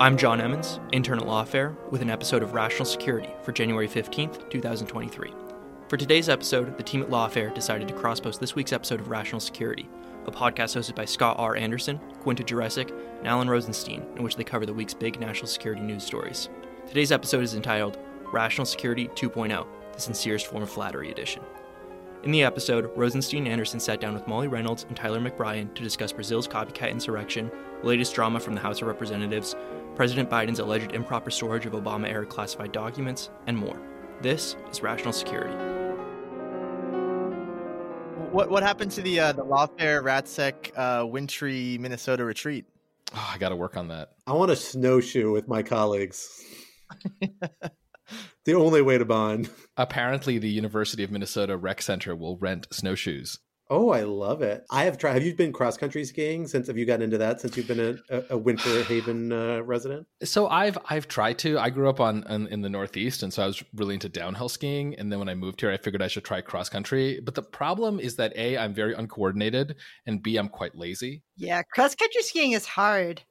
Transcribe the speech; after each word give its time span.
I'm 0.00 0.18
John 0.18 0.40
Emmons, 0.40 0.80
intern 0.90 1.20
at 1.20 1.24
Lawfare, 1.24 1.76
with 1.92 2.02
an 2.02 2.10
episode 2.10 2.42
of 2.42 2.52
Rational 2.52 2.84
Security 2.84 3.30
for 3.44 3.52
January 3.52 3.86
15th, 3.86 4.50
2023. 4.50 5.32
For 5.88 5.96
today's 5.96 6.28
episode, 6.28 6.76
the 6.76 6.82
team 6.82 7.00
at 7.00 7.10
Lawfare 7.10 7.54
decided 7.54 7.86
to 7.86 7.94
cross 7.94 8.18
post 8.18 8.40
this 8.40 8.56
week's 8.56 8.72
episode 8.72 8.98
of 8.98 9.08
Rational 9.08 9.38
Security, 9.40 9.88
a 10.26 10.32
podcast 10.32 10.76
hosted 10.76 10.96
by 10.96 11.04
Scott 11.04 11.36
R. 11.38 11.54
Anderson, 11.54 12.00
Quinta 12.18 12.42
Jurecic, 12.42 12.90
and 13.18 13.28
Alan 13.28 13.48
Rosenstein, 13.48 14.04
in 14.16 14.24
which 14.24 14.34
they 14.34 14.42
cover 14.42 14.66
the 14.66 14.74
week's 14.74 14.94
big 14.94 15.20
national 15.20 15.46
security 15.46 15.82
news 15.82 16.02
stories. 16.02 16.48
Today's 16.88 17.12
episode 17.12 17.44
is 17.44 17.54
entitled 17.54 17.96
Rational 18.32 18.66
Security 18.66 19.06
2.0, 19.06 19.64
the 19.92 20.00
sincerest 20.00 20.48
form 20.48 20.64
of 20.64 20.70
flattery 20.70 21.12
edition. 21.12 21.44
In 22.24 22.30
the 22.30 22.42
episode, 22.42 22.90
Rosenstein 22.96 23.44
and 23.44 23.52
Anderson 23.52 23.78
sat 23.78 24.00
down 24.00 24.14
with 24.14 24.26
Molly 24.26 24.48
Reynolds 24.48 24.86
and 24.88 24.96
Tyler 24.96 25.20
McBrien 25.20 25.72
to 25.74 25.82
discuss 25.82 26.10
Brazil's 26.10 26.48
copycat 26.48 26.90
insurrection, 26.90 27.50
the 27.82 27.86
latest 27.86 28.14
drama 28.14 28.40
from 28.40 28.54
the 28.54 28.62
House 28.62 28.80
of 28.80 28.88
Representatives, 28.88 29.54
President 29.96 30.28
Biden's 30.28 30.58
alleged 30.58 30.92
improper 30.92 31.30
storage 31.30 31.66
of 31.66 31.72
Obama 31.72 32.08
era 32.08 32.26
classified 32.26 32.72
documents, 32.72 33.30
and 33.46 33.56
more. 33.56 33.80
This 34.22 34.56
is 34.70 34.82
Rational 34.82 35.12
Security. 35.12 35.54
What 38.32 38.50
what 38.50 38.64
happened 38.64 38.90
to 38.92 39.02
the 39.02 39.20
uh, 39.20 39.32
the 39.32 39.44
Lawfare 39.44 40.02
Ratsec 40.02 40.72
uh, 40.76 41.06
wintry 41.06 41.78
Minnesota 41.78 42.24
retreat? 42.24 42.64
Oh, 43.14 43.30
I 43.32 43.38
got 43.38 43.50
to 43.50 43.56
work 43.56 43.76
on 43.76 43.88
that. 43.88 44.10
I 44.26 44.32
want 44.32 44.50
to 44.50 44.56
snowshoe 44.56 45.30
with 45.30 45.46
my 45.46 45.62
colleagues. 45.62 46.42
the 48.44 48.54
only 48.54 48.82
way 48.82 48.98
to 48.98 49.04
bond. 49.04 49.50
Apparently, 49.76 50.38
the 50.38 50.48
University 50.48 51.04
of 51.04 51.12
Minnesota 51.12 51.56
Rec 51.56 51.80
Center 51.80 52.16
will 52.16 52.36
rent 52.38 52.66
snowshoes. 52.72 53.38
Oh, 53.70 53.90
I 53.90 54.02
love 54.02 54.42
it. 54.42 54.64
I 54.70 54.84
have 54.84 54.98
tried. 54.98 55.14
Have 55.14 55.22
you 55.22 55.34
been 55.34 55.52
cross 55.52 55.78
country 55.78 56.04
skiing 56.04 56.46
since? 56.46 56.66
Have 56.66 56.76
you 56.76 56.84
gotten 56.84 57.02
into 57.02 57.18
that 57.18 57.40
since 57.40 57.56
you've 57.56 57.66
been 57.66 57.98
a, 58.10 58.22
a 58.30 58.36
Winter 58.36 58.82
Haven 58.84 59.32
uh, 59.32 59.62
resident? 59.62 60.06
So 60.22 60.48
I've 60.48 60.76
I've 60.90 61.08
tried 61.08 61.38
to. 61.40 61.58
I 61.58 61.70
grew 61.70 61.88
up 61.88 61.98
on, 61.98 62.24
on, 62.24 62.46
in 62.48 62.60
the 62.60 62.68
Northeast, 62.68 63.22
and 63.22 63.32
so 63.32 63.42
I 63.42 63.46
was 63.46 63.62
really 63.74 63.94
into 63.94 64.10
downhill 64.10 64.50
skiing. 64.50 64.94
And 64.96 65.10
then 65.10 65.18
when 65.18 65.30
I 65.30 65.34
moved 65.34 65.62
here, 65.62 65.70
I 65.70 65.78
figured 65.78 66.02
I 66.02 66.08
should 66.08 66.24
try 66.24 66.42
cross 66.42 66.68
country. 66.68 67.20
But 67.24 67.34
the 67.34 67.42
problem 67.42 68.00
is 68.00 68.16
that 68.16 68.36
a 68.36 68.58
I'm 68.58 68.74
very 68.74 68.92
uncoordinated, 68.92 69.76
and 70.04 70.22
b 70.22 70.36
I'm 70.36 70.48
quite 70.48 70.74
lazy. 70.74 71.22
Yeah, 71.36 71.62
cross 71.62 71.94
country 71.94 72.22
skiing 72.22 72.52
is 72.52 72.66
hard. 72.66 73.22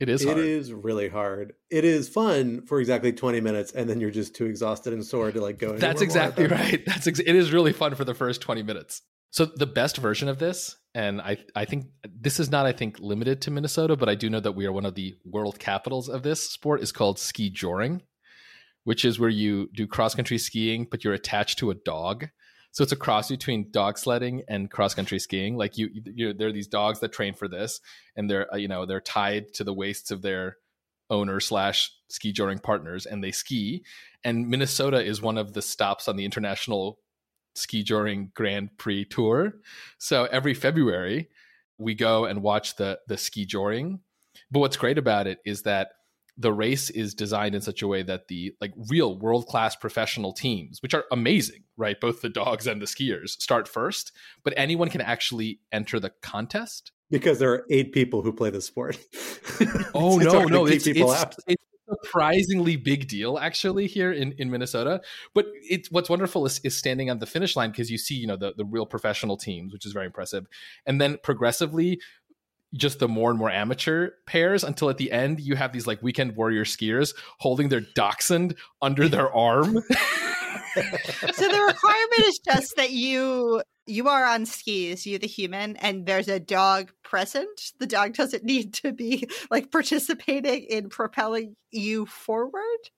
It 0.00 0.08
is. 0.08 0.22
It 0.22 0.26
hard. 0.26 0.38
is 0.38 0.72
really 0.72 1.08
hard. 1.08 1.54
It 1.70 1.84
is 1.84 2.08
fun 2.08 2.62
for 2.66 2.80
exactly 2.80 3.12
twenty 3.12 3.40
minutes, 3.40 3.72
and 3.72 3.88
then 3.88 4.00
you're 4.00 4.10
just 4.10 4.34
too 4.34 4.46
exhausted 4.46 4.92
and 4.92 5.06
sore 5.06 5.30
to 5.30 5.40
like 5.40 5.58
go. 5.58 5.76
That's 5.76 6.02
exactly 6.02 6.48
right. 6.48 6.84
That's 6.86 7.06
ex- 7.06 7.20
it 7.20 7.36
is 7.36 7.52
really 7.52 7.72
fun 7.72 7.94
for 7.94 8.04
the 8.04 8.14
first 8.14 8.40
twenty 8.40 8.64
minutes. 8.64 9.02
So 9.30 9.44
the 9.44 9.66
best 9.66 9.98
version 9.98 10.28
of 10.28 10.38
this, 10.38 10.76
and 10.94 11.20
I 11.20 11.38
I 11.54 11.64
think 11.64 11.86
this 12.02 12.40
is 12.40 12.50
not 12.50 12.66
I 12.66 12.72
think 12.72 12.98
limited 12.98 13.42
to 13.42 13.50
Minnesota, 13.50 13.96
but 13.96 14.08
I 14.08 14.14
do 14.14 14.30
know 14.30 14.40
that 14.40 14.52
we 14.52 14.66
are 14.66 14.72
one 14.72 14.86
of 14.86 14.94
the 14.94 15.16
world 15.24 15.58
capitals 15.58 16.08
of 16.08 16.22
this 16.22 16.50
sport 16.50 16.82
is 16.82 16.92
called 16.92 17.18
ski 17.18 17.50
joring, 17.50 18.02
which 18.84 19.04
is 19.04 19.18
where 19.18 19.28
you 19.28 19.68
do 19.74 19.86
cross 19.86 20.14
country 20.14 20.38
skiing, 20.38 20.86
but 20.90 21.04
you're 21.04 21.14
attached 21.14 21.58
to 21.58 21.70
a 21.70 21.74
dog. 21.74 22.28
So 22.72 22.82
it's 22.82 22.92
a 22.92 22.96
cross 22.96 23.28
between 23.28 23.70
dog 23.70 23.98
sledding 23.98 24.42
and 24.48 24.70
cross 24.70 24.94
country 24.94 25.18
skiing. 25.18 25.56
Like 25.56 25.78
you, 25.78 25.88
you 25.92 26.32
there 26.32 26.48
are 26.48 26.52
these 26.52 26.68
dogs 26.68 27.00
that 27.00 27.12
train 27.12 27.34
for 27.34 27.48
this, 27.48 27.80
and 28.16 28.30
they're 28.30 28.52
uh, 28.52 28.56
you 28.56 28.68
know 28.68 28.86
they're 28.86 29.00
tied 29.00 29.52
to 29.54 29.64
the 29.64 29.74
waists 29.74 30.10
of 30.10 30.22
their 30.22 30.56
owner 31.10 31.40
slash 31.40 31.90
ski 32.08 32.32
joring 32.32 32.58
partners, 32.58 33.04
and 33.04 33.22
they 33.22 33.32
ski. 33.32 33.84
And 34.24 34.48
Minnesota 34.48 35.02
is 35.02 35.22
one 35.22 35.38
of 35.38 35.52
the 35.52 35.62
stops 35.62 36.08
on 36.08 36.16
the 36.16 36.24
international 36.24 36.98
ski 37.58 37.82
joring 37.82 38.30
Grand 38.34 38.76
Prix 38.78 39.04
tour. 39.04 39.54
So 39.98 40.24
every 40.24 40.54
February 40.54 41.28
we 41.78 41.94
go 41.94 42.24
and 42.24 42.42
watch 42.42 42.76
the 42.76 42.98
the 43.06 43.16
ski 43.16 43.44
joring. 43.44 44.00
But 44.50 44.60
what's 44.60 44.76
great 44.76 44.98
about 44.98 45.26
it 45.26 45.38
is 45.44 45.62
that 45.62 45.90
the 46.36 46.52
race 46.52 46.88
is 46.90 47.14
designed 47.14 47.56
in 47.56 47.60
such 47.60 47.82
a 47.82 47.88
way 47.88 48.02
that 48.02 48.28
the 48.28 48.54
like 48.60 48.72
real 48.88 49.18
world 49.18 49.46
class 49.46 49.74
professional 49.74 50.32
teams, 50.32 50.80
which 50.82 50.94
are 50.94 51.04
amazing, 51.10 51.64
right? 51.76 52.00
Both 52.00 52.22
the 52.22 52.28
dogs 52.28 52.66
and 52.66 52.80
the 52.80 52.86
skiers 52.86 53.30
start 53.30 53.66
first, 53.66 54.12
but 54.44 54.54
anyone 54.56 54.88
can 54.88 55.00
actually 55.00 55.60
enter 55.72 55.98
the 55.98 56.12
contest 56.22 56.92
because 57.10 57.40
there 57.40 57.52
are 57.52 57.64
eight 57.70 57.92
people 57.92 58.22
who 58.22 58.32
play 58.32 58.50
the 58.50 58.60
sport. 58.60 58.98
oh 59.94 60.18
no, 60.18 60.44
no, 60.44 60.66
it's, 60.66 60.86
it's, 60.86 60.98
it's, 61.46 61.62
surprisingly 61.88 62.76
big 62.76 63.08
deal 63.08 63.38
actually 63.38 63.86
here 63.86 64.12
in, 64.12 64.32
in 64.38 64.50
Minnesota. 64.50 65.00
But 65.34 65.46
it's 65.68 65.90
what's 65.90 66.10
wonderful 66.10 66.46
is, 66.46 66.60
is 66.64 66.76
standing 66.76 67.10
on 67.10 67.18
the 67.18 67.26
finish 67.26 67.56
line 67.56 67.70
because 67.70 67.90
you 67.90 67.98
see, 67.98 68.14
you 68.14 68.26
know, 68.26 68.36
the, 68.36 68.54
the 68.56 68.64
real 68.64 68.86
professional 68.86 69.36
teams, 69.36 69.72
which 69.72 69.86
is 69.86 69.92
very 69.92 70.06
impressive. 70.06 70.46
And 70.86 71.00
then 71.00 71.18
progressively 71.22 72.00
just 72.74 72.98
the 72.98 73.08
more 73.08 73.30
and 73.30 73.38
more 73.38 73.50
amateur 73.50 74.10
pairs 74.26 74.62
until 74.62 74.90
at 74.90 74.98
the 74.98 75.10
end 75.10 75.40
you 75.40 75.56
have 75.56 75.72
these 75.72 75.86
like 75.86 76.02
weekend 76.02 76.36
warrior 76.36 76.64
skiers 76.64 77.14
holding 77.38 77.70
their 77.70 77.80
dachshund 77.80 78.54
under 78.82 79.08
their 79.08 79.32
arm. 79.32 79.72
so 80.74 81.48
the 81.48 81.64
requirement 81.66 82.26
is 82.26 82.38
just 82.38 82.76
that 82.76 82.90
you 82.90 83.62
you 83.88 84.08
are 84.08 84.24
on 84.24 84.46
skis, 84.46 85.06
you 85.06 85.18
the 85.18 85.26
human, 85.26 85.76
and 85.76 86.06
there's 86.06 86.28
a 86.28 86.40
dog 86.40 86.92
present. 87.02 87.72
The 87.78 87.86
dog 87.86 88.14
doesn't 88.14 88.44
need 88.44 88.74
to 88.74 88.92
be 88.92 89.28
like 89.50 89.70
participating 89.70 90.64
in 90.64 90.88
propelling 90.88 91.56
you 91.70 92.06
forward. 92.06 92.90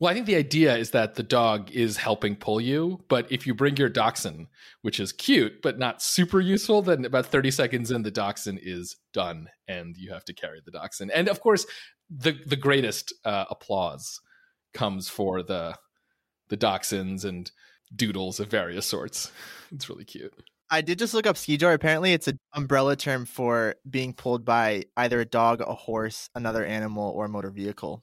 Well, 0.00 0.10
I 0.10 0.14
think 0.14 0.26
the 0.26 0.36
idea 0.36 0.76
is 0.76 0.90
that 0.90 1.14
the 1.14 1.22
dog 1.22 1.70
is 1.70 1.96
helping 1.96 2.34
pull 2.34 2.60
you, 2.60 3.04
but 3.08 3.30
if 3.30 3.46
you 3.46 3.54
bring 3.54 3.76
your 3.76 3.88
dachshund, 3.88 4.48
which 4.82 4.98
is 4.98 5.12
cute 5.12 5.62
but 5.62 5.78
not 5.78 6.02
super 6.02 6.40
useful, 6.40 6.82
then 6.82 7.04
about 7.04 7.26
30 7.26 7.50
seconds 7.52 7.90
in, 7.90 8.02
the 8.02 8.10
dachshund 8.10 8.58
is 8.62 8.96
done 9.12 9.48
and 9.68 9.96
you 9.96 10.12
have 10.12 10.24
to 10.24 10.34
carry 10.34 10.60
the 10.64 10.72
dachshund. 10.72 11.12
And 11.12 11.28
of 11.28 11.40
course, 11.40 11.64
the 12.10 12.36
the 12.44 12.56
greatest 12.56 13.14
uh, 13.24 13.44
applause 13.48 14.20
comes 14.74 15.08
for 15.08 15.42
the 15.42 15.76
the 16.48 16.56
dachshunds 16.56 17.24
and 17.24 17.50
doodles 17.94 18.40
of 18.40 18.48
various 18.48 18.86
sorts. 18.86 19.30
It's 19.72 19.88
really 19.88 20.04
cute. 20.04 20.32
I 20.70 20.80
did 20.80 20.98
just 20.98 21.14
look 21.14 21.26
up 21.26 21.36
ski 21.36 21.56
joy. 21.56 21.74
Apparently, 21.74 22.12
it's 22.12 22.26
an 22.26 22.38
umbrella 22.54 22.96
term 22.96 23.26
for 23.26 23.76
being 23.88 24.12
pulled 24.14 24.44
by 24.44 24.84
either 24.96 25.20
a 25.20 25.24
dog, 25.24 25.60
a 25.60 25.74
horse, 25.74 26.30
another 26.34 26.64
animal, 26.64 27.10
or 27.10 27.26
a 27.26 27.28
motor 27.28 27.50
vehicle. 27.50 28.02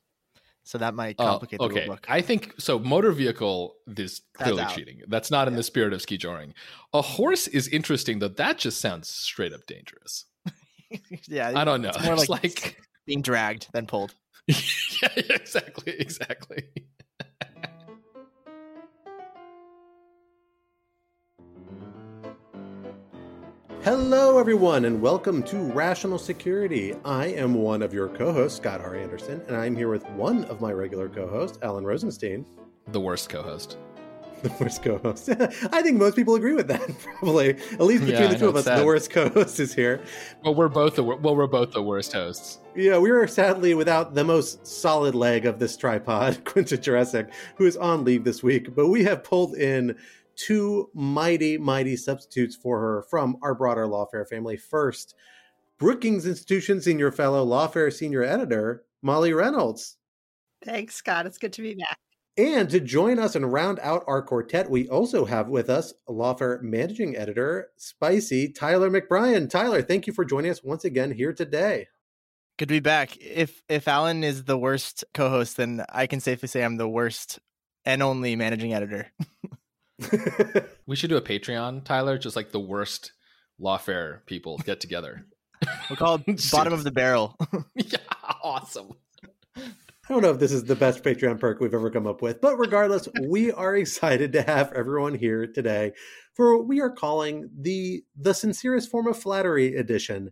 So 0.64 0.78
that 0.78 0.94
might 0.94 1.16
Oh, 1.18 1.26
complicate 1.26 1.60
the 1.60 1.66
okay. 1.66 1.80
rule 1.86 1.96
book. 1.96 2.06
I 2.08 2.22
think 2.22 2.54
so. 2.60 2.78
Motor 2.78 3.12
vehicle 3.12 3.76
is 3.98 4.22
clearly 4.36 4.64
cheating. 4.76 5.02
That's 5.08 5.32
not 5.32 5.48
in 5.48 5.54
Yeah. 5.54 5.58
the 5.58 5.64
spirit 5.64 5.92
of 5.92 6.02
ski 6.04 6.18
joring. 6.18 6.54
A 6.94 7.02
horse 7.02 7.48
is 7.48 7.68
interesting, 7.68 8.20
though. 8.20 8.28
That 8.28 8.60
just 8.60 8.80
sounds 8.80 9.10
straight 9.10 9.54
up 9.54 9.66
dangerous. 9.66 10.26
yeah, 11.28 11.52
I 11.56 11.64
don't 11.66 11.82
know. 11.82 11.90
It's 11.90 12.04
more 12.04 12.14
It's 12.14 12.30
like, 12.30 12.44
like 12.44 12.78
being 13.08 13.24
dragged 13.24 13.68
than 13.74 13.88
pulled. 13.88 14.14
yeah, 14.48 15.10
exactly, 15.16 15.94
exactly. 16.00 16.64
Hello, 23.84 24.38
everyone, 24.38 24.86
and 24.86 25.02
welcome 25.02 25.42
to 25.42 25.58
Rational 25.58 26.20
Security. 26.20 26.94
I 27.04 27.28
am 27.28 27.56
one 27.56 27.82
of 27.82 27.96
your 27.96 28.10
co-hosts, 28.10 28.58
Scott 28.58 28.80
R. 28.80 28.96
Anderson, 28.96 29.42
and 29.48 29.56
I'm 29.58 29.76
here 29.76 29.90
with 29.90 30.08
one 30.12 30.46
of 30.46 30.62
my 30.62 30.72
regular 30.72 31.10
co-hosts, 31.10 31.58
Alan 31.64 31.84
Rosenstein. 31.84 32.46
The 32.90 33.00
worst 33.02 33.30
co-host. 33.30 33.78
the 34.44 34.54
worst 34.60 34.84
co-host. 34.84 35.30
I 35.72 35.82
think 35.82 35.98
most 35.98 36.16
people 36.16 36.36
agree 36.36 36.54
with 36.54 36.68
that. 36.68 36.88
Probably, 37.20 37.50
at 37.50 37.82
least 37.82 38.06
between 38.06 38.22
Yeah, 38.22 38.28
the 38.28 38.36
two 38.36 38.42
know, 38.42 38.50
of 38.50 38.56
us, 38.58 38.66
sad. 38.66 38.80
the 38.80 38.86
worst 38.86 39.10
co-host 39.10 39.60
is 39.60 39.74
here. 39.74 40.04
Well, 40.44 40.54
we're 40.54 40.68
both 40.70 40.96
the 40.96 41.04
well, 41.04 41.36
we're 41.36 41.48
both 41.48 41.72
the 41.72 41.82
worst 41.82 42.14
hosts. 42.14 42.60
Yeah, 42.76 43.00
we 43.00 43.10
are 43.10 43.26
sadly 43.26 43.74
without 43.74 44.14
the 44.14 44.24
most 44.24 44.66
solid 44.66 45.16
leg 45.16 45.48
of 45.48 45.58
this 45.58 45.76
tripod, 45.76 46.44
Quinta 46.46 46.78
Jurecic, 46.78 47.32
who 47.56 47.66
is 47.66 47.78
on 47.78 48.04
leave 48.04 48.24
this 48.26 48.44
week. 48.44 48.76
But 48.76 48.90
we 48.90 49.04
have 49.06 49.24
pulled 49.24 49.56
in 49.56 49.98
two 50.36 50.90
mighty, 50.94 51.58
mighty 51.58 51.96
substitutes 51.96 52.56
for 52.56 52.80
her 52.80 53.04
from 53.10 53.38
our 53.42 53.56
broader 53.56 53.86
Lawfare 53.86 54.28
family. 54.28 54.58
First, 54.58 55.16
Brookings 55.78 56.26
Institution 56.26 56.82
Senior 56.82 57.12
Fellow, 57.12 57.46
Lawfare 57.46 57.92
Senior 57.92 58.24
Editor, 58.24 58.84
Molly 59.02 59.34
Reynolds. 59.34 59.98
Thanks, 60.64 60.96
Scott. 60.96 61.26
It's 61.26 61.38
good 61.38 61.54
to 61.54 61.62
be 61.62 61.74
back. 61.74 61.98
And 62.38 62.70
to 62.70 62.80
join 62.80 63.20
us 63.20 63.36
and 63.36 63.52
round 63.52 63.80
out 63.82 64.04
our 64.08 64.22
quartet, 64.22 64.70
we 64.70 64.88
also 64.88 65.26
have 65.26 65.50
with 65.50 65.70
us 65.70 65.94
Lawfare 66.08 66.62
Managing 66.62 67.18
Editor, 67.18 67.70
Spicy 67.76 68.50
Tyler 68.50 68.90
McBrien. 68.90 69.50
Tyler, 69.50 69.82
thank 69.82 70.08
you 70.08 70.14
for 70.14 70.24
joining 70.24 70.52
us 70.52 70.64
once 70.64 70.86
again 70.86 71.12
here 71.12 71.34
today. 71.34 71.88
Good 72.58 72.70
to 72.70 72.74
be 72.76 72.80
back. 72.80 73.18
If 73.18 73.64
if 73.68 73.88
Alan 73.88 74.24
is 74.24 74.44
the 74.46 74.58
worst 74.58 75.04
co-host, 75.14 75.58
then 75.58 75.84
I 75.90 76.08
can 76.08 76.20
safely 76.20 76.48
say 76.48 76.64
I'm 76.64 76.78
the 76.78 76.88
worst 76.88 77.40
and 77.86 78.04
only 78.04 78.36
managing 78.36 78.74
editor. 78.74 79.12
We 80.88 80.96
should 80.96 81.10
do 81.10 81.18
a 81.18 81.22
Patreon, 81.22 81.86
Tyler, 81.86 82.18
just 82.18 82.36
like 82.36 82.52
the 82.52 82.60
worst 82.60 83.14
lawfare 83.62 84.26
people 84.26 84.58
get 84.60 84.80
together. 84.80 85.26
We'll 85.90 85.98
call 85.98 86.16
it 86.26 86.50
bottom 86.52 86.74
of 86.74 86.84
the 86.84 86.92
barrel. 86.92 87.38
yeah, 87.76 88.00
awesome. 88.42 88.94
I 89.56 89.62
don't 90.10 90.24
know 90.24 90.32
if 90.32 90.40
this 90.40 90.52
is 90.52 90.64
the 90.64 90.76
best 90.76 91.04
Patreon 91.04 91.40
perk 91.40 91.60
we've 91.60 91.74
ever 91.74 91.92
come 91.92 92.08
up 92.08 92.24
with, 92.24 92.42
but 92.42 92.58
regardless, 92.58 93.08
we 93.28 93.52
are 93.52 93.76
excited 93.76 94.34
to 94.34 94.42
have 94.42 94.74
everyone 94.74 95.14
here 95.14 95.46
today 95.46 95.92
for 96.34 96.58
what 96.58 96.68
we 96.68 96.82
are 96.82 96.90
calling 96.90 97.48
the 97.56 98.04
the 98.16 98.34
sincerest 98.34 98.90
form 98.90 99.06
of 99.06 99.18
flattery 99.18 99.76
edition. 99.76 100.32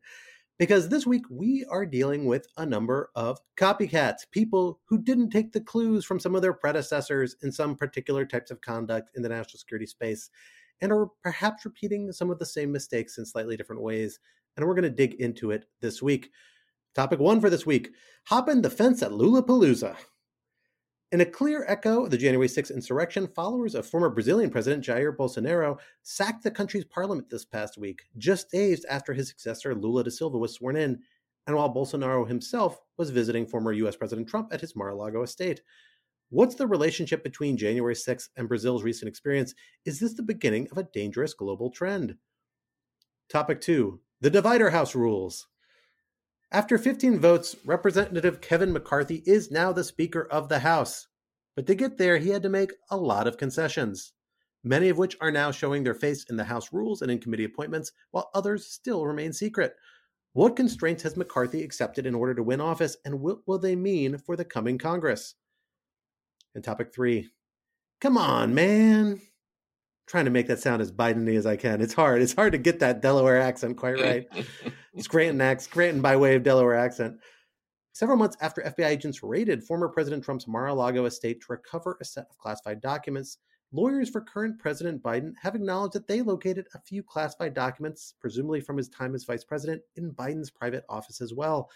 Because 0.60 0.90
this 0.90 1.08
week 1.08 1.24
we 1.30 1.66
are 1.72 1.86
dealing 1.86 2.26
with 2.26 2.46
a 2.58 2.66
number 2.66 3.10
of 3.16 3.40
copycats, 3.56 4.30
people 4.30 4.82
who 4.90 5.02
didn't 5.02 5.30
take 5.30 5.54
the 5.54 5.62
clues 5.62 6.04
from 6.04 6.20
some 6.20 6.36
of 6.36 6.42
their 6.42 6.54
predecessors 6.54 7.38
in 7.42 7.52
some 7.52 7.78
particular 7.78 8.26
types 8.26 8.52
of 8.52 8.60
conduct 8.60 9.10
in 9.16 9.24
the 9.24 9.30
national 9.30 9.58
security 9.58 9.86
space 9.86 10.30
and 10.82 10.92
are 10.92 11.08
perhaps 11.24 11.64
repeating 11.64 12.12
some 12.12 12.30
of 12.30 12.40
the 12.40 12.46
same 12.46 12.74
mistakes 12.74 13.18
in 13.18 13.26
slightly 13.26 13.56
different 13.56 13.82
ways. 13.82 14.20
And 14.58 14.66
we're 14.66 14.76
going 14.76 14.84
to 14.84 14.90
dig 14.90 15.14
into 15.16 15.52
it 15.52 15.64
this 15.80 16.02
week. 16.02 16.30
Topic 16.94 17.20
one 17.20 17.40
for 17.40 17.50
this 17.50 17.66
week 17.66 17.92
hopping 18.26 18.62
the 18.62 18.70
fence 18.70 19.02
at 19.02 19.12
Lulapalooza. 19.12 19.96
In 21.12 21.22
a 21.22 21.26
clear 21.26 21.66
echo 21.68 22.04
of 22.04 22.12
the 22.12 22.20
January 22.20 22.48
6th 22.48 22.72
insurrection, 22.72 23.28
followers 23.28 23.74
of 23.74 23.88
former 23.88 24.12
Brazilian 24.12 24.52
President 24.52 24.86
Jair 24.86 25.16
Bolsonaro 25.16 25.80
sacked 26.04 26.44
the 26.44 26.52
country's 26.52 26.86
parliament 26.86 27.32
this 27.32 27.46
past 27.46 27.80
week, 27.80 28.04
just 28.20 28.52
days 28.52 28.86
after 28.86 29.12
his 29.12 29.28
successor 29.28 29.74
Lula 29.74 30.04
da 30.04 30.12
Silva 30.12 30.38
was 30.38 30.54
sworn 30.54 30.76
in, 30.76 31.00
and 31.48 31.56
while 31.56 31.74
Bolsonaro 31.74 32.28
himself 32.28 32.80
was 32.98 33.10
visiting 33.10 33.48
former 33.48 33.72
US 33.72 33.96
President 33.96 34.28
Trump 34.28 34.54
at 34.54 34.62
his 34.62 34.76
Mar 34.76 34.90
a 34.90 34.96
Lago 34.96 35.24
estate. 35.24 35.64
What's 36.30 36.54
the 36.54 36.68
relationship 36.68 37.24
between 37.24 37.58
January 37.58 37.96
6th 37.96 38.30
and 38.38 38.48
Brazil's 38.48 38.84
recent 38.84 39.10
experience? 39.10 39.56
Is 39.86 40.00
this 40.00 40.14
the 40.14 40.22
beginning 40.22 40.68
of 40.70 40.78
a 40.78 40.88
dangerous 40.94 41.34
global 41.34 41.72
trend? 41.72 42.18
Topic 43.30 43.62
2 43.62 44.00
The 44.22 44.30
Divider 44.30 44.70
House 44.70 44.94
Rules. 44.94 45.48
After 46.52 46.80
15 46.80 47.20
votes, 47.20 47.56
Representative 47.64 48.42
Kevin 48.42 48.74
McCarthy 48.74 49.22
is 49.28 49.52
now 49.52 49.72
the 49.72 49.84
Speaker 49.84 50.28
of 50.32 50.50
the 50.50 50.58
House. 50.58 51.06
But 51.56 51.68
to 51.68 51.76
get 51.76 52.00
there, 52.00 52.18
he 52.18 52.30
had 52.30 52.42
to 52.42 52.50
make 52.50 52.72
a 52.90 52.98
lot 52.98 53.28
of 53.28 53.38
concessions, 53.38 54.14
many 54.64 54.90
of 54.90 54.98
which 54.98 55.16
are 55.22 55.30
now 55.30 55.52
showing 55.52 55.84
their 55.84 55.94
face 55.94 56.26
in 56.28 56.38
the 56.38 56.46
House 56.46 56.74
rules 56.74 57.04
and 57.04 57.12
in 57.12 57.20
committee 57.20 57.44
appointments, 57.44 57.92
while 58.10 58.32
others 58.34 58.66
still 58.66 59.06
remain 59.06 59.32
secret. 59.32 59.76
What 60.34 60.56
constraints 60.56 61.04
has 61.04 61.16
McCarthy 61.16 61.62
accepted 61.62 62.08
in 62.08 62.16
order 62.16 62.34
to 62.34 62.42
win 62.42 62.62
office, 62.62 62.98
and 63.06 63.20
what 63.20 63.48
will 63.48 63.60
they 63.60 63.76
mean 63.76 64.18
for 64.18 64.36
the 64.36 64.46
coming 64.46 64.80
Congress? 64.80 65.36
And 66.56 66.64
topic 66.64 66.92
three 66.92 67.30
Come 68.02 68.18
on, 68.18 68.56
man. 68.56 69.22
Trying 70.10 70.26
to 70.26 70.32
make 70.32 70.48
that 70.48 70.60
sound 70.60 70.82
as 70.82 70.92
Biden 70.92 71.32
as 71.36 71.46
I 71.46 71.56
can. 71.56 71.82
It's 71.82 71.94
hard. 71.94 72.24
It's 72.24 72.34
hard 72.34 72.52
to 72.54 72.58
get 72.58 72.80
that 72.80 73.00
Delaware 73.00 73.40
accent 73.40 73.78
quite 73.78 74.02
right. 74.02 74.28
Scranton 74.98 75.40
accent, 75.40 75.72
Scranton 75.72 76.02
by 76.02 76.18
way 76.18 76.36
of 76.36 76.42
Delaware 76.42 76.76
accent. 76.76 77.20
Several 77.94 78.18
months 78.18 78.36
after 78.42 78.64
FBI 78.64 78.88
agents 78.88 79.22
raided 79.22 79.64
former 79.64 79.88
President 79.88 80.24
Trump's 80.24 80.48
Mar-a-Lago 80.48 81.06
estate 81.06 81.42
to 81.42 81.48
recover 81.50 81.96
a 82.02 82.06
set 82.06 82.26
of 82.28 82.38
classified 82.40 82.82
documents, 82.82 83.38
lawyers 83.72 84.10
for 84.10 84.22
current 84.22 84.58
President 84.58 85.04
Biden 85.04 85.34
have 85.40 85.54
acknowledged 85.54 85.94
that 85.94 86.08
they 86.08 86.24
located 86.24 86.66
a 86.74 86.82
few 86.82 87.04
classified 87.04 87.54
documents, 87.54 88.16
presumably 88.20 88.62
from 88.62 88.78
his 88.78 88.90
time 88.90 89.14
as 89.14 89.26
vice 89.26 89.44
president, 89.44 89.82
in 89.96 90.12
Biden's 90.12 90.50
private 90.50 90.86
office 90.90 91.22
as 91.22 91.36
well. 91.36 91.70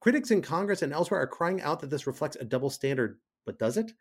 Critics 0.00 0.30
in 0.30 0.42
Congress 0.42 0.82
and 0.82 0.92
elsewhere 0.92 1.20
are 1.20 1.26
crying 1.26 1.60
out 1.62 1.80
that 1.80 1.90
this 1.90 2.06
reflects 2.06 2.36
a 2.36 2.44
double 2.44 2.70
standard, 2.70 3.18
but 3.46 3.58
does 3.58 3.76
it? 3.78 3.92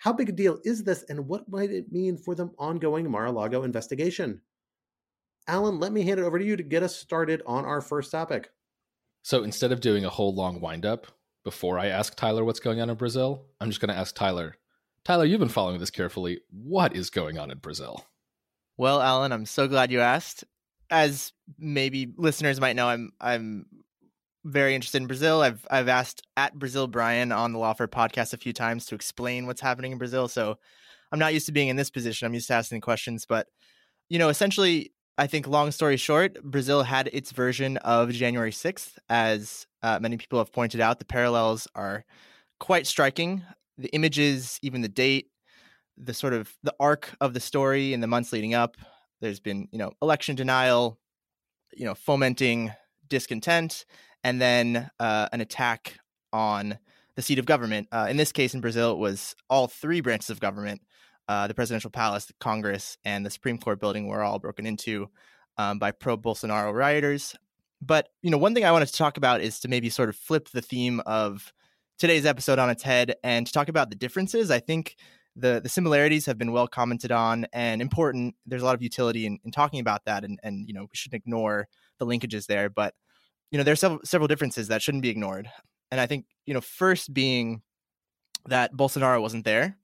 How 0.00 0.14
big 0.14 0.30
a 0.30 0.32
deal 0.32 0.58
is 0.64 0.82
this, 0.84 1.04
and 1.10 1.28
what 1.28 1.50
might 1.50 1.70
it 1.70 1.92
mean 1.92 2.16
for 2.16 2.34
the 2.34 2.50
ongoing 2.58 3.10
Mar 3.10 3.26
a 3.26 3.32
Lago 3.32 3.64
investigation? 3.64 4.40
Alan, 5.46 5.78
let 5.78 5.92
me 5.92 6.02
hand 6.04 6.18
it 6.18 6.22
over 6.22 6.38
to 6.38 6.44
you 6.44 6.56
to 6.56 6.62
get 6.62 6.82
us 6.82 6.96
started 6.96 7.42
on 7.44 7.66
our 7.66 7.82
first 7.82 8.10
topic. 8.10 8.50
So 9.22 9.42
instead 9.42 9.72
of 9.72 9.80
doing 9.80 10.06
a 10.06 10.10
whole 10.10 10.34
long 10.34 10.62
windup 10.62 11.06
before 11.44 11.78
I 11.78 11.88
ask 11.88 12.16
Tyler 12.16 12.44
what's 12.44 12.60
going 12.60 12.80
on 12.80 12.88
in 12.88 12.96
Brazil, 12.96 13.44
I'm 13.60 13.68
just 13.68 13.82
going 13.82 13.92
to 13.92 14.00
ask 14.00 14.14
Tyler. 14.14 14.56
Tyler, 15.04 15.26
you've 15.26 15.40
been 15.40 15.50
following 15.50 15.80
this 15.80 15.90
carefully. 15.90 16.40
What 16.50 16.96
is 16.96 17.10
going 17.10 17.38
on 17.38 17.50
in 17.50 17.58
Brazil? 17.58 18.06
Well, 18.78 19.02
Alan, 19.02 19.32
I'm 19.32 19.44
so 19.44 19.68
glad 19.68 19.92
you 19.92 20.00
asked. 20.00 20.44
As 20.88 21.34
maybe 21.58 22.14
listeners 22.16 22.58
might 22.58 22.74
know, 22.74 22.88
I'm 22.88 23.12
I'm 23.20 23.66
very 24.44 24.74
interested 24.74 25.02
in 25.02 25.06
Brazil. 25.06 25.42
I've 25.42 25.66
I've 25.70 25.88
asked 25.88 26.22
at 26.36 26.58
Brazil 26.58 26.86
Brian 26.86 27.32
on 27.32 27.52
the 27.52 27.58
Lawfare 27.58 27.88
podcast 27.88 28.32
a 28.32 28.38
few 28.38 28.52
times 28.52 28.86
to 28.86 28.94
explain 28.94 29.46
what's 29.46 29.60
happening 29.60 29.92
in 29.92 29.98
Brazil. 29.98 30.28
So 30.28 30.56
I'm 31.12 31.18
not 31.18 31.34
used 31.34 31.46
to 31.46 31.52
being 31.52 31.68
in 31.68 31.76
this 31.76 31.90
position. 31.90 32.26
I'm 32.26 32.34
used 32.34 32.48
to 32.48 32.54
asking 32.54 32.80
questions. 32.80 33.26
But 33.26 33.46
you 34.08 34.18
know, 34.18 34.28
essentially, 34.28 34.92
I 35.18 35.26
think 35.26 35.46
long 35.46 35.70
story 35.70 35.96
short, 35.96 36.42
Brazil 36.42 36.82
had 36.82 37.10
its 37.12 37.32
version 37.32 37.76
of 37.78 38.10
January 38.10 38.52
6th. 38.52 38.92
As 39.08 39.66
uh, 39.82 39.98
many 40.00 40.16
people 40.16 40.38
have 40.38 40.52
pointed 40.52 40.80
out, 40.80 40.98
the 40.98 41.04
parallels 41.04 41.68
are 41.74 42.04
quite 42.58 42.86
striking. 42.86 43.42
The 43.76 43.88
images, 43.88 44.58
even 44.62 44.80
the 44.80 44.88
date, 44.88 45.28
the 45.96 46.14
sort 46.14 46.32
of 46.32 46.56
the 46.62 46.74
arc 46.80 47.14
of 47.20 47.34
the 47.34 47.40
story 47.40 47.92
in 47.92 48.00
the 48.00 48.06
months 48.06 48.32
leading 48.32 48.54
up. 48.54 48.76
There's 49.20 49.40
been, 49.40 49.68
you 49.72 49.78
know, 49.78 49.92
election 50.00 50.34
denial, 50.34 50.98
you 51.74 51.84
know, 51.84 51.94
fomenting 51.94 52.72
discontent, 53.08 53.84
and 54.24 54.40
then 54.40 54.90
uh, 54.98 55.28
an 55.32 55.40
attack 55.40 55.98
on 56.32 56.78
the 57.16 57.22
seat 57.22 57.38
of 57.38 57.46
government. 57.46 57.88
Uh, 57.92 58.06
in 58.08 58.16
this 58.16 58.32
case, 58.32 58.54
in 58.54 58.60
Brazil, 58.60 58.92
it 58.92 58.98
was 58.98 59.34
all 59.48 59.66
three 59.66 60.00
branches 60.00 60.30
of 60.30 60.40
government: 60.40 60.82
uh, 61.28 61.46
the 61.46 61.54
presidential 61.54 61.90
palace, 61.90 62.26
the 62.26 62.34
Congress, 62.40 62.96
and 63.04 63.24
the 63.24 63.30
Supreme 63.30 63.58
Court 63.58 63.80
building 63.80 64.06
were 64.06 64.22
all 64.22 64.38
broken 64.38 64.66
into 64.66 65.08
um, 65.58 65.78
by 65.78 65.90
pro-Bolsonaro 65.90 66.72
rioters. 66.74 67.34
But 67.82 68.08
you 68.22 68.30
know, 68.30 68.38
one 68.38 68.54
thing 68.54 68.64
I 68.64 68.72
wanted 68.72 68.86
to 68.86 68.96
talk 68.96 69.16
about 69.16 69.40
is 69.40 69.60
to 69.60 69.68
maybe 69.68 69.90
sort 69.90 70.08
of 70.08 70.16
flip 70.16 70.48
the 70.50 70.62
theme 70.62 71.00
of 71.06 71.52
today's 71.98 72.26
episode 72.26 72.58
on 72.58 72.70
its 72.70 72.82
head 72.82 73.14
and 73.22 73.46
to 73.46 73.52
talk 73.52 73.68
about 73.68 73.90
the 73.90 73.96
differences. 73.96 74.50
I 74.50 74.58
think 74.58 74.96
the 75.36 75.60
the 75.62 75.68
similarities 75.68 76.26
have 76.26 76.38
been 76.38 76.52
well 76.52 76.66
commented 76.66 77.12
on 77.12 77.46
and 77.52 77.80
important. 77.80 78.34
There's 78.46 78.62
a 78.62 78.64
lot 78.64 78.74
of 78.74 78.82
utility 78.82 79.26
in, 79.26 79.38
in 79.44 79.50
talking 79.50 79.80
about 79.80 80.04
that, 80.06 80.24
and 80.24 80.38
and 80.42 80.66
you 80.66 80.74
know 80.74 80.82
we 80.82 80.94
shouldn't 80.94 81.22
ignore 81.22 81.68
the 81.98 82.06
linkages 82.06 82.46
there. 82.46 82.68
But 82.68 82.94
you 83.50 83.58
know 83.58 83.64
there's 83.64 83.80
several 83.80 84.00
several 84.04 84.28
differences 84.28 84.68
that 84.68 84.82
shouldn't 84.82 85.02
be 85.02 85.10
ignored. 85.10 85.50
And 85.90 86.00
I 86.00 86.06
think 86.06 86.26
you 86.46 86.54
know 86.54 86.60
first 86.60 87.12
being 87.12 87.62
that 88.48 88.74
Bolsonaro 88.74 89.20
wasn't 89.20 89.44
there. 89.44 89.76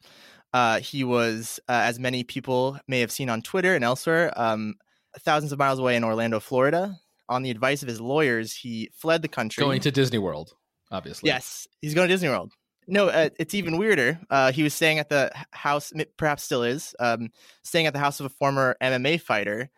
Uh, 0.52 0.80
he 0.80 1.04
was, 1.04 1.60
uh, 1.68 1.72
as 1.84 1.98
many 1.98 2.24
people 2.24 2.78
may 2.88 3.00
have 3.00 3.12
seen 3.12 3.28
on 3.28 3.42
Twitter 3.42 3.74
and 3.74 3.84
elsewhere, 3.84 4.32
um, 4.36 4.74
thousands 5.18 5.52
of 5.52 5.58
miles 5.58 5.78
away 5.78 5.96
in 5.96 6.04
Orlando, 6.04 6.40
Florida. 6.40 6.96
On 7.28 7.42
the 7.42 7.50
advice 7.50 7.82
of 7.82 7.88
his 7.88 8.00
lawyers, 8.00 8.54
he 8.54 8.88
fled 8.94 9.20
the 9.20 9.28
country. 9.28 9.60
Going 9.60 9.80
to 9.80 9.90
Disney 9.90 10.18
World, 10.18 10.54
obviously. 10.90 11.28
Yes, 11.28 11.66
he's 11.82 11.92
going 11.92 12.08
to 12.08 12.14
Disney 12.14 12.28
World. 12.28 12.52
No, 12.86 13.08
uh, 13.08 13.30
it's 13.38 13.52
even 13.52 13.78
weirder. 13.78 14.20
Uh, 14.30 14.52
he 14.52 14.62
was 14.62 14.72
staying 14.72 15.00
at 15.00 15.08
the 15.08 15.32
house, 15.50 15.92
perhaps 16.16 16.44
still 16.44 16.62
is, 16.62 16.94
um, 17.00 17.30
staying 17.64 17.86
at 17.86 17.92
the 17.92 17.98
house 17.98 18.20
of 18.20 18.26
a 18.26 18.30
former 18.30 18.76
MMA 18.80 19.20
fighter. 19.20 19.70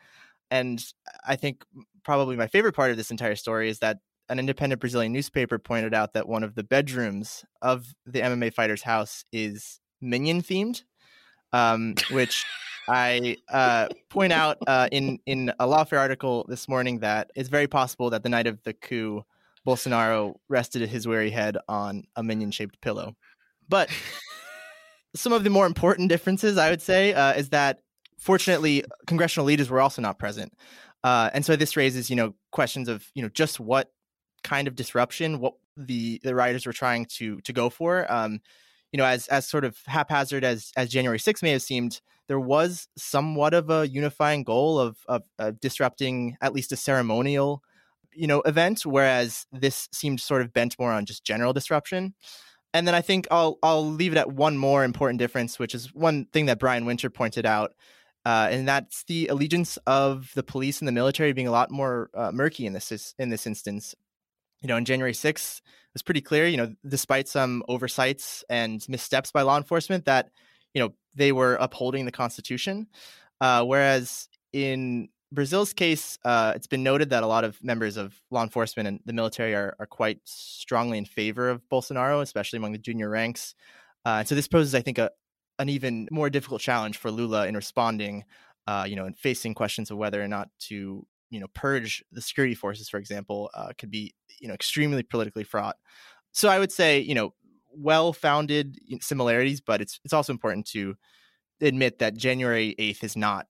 And 0.51 0.85
I 1.27 1.37
think 1.37 1.65
probably 2.09 2.37
my 2.37 2.47
favorite 2.47 2.73
part 2.73 2.91
of 2.91 2.97
this 2.97 3.11
entire 3.11 3.37
story 3.37 3.69
is 3.69 3.81
that 3.81 3.99
an 4.31 4.39
independent 4.39 4.81
Brazilian 4.81 5.13
newspaper 5.13 5.59
pointed 5.59 5.93
out 5.93 6.15
that 6.15 6.27
one 6.27 6.43
of 6.43 6.55
the 6.55 6.63
bedrooms 6.63 7.45
of 7.61 7.95
the 8.07 8.23
MMA 8.23 8.55
fighter's 8.55 8.81
house 8.81 9.27
is 9.31 9.79
minion 10.01 10.41
themed, 10.41 10.85
um, 11.53 11.97
which 12.11 12.47
I 12.89 13.37
uh, 13.51 13.89
point 14.09 14.33
out 14.33 14.57
uh, 14.67 14.89
in 14.91 15.19
in 15.27 15.53
a 15.61 15.67
lawfare 15.67 15.99
article 15.99 16.47
this 16.49 16.67
morning 16.67 17.01
that 17.01 17.31
it's 17.37 17.51
very 17.51 17.67
possible 17.67 18.09
that 18.09 18.23
the 18.23 18.31
night 18.31 18.47
of 18.47 18.63
the 18.63 18.73
coup, 18.73 19.23
Bolsonaro 19.67 20.37
rested 20.49 20.89
his 20.89 21.07
weary 21.07 21.29
head 21.29 21.59
on 21.69 22.05
a 22.17 22.23
minion 22.23 22.53
shaped 22.53 22.81
pillow. 22.81 23.17
But 23.69 23.91
some 25.15 25.35
of 25.35 25.45
the 25.45 25.51
more 25.51 25.67
important 25.67 26.09
differences, 26.09 26.57
I 26.57 26.71
would 26.71 26.81
say, 26.81 27.13
uh, 27.13 27.35
is 27.35 27.51
that 27.51 27.81
fortunately, 28.19 28.85
congressional 29.07 29.47
leaders 29.47 29.71
were 29.71 29.81
also 29.81 30.03
not 30.03 30.19
present. 30.19 30.53
Uh, 31.05 31.31
and 31.33 31.45
so 31.45 31.57
this 31.57 31.77
raises, 31.77 32.11
you 32.11 32.17
know, 32.17 32.35
questions 32.51 32.89
of, 32.89 33.07
you 33.15 33.23
know, 33.23 33.29
just 33.29 33.61
what 33.61 33.91
kind 34.43 34.69
of 34.69 34.75
disruption, 34.75 35.41
what 35.41 35.55
the 35.77 36.21
the 36.25 36.35
rioters 36.35 36.67
were 36.67 36.73
trying 36.73 37.07
to 37.07 37.41
to 37.43 37.53
go 37.53 37.71
for. 37.71 38.11
Um, 38.13 38.41
you 38.93 38.97
know, 38.97 39.05
as 39.05 39.29
as 39.29 39.47
sort 39.47 39.65
of 39.65 39.79
haphazard 39.87 40.45
as 40.45 40.73
as 40.77 40.89
January 40.89 41.19
6th 41.19 41.43
may 41.43 41.53
have 41.53 41.63
seemed, 41.63 42.01
there 42.27 42.41
was 42.41 42.89
somewhat 42.97 43.55
of 43.55 43.71
a 43.71 43.89
unifying 43.89 44.45
goal 44.45 44.79
of, 44.79 44.99
of, 45.09 45.23
of 45.39 45.61
disrupting 45.61 46.37
at 46.41 46.53
least 46.53 46.73
a 46.73 46.77
ceremonial, 46.77 47.63
you 48.13 48.27
know, 48.27 48.41
event, 48.43 48.85
whereas 48.85 49.47
this 49.53 49.89
seemed 49.93 50.21
sort 50.21 50.43
of 50.43 50.53
bent 50.53 50.79
more 50.79 50.93
on 50.93 51.07
just 51.07 51.25
general 51.25 51.53
disruption. 51.53 52.15
And 52.75 52.87
then 52.87 52.95
I 52.95 53.01
think 53.01 53.27
I'll 53.31 53.59
I'll 53.63 53.87
leave 53.87 54.13
it 54.13 54.19
at 54.19 54.33
one 54.33 54.59
more 54.59 54.85
important 54.85 55.19
difference, 55.19 55.59
which 55.59 55.75
is 55.75 55.95
one 55.95 56.27
thing 56.27 56.47
that 56.47 56.59
Brian 56.59 56.85
Winter 56.85 57.09
pointed 57.09 57.47
out, 57.47 57.73
uh, 58.29 58.47
and 58.51 58.69
that's 58.69 59.05
the 59.05 59.29
allegiance 59.29 59.79
of 59.87 60.31
the 60.35 60.43
police 60.43 60.83
and 60.83 60.87
the 60.87 60.93
military 60.93 61.33
being 61.33 61.49
a 61.49 61.51
lot 61.51 61.71
more 61.71 62.11
uh, 62.13 62.31
murky 62.31 62.67
in 62.67 62.75
this 62.75 63.15
in 63.19 63.31
this 63.31 63.47
instance. 63.47 63.95
You 64.61 64.69
know, 64.69 64.77
on 64.77 64.85
January 64.85 65.15
6th, 65.15 65.61
it 65.61 65.63
was 65.95 66.03
pretty 66.03 66.21
clear, 66.21 66.47
you 66.47 66.59
know, 66.59 66.75
despite 66.87 67.27
some 67.27 67.63
oversights 67.69 68.45
and 68.51 68.85
missteps 68.87 69.33
by 69.33 69.41
law 69.41 69.57
enforcement, 69.57 70.05
that 70.05 70.29
you 70.75 70.83
know 70.83 70.93
they 71.15 71.33
were 71.33 71.55
upholding 71.55 72.05
the 72.05 72.13
Constitution. 72.13 72.89
Uh, 73.41 73.65
whereas 73.65 74.29
in 74.53 75.09
Brazil's 75.33 75.73
case, 75.73 76.19
uh, 76.23 76.53
it's 76.55 76.67
been 76.67 76.83
noted 76.83 77.09
that 77.09 77.23
a 77.23 77.27
lot 77.27 77.45
of 77.45 77.57
members 77.65 77.97
of 77.97 78.21
law 78.31 78.43
enforcement 78.43 78.89
and 78.89 79.01
the 79.07 79.15
military 79.15 79.55
are, 79.55 79.75
are 79.81 79.87
quite 79.87 80.21
strongly 80.25 80.99
in 80.99 81.07
favor 81.07 81.49
of 81.49 81.63
Bolsonaro, 81.73 82.21
especially 82.21 82.59
among 82.59 82.73
the 82.73 82.79
junior 82.79 83.09
ranks. 83.09 83.55
Uh, 84.05 84.23
so 84.23 84.35
this 84.35 84.49
poses, 84.49 84.75
I 84.75 84.83
think, 84.83 84.99
a 84.99 85.13
an 85.59 85.69
even 85.69 86.09
more 86.11 86.31
difficult 86.31 86.61
challenge 86.61 86.99
for 86.99 87.11
Lula 87.11 87.47
in 87.47 87.55
responding, 87.55 88.25
uh, 88.67 88.87
you 88.89 88.97
know, 88.97 89.07
and 89.07 89.19
facing 89.19 89.55
questions 89.55 89.91
of 89.91 89.97
whether 89.97 90.23
or 90.23 90.29
not 90.29 90.49
to 90.61 91.07
you 91.31 91.41
know 91.41 91.47
purge 91.55 92.03
the 92.13 92.23
security 92.23 92.55
forces, 92.55 92.89
for 92.89 92.99
example, 92.99 93.51
uh, 93.55 93.73
could 93.77 93.91
be 93.91 94.15
you 94.41 94.49
know 94.49 94.55
extremely 94.55 95.03
politically 95.03 95.45
fraught. 95.45 95.77
So 96.33 96.49
I 96.49 96.59
would 96.59 96.73
say 96.73 97.01
you 97.01 97.15
know 97.15 97.35
well-founded 97.73 98.79
similarities, 99.01 99.61
but 99.61 99.81
it's 99.81 100.01
it's 100.05 100.15
also 100.15 100.33
important 100.33 100.67
to 100.69 100.97
admit 101.61 101.99
that 101.99 102.17
January 102.17 102.75
eighth 102.79 103.05
is 103.05 103.17
not 103.17 103.47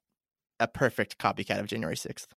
a 0.60 0.66
perfect 0.66 1.18
copycat 1.18 1.60
of 1.60 1.66
January 1.66 1.96
sixth. 1.96 2.34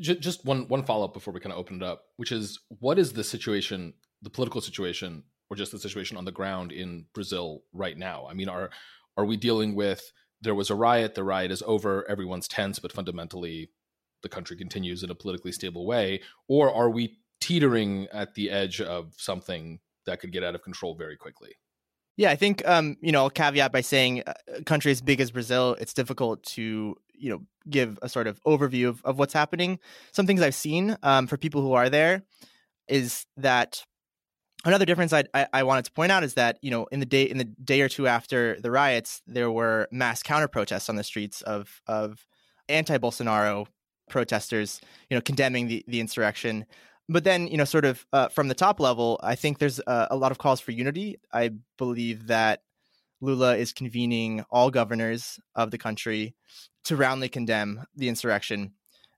Just 0.00 0.44
one 0.44 0.68
one 0.68 0.84
follow 0.84 1.04
up 1.04 1.12
before 1.12 1.34
we 1.34 1.40
kind 1.40 1.52
of 1.52 1.58
open 1.58 1.76
it 1.76 1.82
up, 1.82 2.02
which 2.16 2.32
is 2.32 2.58
what 2.80 2.98
is 2.98 3.12
the 3.12 3.22
situation, 3.22 3.94
the 4.22 4.30
political 4.30 4.60
situation, 4.60 5.24
or 5.52 5.54
just 5.54 5.70
the 5.70 5.78
situation 5.78 6.16
on 6.16 6.24
the 6.24 6.32
ground 6.32 6.72
in 6.72 7.04
Brazil 7.12 7.62
right 7.74 7.98
now? 7.98 8.26
I 8.28 8.32
mean, 8.32 8.48
are 8.48 8.70
are 9.18 9.26
we 9.26 9.36
dealing 9.36 9.74
with 9.74 10.10
there 10.40 10.54
was 10.54 10.70
a 10.70 10.74
riot, 10.74 11.14
the 11.14 11.22
riot 11.22 11.50
is 11.50 11.62
over, 11.66 12.08
everyone's 12.08 12.48
tense, 12.48 12.78
but 12.78 12.90
fundamentally 12.90 13.70
the 14.22 14.30
country 14.30 14.56
continues 14.56 15.02
in 15.02 15.10
a 15.10 15.14
politically 15.14 15.52
stable 15.52 15.86
way? 15.86 16.22
Or 16.48 16.74
are 16.74 16.88
we 16.88 17.18
teetering 17.42 18.08
at 18.14 18.34
the 18.34 18.50
edge 18.50 18.80
of 18.80 19.12
something 19.18 19.80
that 20.06 20.20
could 20.20 20.32
get 20.32 20.42
out 20.42 20.54
of 20.54 20.62
control 20.62 20.94
very 20.94 21.18
quickly? 21.18 21.50
Yeah, 22.16 22.30
I 22.30 22.36
think 22.36 22.66
um, 22.66 22.96
you 23.02 23.12
know, 23.12 23.24
I'll 23.24 23.30
caveat 23.30 23.72
by 23.72 23.82
saying 23.82 24.22
uh, 24.26 24.32
a 24.56 24.64
country 24.64 24.90
as 24.90 25.02
big 25.02 25.20
as 25.20 25.30
Brazil, 25.30 25.76
it's 25.78 25.92
difficult 25.92 26.42
to 26.54 26.96
you 27.14 27.30
know 27.30 27.42
give 27.68 27.98
a 28.00 28.08
sort 28.08 28.26
of 28.26 28.42
overview 28.44 28.88
of, 28.88 29.02
of 29.04 29.18
what's 29.18 29.34
happening. 29.34 29.78
Some 30.12 30.26
things 30.26 30.40
I've 30.40 30.54
seen 30.54 30.96
um, 31.02 31.26
for 31.26 31.36
people 31.36 31.60
who 31.60 31.74
are 31.74 31.90
there 31.90 32.22
is 32.88 33.26
that 33.36 33.84
another 34.64 34.84
difference 34.84 35.12
I, 35.12 35.24
I, 35.34 35.46
I 35.52 35.62
wanted 35.62 35.84
to 35.86 35.92
point 35.92 36.12
out 36.12 36.24
is 36.24 36.34
that 36.34 36.58
you 36.62 36.70
know 36.70 36.86
in 36.92 37.00
the 37.00 37.06
day 37.06 37.24
in 37.24 37.38
the 37.38 37.44
day 37.44 37.80
or 37.80 37.88
two 37.88 38.06
after 38.06 38.60
the 38.60 38.70
riots, 38.70 39.22
there 39.26 39.50
were 39.50 39.88
mass 39.90 40.22
counter 40.22 40.48
protests 40.48 40.88
on 40.88 40.96
the 40.96 41.04
streets 41.04 41.42
of 41.42 41.80
of 41.86 42.26
anti-Bolsonaro 42.68 43.66
protesters, 44.08 44.80
you 45.10 45.16
know, 45.16 45.20
condemning 45.20 45.68
the, 45.68 45.84
the 45.88 46.00
insurrection. 46.00 46.66
But 47.08 47.24
then, 47.24 47.48
you 47.48 47.56
know, 47.56 47.64
sort 47.64 47.84
of 47.84 48.06
uh, 48.12 48.28
from 48.28 48.48
the 48.48 48.54
top 48.54 48.78
level, 48.78 49.18
I 49.22 49.34
think 49.34 49.58
there's 49.58 49.80
uh, 49.80 50.06
a 50.10 50.16
lot 50.16 50.30
of 50.30 50.38
calls 50.38 50.60
for 50.60 50.70
unity. 50.70 51.18
I 51.32 51.50
believe 51.78 52.28
that 52.28 52.62
Lula 53.20 53.56
is 53.56 53.72
convening 53.72 54.44
all 54.50 54.70
governors 54.70 55.40
of 55.54 55.70
the 55.70 55.78
country 55.78 56.34
to 56.84 56.96
roundly 56.96 57.28
condemn 57.28 57.84
the 57.96 58.08
insurrection. 58.08 58.72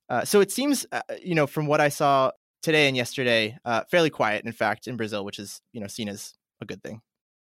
Uh, 0.08 0.24
so 0.24 0.40
it 0.40 0.50
seems, 0.50 0.86
uh, 0.92 1.02
you 1.22 1.34
know, 1.34 1.46
from 1.46 1.66
what 1.66 1.80
I 1.80 1.88
saw 1.88 2.30
today 2.64 2.88
and 2.88 2.96
yesterday, 2.96 3.56
uh, 3.64 3.82
fairly 3.90 4.10
quiet, 4.10 4.44
in 4.44 4.52
fact, 4.52 4.88
in 4.88 4.96
Brazil, 4.96 5.24
which 5.24 5.38
is, 5.38 5.60
you 5.72 5.80
know, 5.80 5.86
seen 5.86 6.08
as 6.08 6.34
a 6.60 6.64
good 6.64 6.82
thing. 6.82 7.00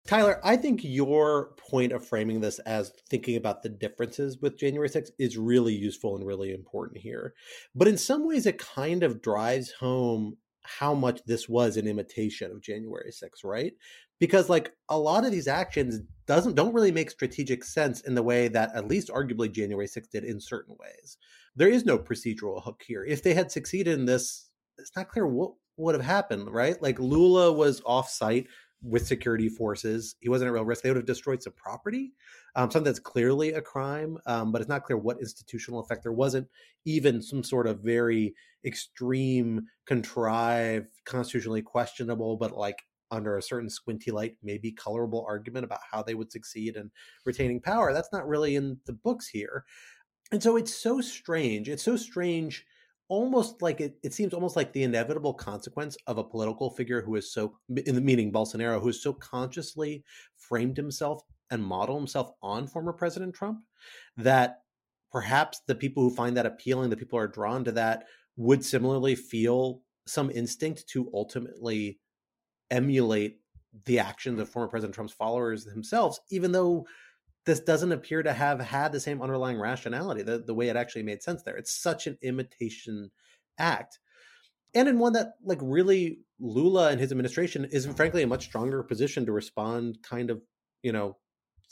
Tyler, 0.07 0.41
I 0.45 0.57
think 0.57 0.85
your 0.85 1.55
point 1.57 1.93
of 1.93 2.07
framing 2.07 2.41
this 2.41 2.59
as 2.61 2.93
thinking 3.11 3.37
about 3.37 3.63
the 3.63 3.69
differences 3.69 4.39
with 4.41 4.59
January 4.59 4.89
6th 4.89 5.11
is 5.19 5.37
really 5.37 5.75
useful 5.75 6.17
and 6.17 6.27
really 6.27 6.53
important 6.53 7.01
here. 7.01 7.35
But 7.75 7.89
in 7.89 7.99
some 7.99 8.27
ways, 8.27 8.47
it 8.47 8.59
kind 8.59 9.03
of 9.03 9.23
drives 9.23 9.73
home 9.73 10.37
how 10.63 10.95
much 10.95 11.21
this 11.27 11.49
was 11.49 11.77
an 11.77 11.87
imitation 11.87 12.51
of 12.51 12.61
January 12.61 13.11
6th, 13.11 13.45
right? 13.45 13.73
Because 14.19 14.49
like 14.49 14.73
a 14.89 14.99
lot 14.99 15.25
of 15.25 15.33
these 15.33 15.49
actions 15.49 16.01
doesn't 16.27 16.55
don't 16.55 16.75
really 16.75 16.93
make 16.93 17.11
strategic 17.11 17.65
sense 17.65 18.01
in 18.01 18.15
the 18.15 18.23
way 18.23 18.49
that 18.49 18.75
at 18.75 18.89
least 18.89 19.09
arguably 19.09 19.51
January 19.51 19.87
6th 19.87 20.11
did 20.11 20.25
in 20.25 20.41
certain 20.41 20.77
ways. 20.79 21.17
There 21.55 21.69
is 21.69 21.85
no 21.85 21.99
procedural 21.99 22.63
hook 22.63 22.83
here. 22.87 23.05
If 23.05 23.23
they 23.23 23.35
had 23.35 23.51
succeeded 23.51 23.99
in 23.99 24.05
this, 24.05 24.46
it's 24.87 24.97
not 24.97 25.09
clear 25.09 25.27
what 25.27 25.53
would 25.77 25.95
have 25.95 26.05
happened, 26.05 26.51
right? 26.51 26.81
Like 26.81 26.99
Lula 26.99 27.53
was 27.53 27.83
off 27.85 28.09
site 28.09 28.47
with 28.83 29.07
security 29.07 29.49
forces. 29.49 30.15
He 30.21 30.29
wasn't 30.29 30.49
at 30.49 30.53
real 30.53 30.65
risk. 30.65 30.83
They 30.83 30.91
would 30.91 30.97
have 30.97 31.07
destroyed 31.07 31.43
some 31.43 31.55
property, 31.55 32.13
um, 32.55 32.71
something 32.71 32.85
that's 32.85 33.01
clearly 33.01 33.53
a 33.53 33.61
crime, 33.61 34.19
um, 34.27 34.53
but 34.53 34.61
it's 34.61 34.69
not 34.69 34.85
clear 34.85 34.97
what 34.97 35.21
institutional 35.21 35.81
effect. 35.81 36.03
There 36.03 36.13
wasn't 36.13 36.49
even 36.85 37.21
some 37.21 37.43
sort 37.43 37.67
of 37.67 37.81
very 37.81 38.35
extreme, 38.65 39.67
contrived, 39.87 40.89
constitutionally 41.05 41.63
questionable, 41.63 42.37
but 42.37 42.57
like 42.57 42.79
under 43.11 43.37
a 43.37 43.43
certain 43.43 43.71
squinty 43.71 44.11
light, 44.11 44.37
maybe 44.43 44.73
colorable 44.73 45.25
argument 45.29 45.65
about 45.65 45.81
how 45.91 46.03
they 46.03 46.15
would 46.15 46.31
succeed 46.31 46.77
in 46.77 46.91
retaining 47.25 47.61
power. 47.61 47.93
That's 47.93 48.13
not 48.13 48.27
really 48.27 48.55
in 48.57 48.79
the 48.87 48.93
books 48.93 49.29
here. 49.29 49.65
And 50.33 50.43
so 50.43 50.57
it's 50.57 50.75
so 50.75 51.01
strange. 51.01 51.69
It's 51.69 51.85
so 51.85 51.97
strange 51.97 52.65
almost 53.09 53.63
like 53.63 53.81
it, 53.81 53.99
it 54.03 54.13
seems 54.13 54.35
almost 54.35 54.57
like 54.57 54.73
the 54.73 54.83
inevitable 54.83 55.35
consequence 55.35 55.97
of 56.07 56.19
a 56.19 56.25
political 56.25 56.71
figure 56.71 57.03
who 57.03 57.15
is 57.17 57.33
so 57.33 57.59
in 57.87 57.95
the 57.95 58.01
meaning 58.01 58.33
Bolsonaro 58.33 58.81
who 58.81 58.89
is 58.89 59.03
so 59.03 59.13
consciously 59.13 60.05
framed 60.37 60.77
himself 60.77 61.23
and 61.51 61.63
modeled 61.63 62.01
himself 62.01 62.33
on 62.43 62.67
former 62.67 62.93
President 62.93 63.35
Trump 63.35 63.61
that 64.17 64.59
perhaps 65.13 65.61
the 65.67 65.75
people 65.75 66.03
who 66.03 66.15
find 66.15 66.37
that 66.37 66.47
appealing, 66.47 66.91
the 66.91 66.97
people 66.97 67.19
who 67.19 67.25
are 67.25 67.29
drawn 67.29 67.65
to 67.65 67.73
that, 67.73 68.05
would 68.37 68.65
similarly 68.65 69.15
feel 69.15 69.83
some 70.07 70.31
instinct 70.31 70.87
to 70.89 71.11
ultimately 71.15 71.99
emulate 72.71 73.39
the 73.85 73.99
actions 73.99 74.41
of 74.41 74.49
former 74.49 74.69
President 74.69 74.95
Trump's 74.95 75.13
followers 75.13 75.65
themselves, 75.65 76.21
even 76.31 76.53
though 76.53 76.87
this 77.47 77.61
doesn't 77.61 77.93
appear 77.93 78.23
to 78.23 78.33
have 78.33 78.61
had 78.61 78.93
the 78.93 79.01
same 79.01 79.23
underlying 79.23 79.59
rationality, 79.59 80.23
the, 80.23 80.39
the 80.39 80.55
way 80.55 80.69
it 80.69 80.77
actually 80.77 81.05
made 81.05 81.23
sense 81.23 81.43
there. 81.43 81.57
It's 81.57 81.81
such 81.81 82.07
an 82.07 82.19
imitation 82.23 83.11
act. 83.59 84.01
And 84.75 84.89
in 84.89 84.99
one 84.99 85.13
that, 85.15 85.35
like, 85.45 85.61
really, 85.63 86.19
Lula 86.39 86.91
and 86.91 87.01
his 87.01 87.13
administration 87.13 87.65
is 87.71 87.87
frankly 87.87 88.23
a 88.23 88.27
much 88.27 88.45
stronger 88.45 88.83
position 88.83 89.25
to 89.25 89.33
respond 89.33 89.99
kind 90.03 90.29
of, 90.29 90.43
you 90.83 90.93
know, 90.93 91.17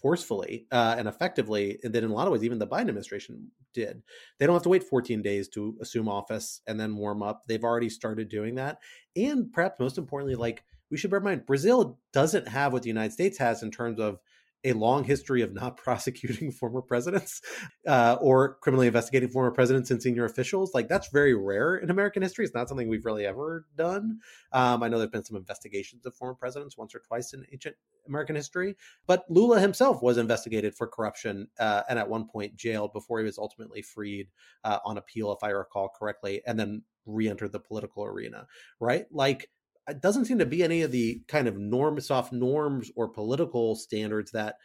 forcefully 0.01 0.67
uh, 0.71 0.95
and 0.99 1.09
effectively 1.09 1.79
than 1.83 2.05
in 2.05 2.11
a 2.11 2.15
lot 2.15 2.27
of 2.27 2.33
ways 2.33 2.45
even 2.45 2.59
the 2.59 2.67
Biden 2.67 2.89
administration 2.89 3.51
did. 3.73 4.03
They 4.39 4.47
don't 4.47 4.55
have 4.55 4.63
to 4.63 4.69
wait 4.69 4.85
14 4.85 5.23
days 5.23 5.49
to 5.49 5.77
assume 5.81 6.09
office 6.09 6.61
and 6.67 6.79
then 6.79 6.97
warm 6.97 7.23
up. 7.23 7.43
They've 7.47 7.65
already 7.65 7.89
started 7.89 8.29
doing 8.29 8.55
that. 8.57 8.79
And 9.17 9.53
perhaps 9.53 9.81
most 9.81 9.99
importantly, 9.99 10.37
like 10.37 10.63
we 10.91 10.99
should 10.99 11.11
bear 11.11 11.19
in 11.19 11.25
mind, 11.25 11.47
Brazil 11.47 11.99
doesn't 12.13 12.49
have 12.49 12.73
what 12.73 12.83
the 12.83 12.89
United 12.89 13.13
States 13.13 13.39
has 13.39 13.63
in 13.63 13.71
terms 13.71 13.99
of 13.99 14.19
a 14.65 14.73
long 14.73 15.05
history 15.05 15.43
of 15.43 15.53
not 15.53 15.77
prosecuting 15.85 16.51
former 16.51 16.83
presidents 16.83 17.41
uh, 17.87 18.17
or 18.21 18.57
criminally 18.57 18.87
investigating 18.87 19.29
former 19.29 19.51
presidents 19.51 19.91
and 19.91 20.03
senior 20.03 20.25
officials. 20.25 20.75
Like 20.75 20.89
that's 20.89 21.09
very 21.09 21.35
rare 21.35 21.77
in 21.77 21.91
American 21.91 22.23
history. 22.23 22.45
It's 22.45 22.55
not 22.55 22.69
something 22.69 22.89
we've 22.89 23.05
really 23.05 23.27
ever 23.27 23.67
done. 23.77 24.21
Um, 24.53 24.83
I 24.83 24.89
know 24.89 24.99
there's 24.99 25.11
been 25.11 25.25
some 25.25 25.37
investigations 25.37 26.07
of 26.07 26.15
former 26.15 26.35
presidents 26.35 26.77
once 26.77 26.95
or 26.95 27.01
twice 27.01 27.33
in 27.33 27.45
ancient 27.53 27.77
American 28.07 28.37
history, 28.37 28.77
but 29.07 29.25
Lula 29.29 29.61
himself 29.61 30.03
was 30.03 30.19
investigated 30.19 30.75
for 30.75 30.87
corruption 30.87 31.49
uh, 31.59 31.83
and 31.89 31.99
at 31.99 32.09
one 32.09 32.27
point 32.27 32.57
jailed 32.57 32.93
before 32.93 33.19
he 33.19 33.25
was 33.25 33.39
ultimately 33.39 33.83
freed 33.83 34.29
uh, 34.65 34.79
on 34.85 34.99
appeal, 34.99 35.33
if 35.33 35.43
I 35.43 35.51
recall 35.51 35.89
correctly, 35.89 36.43
and 36.47 36.59
then 36.59 36.83
re-entered 37.07 37.53
the 37.53 37.61
political 37.61 38.05
arena. 38.05 38.47
Right, 38.81 39.07
like 39.11 39.49
it 39.89 40.01
doesn't 40.01 40.25
seem 40.25 40.39
to 40.39 40.47
be 40.47 40.63
any 40.63 40.83
of 40.83 40.93
the 40.93 41.23
kind 41.29 41.49
of 41.49 41.59
norm 41.59 42.01
soft 42.01 42.33
norms 42.33 42.91
or 42.97 43.09
political 43.09 43.75
standards 43.75 44.31
that 44.33 44.57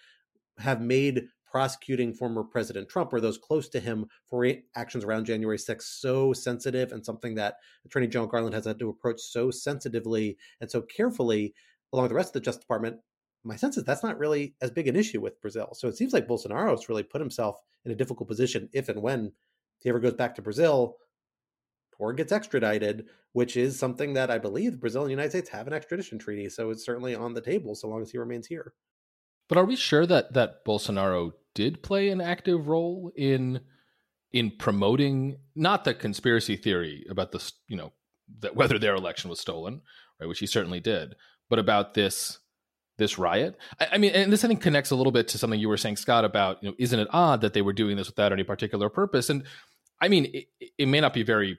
have 0.57 0.81
made 0.81 1.27
prosecuting 1.49 2.13
former 2.13 2.43
President 2.43 2.87
Trump 2.87 3.11
or 3.11 3.19
those 3.19 3.37
close 3.37 3.69
to 3.69 3.79
him 3.79 4.05
for 4.27 4.47
actions 4.75 5.03
around 5.03 5.25
January 5.25 5.57
6th 5.57 5.81
so 5.81 6.31
sensitive 6.31 6.91
and 6.91 7.03
something 7.03 7.35
that 7.35 7.55
Attorney 7.85 8.07
General 8.07 8.29
Garland 8.29 8.53
has 8.53 8.65
had 8.65 8.79
to 8.79 8.89
approach 8.89 9.19
so 9.19 9.49
sensitively 9.49 10.37
and 10.61 10.69
so 10.69 10.81
carefully, 10.81 11.53
along 11.91 12.03
with 12.03 12.09
the 12.09 12.15
rest 12.15 12.29
of 12.29 12.33
the 12.33 12.41
Justice 12.41 12.63
Department, 12.63 12.97
my 13.43 13.55
sense 13.55 13.77
is 13.77 13.83
that's 13.83 14.03
not 14.03 14.19
really 14.19 14.53
as 14.61 14.69
big 14.69 14.87
an 14.87 14.95
issue 14.95 15.21
with 15.21 15.41
Brazil. 15.41 15.69
So 15.73 15.87
it 15.87 15.97
seems 15.97 16.13
like 16.13 16.27
Bolsonaro 16.27 16.71
has 16.71 16.89
really 16.89 17.03
put 17.03 17.21
himself 17.21 17.59
in 17.85 17.91
a 17.91 17.95
difficult 17.95 18.27
position 18.29 18.69
if 18.73 18.89
and 18.89 19.01
when 19.01 19.31
he 19.79 19.89
ever 19.89 19.99
goes 19.99 20.13
back 20.13 20.35
to 20.35 20.41
Brazil 20.41 20.97
or 21.99 22.13
gets 22.13 22.31
extradited, 22.31 23.05
which 23.33 23.55
is 23.55 23.77
something 23.77 24.13
that 24.13 24.31
I 24.31 24.39
believe 24.39 24.79
Brazil 24.79 25.01
and 25.01 25.09
the 25.09 25.13
United 25.13 25.31
States 25.31 25.49
have 25.49 25.67
an 25.67 25.73
extradition 25.73 26.17
treaty. 26.17 26.49
So 26.49 26.71
it's 26.71 26.83
certainly 26.83 27.13
on 27.13 27.33
the 27.33 27.41
table 27.41 27.75
so 27.75 27.87
long 27.87 28.01
as 28.01 28.09
he 28.09 28.17
remains 28.17 28.47
here. 28.47 28.73
But 29.47 29.57
are 29.57 29.65
we 29.65 29.75
sure 29.75 30.05
that 30.05 30.33
that 30.33 30.65
Bolsonaro 30.65 31.33
did 31.53 31.83
play 31.83 32.09
an 32.09 32.21
active 32.21 32.67
role 32.67 33.11
in 33.15 33.61
in 34.31 34.51
promoting 34.51 35.37
not 35.55 35.83
the 35.83 35.93
conspiracy 35.93 36.55
theory 36.55 37.05
about 37.09 37.31
this, 37.31 37.53
you 37.67 37.75
know, 37.75 37.91
that 38.41 38.55
whether 38.55 38.77
their 38.77 38.93
election 38.93 39.29
was 39.29 39.39
stolen, 39.39 39.81
right, 40.19 40.27
which 40.27 40.39
he 40.39 40.45
certainly 40.45 40.79
did, 40.79 41.15
but 41.49 41.59
about 41.59 41.95
this 41.95 42.39
this 42.97 43.17
riot. 43.17 43.57
I, 43.79 43.87
I, 43.93 43.97
mean, 43.97 44.11
and 44.11 44.31
this 44.31 44.43
I 44.43 44.47
think 44.47 44.61
connects 44.61 44.91
a 44.91 44.95
little 44.95 45.11
bit 45.11 45.29
to 45.29 45.37
something 45.37 45.59
you 45.59 45.69
were 45.69 45.77
saying, 45.77 45.95
Scott, 45.95 46.25
about 46.25 46.61
you 46.61 46.69
know, 46.69 46.75
isn't 46.77 46.99
it 46.99 47.07
odd 47.11 47.41
that 47.41 47.53
they 47.53 47.61
were 47.61 47.73
doing 47.73 47.97
this 47.97 48.07
without 48.07 48.31
any 48.31 48.43
particular 48.43 48.89
purpose? 48.89 49.29
And 49.29 49.45
I 49.99 50.09
mean, 50.09 50.29
it, 50.33 50.45
it 50.77 50.85
may 50.85 50.99
not 50.99 51.13
be 51.13 51.23
very 51.23 51.57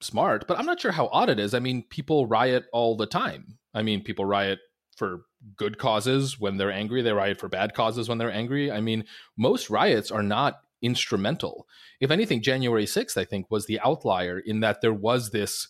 smart, 0.00 0.46
but 0.46 0.58
I'm 0.58 0.66
not 0.66 0.80
sure 0.80 0.92
how 0.92 1.08
odd 1.12 1.30
it 1.30 1.38
is. 1.38 1.54
I 1.54 1.58
mean, 1.58 1.82
people 1.88 2.26
riot 2.26 2.66
all 2.72 2.96
the 2.96 3.06
time. 3.06 3.58
I 3.74 3.82
mean, 3.82 4.02
people 4.02 4.24
riot 4.24 4.58
for 4.96 5.22
good 5.56 5.78
causes 5.78 6.38
when 6.38 6.56
they're 6.56 6.72
angry. 6.72 7.02
They 7.02 7.12
riot 7.12 7.38
for 7.38 7.48
bad 7.48 7.74
causes 7.74 8.08
when 8.08 8.18
they're 8.18 8.32
angry. 8.32 8.70
I 8.70 8.80
mean, 8.80 9.04
most 9.36 9.70
riots 9.70 10.10
are 10.10 10.22
not 10.22 10.60
instrumental. 10.82 11.66
If 12.00 12.10
anything, 12.10 12.42
January 12.42 12.84
6th, 12.84 13.16
I 13.16 13.24
think, 13.24 13.50
was 13.50 13.66
the 13.66 13.80
outlier 13.80 14.38
in 14.38 14.60
that 14.60 14.80
there 14.80 14.92
was 14.92 15.30
this 15.30 15.68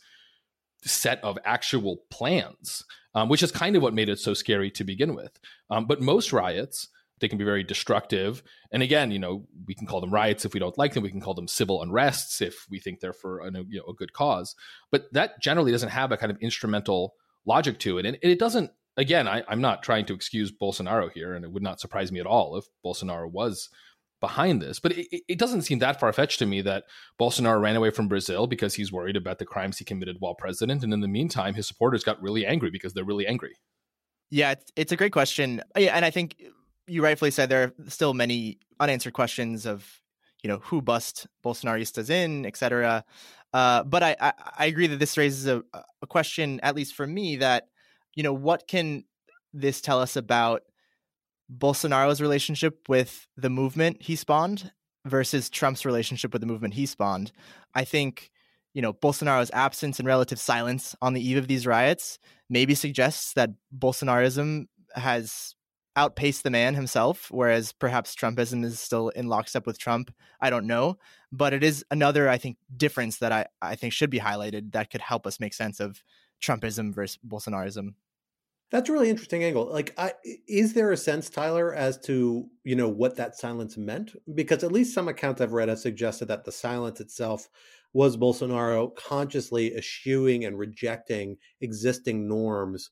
set 0.83 1.23
of 1.23 1.39
actual 1.45 1.99
plans, 2.11 2.85
um, 3.15 3.29
which 3.29 3.43
is 3.43 3.53
kind 3.53 3.77
of 3.77 3.83
what 3.83 3.95
made 3.95 4.09
it 4.09 4.19
so 4.19 4.35
scary 4.35 4.71
to 4.73 4.85
begin 4.85 5.15
with. 5.15 5.39
Um, 5.71 5.87
but 5.87 6.03
most 6.03 6.33
riots, 6.33 6.89
they 7.25 7.29
can 7.29 7.39
be 7.39 7.45
very 7.45 7.65
destructive. 7.65 8.43
And 8.71 8.83
again, 8.83 9.11
you 9.11 9.19
know, 9.19 9.47
we 9.67 9.75
can 9.75 9.87
call 9.87 10.03
them 10.03 10.13
riots 10.13 10.45
if 10.45 10.53
we 10.53 10.61
don't 10.61 10.77
like 10.77 10.93
them. 10.93 11.03
We 11.03 11.11
can 11.11 11.23
call 11.23 11.33
them 11.33 11.49
civil 11.49 11.83
unrests 11.83 12.43
if 12.43 12.67
we 12.69 12.79
think 12.79 13.01
they're 13.01 13.15
for 13.15 13.39
a, 13.39 13.51
you 13.51 13.79
know, 13.79 13.89
a 13.89 13.95
good 13.95 14.13
cause. 14.13 14.55
But 14.91 15.11
that 15.15 15.41
generally 15.41 15.73
doesn't 15.73 15.89
have 15.89 16.13
a 16.13 16.19
kind 16.19 16.31
of 16.31 16.37
instrumental 16.43 17.15
logic 17.47 17.79
to 17.79 17.97
it. 17.97 18.05
And 18.05 18.19
it 18.21 18.39
doesn't, 18.39 18.73
again, 18.99 19.27
I, 19.27 19.43
I'm 19.49 19.63
not 19.63 19.83
trying 19.83 20.05
to 20.05 20.15
excuse 20.15 20.53
Bolsonaro 20.53 21.11
here, 21.11 21.35
and 21.35 21.47
it 21.47 21.51
would 21.51 21.63
not 21.63 21.81
surprise 21.81 22.13
me 22.13 22.21
at 22.21 22.27
all 22.27 22.59
if 22.59 22.67
Bolsonaro 22.85 23.31
was 23.31 23.71
behind 24.21 24.61
this. 24.61 24.81
But 24.81 24.93
it, 24.93 25.23
it 25.27 25.39
doesn't 25.39 25.63
seem 25.63 25.79
that 25.79 25.99
far 25.99 26.13
fetched 26.13 26.41
to 26.41 26.47
me 26.47 26.61
that 26.61 26.85
Bolsonaro 27.19 27.59
ran 27.59 27.77
away 27.77 27.89
from 27.89 28.07
Brazil 28.07 28.47
because 28.47 28.75
he's 28.75 28.93
worried 28.93 29.17
about 29.17 29.39
the 29.39 29.47
crimes 29.47 29.79
he 29.79 29.87
committed 29.87 30.17
while 30.19 30.35
president. 30.35 30.85
And 30.85 30.93
in 30.93 31.01
the 31.01 31.09
meantime, 31.09 31.55
his 31.55 31.67
supporters 31.67 32.05
got 32.05 32.21
really 32.21 32.45
angry 32.45 32.71
because 32.71 32.93
they're 32.93 33.03
really 33.03 33.27
angry. 33.27 33.57
Yeah, 34.31 34.53
it's, 34.53 34.73
it's 34.75 34.93
a 34.93 34.97
great 34.97 35.13
question. 35.13 35.63
And 35.77 36.05
I 36.05 36.11
think 36.11 36.43
you 36.87 37.03
rightfully 37.03 37.31
said 37.31 37.49
there 37.49 37.65
are 37.65 37.91
still 37.91 38.15
many 38.15 38.59
unanswered 38.81 39.13
questions 39.13 39.67
of, 39.67 39.87
you 40.43 40.49
know, 40.49 40.59
who 40.59 40.83
bust 40.83 41.27
Bolsonaristas 41.45 42.11
in, 42.11 42.45
etc. 42.47 43.05
Uh, 43.53 43.83
but 43.85 44.03
I, 44.03 44.17
I, 44.21 44.33
I, 44.59 44.67
agree 44.67 44.89
that 44.89 44.99
this 44.99 45.17
raises 45.17 45.47
a, 45.47 45.63
a 46.03 46.07
question, 46.07 46.61
at 46.63 46.75
least 46.75 46.95
for 46.95 47.07
me, 47.07 47.37
that, 47.37 47.69
you 48.15 48.23
know, 48.23 48.33
what 48.33 48.67
can 48.67 49.05
this 49.53 49.81
tell 49.81 50.01
us 50.01 50.17
about 50.17 50.63
Bolsonaro's 51.51 52.21
relationship 52.21 52.89
with 52.89 53.27
the 53.37 53.51
movement 53.51 54.03
he 54.03 54.17
spawned 54.17 54.73
versus 55.05 55.51
Trump's 55.51 55.85
relationship 55.85 56.33
with 56.33 56.41
the 56.41 56.47
movement 56.47 56.75
he 56.75 56.87
spawned. 56.87 57.33
I 57.75 57.85
think, 57.85 58.31
you 58.73 58.83
know, 58.83 58.93
Bolsonaro's 58.93 59.51
absence 59.53 59.99
and 59.99 60.09
relative 60.09 60.41
silence 60.41 60.97
on 61.03 61.13
the 61.13 61.27
eve 61.27 61.37
of 61.37 61.49
these 61.49 61.67
riots 61.67 62.19
maybe 62.49 62.75
suggests 62.75 63.35
that 63.35 63.51
Bolsonarism 63.77 64.67
has 64.95 65.55
outpaced 65.97 66.43
the 66.43 66.51
man 66.51 66.75
himself, 66.75 67.31
whereas 67.31 67.73
perhaps 67.73 68.15
Trumpism 68.15 68.65
is 68.65 68.81
still 68.81 69.11
in 69.11 69.29
lockstep 69.29 69.67
with 69.67 69.79
Trump. 69.79 70.13
I 70.41 70.51
don't 70.51 70.67
know. 70.67 70.99
But 71.31 71.53
it 71.53 71.63
is 71.63 71.85
another, 71.91 72.29
I 72.29 72.39
think, 72.39 72.57
difference 72.77 73.19
that 73.19 73.33
I, 73.33 73.47
I 73.63 73.77
think 73.77 73.93
should 73.93 74.11
be 74.11 74.21
highlighted 74.21 74.73
that 74.73 74.91
could 74.91 75.01
help 75.01 75.27
us 75.27 75.41
make 75.41 75.55
sense 75.55 75.81
of 75.81 76.03
Trumpism 76.43 76.95
versus 76.95 77.19
Bolsonarism. 77.27 77.95
That's 78.71 78.89
a 78.89 78.93
really 78.93 79.11
interesting 79.11 79.45
angle. 79.45 79.71
Like, 79.71 79.95
I, 79.97 80.15
is 80.49 80.75
there 80.75 80.91
a 80.91 80.97
sense, 80.97 81.31
Tyler, 81.31 81.73
as 81.73 81.99
to 82.01 82.49
you 82.65 82.75
know 82.75 82.89
what 82.89 83.17
that 83.17 83.37
silence 83.37 83.77
meant? 83.77 84.17
Because 84.35 84.65
at 84.65 84.73
least 84.73 84.95
some 84.95 85.07
accounts 85.07 85.41
I've 85.41 85.53
read 85.53 85.69
have 85.69 85.79
suggested 85.79 86.27
that 86.27 86.45
the 86.45 86.51
silence 86.51 87.01
itself 87.01 87.49
was 87.93 88.17
Bolsonaro 88.17 88.93
consciously 88.97 89.77
eschewing 89.77 90.45
and 90.45 90.59
rejecting 90.59 91.37
existing 91.61 92.27
norms 92.27 92.91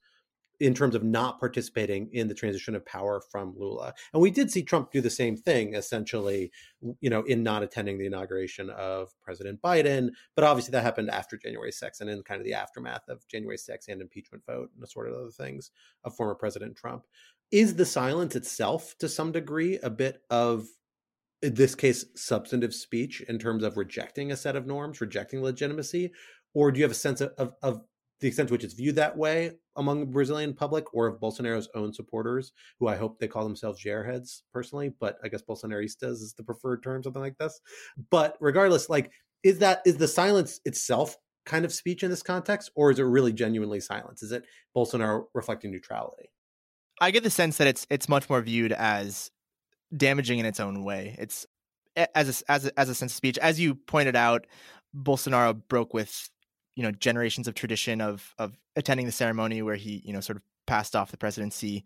in 0.63 0.75
terms 0.75 0.95
of 0.95 1.03
not 1.03 1.41
participating 1.41 2.09
in 2.13 2.29
the 2.29 2.35
transition 2.35 2.77
of 2.77 2.87
power 2.87 3.21
from 3.33 3.53
Lula. 3.57 3.93
And 4.13 4.23
we 4.23 4.31
did 4.31 4.49
see 4.49 4.63
Trump 4.63 4.93
do 4.93 5.01
the 5.01 5.11
same 5.11 5.37
thing, 5.37 5.75
essentially, 5.75 6.53
you 7.01 7.11
know, 7.11 7.23
in 7.23 7.43
not 7.43 7.65
attending 7.65 7.99
the 7.99 8.07
inauguration 8.07 8.71
of 8.71 9.11
President 9.21 9.61
Biden. 9.61 10.11
But 10.37 10.45
obviously, 10.45 10.71
that 10.71 10.85
happened 10.85 11.11
after 11.11 11.37
January 11.37 11.73
6th 11.73 12.01
and 12.01 12.09
in 12.09 12.23
kind 12.23 12.41
of 12.41 12.45
the 12.45 12.55
aftermath 12.55 13.09
of 13.09 13.27
January 13.27 13.57
6th 13.57 13.89
and 13.89 14.01
impeachment 14.01 14.45
vote 14.47 14.71
and 14.73 14.85
a 14.85 14.87
sort 14.87 15.09
of 15.09 15.15
other 15.15 15.31
things 15.31 15.73
of 16.05 16.15
former 16.15 16.37
President 16.37 16.77
Trump. 16.77 17.07
Is 17.51 17.75
the 17.75 17.85
silence 17.85 18.37
itself, 18.37 18.95
to 19.01 19.09
some 19.09 19.33
degree, 19.33 19.81
a 19.83 19.91
bit 19.91 20.23
of 20.31 20.69
in 21.43 21.55
this 21.55 21.75
case, 21.75 22.05
substantive 22.15 22.73
speech 22.73 23.21
in 23.23 23.37
terms 23.37 23.65
of 23.65 23.77
rejecting 23.77 24.31
a 24.31 24.37
set 24.37 24.55
of 24.55 24.65
norms, 24.65 25.01
rejecting 25.01 25.43
legitimacy? 25.43 26.13
Or 26.55 26.71
do 26.71 26.79
you 26.79 26.85
have 26.85 26.93
a 26.93 26.95
sense 26.95 27.21
of, 27.21 27.33
of, 27.37 27.55
of 27.63 27.81
the 28.23 28.29
extent 28.29 28.49
to 28.49 28.55
which 28.55 28.63
it's 28.63 28.73
viewed 28.73 28.95
that 28.95 29.17
way 29.17 29.51
among 29.77 30.01
the 30.01 30.07
Brazilian 30.07 30.55
public 30.55 30.95
or 30.95 31.09
of 31.09 31.21
Bolsonaro's 31.21 31.69
own 31.75 31.93
supporters, 31.93 32.53
who 32.79 32.87
I 32.87 32.97
hope 32.97 33.19
they 33.19 33.27
call 33.27 33.43
themselves 33.43 33.83
gearheads 33.85 34.43
personally, 34.53 34.93
but 35.01 35.19
I 35.25 35.29
guess 35.29 35.43
Bolsonaristas 35.43 36.23
is 36.23 36.33
the 36.37 36.45
preferred 36.45 36.85
term, 36.85 37.03
something 37.03 37.21
like 37.21 37.37
this. 37.39 37.61
But 38.11 38.37
regardless, 38.41 38.89
like, 38.89 39.11
is 39.43 39.59
that 39.59 39.83
is 39.85 39.97
the 39.97 40.07
silence 40.07 40.61
itself 40.65 41.17
kind 41.45 41.65
of 41.65 41.73
speech 41.73 42.05
in 42.05 42.11
this 42.11 42.23
context, 42.23 42.71
or 42.77 42.93
is 42.93 43.01
it 43.01 43.03
really 43.03 43.33
genuinely 43.33 43.81
silence? 43.81 44.23
Is 44.23 44.31
it 44.31 44.45
Bolsonaro 44.75 45.25
reflecting 45.35 45.73
neutrality? 45.73 46.31
I 47.01 47.11
get 47.11 47.25
the 47.25 47.31
sense 47.31 47.57
that 47.57 47.67
it's 47.67 47.89
it's 47.91 48.09
much 48.09 48.31
more 48.31 48.41
viewed 48.41 48.71
as 48.71 49.33
damaging 49.97 50.39
in 50.39 50.47
its 50.47 50.61
own 50.61 50.85
way. 50.85 51.17
It's 51.19 51.45
as 52.15 52.41
a, 52.41 52.51
as 52.51 52.67
a, 52.67 52.79
as 52.79 52.89
a 52.89 52.95
sense 52.95 53.13
of 53.13 53.17
speech, 53.17 53.37
as 53.39 53.59
you 53.59 53.75
pointed 53.75 54.15
out, 54.15 54.47
Bolsonaro 54.97 55.61
broke 55.69 55.93
with 55.93 56.31
you 56.75 56.83
know 56.83 56.91
generations 56.91 57.49
of 57.49 57.55
tradition 57.55 58.01
of 58.01 58.35
of 58.39 58.57
attending 58.77 59.07
the 59.07 59.13
ceremony 59.13 59.63
where 59.63 59.77
he 59.77 60.03
you 60.05 60.13
know 60.13 60.21
sort 60.21 60.37
of 60.37 60.43
passed 60.67 60.97
off 60.97 61.11
the 61.11 61.17
presidency 61.17 61.85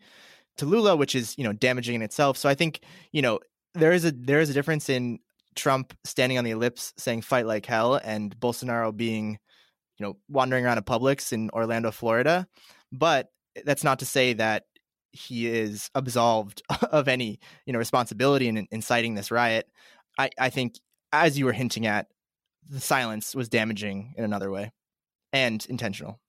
to 0.56 0.66
Lula, 0.66 0.96
which 0.96 1.14
is 1.14 1.36
you 1.36 1.44
know 1.44 1.52
damaging 1.52 1.96
in 1.96 2.02
itself. 2.02 2.36
So 2.36 2.48
I 2.48 2.54
think 2.54 2.80
you 3.12 3.22
know 3.22 3.40
there 3.74 3.92
is 3.92 4.04
a 4.04 4.12
there 4.12 4.40
is 4.40 4.50
a 4.50 4.54
difference 4.54 4.88
in 4.88 5.18
Trump 5.54 5.94
standing 6.04 6.38
on 6.38 6.44
the 6.44 6.50
ellipse 6.50 6.92
saying 6.96 7.22
"fight 7.22 7.46
like 7.46 7.66
hell" 7.66 8.00
and 8.02 8.38
Bolsonaro 8.38 8.96
being 8.96 9.38
you 9.98 10.06
know 10.06 10.16
wandering 10.28 10.64
around 10.64 10.78
a 10.78 10.82
Publix 10.82 11.32
in 11.32 11.50
Orlando, 11.50 11.90
Florida. 11.90 12.46
But 12.92 13.28
that's 13.64 13.84
not 13.84 13.98
to 14.00 14.06
say 14.06 14.34
that 14.34 14.64
he 15.12 15.46
is 15.46 15.90
absolved 15.94 16.62
of 16.90 17.08
any 17.08 17.40
you 17.66 17.72
know 17.72 17.78
responsibility 17.78 18.48
in 18.48 18.66
inciting 18.70 19.14
this 19.14 19.30
riot. 19.30 19.66
I, 20.18 20.30
I 20.38 20.50
think, 20.50 20.76
as 21.12 21.38
you 21.38 21.44
were 21.44 21.52
hinting 21.52 21.86
at, 21.86 22.06
the 22.68 22.80
silence 22.80 23.34
was 23.34 23.50
damaging 23.50 24.14
in 24.16 24.24
another 24.24 24.50
way 24.50 24.72
and 25.32 25.64
intentional. 25.68 26.20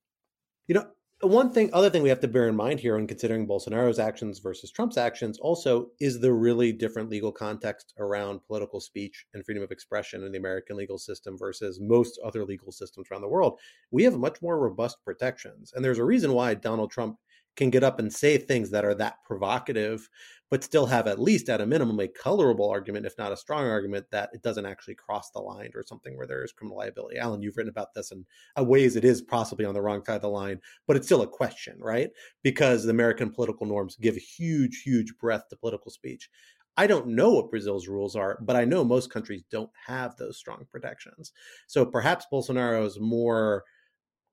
You 0.68 0.76
know, 0.76 0.88
one 1.22 1.52
thing, 1.52 1.72
other 1.74 1.90
thing 1.90 2.04
we 2.04 2.10
have 2.10 2.20
to 2.20 2.28
bear 2.28 2.48
in 2.48 2.56
mind 2.56 2.80
here 2.80 2.96
when 2.96 3.08
considering 3.08 3.48
Bolsonaro's 3.48 3.98
actions 3.98 4.38
versus 4.38 4.72
Trump's 4.72 4.98
actions 4.98 5.40
also 5.40 5.90
is 6.00 6.20
the 6.20 6.32
really 6.32 6.72
different 6.72 7.10
legal 7.10 7.32
context 7.32 7.94
around 7.98 8.42
political 8.46 8.80
speech 8.80 9.26
and 9.34 9.44
freedom 9.44 9.64
of 9.64 9.72
expression 9.72 10.24
in 10.24 10.32
the 10.32 10.38
American 10.38 10.78
legal 10.78 11.00
system 11.00 11.36
versus 11.36 11.80
most 11.82 12.20
other 12.24 12.46
legal 12.46 12.72
systems 12.72 13.08
around 13.10 13.22
the 13.22 13.28
world. 13.28 13.60
We 13.90 14.04
have 14.04 14.20
much 14.20 14.44
more 14.44 14.60
robust 14.60 14.98
protections. 15.04 15.74
And 15.74 15.84
there's 15.84 15.98
a 15.98 16.06
reason 16.06 16.34
why 16.34 16.54
Donald 16.54 16.92
Trump 16.92 17.18
can 17.56 17.72
get 17.72 17.84
up 17.84 17.98
and 17.98 18.14
say 18.14 18.38
things 18.38 18.70
that 18.70 18.86
are 18.86 18.94
that 18.94 19.16
provocative, 19.26 20.08
but 20.50 20.64
still 20.64 20.86
have 20.86 21.08
at 21.08 21.20
least 21.20 21.50
at 21.50 21.62
a 21.62 21.66
minimum 21.66 22.00
a 22.00 22.08
colorable 22.08 22.70
argument, 22.70 23.06
if 23.06 23.18
not 23.18 23.32
a 23.32 23.38
strong 23.38 23.66
argument, 23.66 24.06
that 24.12 24.30
it 24.34 24.42
doesn't 24.42 24.66
actually 24.66 24.96
cross 24.96 25.30
the 25.32 25.40
line 25.40 25.72
or 25.76 25.84
something 25.84 26.16
where 26.16 26.28
there 26.28 26.44
is 26.44 26.52
criminal 26.52 26.78
liability. 26.78 27.18
Alan, 27.18 27.42
you've 27.42 27.58
written 27.58 27.70
about 27.70 27.94
this 27.94 28.12
in 28.12 28.26
ways 28.66 28.96
it 28.96 29.06
is 29.06 29.22
possibly 29.22 29.66
on 29.66 29.74
the 29.74 29.82
wrong 29.82 30.04
side 30.06 30.16
of 30.16 30.22
the 30.22 30.30
line, 30.30 30.60
but 30.88 30.96
it's 30.96 31.08
still 31.08 31.22
a 31.22 31.28
question, 31.28 31.78
right? 31.80 32.10
Because 32.44 32.84
the 32.84 32.92
American 32.92 33.32
political 33.32 33.66
norms 33.66 33.98
give 33.98 34.16
huge, 34.16 34.82
huge 34.84 35.14
breadth 35.20 35.50
to 35.50 35.58
political 35.58 35.92
speech. 35.92 36.30
I 36.78 36.86
don't 36.86 37.08
know 37.08 37.34
what 37.34 37.50
Brazil's 37.50 37.88
rules 37.88 38.16
are, 38.16 38.38
but 38.42 38.56
I 38.56 38.64
know 38.64 38.84
most 38.84 39.12
countries 39.12 39.44
don't 39.50 39.72
have 39.88 40.16
those 40.16 40.38
strong 40.38 40.66
protections. 40.72 41.34
So 41.66 41.86
perhaps 41.86 42.28
Bolsonaro's 42.32 43.00
more 43.00 43.64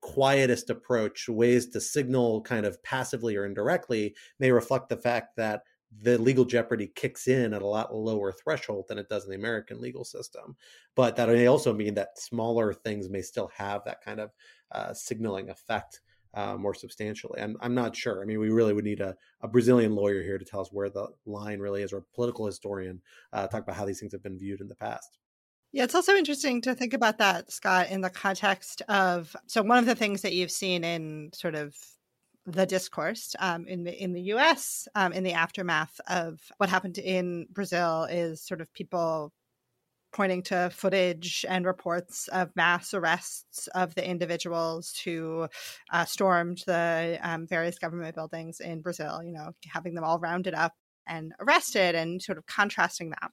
quietest 0.01 0.69
approach, 0.69 1.27
ways 1.27 1.67
to 1.69 1.81
signal 1.81 2.41
kind 2.43 2.67
of 2.67 2.81
passively 2.83 3.35
or 3.35 3.45
indirectly, 3.45 4.13
may 4.39 4.51
reflect 4.51 4.89
the 4.89 4.97
fact 4.97 5.35
that 5.37 5.63
the 6.01 6.17
legal 6.17 6.45
jeopardy 6.45 6.91
kicks 6.95 7.27
in 7.27 7.53
at 7.53 7.61
a 7.61 7.67
lot 7.67 7.95
lower 7.95 8.31
threshold 8.31 8.85
than 8.87 8.97
it 8.97 9.09
does 9.09 9.23
in 9.25 9.29
the 9.29 9.37
American 9.37 9.79
legal 9.79 10.03
system. 10.03 10.55
But 10.95 11.15
that 11.15 11.29
may 11.29 11.47
also 11.47 11.73
mean 11.73 11.93
that 11.95 12.19
smaller 12.19 12.73
things 12.73 13.09
may 13.09 13.21
still 13.21 13.49
have 13.55 13.83
that 13.85 14.01
kind 14.03 14.19
of 14.19 14.31
uh, 14.71 14.93
signaling 14.93 15.49
effect 15.49 16.01
uh, 16.33 16.57
more 16.57 16.73
substantially. 16.73 17.41
I'm, 17.41 17.55
I'm 17.61 17.73
not 17.73 17.95
sure. 17.95 18.21
I 18.21 18.25
mean, 18.25 18.39
we 18.39 18.49
really 18.49 18.73
would 18.73 18.83
need 18.83 18.99
a, 18.99 19.15
a 19.41 19.47
Brazilian 19.47 19.95
lawyer 19.95 20.21
here 20.21 20.37
to 20.37 20.45
tell 20.45 20.59
us 20.59 20.69
where 20.71 20.89
the 20.89 21.07
line 21.25 21.59
really 21.59 21.81
is, 21.81 21.93
or 21.93 21.99
a 21.99 22.13
political 22.13 22.45
historian 22.45 23.01
uh, 23.31 23.47
talk 23.47 23.63
about 23.63 23.77
how 23.77 23.85
these 23.85 23.99
things 23.99 24.11
have 24.11 24.23
been 24.23 24.37
viewed 24.37 24.59
in 24.59 24.67
the 24.67 24.75
past. 24.75 25.17
Yeah, 25.71 25.83
it's 25.83 25.95
also 25.95 26.13
interesting 26.13 26.61
to 26.61 26.75
think 26.75 26.93
about 26.93 27.17
that, 27.17 27.51
Scott, 27.51 27.89
in 27.89 28.01
the 28.01 28.09
context 28.09 28.81
of 28.87 29.35
so 29.47 29.61
one 29.61 29.77
of 29.77 29.85
the 29.85 29.95
things 29.95 30.21
that 30.21 30.33
you've 30.33 30.51
seen 30.51 30.83
in 30.83 31.31
sort 31.33 31.55
of 31.55 31.75
the 32.45 32.65
discourse 32.65 33.35
um, 33.39 33.67
in 33.67 33.83
the 33.83 34.03
in 34.03 34.13
the 34.13 34.21
U.S. 34.21 34.87
Um, 34.95 35.13
in 35.13 35.23
the 35.23 35.33
aftermath 35.33 35.99
of 36.07 36.39
what 36.57 36.69
happened 36.69 36.97
in 36.97 37.47
Brazil 37.51 38.03
is 38.05 38.41
sort 38.41 38.61
of 38.61 38.71
people 38.73 39.31
pointing 40.13 40.43
to 40.43 40.69
footage 40.73 41.43
and 41.49 41.65
reports 41.65 42.29
of 42.29 42.55
mass 42.55 42.93
arrests 42.93 43.67
of 43.75 43.93
the 43.95 44.07
individuals 44.07 44.93
who 45.03 45.47
uh, 45.91 46.05
stormed 46.05 46.63
the 46.65 47.19
um, 47.21 47.45
various 47.47 47.77
government 47.77 48.15
buildings 48.15 48.59
in 48.59 48.81
Brazil. 48.81 49.21
You 49.23 49.33
know, 49.33 49.51
having 49.67 49.95
them 49.95 50.03
all 50.03 50.19
rounded 50.19 50.53
up 50.53 50.73
and 51.07 51.33
arrested, 51.39 51.95
and 51.95 52.21
sort 52.21 52.37
of 52.37 52.45
contrasting 52.45 53.09
that 53.09 53.31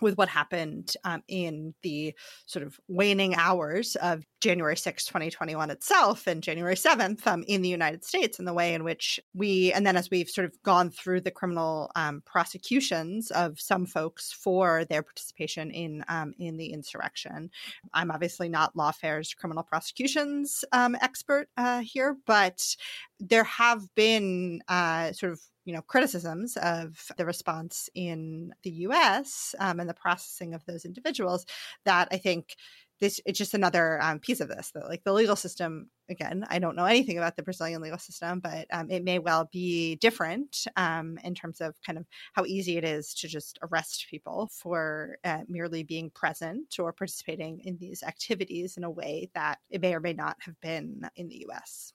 with 0.00 0.16
what 0.18 0.28
happened 0.28 0.92
um, 1.04 1.22
in 1.28 1.74
the 1.82 2.14
sort 2.46 2.64
of 2.64 2.78
waning 2.88 3.34
hours 3.34 3.96
of 3.96 4.22
January 4.46 4.76
6, 4.76 5.06
2021 5.06 5.70
itself 5.72 6.28
and 6.28 6.40
January 6.40 6.76
7th 6.76 7.26
um, 7.26 7.42
in 7.48 7.62
the 7.62 7.68
United 7.68 8.04
States 8.04 8.38
and 8.38 8.46
the 8.46 8.54
way 8.54 8.74
in 8.74 8.84
which 8.84 9.18
we, 9.34 9.72
and 9.72 9.84
then 9.84 9.96
as 9.96 10.08
we've 10.08 10.30
sort 10.30 10.44
of 10.44 10.62
gone 10.62 10.88
through 10.88 11.20
the 11.20 11.32
criminal 11.32 11.90
um, 11.96 12.22
prosecutions 12.24 13.32
of 13.32 13.58
some 13.58 13.86
folks 13.86 14.32
for 14.32 14.84
their 14.84 15.02
participation 15.02 15.72
in, 15.72 16.04
um, 16.06 16.32
in 16.38 16.56
the 16.56 16.72
insurrection. 16.72 17.50
I'm 17.92 18.12
obviously 18.12 18.48
not 18.48 18.76
Lawfare's 18.76 19.34
criminal 19.34 19.64
prosecutions 19.64 20.64
um, 20.70 20.96
expert 21.00 21.48
uh, 21.56 21.80
here, 21.80 22.16
but 22.24 22.76
there 23.18 23.42
have 23.42 23.92
been 23.96 24.62
uh, 24.68 25.10
sort 25.10 25.32
of 25.32 25.40
you 25.64 25.74
know 25.74 25.82
criticisms 25.82 26.56
of 26.58 27.10
the 27.18 27.26
response 27.26 27.90
in 27.94 28.54
the 28.62 28.70
U.S. 28.70 29.54
Um, 29.58 29.80
and 29.80 29.88
the 29.88 29.94
processing 29.94 30.54
of 30.54 30.64
those 30.64 30.84
individuals 30.84 31.44
that 31.84 32.06
I 32.12 32.18
think 32.18 32.54
this 33.00 33.20
it's 33.26 33.38
just 33.38 33.54
another 33.54 34.00
um, 34.02 34.18
piece 34.18 34.40
of 34.40 34.48
this 34.48 34.70
that 34.72 34.88
like 34.88 35.04
the 35.04 35.12
legal 35.12 35.36
system 35.36 35.88
again 36.08 36.44
i 36.48 36.58
don't 36.58 36.76
know 36.76 36.84
anything 36.84 37.18
about 37.18 37.36
the 37.36 37.42
brazilian 37.42 37.82
legal 37.82 37.98
system 37.98 38.40
but 38.40 38.66
um, 38.72 38.90
it 38.90 39.04
may 39.04 39.18
well 39.18 39.48
be 39.52 39.96
different 39.96 40.66
um, 40.76 41.18
in 41.24 41.34
terms 41.34 41.60
of 41.60 41.74
kind 41.84 41.98
of 41.98 42.06
how 42.32 42.44
easy 42.44 42.76
it 42.76 42.84
is 42.84 43.14
to 43.14 43.28
just 43.28 43.58
arrest 43.62 44.06
people 44.10 44.50
for 44.52 45.18
uh, 45.24 45.40
merely 45.48 45.82
being 45.82 46.10
present 46.10 46.76
or 46.78 46.92
participating 46.92 47.60
in 47.64 47.76
these 47.78 48.02
activities 48.02 48.76
in 48.76 48.84
a 48.84 48.90
way 48.90 49.30
that 49.34 49.58
it 49.70 49.80
may 49.80 49.94
or 49.94 50.00
may 50.00 50.12
not 50.12 50.36
have 50.40 50.58
been 50.60 51.02
in 51.16 51.28
the 51.28 51.46
us 51.54 51.92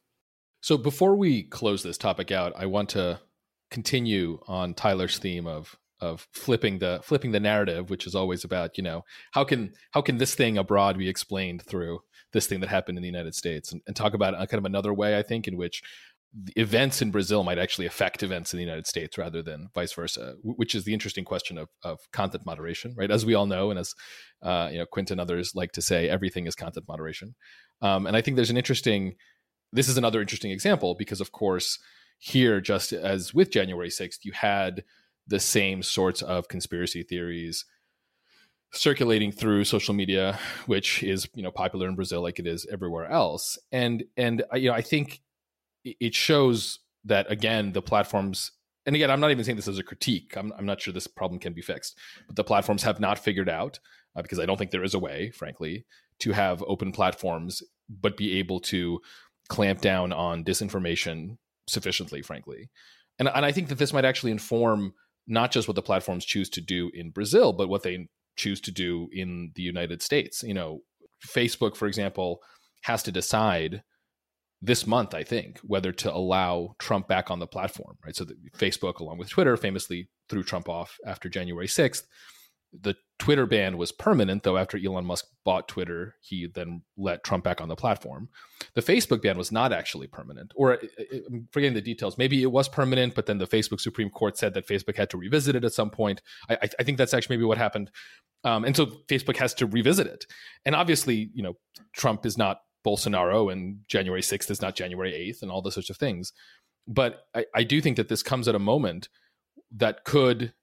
so 0.62 0.78
before 0.78 1.16
we 1.16 1.44
close 1.44 1.84
this 1.84 1.98
topic 1.98 2.32
out 2.32 2.54
i 2.56 2.66
want 2.66 2.90
to 2.90 3.20
continue 3.72 4.38
on 4.48 4.74
Tyler's 4.74 5.18
theme 5.18 5.48
of 5.48 5.78
of 6.02 6.28
flipping 6.34 6.80
the 6.80 7.00
flipping 7.04 7.32
the 7.32 7.40
narrative, 7.40 7.90
which 7.90 8.08
is 8.08 8.16
always 8.16 8.44
about 8.44 8.78
you 8.78 8.84
know 8.84 9.04
how 9.32 9.44
can 9.44 9.74
how 9.92 10.02
can 10.02 10.18
this 10.18 10.36
thing 10.36 10.58
abroad 10.58 10.98
be 10.98 11.10
explained 11.10 11.62
through 11.62 12.00
this 12.34 12.48
thing 12.48 12.62
that 12.62 12.70
happened 12.70 12.98
in 12.98 13.02
the 13.02 13.10
United 13.10 13.36
States, 13.36 13.72
and, 13.72 13.82
and 13.88 13.96
talk 13.96 14.14
about 14.14 14.34
kind 14.50 14.60
of 14.60 14.66
another 14.66 14.94
way 14.94 15.18
I 15.18 15.22
think 15.22 15.48
in 15.48 15.58
which 15.58 15.82
events 16.56 17.02
in 17.02 17.12
Brazil 17.12 17.44
might 17.44 17.60
actually 17.60 17.86
affect 17.86 18.24
events 18.24 18.54
in 18.54 18.58
the 18.58 18.64
United 18.64 18.88
States 18.88 19.18
rather 19.18 19.42
than 19.42 19.68
vice 19.76 19.94
versa, 19.94 20.36
which 20.44 20.74
is 20.74 20.86
the 20.86 20.94
interesting 20.94 21.26
question 21.26 21.58
of, 21.58 21.68
of 21.84 22.00
content 22.14 22.46
moderation, 22.46 22.96
right? 22.98 23.12
As 23.12 23.26
we 23.26 23.34
all 23.34 23.46
know, 23.46 23.70
and 23.70 23.78
as 23.78 23.94
uh, 24.42 24.70
you 24.72 24.80
know, 24.80 24.86
Quint 24.86 25.12
and 25.12 25.20
others 25.20 25.52
like 25.56 25.74
to 25.74 25.82
say, 25.82 26.08
everything 26.08 26.48
is 26.48 26.56
content 26.56 26.86
moderation. 26.88 27.36
Um, 27.82 28.08
and 28.08 28.16
I 28.16 28.22
think 28.22 28.36
there's 28.36 28.50
an 28.50 28.58
interesting. 28.58 29.16
This 29.74 29.88
is 29.88 29.98
another 29.98 30.22
interesting 30.22 30.52
example 30.52 30.96
because, 30.98 31.22
of 31.22 31.32
course, 31.32 31.80
here, 32.18 32.60
just 32.62 32.92
as 32.94 33.34
with 33.34 33.52
January 33.52 33.90
6th, 33.90 34.20
you 34.24 34.32
had 34.34 34.84
the 35.28 35.40
same 35.40 35.84
sorts 35.84 36.22
of 36.22 36.48
conspiracy 36.48 37.04
theories 37.04 37.66
circulating 38.74 39.32
through 39.32 39.66
social 39.66 39.94
media, 39.94 40.40
which 40.66 41.04
is 41.04 41.28
you 41.36 41.44
know 41.44 41.52
popular 41.52 41.88
in 41.88 41.96
Brazil 41.96 42.22
like 42.22 42.40
it 42.40 42.48
is 42.48 42.66
everywhere 42.72 43.10
else. 43.10 43.58
And 43.72 44.04
and 44.18 44.44
uh, 44.54 44.58
you 44.58 44.70
know 44.70 44.76
I 44.76 44.82
think 44.82 45.22
it 45.84 46.14
shows 46.14 46.80
that 47.06 47.30
again 47.32 47.74
the 47.74 47.82
platforms. 47.82 48.52
And 48.86 48.96
again, 48.96 49.12
I'm 49.12 49.20
not 49.20 49.30
even 49.30 49.44
saying 49.44 49.58
this 49.58 49.68
as 49.68 49.78
a 49.78 49.84
critique. 49.84 50.36
I'm, 50.36 50.52
I'm 50.58 50.66
not 50.66 50.82
sure 50.82 50.92
this 50.92 51.06
problem 51.06 51.40
can 51.40 51.54
be 51.54 51.62
fixed, 51.62 51.96
but 52.26 52.36
the 52.36 52.44
platforms 52.44 52.82
have 52.82 53.00
not 53.00 53.20
figured 53.20 53.48
out 53.48 53.80
uh, 54.16 54.24
because 54.24 54.40
I 54.40 54.48
don't 54.48 54.58
think 54.58 54.72
there 54.72 54.84
is 54.84 54.96
a 54.96 55.00
way, 55.00 55.30
frankly, 55.30 55.86
to 56.20 56.32
have 56.32 56.64
open 56.68 56.92
platforms 56.92 57.62
but 57.90 58.18
be 58.18 58.40
able 58.40 58.60
to 58.60 59.00
clamp 59.50 59.82
down 59.82 60.14
on 60.14 60.44
disinformation 60.44 61.38
sufficiently, 61.68 62.22
frankly. 62.22 62.70
And, 63.20 63.28
and 63.28 63.46
I 63.46 63.52
think 63.52 63.68
that 63.70 63.78
this 63.78 63.94
might 63.94 64.06
actually 64.06 64.32
inform 64.32 64.94
not 65.28 65.52
just 65.52 65.68
what 65.68 65.76
the 65.76 65.82
platforms 65.82 66.26
choose 66.26 66.50
to 66.50 66.62
do 66.62 66.92
in 66.94 67.12
Brazil, 67.12 67.54
but 67.54 67.70
what 67.70 67.84
they 67.84 68.08
choose 68.36 68.62
to 68.62 68.72
do 68.72 69.10
in 69.12 69.52
the 69.56 69.62
United 69.62 70.02
States. 70.02 70.44
You 70.44 70.54
know, 70.54 70.82
Facebook, 71.26 71.76
for 71.76 71.88
example, 71.88 72.42
has 72.84 73.04
to 73.04 73.12
decide 73.12 73.84
this 74.62 74.86
month, 74.86 75.14
I 75.14 75.24
think, 75.24 75.60
whether 75.60 75.92
to 75.92 76.14
allow 76.14 76.76
Trump 76.78 77.08
back 77.08 77.32
on 77.32 77.40
the 77.40 77.48
platform, 77.48 77.98
right? 78.06 78.16
So 78.16 78.26
Facebook, 78.58 79.00
along 79.00 79.18
with 79.18 79.30
Twitter, 79.30 79.58
famously 79.58 80.10
threw 80.30 80.44
Trump 80.44 80.70
off 80.70 80.98
after 81.06 81.30
January 81.30 81.68
6th 81.68 82.04
the 82.74 82.96
Twitter 83.20 83.46
ban 83.46 83.78
was 83.78 83.92
permanent, 83.92 84.44
though 84.44 84.58
after 84.58 84.78
Elon 84.78 85.06
Musk 85.06 85.26
bought 85.44 85.68
Twitter, 85.68 86.16
he 86.22 86.48
then 86.48 86.82
let 86.98 87.24
Trump 87.24 87.44
back 87.44 87.62
on 87.62 87.70
the 87.70 87.76
platform. 87.76 88.30
The 88.74 88.82
Facebook 88.82 89.22
ban 89.22 89.38
was 89.38 89.52
not 89.52 89.72
actually 89.72 90.08
permanent, 90.08 90.52
or 90.56 90.74
uh, 90.74 90.78
uh, 91.00 91.18
I'm 91.28 91.48
forgetting 91.52 91.76
the 91.76 91.82
details. 91.82 92.18
Maybe 92.18 92.42
it 92.42 92.52
was 92.52 92.68
permanent, 92.68 93.14
but 93.14 93.26
then 93.26 93.38
the 93.38 93.48
Facebook 93.48 93.82
Supreme 93.82 94.10
Court 94.10 94.38
said 94.38 94.54
that 94.54 94.68
Facebook 94.68 94.96
had 94.96 95.10
to 95.12 95.18
revisit 95.18 95.56
it 95.56 95.64
at 95.64 95.74
some 95.74 95.90
point. 95.90 96.22
I, 96.50 96.70
I 96.80 96.84
think 96.84 96.98
that's 96.98 97.14
actually 97.14 97.38
maybe 97.38 97.46
what 97.46 97.58
happened. 97.58 97.92
Um, 98.44 98.64
and 98.66 98.76
so 98.76 98.88
Facebook 99.08 99.38
has 99.38 99.54
to 99.56 99.68
revisit 99.68 100.08
it. 100.08 100.26
And 100.66 100.74
obviously, 100.76 101.30
you 101.34 101.44
know, 101.44 101.58
Trump 101.94 102.26
is 102.26 102.38
not 102.38 102.62
Bolsonaro 102.86 103.52
and 103.52 103.80
January 103.88 104.22
6th 104.22 104.50
is 104.50 104.62
not 104.62 104.76
January 104.76 105.12
8th 105.12 105.44
and 105.44 105.52
all 105.52 105.62
those 105.62 105.76
sorts 105.76 105.90
of 105.90 105.98
things. 105.98 106.34
But 106.88 107.26
I, 107.36 107.46
I 107.54 107.64
do 107.64 107.82
think 107.82 107.98
that 107.98 108.10
this 108.10 108.24
comes 108.24 108.48
at 108.48 108.56
a 108.56 108.60
moment 108.60 109.10
that 109.76 110.04
could, 110.04 110.54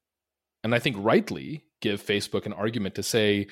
and 0.64 0.75
I 0.75 0.79
think 0.79 0.97
rightly, 0.99 1.64
give 1.81 2.05
Facebook 2.05 2.47
an 2.47 2.53
argument 2.53 2.95
to 2.97 3.03
say, 3.03 3.47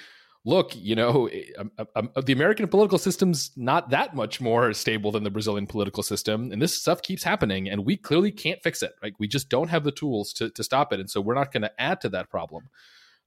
look, 0.44 0.74
you 0.76 0.94
know, 0.94 1.28
um, 1.58 1.70
um, 1.78 1.86
um, 1.96 2.24
the 2.24 2.32
American 2.32 2.66
political 2.68 2.98
system's 2.98 3.50
not 3.56 3.90
that 3.90 4.14
much 4.14 4.40
more 4.40 4.72
stable 4.72 5.10
than 5.10 5.24
the 5.24 5.30
Brazilian 5.30 5.66
political 5.66 6.02
system, 6.02 6.52
and 6.52 6.62
this 6.62 6.74
stuff 6.80 7.02
keeps 7.02 7.24
happening, 7.24 7.68
and 7.68 7.84
we 7.84 7.96
clearly 7.96 8.30
can't 8.30 8.62
fix 8.62 8.82
it. 8.82 8.92
Like 9.02 9.14
we 9.18 9.26
just 9.28 9.48
don't 9.48 9.68
have 9.68 9.84
the 9.84 9.92
tools 9.92 10.32
to 10.34 10.50
to 10.50 10.64
stop 10.64 10.92
it, 10.92 11.00
and 11.00 11.10
so 11.10 11.20
we're 11.20 11.34
not 11.34 11.52
going 11.52 11.62
to 11.62 11.80
add 11.80 12.00
to 12.02 12.08
that 12.10 12.30
problem 12.30 12.68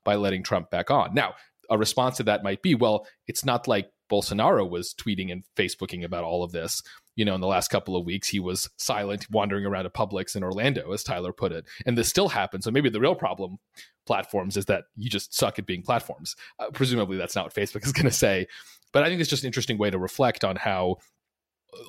by 0.04 0.16
letting 0.16 0.44
Trump 0.44 0.72
back 0.72 0.90
on. 0.90 1.14
Now, 1.14 1.36
a 1.70 1.78
response 1.78 2.18
to 2.18 2.24
that 2.24 2.44
might 2.44 2.62
be, 2.62 2.74
well, 2.74 3.06
it's 3.28 3.46
not 3.46 3.68
like 3.68 3.92
Bolsonaro 4.10 4.68
was 4.68 4.94
tweeting 4.94 5.32
and 5.32 5.44
Facebooking 5.56 6.04
about 6.04 6.24
all 6.24 6.44
of 6.44 6.52
this. 6.52 6.82
You 7.20 7.26
know, 7.26 7.36
in 7.36 7.42
the 7.42 7.48
last 7.48 7.68
couple 7.68 7.98
of 7.98 8.06
weeks, 8.06 8.30
he 8.30 8.40
was 8.40 8.70
silent, 8.78 9.30
wandering 9.30 9.66
around 9.66 9.86
a 9.86 9.90
Publix 9.90 10.38
in 10.38 10.44
Orlando, 10.44 10.94
as 10.94 11.04
Tyler 11.04 11.34
put 11.34 11.52
it. 11.52 11.66
And 11.86 11.98
this 11.98 12.08
still 12.08 12.30
happens. 12.30 12.64
So 12.64 12.72
maybe 12.72 12.90
the 12.90 13.02
real 13.02 13.14
problem, 13.14 13.58
platforms, 14.06 14.56
is 14.56 14.66
that 14.68 14.86
you 14.96 15.10
just 15.10 15.36
suck 15.36 15.60
at 15.60 15.66
being 15.66 15.82
platforms. 15.82 16.38
Uh, 16.60 16.70
presumably, 16.72 17.18
that's 17.18 17.36
not 17.36 17.44
what 17.44 17.54
Facebook 17.54 17.84
is 17.86 17.92
going 17.92 18.06
to 18.06 18.12
say. 18.12 18.48
But 18.94 19.04
I 19.04 19.08
think 19.08 19.20
it's 19.20 19.30
just 19.30 19.44
an 19.44 19.48
interesting 19.48 19.78
way 19.78 19.90
to 19.90 20.00
reflect 20.00 20.46
on 20.46 20.56
how 20.56 20.96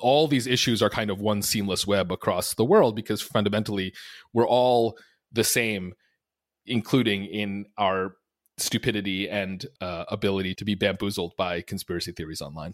all 0.01 0.27
these 0.27 0.47
issues 0.47 0.81
are 0.81 0.89
kind 0.89 1.09
of 1.09 1.21
one 1.21 1.41
seamless 1.41 1.87
web 1.87 2.11
across 2.11 2.53
the 2.53 2.65
world 2.65 2.95
because 2.95 3.21
fundamentally 3.21 3.93
we're 4.33 4.47
all 4.47 4.97
the 5.31 5.45
same, 5.45 5.93
including 6.65 7.23
in 7.25 7.65
our 7.77 8.15
stupidity 8.57 9.29
and 9.29 9.65
uh, 9.79 10.03
ability 10.09 10.55
to 10.55 10.65
be 10.65 10.75
bamboozled 10.75 11.33
by 11.37 11.61
conspiracy 11.61 12.11
theories 12.11 12.41
online. 12.41 12.73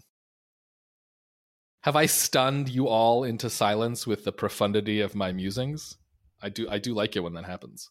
Have 1.88 1.96
I 1.96 2.04
stunned 2.04 2.68
you 2.68 2.86
all 2.86 3.24
into 3.24 3.48
silence 3.48 4.06
with 4.06 4.24
the 4.24 4.30
profundity 4.30 5.00
of 5.00 5.14
my 5.14 5.32
musings? 5.32 5.96
I 6.42 6.50
do 6.50 6.68
I 6.68 6.76
do 6.76 6.92
like 6.92 7.16
it 7.16 7.20
when 7.20 7.32
that 7.32 7.46
happens. 7.46 7.88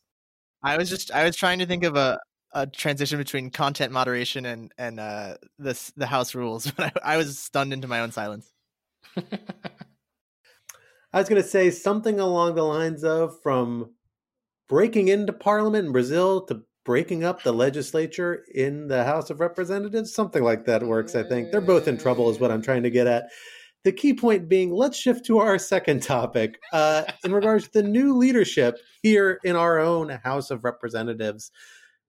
I 0.61 0.77
was 0.77 0.87
just 0.87 1.09
I 1.11 1.23
was 1.23 1.35
trying 1.35 1.57
to 1.57 1.65
think 1.65 1.83
of 1.83 1.95
a, 1.95 2.19
a 2.53 2.67
transition 2.67 3.17
between 3.17 3.49
content 3.49 3.91
moderation 3.91 4.45
and 4.45 4.71
and 4.77 4.99
uh, 4.99 5.37
this 5.57 5.91
the 5.97 6.05
house 6.05 6.35
rules, 6.35 6.69
but 6.77 6.95
I, 7.03 7.15
I 7.15 7.17
was 7.17 7.39
stunned 7.39 7.73
into 7.73 7.87
my 7.87 8.01
own 8.01 8.11
silence. 8.11 8.53
I 9.17 9.23
was 11.13 11.27
going 11.27 11.41
to 11.41 11.47
say 11.47 11.71
something 11.71 12.19
along 12.19 12.53
the 12.53 12.61
lines 12.61 13.03
of 13.03 13.41
from 13.41 13.95
breaking 14.69 15.07
into 15.07 15.33
parliament 15.33 15.87
in 15.87 15.91
Brazil 15.91 16.45
to 16.45 16.61
breaking 16.85 17.23
up 17.23 17.41
the 17.41 17.51
legislature 17.51 18.45
in 18.53 18.89
the 18.89 19.05
House 19.05 19.31
of 19.31 19.39
Representatives. 19.39 20.13
Something 20.13 20.43
like 20.43 20.65
that 20.65 20.83
works, 20.83 21.15
I 21.15 21.23
think. 21.23 21.51
They're 21.51 21.61
both 21.61 21.87
in 21.87 21.97
trouble, 21.97 22.29
is 22.29 22.39
what 22.39 22.51
I'm 22.51 22.61
trying 22.61 22.83
to 22.83 22.91
get 22.91 23.07
at. 23.07 23.31
The 23.83 23.91
key 23.91 24.13
point 24.13 24.49
being, 24.49 24.71
let's 24.71 24.97
shift 24.97 25.25
to 25.27 25.39
our 25.39 25.57
second 25.57 26.03
topic 26.03 26.59
uh, 26.73 27.03
in 27.23 27.31
regards 27.31 27.65
to 27.65 27.81
the 27.81 27.87
new 27.87 28.17
leadership 28.17 28.79
here 29.01 29.39
in 29.43 29.55
our 29.55 29.79
own 29.79 30.09
House 30.09 30.51
of 30.51 30.63
Representatives. 30.63 31.51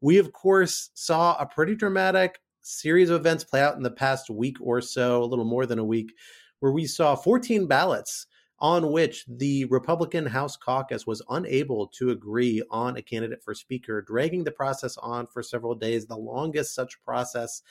We, 0.01 0.19
of 0.19 0.33
course, 0.33 0.91
saw 0.95 1.37
a 1.39 1.47
pretty 1.47 1.75
dramatic 1.75 2.41
series 2.63 3.11
of 3.11 3.21
events 3.21 3.45
play 3.45 3.61
out 3.61 3.77
in 3.77 3.83
the 3.83 3.91
past 3.91 4.29
week 4.29 4.57
or 4.61 4.81
so, 4.81 5.23
a 5.23 5.27
little 5.27 5.45
more 5.45 5.67
than 5.67 5.79
a 5.79 5.85
week, 5.85 6.13
where 6.61 6.73
we 6.73 6.87
saw 6.87 7.15
14 7.15 7.67
ballots 7.67 8.27
on 8.61 8.91
which 8.91 9.25
the 9.29 9.65
Republican 9.67 10.27
House 10.27 10.57
caucus 10.57 11.07
was 11.07 11.23
unable 11.31 11.87
to 11.87 12.11
agree 12.11 12.63
on 12.71 12.97
a 12.97 13.03
candidate 13.03 13.43
for 13.43 13.55
Speaker, 13.55 14.03
dragging 14.03 14.43
the 14.43 14.51
process 14.51 14.97
on 14.99 15.27
for 15.29 15.43
several 15.43 15.75
days, 15.75 16.07
the 16.07 16.17
longest 16.17 16.75
such 16.75 17.01
process 17.03 17.63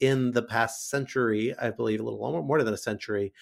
in 0.00 0.32
the 0.32 0.42
past 0.42 0.88
century, 0.90 1.54
I 1.58 1.70
believe, 1.70 2.00
a 2.00 2.02
little 2.02 2.42
more 2.42 2.62
than 2.62 2.74
a 2.74 2.78
century. 2.78 3.32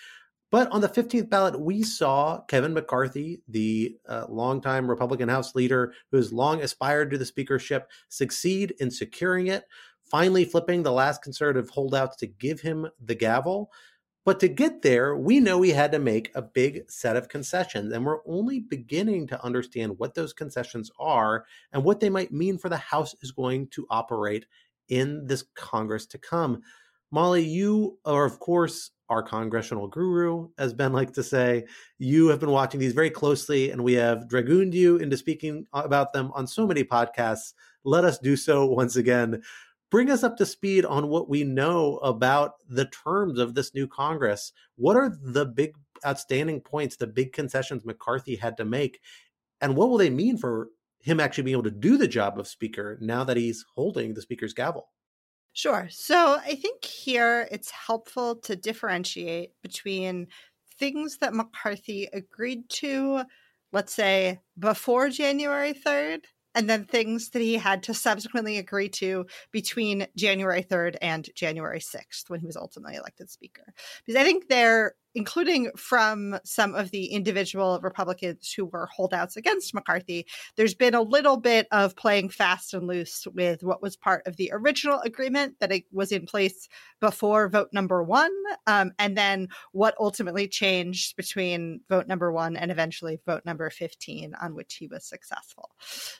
But 0.52 0.70
on 0.70 0.82
the 0.82 0.88
15th 0.88 1.30
ballot, 1.30 1.58
we 1.58 1.82
saw 1.82 2.42
Kevin 2.42 2.74
McCarthy, 2.74 3.40
the 3.48 3.96
uh, 4.06 4.26
longtime 4.28 4.86
Republican 4.86 5.30
House 5.30 5.54
leader 5.54 5.94
who 6.10 6.18
has 6.18 6.30
long 6.30 6.60
aspired 6.60 7.10
to 7.10 7.18
the 7.18 7.24
speakership, 7.24 7.90
succeed 8.10 8.74
in 8.78 8.90
securing 8.90 9.46
it, 9.46 9.64
finally 10.04 10.44
flipping 10.44 10.82
the 10.82 10.92
last 10.92 11.22
conservative 11.22 11.70
holdouts 11.70 12.16
to 12.16 12.26
give 12.26 12.60
him 12.60 12.86
the 13.02 13.14
gavel. 13.14 13.72
But 14.26 14.40
to 14.40 14.48
get 14.48 14.82
there, 14.82 15.16
we 15.16 15.40
know 15.40 15.62
he 15.62 15.70
had 15.70 15.90
to 15.92 15.98
make 15.98 16.30
a 16.34 16.42
big 16.42 16.82
set 16.88 17.16
of 17.16 17.30
concessions, 17.30 17.90
and 17.90 18.04
we're 18.04 18.20
only 18.26 18.60
beginning 18.60 19.28
to 19.28 19.42
understand 19.42 19.98
what 19.98 20.14
those 20.14 20.34
concessions 20.34 20.90
are 21.00 21.46
and 21.72 21.82
what 21.82 22.00
they 22.00 22.10
might 22.10 22.30
mean 22.30 22.58
for 22.58 22.68
the 22.68 22.76
House 22.76 23.16
is 23.22 23.32
going 23.32 23.68
to 23.68 23.86
operate 23.88 24.44
in 24.92 25.26
this 25.26 25.44
Congress 25.55 26.07
to 26.07 26.18
come. 26.18 26.62
Molly, 27.11 27.44
you 27.44 27.98
are, 28.05 28.24
of 28.24 28.38
course, 28.38 28.90
our 29.09 29.22
congressional 29.22 29.88
guru, 29.88 30.48
as 30.59 30.72
Ben 30.72 30.92
likes 30.92 31.12
to 31.12 31.22
say. 31.22 31.64
You 31.98 32.28
have 32.28 32.40
been 32.40 32.50
watching 32.50 32.81
these 32.81 32.94
very 32.94 33.11
closely, 33.11 33.70
and 33.70 33.83
we 33.83 33.94
have 33.94 34.28
dragooned 34.28 34.74
you 34.74 34.96
into 34.96 35.16
speaking 35.16 35.66
about 35.72 36.12
them 36.12 36.31
on 36.35 36.46
so 36.46 36.66
many 36.66 36.85
podcasts. 36.85 37.55
Let 37.85 38.05
us 38.05 38.18
do 38.18 38.37
so 38.37 38.66
once 38.66 38.96
again 38.96 39.42
bring 39.92 40.11
us 40.11 40.24
up 40.24 40.38
to 40.38 40.46
speed 40.46 40.87
on 40.87 41.09
what 41.09 41.28
we 41.28 41.44
know 41.44 41.98
about 41.98 42.55
the 42.66 42.87
terms 42.87 43.38
of 43.38 43.55
this 43.55 43.74
new 43.74 43.87
Congress. 43.87 44.52
What 44.76 44.96
are 44.96 45.14
the 45.22 45.44
big 45.44 45.74
outstanding 46.05 46.62
points, 46.62 46.96
the 46.96 47.07
big 47.07 47.35
concessions 47.35 47.85
McCarthy 47.85 48.35
had 48.35 48.57
to 48.57 48.64
make, 48.64 49.00
and 49.61 49.76
what 49.76 49.90
will 49.90 49.98
they 49.98 50.09
mean 50.09 50.38
for 50.38 50.68
him 51.02 51.20
actually 51.20 51.44
being 51.44 51.54
able 51.54 51.64
to 51.64 51.70
do 51.70 51.98
the 51.98 52.08
job 52.08 52.38
of 52.38 52.48
Speaker 52.48 52.96
now 53.00 53.24
that 53.24 53.36
he's 53.36 53.64
holding 53.74 54.14
the 54.14 54.22
Speaker's 54.22 54.54
gavel? 54.54 54.88
Sure. 55.52 55.86
So 55.90 56.38
I 56.42 56.54
think 56.54 56.84
here 56.84 57.46
it's 57.50 57.70
helpful 57.70 58.36
to 58.36 58.56
differentiate 58.56 59.50
between 59.62 60.28
things 60.78 61.18
that 61.18 61.34
McCarthy 61.34 62.08
agreed 62.12 62.68
to, 62.70 63.24
let's 63.72 63.92
say, 63.92 64.40
before 64.58 65.10
January 65.10 65.74
3rd, 65.74 66.24
and 66.54 66.68
then 66.70 66.84
things 66.84 67.30
that 67.30 67.42
he 67.42 67.54
had 67.54 67.82
to 67.82 67.94
subsequently 67.94 68.58
agree 68.58 68.88
to 68.88 69.26
between 69.52 70.06
January 70.16 70.62
3rd 70.62 70.96
and 71.02 71.28
January 71.34 71.80
6th 71.80 72.28
when 72.28 72.40
he 72.40 72.46
was 72.46 72.56
ultimately 72.56 72.96
elected 72.96 73.30
speaker. 73.30 73.74
Because 74.06 74.20
I 74.20 74.24
think 74.24 74.48
they're 74.48 74.94
including 75.14 75.70
from 75.77 76.38
some 76.44 76.75
of 76.75 76.90
the 76.90 77.07
individual 77.07 77.81
Republicans 77.83 78.53
who 78.53 78.66
were 78.66 78.87
holdouts 78.87 79.37
against 79.37 79.75
McCarthy, 79.75 80.27
there's 80.57 80.75
been 80.75 80.94
a 80.94 81.03
little 81.03 81.37
bit 81.37 81.66
of 81.70 81.96
playing 81.96 82.29
fast 82.31 82.75
and 82.75 82.87
loose 82.87 83.27
with 83.35 83.62
what 83.62 83.83
was 83.83 83.96
part 83.96 84.27
of 84.27 84.37
the 84.37 84.51
original 84.53 85.01
agreement 85.01 85.57
that 85.61 85.72
it 85.72 85.85
was 85.92 86.12
in 86.12 86.27
place 86.27 86.68
before 87.01 87.48
vote 87.48 87.68
number 87.72 88.03
one, 88.03 88.33
um, 88.66 88.92
and 88.98 89.16
then 89.16 89.48
what 89.72 89.94
ultimately 89.98 90.48
changed 90.48 91.16
between 91.16 91.81
vote 91.88 92.07
number 92.07 92.33
one 92.33 92.57
and 92.57 92.70
eventually 92.70 93.18
vote 93.27 93.42
number 93.44 93.68
15, 93.70 94.35
on 94.40 94.55
which 94.55 94.75
he 94.75 94.87
was 94.87 95.05
successful. 95.05 95.70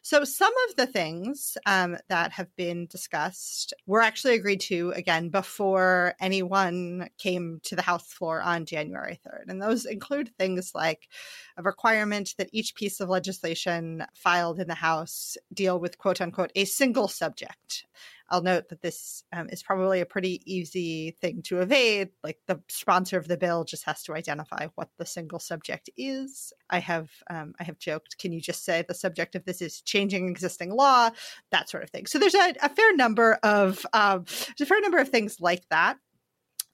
So 0.02 0.24
some 0.24 0.52
of 0.68 0.76
the 0.76 0.87
things 0.87 1.57
um, 1.66 1.96
that 2.09 2.33
have 2.33 2.55
been 2.57 2.87
discussed 2.87 3.72
were 3.87 4.00
actually 4.00 4.35
agreed 4.35 4.61
to 4.62 4.92
again 4.96 5.28
before 5.28 6.14
anyone 6.20 7.09
came 7.18 7.61
to 7.64 7.76
the 7.76 7.83
House 7.83 8.12
floor 8.12 8.40
on 8.42 8.66
January. 8.66 8.81
January 8.82 9.20
3rd. 9.26 9.44
And 9.48 9.62
those 9.62 9.84
include 9.84 10.30
things 10.38 10.72
like 10.74 11.08
a 11.56 11.62
requirement 11.62 12.34
that 12.38 12.50
each 12.52 12.74
piece 12.74 13.00
of 13.00 13.08
legislation 13.08 14.04
filed 14.14 14.58
in 14.58 14.68
the 14.68 14.74
House 14.74 15.36
deal 15.52 15.78
with 15.78 15.98
quote 15.98 16.20
unquote 16.20 16.52
a 16.54 16.64
single 16.64 17.08
subject. 17.08 17.86
I'll 18.28 18.42
note 18.42 18.70
that 18.70 18.80
this 18.80 19.24
um, 19.32 19.48
is 19.50 19.62
probably 19.62 20.00
a 20.00 20.06
pretty 20.06 20.40
easy 20.46 21.16
thing 21.20 21.42
to 21.42 21.60
evade. 21.60 22.10
Like 22.24 22.38
the 22.46 22.60
sponsor 22.68 23.18
of 23.18 23.28
the 23.28 23.36
bill 23.36 23.64
just 23.64 23.84
has 23.84 24.02
to 24.04 24.14
identify 24.14 24.68
what 24.74 24.88
the 24.96 25.04
single 25.04 25.38
subject 25.38 25.90
is. 25.98 26.52
I 26.70 26.78
have 26.78 27.10
um, 27.28 27.54
I 27.60 27.64
have 27.64 27.78
joked, 27.78 28.16
can 28.18 28.32
you 28.32 28.40
just 28.40 28.64
say 28.64 28.84
the 28.88 28.94
subject 28.94 29.34
of 29.34 29.44
this 29.44 29.60
is 29.60 29.82
changing 29.82 30.28
existing 30.28 30.70
law, 30.70 31.10
that 31.50 31.68
sort 31.68 31.82
of 31.82 31.90
thing. 31.90 32.06
So 32.06 32.18
there's 32.18 32.34
a, 32.34 32.54
a 32.62 32.70
fair 32.70 32.96
number 32.96 33.34
of 33.42 33.84
um, 33.92 34.24
there's 34.24 34.62
a 34.62 34.66
fair 34.66 34.80
number 34.80 34.98
of 34.98 35.10
things 35.10 35.36
like 35.38 35.68
that 35.68 35.98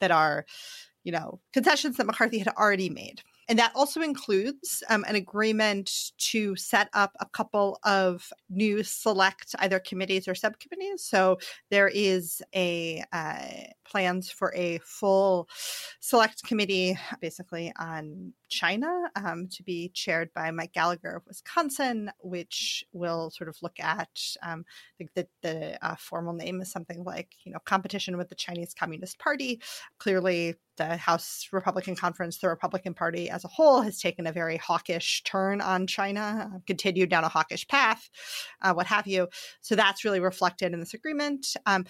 that 0.01 0.11
are 0.11 0.47
you 1.05 1.13
know, 1.13 1.41
concessions 1.53 1.97
that 1.97 2.07
McCarthy 2.07 2.39
had 2.39 2.49
already 2.49 2.91
made. 2.91 3.23
And 3.49 3.59
that 3.59 3.73
also 3.75 4.03
includes 4.03 4.83
um, 4.91 5.05
an 5.09 5.15
agreement 5.15 6.13
to 6.19 6.55
set 6.57 6.91
up 6.93 7.13
a 7.19 7.27
couple 7.27 7.79
of 7.83 8.31
new 8.51 8.83
select 8.83 9.55
either 9.59 9.79
committees 9.79 10.29
or 10.29 10.35
subcommittees. 10.35 11.03
So 11.03 11.39
there 11.71 11.89
is 11.89 12.43
a 12.55 13.03
uh, 13.11 13.47
plans 13.87 14.31
for 14.31 14.53
a 14.55 14.79
full 14.85 15.49
select 16.01 16.43
committee, 16.45 16.99
basically 17.23 17.73
on 17.79 18.35
China, 18.49 19.11
um, 19.17 19.49
to 19.49 19.63
be 19.63 19.91
chaired 19.95 20.31
by 20.35 20.51
Mike 20.51 20.73
Gallagher 20.73 21.17
of 21.17 21.27
Wisconsin, 21.27 22.11
which 22.21 22.85
will 22.93 23.31
sort 23.31 23.49
of 23.49 23.57
look 23.63 23.79
at. 23.81 24.09
Um, 24.43 24.65
the 25.43 25.79
uh, 25.83 25.97
formal 25.97 26.33
name 26.33 26.61
is 26.61 26.71
something 26.71 27.05
like 27.05 27.35
you 27.45 27.53
know 27.53 27.59
competition 27.65 28.17
with 28.17 28.29
the 28.29 28.35
Chinese 28.35 28.75
Communist 28.75 29.19
Party. 29.19 29.61
Clearly, 29.99 30.55
the 30.77 30.97
House 30.97 31.49
Republican 31.53 31.95
Conference, 31.95 32.39
the 32.39 32.49
Republican 32.49 32.95
Party 32.95 33.29
as 33.29 33.45
a 33.45 33.49
whole, 33.49 33.83
has 33.83 34.01
taken 34.01 34.27
a 34.27 34.33
very 34.33 34.57
hawkish 34.57 35.23
turn 35.25 35.61
on 35.61 35.87
China, 35.87 36.51
uh, 36.55 36.59
continued 36.67 37.11
down 37.11 37.25
a 37.25 37.29
hawkish 37.29 37.67
path, 37.69 38.09
uh, 38.63 38.73
what 38.73 38.87
have 38.87 39.07
you. 39.07 39.29
So 39.61 39.75
that's 39.75 40.05
really 40.05 40.21
reflected 40.21 40.73
in 40.73 40.81
this 40.81 40.95
agreement. 40.95 41.47
Um, 41.67 41.85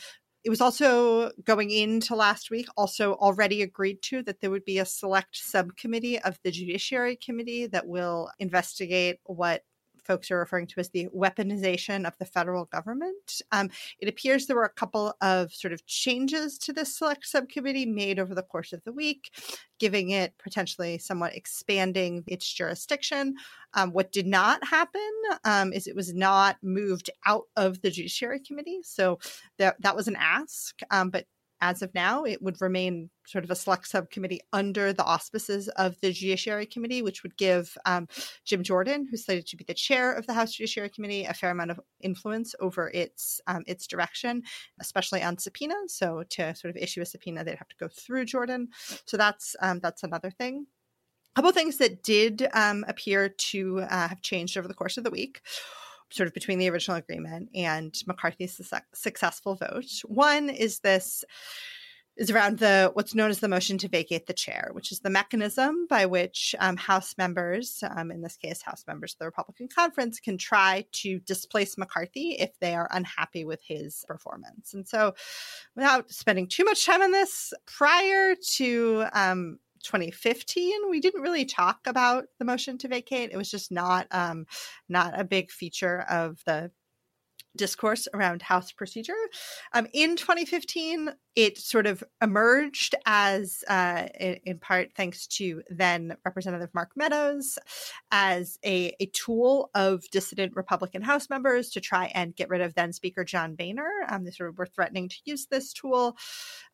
it 0.48 0.50
was 0.50 0.62
also 0.62 1.30
going 1.44 1.70
into 1.70 2.14
last 2.14 2.50
week, 2.50 2.68
also 2.74 3.16
already 3.16 3.60
agreed 3.60 4.00
to 4.00 4.22
that 4.22 4.40
there 4.40 4.50
would 4.50 4.64
be 4.64 4.78
a 4.78 4.84
select 4.86 5.36
subcommittee 5.36 6.18
of 6.20 6.38
the 6.42 6.50
Judiciary 6.50 7.16
Committee 7.16 7.66
that 7.66 7.86
will 7.86 8.30
investigate 8.38 9.18
what 9.24 9.62
folks 10.08 10.30
are 10.30 10.38
referring 10.38 10.66
to 10.66 10.80
as 10.80 10.88
the 10.88 11.06
weaponization 11.14 12.06
of 12.06 12.16
the 12.18 12.24
federal 12.24 12.64
government. 12.64 13.42
Um, 13.52 13.70
it 14.00 14.08
appears 14.08 14.46
there 14.46 14.56
were 14.56 14.64
a 14.64 14.70
couple 14.70 15.14
of 15.20 15.52
sort 15.52 15.72
of 15.74 15.86
changes 15.86 16.58
to 16.58 16.72
this 16.72 16.96
select 16.96 17.26
subcommittee 17.26 17.86
made 17.86 18.18
over 18.18 18.34
the 18.34 18.42
course 18.42 18.72
of 18.72 18.82
the 18.84 18.92
week, 18.92 19.30
giving 19.78 20.10
it 20.10 20.32
potentially 20.42 20.96
somewhat 20.98 21.36
expanding 21.36 22.24
its 22.26 22.50
jurisdiction. 22.50 23.34
Um, 23.74 23.92
what 23.92 24.10
did 24.10 24.26
not 24.26 24.64
happen 24.66 25.12
um, 25.44 25.72
is 25.74 25.86
it 25.86 25.94
was 25.94 26.14
not 26.14 26.56
moved 26.62 27.10
out 27.26 27.44
of 27.56 27.82
the 27.82 27.90
Judiciary 27.90 28.40
Committee. 28.40 28.80
So 28.82 29.18
that, 29.58 29.80
that 29.82 29.94
was 29.94 30.08
an 30.08 30.16
ask, 30.18 30.80
um, 30.90 31.10
but 31.10 31.26
as 31.60 31.82
of 31.82 31.94
now, 31.94 32.24
it 32.24 32.40
would 32.40 32.60
remain 32.60 33.10
sort 33.26 33.44
of 33.44 33.50
a 33.50 33.54
select 33.54 33.86
subcommittee 33.86 34.40
under 34.52 34.92
the 34.92 35.04
auspices 35.04 35.68
of 35.68 36.00
the 36.00 36.12
Judiciary 36.12 36.66
Committee, 36.66 37.02
which 37.02 37.22
would 37.22 37.36
give 37.36 37.76
um, 37.84 38.08
Jim 38.44 38.62
Jordan, 38.62 39.06
who's 39.10 39.24
slated 39.24 39.46
to 39.48 39.56
be 39.56 39.64
the 39.64 39.74
chair 39.74 40.12
of 40.12 40.26
the 40.26 40.34
House 40.34 40.52
Judiciary 40.54 40.90
Committee, 40.90 41.24
a 41.24 41.34
fair 41.34 41.50
amount 41.50 41.70
of 41.70 41.80
influence 42.00 42.54
over 42.60 42.90
its 42.94 43.40
um, 43.46 43.64
its 43.66 43.86
direction, 43.86 44.42
especially 44.80 45.22
on 45.22 45.38
subpoenas. 45.38 45.94
So 45.94 46.22
to 46.30 46.54
sort 46.54 46.74
of 46.74 46.80
issue 46.80 47.02
a 47.02 47.06
subpoena, 47.06 47.44
they'd 47.44 47.56
have 47.56 47.68
to 47.68 47.76
go 47.76 47.88
through 47.88 48.26
Jordan. 48.26 48.68
So 49.06 49.16
that's 49.16 49.56
um, 49.60 49.80
that's 49.80 50.02
another 50.02 50.30
thing. 50.30 50.66
A 51.34 51.40
couple 51.40 51.52
things 51.52 51.76
that 51.78 52.02
did 52.02 52.48
um, 52.52 52.84
appear 52.88 53.28
to 53.28 53.80
uh, 53.80 54.08
have 54.08 54.22
changed 54.22 54.56
over 54.56 54.66
the 54.66 54.74
course 54.74 54.96
of 54.96 55.04
the 55.04 55.10
week 55.10 55.40
sort 56.10 56.26
of 56.26 56.34
between 56.34 56.58
the 56.58 56.70
original 56.70 56.96
agreement 56.96 57.50
and 57.54 57.94
McCarthy's 58.06 58.56
su- 58.56 58.76
successful 58.94 59.54
vote. 59.54 59.90
One 60.06 60.48
is 60.48 60.80
this 60.80 61.24
is 62.18 62.30
around 62.30 62.58
the 62.58 62.90
what's 62.94 63.14
known 63.14 63.30
as 63.30 63.38
the 63.38 63.48
motion 63.48 63.78
to 63.78 63.88
vacate 63.88 64.26
the 64.26 64.32
chair, 64.32 64.70
which 64.72 64.90
is 64.90 65.00
the 65.00 65.10
mechanism 65.10 65.86
by 65.88 66.04
which 66.04 66.54
um, 66.58 66.76
House 66.76 67.14
members, 67.16 67.82
um, 67.94 68.10
in 68.10 68.22
this 68.22 68.36
case, 68.36 68.60
House 68.60 68.84
members 68.88 69.12
of 69.12 69.18
the 69.20 69.24
Republican 69.24 69.68
conference, 69.68 70.18
can 70.18 70.36
try 70.36 70.84
to 70.92 71.20
displace 71.20 71.78
McCarthy 71.78 72.32
if 72.40 72.58
they 72.58 72.74
are 72.74 72.88
unhappy 72.90 73.44
with 73.44 73.60
his 73.62 74.04
performance. 74.08 74.74
And 74.74 74.86
so, 74.86 75.14
without 75.76 76.10
spending 76.10 76.48
too 76.48 76.64
much 76.64 76.84
time 76.84 77.02
on 77.02 77.12
this, 77.12 77.54
prior 77.66 78.34
to 78.56 79.04
um, 79.12 79.58
2015 79.88 80.90
we 80.90 81.00
didn't 81.00 81.22
really 81.22 81.44
talk 81.44 81.80
about 81.86 82.26
the 82.38 82.44
motion 82.44 82.76
to 82.78 82.88
vacate. 82.88 83.30
It 83.32 83.36
was 83.36 83.50
just 83.50 83.72
not 83.72 84.06
um 84.10 84.46
not 84.88 85.18
a 85.18 85.24
big 85.24 85.50
feature 85.50 86.04
of 86.08 86.40
the 86.46 86.70
discourse 87.56 88.08
around 88.14 88.42
house 88.42 88.72
procedure. 88.72 89.12
Um, 89.72 89.86
in 89.92 90.16
2015 90.16 91.10
it 91.34 91.56
sort 91.56 91.86
of 91.86 92.02
emerged 92.22 92.94
as 93.06 93.62
uh, 93.68 94.06
in, 94.18 94.58
part 94.58 94.90
thanks 94.96 95.26
to 95.26 95.62
then 95.68 96.16
representative 96.24 96.70
mark 96.74 96.90
meadows 96.96 97.58
as 98.10 98.58
a, 98.64 98.94
a 99.00 99.06
tool 99.06 99.70
of 99.74 100.04
dissident 100.10 100.54
republican 100.56 101.02
house 101.02 101.30
members 101.30 101.70
to 101.70 101.80
try 101.80 102.06
and 102.14 102.34
get 102.34 102.48
rid 102.48 102.60
of 102.60 102.74
then 102.74 102.92
speaker 102.92 103.24
john 103.24 103.54
boehner. 103.54 103.90
Um, 104.08 104.24
they 104.24 104.30
sort 104.30 104.50
of 104.50 104.58
were 104.58 104.66
threatening 104.66 105.08
to 105.08 105.16
use 105.24 105.46
this 105.46 105.72
tool. 105.72 106.16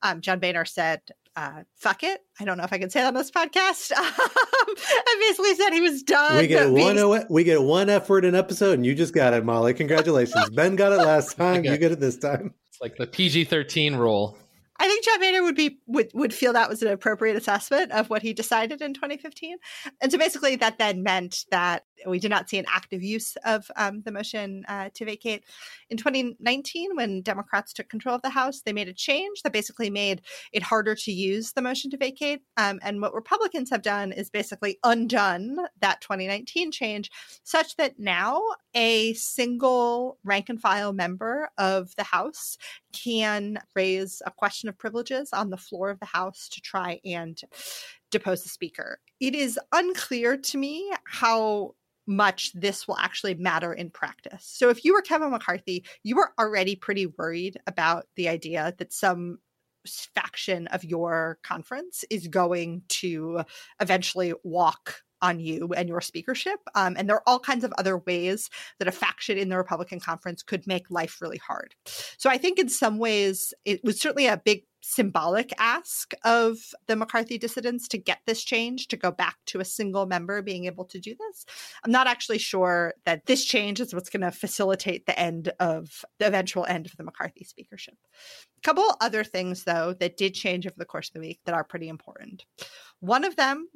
Um, 0.02 0.20
john 0.20 0.38
boehner 0.38 0.64
said 0.64 1.00
uh, 1.36 1.62
fuck 1.76 2.02
it. 2.02 2.20
I 2.40 2.44
don't 2.44 2.56
know 2.58 2.64
if 2.64 2.72
I 2.72 2.78
can 2.78 2.90
say 2.90 3.00
that 3.00 3.08
on 3.08 3.14
this 3.14 3.30
podcast. 3.30 3.92
I 3.96 5.16
basically 5.28 5.54
said 5.54 5.70
he 5.72 5.80
was 5.80 6.02
done. 6.02 6.36
We 6.38 6.46
get 6.46 6.70
one 6.70 6.74
being- 6.74 6.98
o- 6.98 7.26
we 7.28 7.44
get 7.44 7.62
one 7.62 7.88
F 7.90 8.08
word 8.08 8.24
an 8.24 8.34
episode, 8.34 8.74
and 8.74 8.86
you 8.86 8.94
just 8.94 9.14
got 9.14 9.34
it, 9.34 9.44
Molly. 9.44 9.74
Congratulations. 9.74 10.50
ben 10.54 10.76
got 10.76 10.92
it 10.92 10.96
last 10.98 11.36
time. 11.36 11.60
Okay. 11.60 11.70
You 11.72 11.78
get 11.78 11.92
it 11.92 12.00
this 12.00 12.16
time. 12.16 12.54
It's 12.68 12.80
like 12.80 12.96
the 12.96 13.06
PG 13.06 13.44
13 13.44 13.96
rule. 13.96 14.36
I 14.76 14.88
think 14.88 15.04
John 15.04 15.20
Boehner 15.20 15.42
would 15.44 15.54
be 15.54 15.78
would 15.86 16.10
would 16.14 16.34
feel 16.34 16.52
that 16.52 16.68
was 16.68 16.82
an 16.82 16.88
appropriate 16.88 17.36
assessment 17.36 17.92
of 17.92 18.10
what 18.10 18.22
he 18.22 18.32
decided 18.32 18.82
in 18.82 18.92
2015, 18.92 19.56
and 20.00 20.10
so 20.10 20.18
basically 20.18 20.56
that 20.56 20.78
then 20.78 21.04
meant 21.04 21.44
that 21.52 21.84
we 22.06 22.18
did 22.18 22.30
not 22.30 22.48
see 22.48 22.58
an 22.58 22.66
active 22.68 23.02
use 23.02 23.36
of 23.44 23.70
um, 23.76 24.02
the 24.02 24.12
motion 24.12 24.64
uh, 24.68 24.90
to 24.94 25.04
vacate. 25.04 25.44
In 25.90 25.96
2019, 25.96 26.96
when 26.96 27.22
Democrats 27.22 27.72
took 27.72 27.88
control 27.88 28.16
of 28.16 28.22
the 28.22 28.30
House, 28.30 28.60
they 28.60 28.72
made 28.72 28.88
a 28.88 28.94
change 28.94 29.42
that 29.42 29.52
basically 29.52 29.90
made 29.90 30.22
it 30.52 30.62
harder 30.62 30.94
to 30.94 31.12
use 31.12 31.52
the 31.52 31.62
motion 31.62 31.90
to 31.90 31.96
vacate. 31.96 32.42
Um, 32.56 32.80
and 32.82 33.00
what 33.00 33.14
Republicans 33.14 33.70
have 33.70 33.82
done 33.82 34.12
is 34.12 34.30
basically 34.30 34.78
undone 34.84 35.58
that 35.80 36.00
2019 36.00 36.72
change, 36.72 37.10
such 37.42 37.76
that 37.76 37.98
now 37.98 38.42
a 38.74 39.14
single 39.14 40.18
rank 40.24 40.48
and 40.48 40.60
file 40.60 40.92
member 40.92 41.48
of 41.58 41.94
the 41.96 42.04
House 42.04 42.56
can 42.92 43.58
raise 43.74 44.22
a 44.26 44.30
question 44.30 44.68
of 44.68 44.78
privileges 44.78 45.30
on 45.32 45.50
the 45.50 45.56
floor 45.56 45.90
of 45.90 46.00
the 46.00 46.06
House 46.06 46.48
to 46.50 46.60
try 46.60 47.00
and 47.04 47.40
depose 48.10 48.42
the 48.42 48.48
Speaker. 48.48 49.00
It 49.20 49.34
is 49.34 49.58
unclear 49.72 50.36
to 50.36 50.58
me 50.58 50.92
how 51.06 51.74
much 52.06 52.52
this 52.52 52.86
will 52.86 52.96
actually 52.96 53.34
matter 53.34 53.72
in 53.72 53.90
practice. 53.90 54.44
So 54.44 54.68
if 54.70 54.84
you 54.84 54.92
were 54.92 55.02
Kevin 55.02 55.30
McCarthy, 55.30 55.84
you 56.02 56.16
were 56.16 56.32
already 56.38 56.76
pretty 56.76 57.06
worried 57.06 57.58
about 57.66 58.06
the 58.16 58.28
idea 58.28 58.74
that 58.78 58.92
some 58.92 59.38
faction 59.86 60.66
of 60.68 60.84
your 60.84 61.38
conference 61.42 62.04
is 62.10 62.28
going 62.28 62.82
to 62.88 63.42
eventually 63.80 64.32
walk 64.42 65.02
on 65.22 65.40
you 65.40 65.72
and 65.74 65.88
your 65.88 66.02
speakership. 66.02 66.60
Um, 66.74 66.96
and 66.98 67.08
there 67.08 67.16
are 67.16 67.22
all 67.26 67.38
kinds 67.38 67.64
of 67.64 67.72
other 67.78 67.98
ways 67.98 68.50
that 68.78 68.88
a 68.88 68.92
faction 68.92 69.38
in 69.38 69.48
the 69.48 69.56
Republican 69.56 69.98
conference 69.98 70.42
could 70.42 70.66
make 70.66 70.90
life 70.90 71.20
really 71.22 71.38
hard. 71.38 71.74
So 72.18 72.28
I 72.28 72.36
think 72.36 72.58
in 72.58 72.68
some 72.68 72.98
ways 72.98 73.54
it 73.64 73.82
was 73.82 74.00
certainly 74.00 74.26
a 74.26 74.36
big 74.36 74.64
symbolic 74.86 75.50
ask 75.58 76.12
of 76.24 76.58
the 76.88 76.94
McCarthy 76.94 77.38
dissidents 77.38 77.88
to 77.88 77.96
get 77.96 78.18
this 78.26 78.44
change, 78.44 78.88
to 78.88 78.98
go 78.98 79.10
back 79.10 79.36
to 79.46 79.60
a 79.60 79.64
single 79.64 80.04
member 80.04 80.42
being 80.42 80.66
able 80.66 80.84
to 80.84 81.00
do 81.00 81.14
this. 81.18 81.46
I'm 81.84 81.90
not 81.90 82.06
actually 82.06 82.36
sure 82.36 82.92
that 83.06 83.24
this 83.24 83.46
change 83.46 83.80
is 83.80 83.94
what's 83.94 84.10
going 84.10 84.20
to 84.20 84.30
facilitate 84.30 85.06
the 85.06 85.18
end 85.18 85.50
of 85.58 86.04
the 86.18 86.26
eventual 86.26 86.66
end 86.66 86.84
of 86.84 86.94
the 86.96 87.02
McCarthy 87.02 87.44
speakership. 87.44 87.96
A 88.58 88.60
couple 88.60 88.84
other 89.00 89.24
things, 89.24 89.64
though, 89.64 89.94
that 90.00 90.18
did 90.18 90.34
change 90.34 90.66
over 90.66 90.76
the 90.76 90.84
course 90.84 91.08
of 91.08 91.14
the 91.14 91.20
week 91.20 91.40
that 91.46 91.54
are 91.54 91.64
pretty 91.64 91.88
important. 91.88 92.44
One 93.00 93.24
of 93.24 93.36
them 93.36 93.68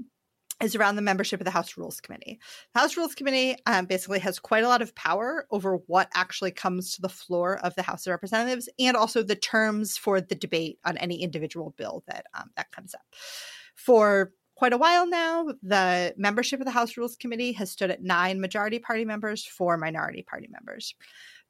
is 0.60 0.74
around 0.74 0.96
the 0.96 1.02
membership 1.02 1.40
of 1.40 1.44
the 1.44 1.50
House 1.50 1.76
Rules 1.76 2.00
Committee. 2.00 2.38
The 2.74 2.80
House 2.80 2.96
Rules 2.96 3.14
Committee 3.14 3.56
um, 3.66 3.86
basically 3.86 4.18
has 4.20 4.38
quite 4.38 4.64
a 4.64 4.68
lot 4.68 4.82
of 4.82 4.94
power 4.94 5.46
over 5.50 5.76
what 5.86 6.08
actually 6.14 6.50
comes 6.50 6.94
to 6.94 7.02
the 7.02 7.08
floor 7.08 7.58
of 7.64 7.74
the 7.74 7.82
House 7.82 8.06
of 8.06 8.10
Representatives, 8.10 8.68
and 8.78 8.96
also 8.96 9.22
the 9.22 9.36
terms 9.36 9.96
for 9.96 10.20
the 10.20 10.34
debate 10.34 10.78
on 10.84 10.96
any 10.98 11.22
individual 11.22 11.74
bill 11.76 12.02
that 12.08 12.26
um, 12.34 12.50
that 12.56 12.72
comes 12.72 12.94
up. 12.94 13.02
For 13.74 14.32
quite 14.56 14.72
a 14.72 14.78
while 14.78 15.06
now, 15.06 15.46
the 15.62 16.14
membership 16.16 16.58
of 16.60 16.66
the 16.66 16.72
House 16.72 16.96
Rules 16.96 17.16
Committee 17.16 17.52
has 17.52 17.70
stood 17.70 17.92
at 17.92 18.02
nine 18.02 18.40
majority 18.40 18.80
party 18.80 19.04
members, 19.04 19.44
four 19.44 19.76
minority 19.76 20.22
party 20.22 20.48
members 20.50 20.94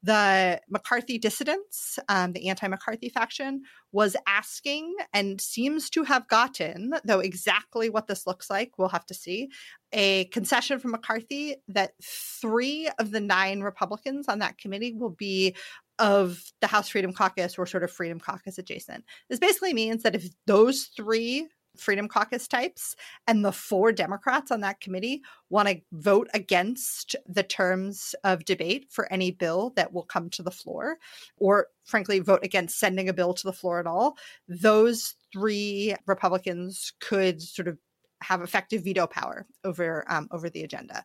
the 0.03 0.61
McCarthy 0.69 1.19
dissidents, 1.19 1.99
um, 2.09 2.33
the 2.33 2.49
anti 2.49 2.69
McCarthy 2.69 3.09
faction, 3.09 3.63
was 3.93 4.17
asking 4.27 4.95
and 5.13 5.41
seems 5.41 5.91
to 5.91 6.05
have 6.05 6.29
gotten, 6.29 6.93
though 7.05 7.21
exactly 7.21 7.91
what 7.91 8.07
this 8.07 8.27
looks 8.27 8.49
like, 8.51 8.79
we'll 8.79 8.89
have 8.89 9.07
to 9.07 9.15
see, 9.15 9.49
a 9.93 10.27
concession 10.27 10.79
from 10.79 10.93
McCarthy 10.93 11.57
that 11.69 11.93
three 12.03 12.89
of 12.99 13.11
the 13.11 13.21
nine 13.21 13.61
Republicans 13.61 14.29
on 14.29 14.39
that 14.39 14.59
committee 14.59 14.95
will 14.95 15.11
be 15.11 15.57
of 15.99 16.41
the 16.61 16.67
House 16.67 16.89
Freedom 16.89 17.13
Caucus 17.13 17.59
or 17.59 17.67
sort 17.67 17.83
of 17.83 17.91
Freedom 17.91 18.21
Caucus 18.21 18.59
adjacent. 18.59 19.05
This 19.29 19.41
basically 19.41 19.75
means 19.75 20.03
that 20.03 20.15
if 20.15 20.29
those 20.47 20.91
three 20.97 21.49
Freedom 21.81 22.09
Caucus 22.09 22.49
types, 22.49 22.97
and 23.27 23.45
the 23.45 23.53
four 23.53 23.93
Democrats 23.93 24.51
on 24.51 24.61
that 24.61 24.81
committee 24.81 25.23
want 25.51 25.69
to 25.69 25.81
vote 25.93 26.29
against 26.35 27.17
the 27.27 27.43
terms 27.43 28.15
of 28.25 28.45
debate 28.45 28.87
for 28.91 29.11
any 29.13 29.31
bill 29.31 29.73
that 29.77 29.93
will 29.93 30.05
come 30.05 30.31
to 30.31 30.43
the 30.43 30.51
floor, 30.51 30.99
or 31.37 31.69
frankly, 31.85 32.21
vote 32.21 32.41
against 32.43 32.79
sending 32.79 33.09
a 33.09 33.15
bill 33.15 33.35
to 33.35 33.47
the 33.47 33.53
floor 33.53 33.81
at 33.81 33.87
all. 33.87 34.17
Those 34.49 35.15
three 35.33 35.95
Republicans 36.07 36.93
could 37.01 37.43
sort 37.43 37.69
of 37.69 37.79
have 38.21 38.43
effective 38.43 38.83
veto 38.83 39.07
power 39.07 39.47
over 39.65 40.05
um, 40.09 40.29
over 40.33 40.51
the 40.51 40.65
agenda. 40.65 41.05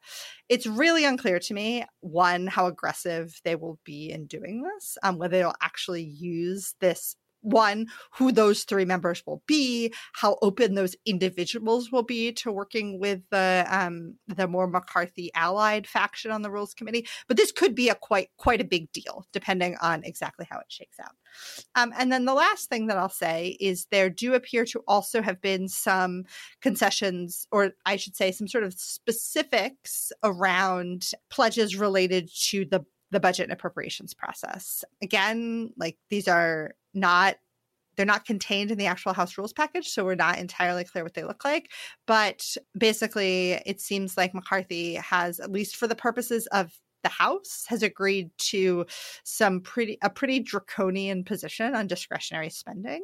It's 0.50 0.66
really 0.66 1.06
unclear 1.06 1.40
to 1.40 1.54
me 1.54 1.86
one 2.00 2.48
how 2.48 2.66
aggressive 2.66 3.40
they 3.44 3.56
will 3.56 3.80
be 3.84 4.12
in 4.12 4.26
doing 4.26 4.64
this, 4.64 4.98
um, 5.04 5.18
whether 5.18 5.38
they'll 5.38 5.54
actually 5.62 6.04
use 6.04 6.76
this 6.80 7.16
one 7.44 7.88
who 8.14 8.32
those 8.32 8.64
three 8.64 8.86
members 8.86 9.24
will 9.26 9.44
be 9.46 9.94
how 10.14 10.38
open 10.42 10.76
those 10.76 10.96
individuals 11.06 11.92
will 11.92 12.04
be 12.04 12.32
to 12.32 12.52
working 12.52 13.00
with 13.00 13.22
the 13.30 13.66
um, 13.70 14.16
the 14.28 14.48
more 14.48 14.68
mccarthy 14.68 15.32
allied 15.36 15.86
faction 15.86 16.32
on 16.32 16.42
the 16.42 16.52
rules 16.52 16.74
committee. 16.74 17.08
But 17.28 17.38
this 17.38 17.52
could 17.52 17.76
be 17.76 17.90
a 17.90 17.96
quite 17.96 18.30
quite 18.38 18.62
a 18.62 18.66
big 18.66 18.92
deal 18.92 19.26
depending 19.32 19.76
on 19.82 20.04
exactly 20.04 20.48
how 20.50 20.60
it 20.60 20.68
shakes 20.70 21.00
out. 21.00 21.16
Um, 21.76 21.94
and 21.98 22.12
then 22.12 22.26
the 22.26 22.34
last 22.34 22.70
thing 22.70 22.88
that 22.88 22.98
i'll 22.98 23.10
say 23.10 23.58
is 23.60 23.88
there 23.92 24.10
do 24.10 24.34
appear 24.34 24.66
to 24.66 24.84
also 24.88 25.22
have 25.22 25.42
been 25.42 25.68
some 25.68 26.26
concessions 26.62 27.48
or 27.52 27.72
i 27.86 27.96
should 27.96 28.16
say 28.16 28.32
some 28.32 28.48
sort 28.48 28.64
of 28.64 28.74
specifics 28.74 30.12
around 30.24 31.12
pledges 31.30 31.76
related 31.76 32.30
to 32.50 32.66
the 32.66 32.86
the 33.14 33.20
budget 33.20 33.46
and 33.46 33.54
appropriations 33.54 34.14
process. 34.14 34.84
Again, 35.02 35.72
like 35.78 35.98
these 36.10 36.28
are 36.28 36.76
not 36.94 37.36
they're 37.96 38.06
not 38.06 38.26
contained 38.26 38.72
in 38.72 38.78
the 38.80 38.88
actual 38.88 39.14
house 39.14 39.38
rules 39.38 39.54
package 39.54 39.88
so 39.88 40.04
we're 40.04 40.16
not 40.16 40.40
entirely 40.40 40.84
clear 40.84 41.04
what 41.04 41.14
they 41.14 41.24
look 41.24 41.46
like 41.46 41.72
but 42.08 42.56
basically 42.78 43.52
it 43.66 43.80
seems 43.80 44.18
like 44.18 44.34
mccarthy 44.34 44.96
has 44.96 45.40
at 45.40 45.52
least 45.52 45.76
for 45.76 45.88
the 45.88 45.96
purposes 45.96 46.48
of 46.48 46.72
the 47.04 47.10
house 47.10 47.66
has 47.68 47.84
agreed 47.84 48.32
to 48.38 48.86
some 49.24 49.62
pretty 49.62 49.98
a 50.02 50.10
pretty 50.10 50.40
draconian 50.40 51.24
position 51.24 51.76
on 51.76 51.86
discretionary 51.86 52.50
spending 52.50 53.04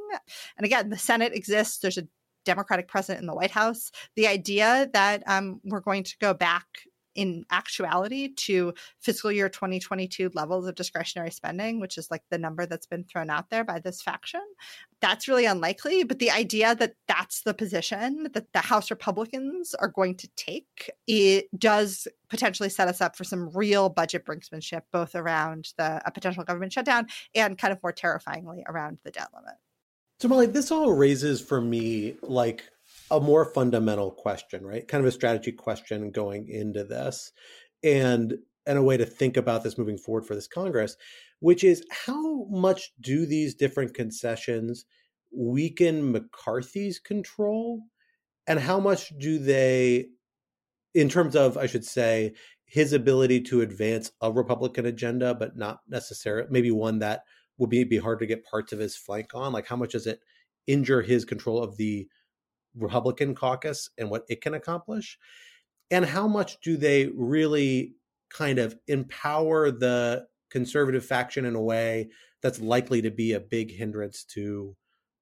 and 0.58 0.66
again 0.66 0.90
the 0.90 0.98
senate 0.98 1.34
exists 1.34 1.80
there's 1.80 1.98
a 1.98 2.08
democratic 2.46 2.88
president 2.88 3.22
in 3.22 3.28
the 3.28 3.36
white 3.36 3.52
house 3.52 3.92
the 4.16 4.28
idea 4.28 4.90
that 4.94 5.22
um, 5.28 5.60
we're 5.66 5.82
going 5.82 6.04
to 6.04 6.18
go 6.20 6.34
back 6.34 6.66
in 7.16 7.46
actuality 7.52 8.34
to 8.36 8.74
fiscal 9.00 9.32
year 9.32 9.50
2022 9.50 10.32
levels 10.34 10.68
of 10.68 10.76
discretionary 10.76 11.32
spending, 11.32 11.80
which 11.80 11.98
is 11.98 12.10
like 12.12 12.24
the 12.30 12.38
number 12.38 12.66
that's 12.66 12.86
been 12.86 13.04
thrown 13.04 13.30
out 13.30 13.50
there 13.50 13.64
by 13.64 13.80
this 13.80 14.02
faction. 14.02 14.42
That's 15.02 15.28
really 15.28 15.46
unlikely. 15.46 16.04
But 16.04 16.20
the 16.20 16.32
idea 16.32 16.76
that 16.76 16.94
that's 17.08 17.42
the 17.42 17.54
position 17.54 18.28
that 18.34 18.52
the 18.54 18.60
House 18.60 18.90
Republicans 18.90 19.74
are 19.76 19.88
going 19.88 20.16
to 20.16 20.30
take, 20.36 20.92
it 21.08 21.48
does 21.58 22.08
potentially 22.30 22.70
set 22.70 22.88
us 22.88 23.02
up 23.02 23.16
for 23.16 23.24
some 23.24 23.50
real 23.50 23.90
budget 23.90 24.26
brinksmanship, 24.26 24.82
both 24.92 25.16
around 25.16 25.74
the 25.78 26.02
a 26.06 26.12
potential 26.12 26.44
government 26.44 26.74
shutdown 26.74 27.08
and 27.36 27.58
kind 27.58 27.72
of 27.72 27.82
more 27.82 27.92
terrifyingly 27.92 28.64
around 28.68 28.98
the 29.04 29.12
debt 29.12 29.30
limit. 29.34 29.56
So, 30.20 30.28
Molly, 30.28 30.48
this 30.48 30.70
all 30.70 30.92
raises 30.92 31.40
for 31.40 31.62
me 31.62 32.16
like 32.22 32.64
a 33.12 33.20
more 33.20 33.46
fundamental 33.46 34.12
question, 34.12 34.66
right? 34.66 34.88
Kind 34.88 35.02
of 35.04 35.08
a 35.08 35.12
strategy 35.12 35.52
question 35.52 36.12
going 36.12 36.48
into 36.50 36.84
this, 36.84 37.32
and 37.84 38.36
and 38.66 38.78
a 38.78 38.84
way 38.84 38.98
to 38.98 39.06
think 39.06 39.38
about 39.38 39.64
this 39.64 39.78
moving 39.78 39.98
forward 39.98 40.26
for 40.26 40.36
this 40.36 40.48
Congress, 40.48 40.96
which 41.40 41.64
is 41.64 41.84
how 41.90 42.46
much 42.46 42.92
do 43.00 43.26
these 43.26 43.56
different 43.56 43.94
concessions 43.94 44.86
weaken 45.32 46.12
McCarthy's 46.12 47.00
control, 47.00 47.82
and 48.48 48.60
how 48.60 48.80
much 48.80 49.12
do 49.18 49.40
they, 49.40 50.08
in 50.94 51.10
terms 51.10 51.36
of, 51.36 51.58
I 51.58 51.68
should 51.68 51.86
say, 51.86 52.34
his 52.66 52.94
ability 52.94 53.42
to 53.42 53.62
advance 53.62 54.12
a 54.22 54.32
Republican 54.32 54.86
agenda, 54.86 55.34
but 55.34 55.58
not 55.58 55.80
necessarily 55.88 56.48
maybe 56.52 56.72
one 56.72 57.00
that 57.00 57.24
would 57.58 57.70
be, 57.70 57.84
be 57.84 57.98
hard 57.98 58.20
to 58.20 58.26
get 58.26 58.46
parts 58.46 58.72
of 58.72 58.80
his 58.80 58.96
flank 58.96 59.34
on? 59.34 59.54
Like, 59.54 59.68
how 59.68 59.76
much 59.76 59.94
does 59.94 60.08
it 60.08 60.20
injure 60.68 61.02
his 61.02 61.26
control 61.26 61.64
of 61.64 61.78
the 61.78 62.08
Republican 62.76 63.36
caucus 63.36 63.90
and 63.98 64.10
what 64.10 64.24
it 64.30 64.42
can 64.42 64.54
accomplish? 64.54 65.18
And 65.92 66.06
how 66.06 66.28
much 66.28 66.60
do 66.62 66.78
they 66.78 67.08
really 67.08 67.96
kind 68.30 68.60
of 68.60 68.78
empower 68.88 69.72
the 69.72 70.28
conservative 70.52 71.06
faction 71.06 71.46
in 71.46 71.56
a 71.56 71.62
way 71.62 72.10
that's 72.42 72.60
likely 72.60 73.02
to 73.02 73.12
be 73.12 73.34
a 73.34 73.40
big 73.40 73.72
hindrance 73.72 74.24
to 74.24 74.76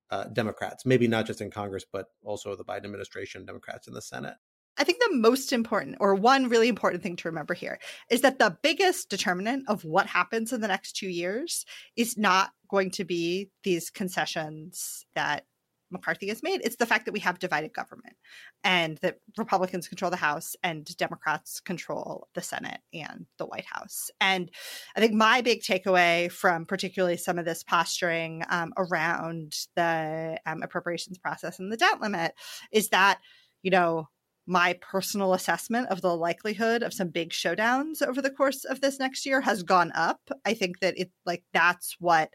uh, 0.09 0.25
Democrats, 0.25 0.85
maybe 0.85 1.07
not 1.07 1.25
just 1.25 1.41
in 1.41 1.51
Congress, 1.51 1.85
but 1.91 2.07
also 2.23 2.55
the 2.55 2.65
Biden 2.65 2.85
administration, 2.85 3.45
Democrats 3.45 3.87
in 3.87 3.93
the 3.93 4.01
Senate? 4.01 4.35
I 4.77 4.83
think 4.83 4.99
the 4.99 5.17
most 5.17 5.51
important, 5.51 5.97
or 5.99 6.13
one 6.13 6.49
really 6.49 6.67
important 6.67 7.01
thing 7.01 7.15
to 7.15 7.27
remember 7.27 7.55
here, 7.55 7.79
is 8.11 8.21
that 8.21 8.37
the 8.37 8.57
biggest 8.61 9.09
determinant 9.09 9.65
of 9.67 9.83
what 9.83 10.05
happens 10.05 10.53
in 10.53 10.61
the 10.61 10.67
next 10.67 10.95
two 10.95 11.09
years 11.09 11.65
is 11.95 12.17
not 12.17 12.51
going 12.69 12.91
to 12.91 13.03
be 13.03 13.49
these 13.63 13.89
concessions 13.89 15.05
that 15.15 15.45
McCarthy 15.91 16.27
has 16.29 16.43
made. 16.43 16.61
It's 16.63 16.75
the 16.75 16.85
fact 16.85 17.05
that 17.05 17.11
we 17.11 17.19
have 17.19 17.39
divided 17.39 17.73
government 17.73 18.15
and 18.63 18.97
that 18.97 19.19
Republicans 19.37 19.87
control 19.87 20.11
the 20.11 20.17
House 20.17 20.55
and 20.63 20.85
Democrats 20.97 21.59
control 21.59 22.27
the 22.33 22.41
Senate 22.41 22.79
and 22.93 23.25
the 23.37 23.45
White 23.45 23.65
House. 23.65 24.09
And 24.19 24.51
I 24.95 24.99
think 24.99 25.13
my 25.13 25.41
big 25.41 25.61
takeaway 25.61 26.31
from 26.31 26.65
particularly 26.65 27.17
some 27.17 27.39
of 27.39 27.45
this 27.45 27.63
posturing 27.63 28.43
um, 28.49 28.73
around 28.77 29.55
the 29.75 30.39
um, 30.45 30.61
appropriations 30.63 31.17
process 31.17 31.59
and 31.59 31.71
the 31.71 31.77
debt 31.77 32.01
limit 32.01 32.33
is 32.71 32.89
that, 32.89 33.19
you 33.63 33.71
know, 33.71 34.07
my 34.47 34.73
personal 34.81 35.33
assessment 35.33 35.89
of 35.89 36.01
the 36.01 36.15
likelihood 36.15 36.81
of 36.81 36.93
some 36.93 37.09
big 37.09 37.31
showdowns 37.31 38.01
over 38.01 38.21
the 38.21 38.31
course 38.31 38.63
of 38.63 38.79
this 38.79 38.97
next 38.97 39.25
year 39.25 39.41
has 39.41 39.61
gone 39.61 39.91
up. 39.93 40.21
I 40.45 40.53
think 40.53 40.79
that 40.79 40.97
it 40.97 41.11
like 41.25 41.43
that's 41.53 41.97
what 41.99 42.29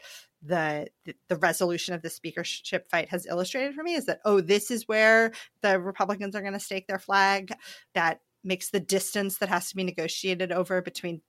the 0.45 0.87
the 1.29 1.35
resolution 1.37 1.93
of 1.93 2.01
the 2.01 2.09
speakership 2.09 2.87
fight 2.89 3.09
has 3.09 3.25
illustrated 3.25 3.73
for 3.73 3.83
me 3.83 3.95
is 3.95 4.05
that 4.05 4.19
oh 4.25 4.41
this 4.41 4.69
is 4.69 4.87
where 4.87 5.31
the 5.61 5.79
republicans 5.79 6.35
are 6.35 6.41
going 6.41 6.53
to 6.53 6.59
stake 6.59 6.87
their 6.87 6.99
flag. 6.99 7.53
That 7.93 8.19
makes 8.43 8.69
the 8.69 8.79
distance 8.79 9.37
that 9.37 9.49
has 9.49 9.69
to 9.69 9.75
be 9.75 9.83
negotiated 9.83 10.51
over 10.51 10.81
between 10.81 11.21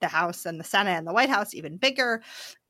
the 0.00 0.08
house 0.08 0.44
and 0.44 0.60
the 0.60 0.64
senate 0.64 0.98
and 0.98 1.06
the 1.06 1.12
white 1.12 1.30
house 1.30 1.54
even 1.54 1.78
bigger. 1.78 2.22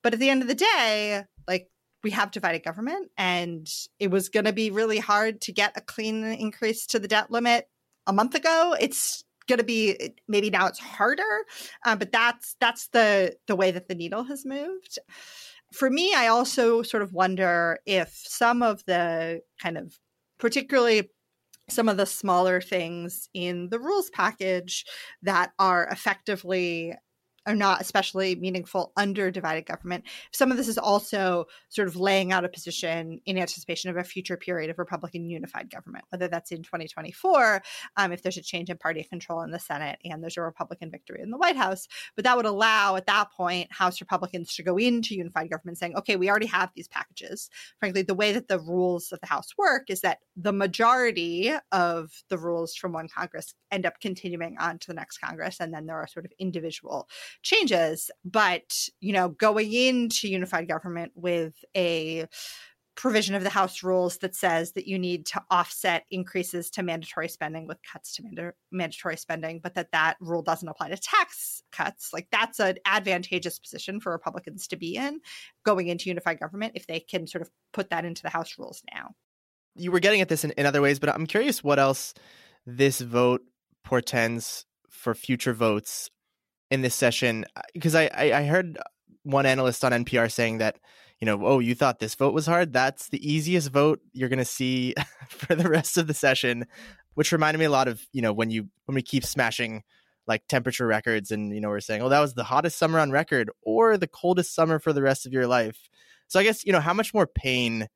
But 0.02 0.14
at 0.14 0.20
the 0.20 0.30
end 0.30 0.42
of 0.42 0.48
the 0.48 0.54
day 0.54 1.24
like 1.48 1.68
we 2.04 2.10
have 2.10 2.30
divided 2.30 2.64
government 2.64 3.10
and 3.16 3.68
it 3.98 4.10
was 4.10 4.28
going 4.28 4.44
to 4.44 4.52
be 4.52 4.70
really 4.70 4.98
hard 4.98 5.40
to 5.42 5.52
get 5.52 5.76
a 5.76 5.80
clean 5.80 6.24
increase 6.24 6.86
to 6.86 6.98
the 6.98 7.08
debt 7.08 7.30
limit 7.30 7.68
a 8.06 8.12
month 8.12 8.34
ago. 8.34 8.76
It's 8.78 9.24
going 9.48 9.58
to 9.58 9.64
be 9.64 10.14
maybe 10.28 10.50
now 10.50 10.66
it's 10.66 10.78
harder 10.78 11.44
uh, 11.84 11.96
but 11.96 12.12
that's 12.12 12.56
that's 12.60 12.88
the 12.88 13.36
the 13.48 13.56
way 13.56 13.72
that 13.72 13.88
the 13.88 13.94
needle 13.94 14.22
has 14.22 14.44
moved 14.46 14.98
for 15.72 15.90
me, 15.90 16.14
I 16.14 16.28
also 16.28 16.82
sort 16.82 17.02
of 17.02 17.12
wonder 17.12 17.78
if 17.86 18.10
some 18.26 18.62
of 18.62 18.84
the 18.86 19.40
kind 19.60 19.78
of 19.78 19.98
particularly 20.38 21.10
some 21.70 21.88
of 21.88 21.96
the 21.96 22.06
smaller 22.06 22.60
things 22.60 23.28
in 23.34 23.68
the 23.70 23.78
rules 23.78 24.10
package 24.10 24.84
that 25.22 25.52
are 25.58 25.86
effectively 25.88 26.94
are 27.46 27.54
not 27.54 27.80
especially 27.80 28.34
meaningful 28.36 28.92
under 28.96 29.30
divided 29.30 29.66
government. 29.66 30.04
Some 30.32 30.50
of 30.50 30.56
this 30.56 30.68
is 30.68 30.78
also 30.78 31.46
sort 31.68 31.88
of 31.88 31.96
laying 31.96 32.32
out 32.32 32.44
a 32.44 32.48
position 32.48 33.20
in 33.26 33.38
anticipation 33.38 33.90
of 33.90 33.96
a 33.96 34.04
future 34.04 34.36
period 34.36 34.70
of 34.70 34.78
Republican 34.78 35.28
unified 35.28 35.70
government, 35.70 36.04
whether 36.10 36.28
that's 36.28 36.52
in 36.52 36.62
2024, 36.62 37.62
um, 37.96 38.12
if 38.12 38.22
there's 38.22 38.36
a 38.36 38.42
change 38.42 38.70
in 38.70 38.76
party 38.76 39.02
control 39.02 39.42
in 39.42 39.50
the 39.50 39.58
Senate 39.58 39.98
and 40.04 40.22
there's 40.22 40.36
a 40.36 40.42
Republican 40.42 40.90
victory 40.90 41.20
in 41.20 41.30
the 41.30 41.36
White 41.36 41.56
House. 41.56 41.88
But 42.14 42.24
that 42.24 42.36
would 42.36 42.46
allow, 42.46 42.96
at 42.96 43.06
that 43.06 43.32
point, 43.32 43.72
House 43.72 44.00
Republicans 44.00 44.54
to 44.54 44.62
go 44.62 44.76
into 44.76 45.14
unified 45.14 45.50
government 45.50 45.78
saying, 45.78 45.96
okay, 45.96 46.16
we 46.16 46.30
already 46.30 46.46
have 46.46 46.70
these 46.74 46.88
packages. 46.88 47.50
Frankly, 47.80 48.02
the 48.02 48.14
way 48.14 48.32
that 48.32 48.48
the 48.48 48.60
rules 48.60 49.10
of 49.12 49.20
the 49.20 49.26
House 49.26 49.48
work 49.58 49.84
is 49.88 50.00
that 50.02 50.18
the 50.36 50.52
majority 50.52 51.52
of 51.72 52.22
the 52.28 52.38
rules 52.38 52.74
from 52.74 52.92
one 52.92 53.08
Congress 53.08 53.54
end 53.70 53.86
up 53.86 54.00
continuing 54.00 54.56
on 54.58 54.78
to 54.78 54.86
the 54.86 54.94
next 54.94 55.18
Congress, 55.18 55.58
and 55.60 55.74
then 55.74 55.86
there 55.86 55.96
are 55.96 56.06
sort 56.06 56.24
of 56.24 56.32
individual 56.38 57.08
changes. 57.42 58.10
But, 58.24 58.88
you 59.00 59.12
know, 59.12 59.28
going 59.28 59.72
into 59.72 60.28
unified 60.28 60.68
government 60.68 61.12
with 61.14 61.54
a 61.76 62.26
provision 62.94 63.34
of 63.34 63.42
the 63.42 63.50
House 63.50 63.82
rules 63.82 64.18
that 64.18 64.34
says 64.34 64.72
that 64.72 64.86
you 64.86 64.98
need 64.98 65.26
to 65.26 65.42
offset 65.50 66.04
increases 66.10 66.70
to 66.70 66.82
mandatory 66.82 67.28
spending 67.28 67.66
with 67.66 67.78
cuts 67.90 68.14
to 68.16 68.22
manda- 68.22 68.52
mandatory 68.70 69.16
spending, 69.16 69.60
but 69.62 69.74
that 69.74 69.92
that 69.92 70.16
rule 70.20 70.42
doesn't 70.42 70.68
apply 70.68 70.90
to 70.90 70.96
tax 70.96 71.62
cuts. 71.72 72.12
Like 72.12 72.28
that's 72.30 72.60
an 72.60 72.76
advantageous 72.84 73.58
position 73.58 74.00
for 74.00 74.12
Republicans 74.12 74.68
to 74.68 74.76
be 74.76 74.96
in 74.96 75.20
going 75.64 75.88
into 75.88 76.10
unified 76.10 76.38
government 76.38 76.72
if 76.74 76.86
they 76.86 77.00
can 77.00 77.26
sort 77.26 77.42
of 77.42 77.50
put 77.72 77.90
that 77.90 78.04
into 78.04 78.22
the 78.22 78.30
House 78.30 78.58
rules 78.58 78.82
now. 78.94 79.14
You 79.74 79.90
were 79.90 80.00
getting 80.00 80.20
at 80.20 80.28
this 80.28 80.44
in, 80.44 80.50
in 80.52 80.66
other 80.66 80.82
ways, 80.82 80.98
but 80.98 81.08
I'm 81.08 81.26
curious 81.26 81.64
what 81.64 81.78
else 81.78 82.12
this 82.66 83.00
vote 83.00 83.42
portends 83.84 84.66
for 84.90 85.14
future 85.14 85.54
votes 85.54 86.10
in 86.72 86.80
this 86.80 86.94
session 86.94 87.44
because 87.74 87.94
uh, 87.94 88.08
I, 88.14 88.32
I 88.32 88.42
heard 88.44 88.78
one 89.24 89.44
analyst 89.44 89.84
on 89.84 89.92
NPR 89.92 90.32
saying 90.32 90.58
that 90.58 90.78
you 91.20 91.26
know 91.26 91.38
oh 91.46 91.58
you 91.58 91.74
thought 91.74 91.98
this 91.98 92.14
vote 92.14 92.32
was 92.32 92.46
hard? 92.46 92.72
That's 92.72 93.10
the 93.10 93.30
easiest 93.30 93.70
vote 93.70 94.00
you're 94.12 94.30
going 94.30 94.38
to 94.38 94.44
see 94.44 94.94
for 95.28 95.54
the 95.54 95.68
rest 95.68 95.98
of 95.98 96.06
the 96.06 96.14
session 96.14 96.66
which 97.14 97.30
reminded 97.30 97.58
me 97.58 97.66
a 97.66 97.70
lot 97.70 97.88
of 97.88 98.02
you 98.12 98.22
know 98.22 98.32
when 98.32 98.50
you 98.50 98.68
when 98.86 98.94
we 98.94 99.02
keep 99.02 99.22
smashing 99.22 99.82
like 100.26 100.46
temperature 100.48 100.86
records 100.86 101.30
and 101.30 101.54
you 101.54 101.60
know 101.60 101.68
we're 101.68 101.80
saying 101.80 102.00
oh 102.00 102.08
that 102.08 102.20
was 102.20 102.32
the 102.32 102.44
hottest 102.44 102.78
summer 102.78 102.98
on 102.98 103.10
record 103.10 103.50
or 103.62 103.98
the 103.98 104.08
coldest 104.08 104.54
summer 104.54 104.78
for 104.78 104.94
the 104.94 105.02
rest 105.02 105.26
of 105.26 105.32
your 105.32 105.46
life. 105.46 105.90
So 106.28 106.40
i 106.40 106.42
guess 106.42 106.64
you 106.64 106.72
know 106.72 106.80
how 106.80 106.94
much 106.94 107.12
more 107.12 107.26
pain 107.26 107.86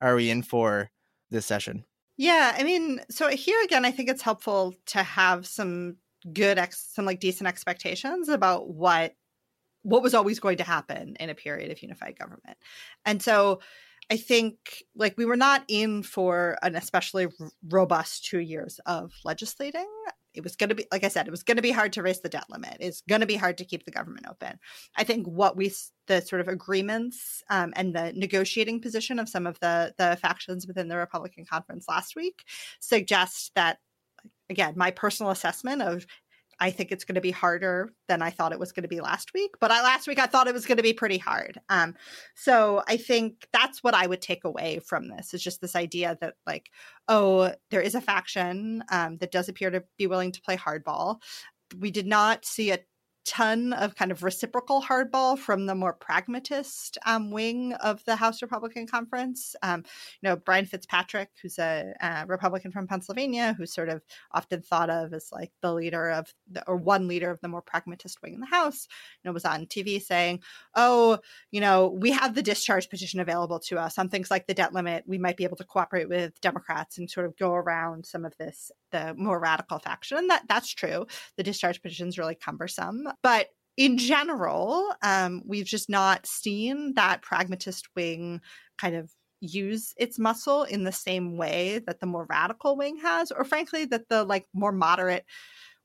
are 0.00 0.16
we 0.16 0.28
in 0.28 0.42
for 0.42 0.90
this 1.30 1.46
session? 1.46 1.84
Yeah 2.16 2.52
i 2.58 2.64
mean 2.64 3.00
so 3.10 3.28
here 3.28 3.62
again 3.62 3.84
i 3.84 3.92
think 3.92 4.08
it's 4.08 4.22
helpful 4.22 4.74
to 4.86 5.04
have 5.04 5.46
some 5.46 5.98
good 6.32 6.58
ex- 6.58 6.90
some 6.92 7.04
like 7.04 7.20
decent 7.20 7.48
expectations 7.48 8.28
about 8.28 8.68
what 8.68 9.14
what 9.82 10.02
was 10.02 10.14
always 10.14 10.40
going 10.40 10.56
to 10.56 10.64
happen 10.64 11.14
in 11.20 11.28
a 11.28 11.34
period 11.34 11.70
of 11.70 11.82
unified 11.82 12.18
government. 12.18 12.56
And 13.04 13.22
so 13.22 13.60
I 14.10 14.16
think 14.16 14.82
like 14.96 15.14
we 15.18 15.26
were 15.26 15.36
not 15.36 15.62
in 15.68 16.02
for 16.02 16.56
an 16.62 16.74
especially 16.74 17.26
r- 17.26 17.50
robust 17.68 18.24
2 18.26 18.38
years 18.38 18.80
of 18.86 19.12
legislating. 19.24 19.86
It 20.32 20.42
was 20.42 20.56
going 20.56 20.70
to 20.70 20.74
be 20.74 20.86
like 20.90 21.04
I 21.04 21.08
said 21.08 21.28
it 21.28 21.30
was 21.30 21.44
going 21.44 21.58
to 21.58 21.62
be 21.62 21.70
hard 21.70 21.92
to 21.92 22.02
raise 22.02 22.20
the 22.20 22.28
debt 22.28 22.46
limit. 22.48 22.78
It's 22.80 23.02
going 23.08 23.20
to 23.20 23.26
be 23.26 23.36
hard 23.36 23.58
to 23.58 23.64
keep 23.64 23.84
the 23.84 23.92
government 23.92 24.26
open. 24.28 24.58
I 24.96 25.04
think 25.04 25.26
what 25.26 25.56
we 25.56 25.72
the 26.06 26.22
sort 26.22 26.40
of 26.40 26.48
agreements 26.48 27.42
um, 27.50 27.72
and 27.76 27.94
the 27.94 28.12
negotiating 28.14 28.80
position 28.80 29.18
of 29.18 29.28
some 29.28 29.46
of 29.46 29.60
the 29.60 29.94
the 29.96 30.16
factions 30.20 30.66
within 30.66 30.88
the 30.88 30.96
Republican 30.96 31.44
conference 31.44 31.86
last 31.88 32.16
week 32.16 32.44
suggest 32.80 33.52
that 33.54 33.78
again, 34.54 34.74
my 34.76 34.92
personal 34.92 35.32
assessment 35.32 35.82
of 35.82 36.06
I 36.60 36.70
think 36.70 36.92
it's 36.92 37.04
going 37.04 37.16
to 37.16 37.20
be 37.20 37.32
harder 37.32 37.90
than 38.06 38.22
I 38.22 38.30
thought 38.30 38.52
it 38.52 38.60
was 38.60 38.70
going 38.70 38.84
to 38.84 38.88
be 38.88 39.00
last 39.00 39.34
week. 39.34 39.56
But 39.60 39.72
I, 39.72 39.82
last 39.82 40.06
week 40.06 40.20
I 40.20 40.26
thought 40.26 40.46
it 40.46 40.54
was 40.54 40.66
going 40.66 40.76
to 40.76 40.84
be 40.84 40.92
pretty 40.92 41.18
hard. 41.18 41.60
Um, 41.68 41.96
so 42.36 42.84
I 42.86 42.96
think 42.96 43.48
that's 43.52 43.82
what 43.82 43.92
I 43.92 44.06
would 44.06 44.22
take 44.22 44.44
away 44.44 44.78
from 44.86 45.08
this 45.08 45.34
is 45.34 45.42
just 45.42 45.60
this 45.60 45.74
idea 45.74 46.16
that 46.20 46.34
like, 46.46 46.70
oh, 47.08 47.52
there 47.72 47.80
is 47.80 47.96
a 47.96 48.00
faction 48.00 48.84
um, 48.92 49.16
that 49.18 49.32
does 49.32 49.48
appear 49.48 49.70
to 49.70 49.82
be 49.98 50.06
willing 50.06 50.30
to 50.30 50.42
play 50.42 50.56
hardball. 50.56 51.16
We 51.80 51.90
did 51.90 52.06
not 52.06 52.44
see 52.44 52.70
a 52.70 52.78
ton 53.24 53.72
of 53.72 53.94
kind 53.94 54.10
of 54.10 54.22
reciprocal 54.22 54.82
hardball 54.82 55.38
from 55.38 55.66
the 55.66 55.74
more 55.74 55.92
pragmatist 55.92 56.98
um, 57.06 57.30
wing 57.30 57.72
of 57.74 58.04
the 58.04 58.16
House 58.16 58.42
Republican 58.42 58.86
Conference. 58.86 59.56
Um, 59.62 59.84
you 60.20 60.28
know, 60.28 60.36
Brian 60.36 60.66
Fitzpatrick, 60.66 61.30
who's 61.42 61.58
a, 61.58 61.94
a, 62.00 62.24
Republican 62.26 62.70
from 62.70 62.86
Pennsylvania, 62.86 63.54
who's 63.56 63.72
sort 63.72 63.88
of 63.88 64.02
often 64.32 64.62
thought 64.62 64.90
of 64.90 65.12
as 65.14 65.30
like 65.32 65.52
the 65.62 65.72
leader 65.72 66.10
of 66.10 66.32
the, 66.50 66.66
or 66.68 66.76
one 66.76 67.08
leader 67.08 67.30
of 67.30 67.40
the 67.40 67.48
more 67.48 67.62
pragmatist 67.62 68.20
wing 68.22 68.34
in 68.34 68.40
the 68.40 68.46
House, 68.46 68.86
you 69.22 69.28
know, 69.28 69.32
was 69.32 69.44
on 69.44 69.66
TV 69.66 70.02
saying, 70.02 70.40
"Oh, 70.74 71.18
you 71.50 71.60
know, 71.60 71.88
we 71.88 72.10
have 72.10 72.34
the 72.34 72.42
discharge 72.42 72.88
petition 72.88 73.20
available 73.20 73.58
to 73.60 73.78
us 73.78 73.98
on 73.98 74.08
things 74.08 74.30
like 74.30 74.46
the 74.46 74.54
debt 74.54 74.72
limit. 74.74 75.04
We 75.06 75.18
might 75.18 75.36
be 75.36 75.44
able 75.44 75.56
to 75.56 75.64
cooperate 75.64 76.08
with 76.08 76.40
Democrats 76.40 76.98
and 76.98 77.10
sort 77.10 77.26
of 77.26 77.36
go 77.36 77.54
around 77.54 78.06
some 78.06 78.24
of 78.24 78.36
this 78.36 78.70
the 78.94 79.14
more 79.16 79.38
radical 79.40 79.78
faction." 79.78 80.28
That 80.28 80.44
that's 80.48 80.72
true. 80.72 81.06
The 81.36 81.42
discharge 81.42 81.82
petition 81.82 82.08
is 82.08 82.18
really 82.18 82.36
cumbersome 82.36 83.08
but 83.22 83.48
in 83.76 83.98
general, 83.98 84.94
um, 85.02 85.42
we've 85.44 85.66
just 85.66 85.90
not 85.90 86.26
seen 86.26 86.94
that 86.94 87.22
pragmatist 87.22 87.88
wing 87.96 88.40
kind 88.78 88.94
of 88.94 89.10
use 89.40 89.94
its 89.96 90.18
muscle 90.18 90.62
in 90.62 90.84
the 90.84 90.92
same 90.92 91.36
way 91.36 91.80
that 91.86 92.00
the 92.00 92.06
more 92.06 92.26
radical 92.30 92.76
wing 92.76 92.96
has, 92.98 93.32
or 93.32 93.44
frankly, 93.44 93.84
that 93.86 94.08
the 94.08 94.24
like 94.24 94.46
more 94.54 94.72
moderate 94.72 95.24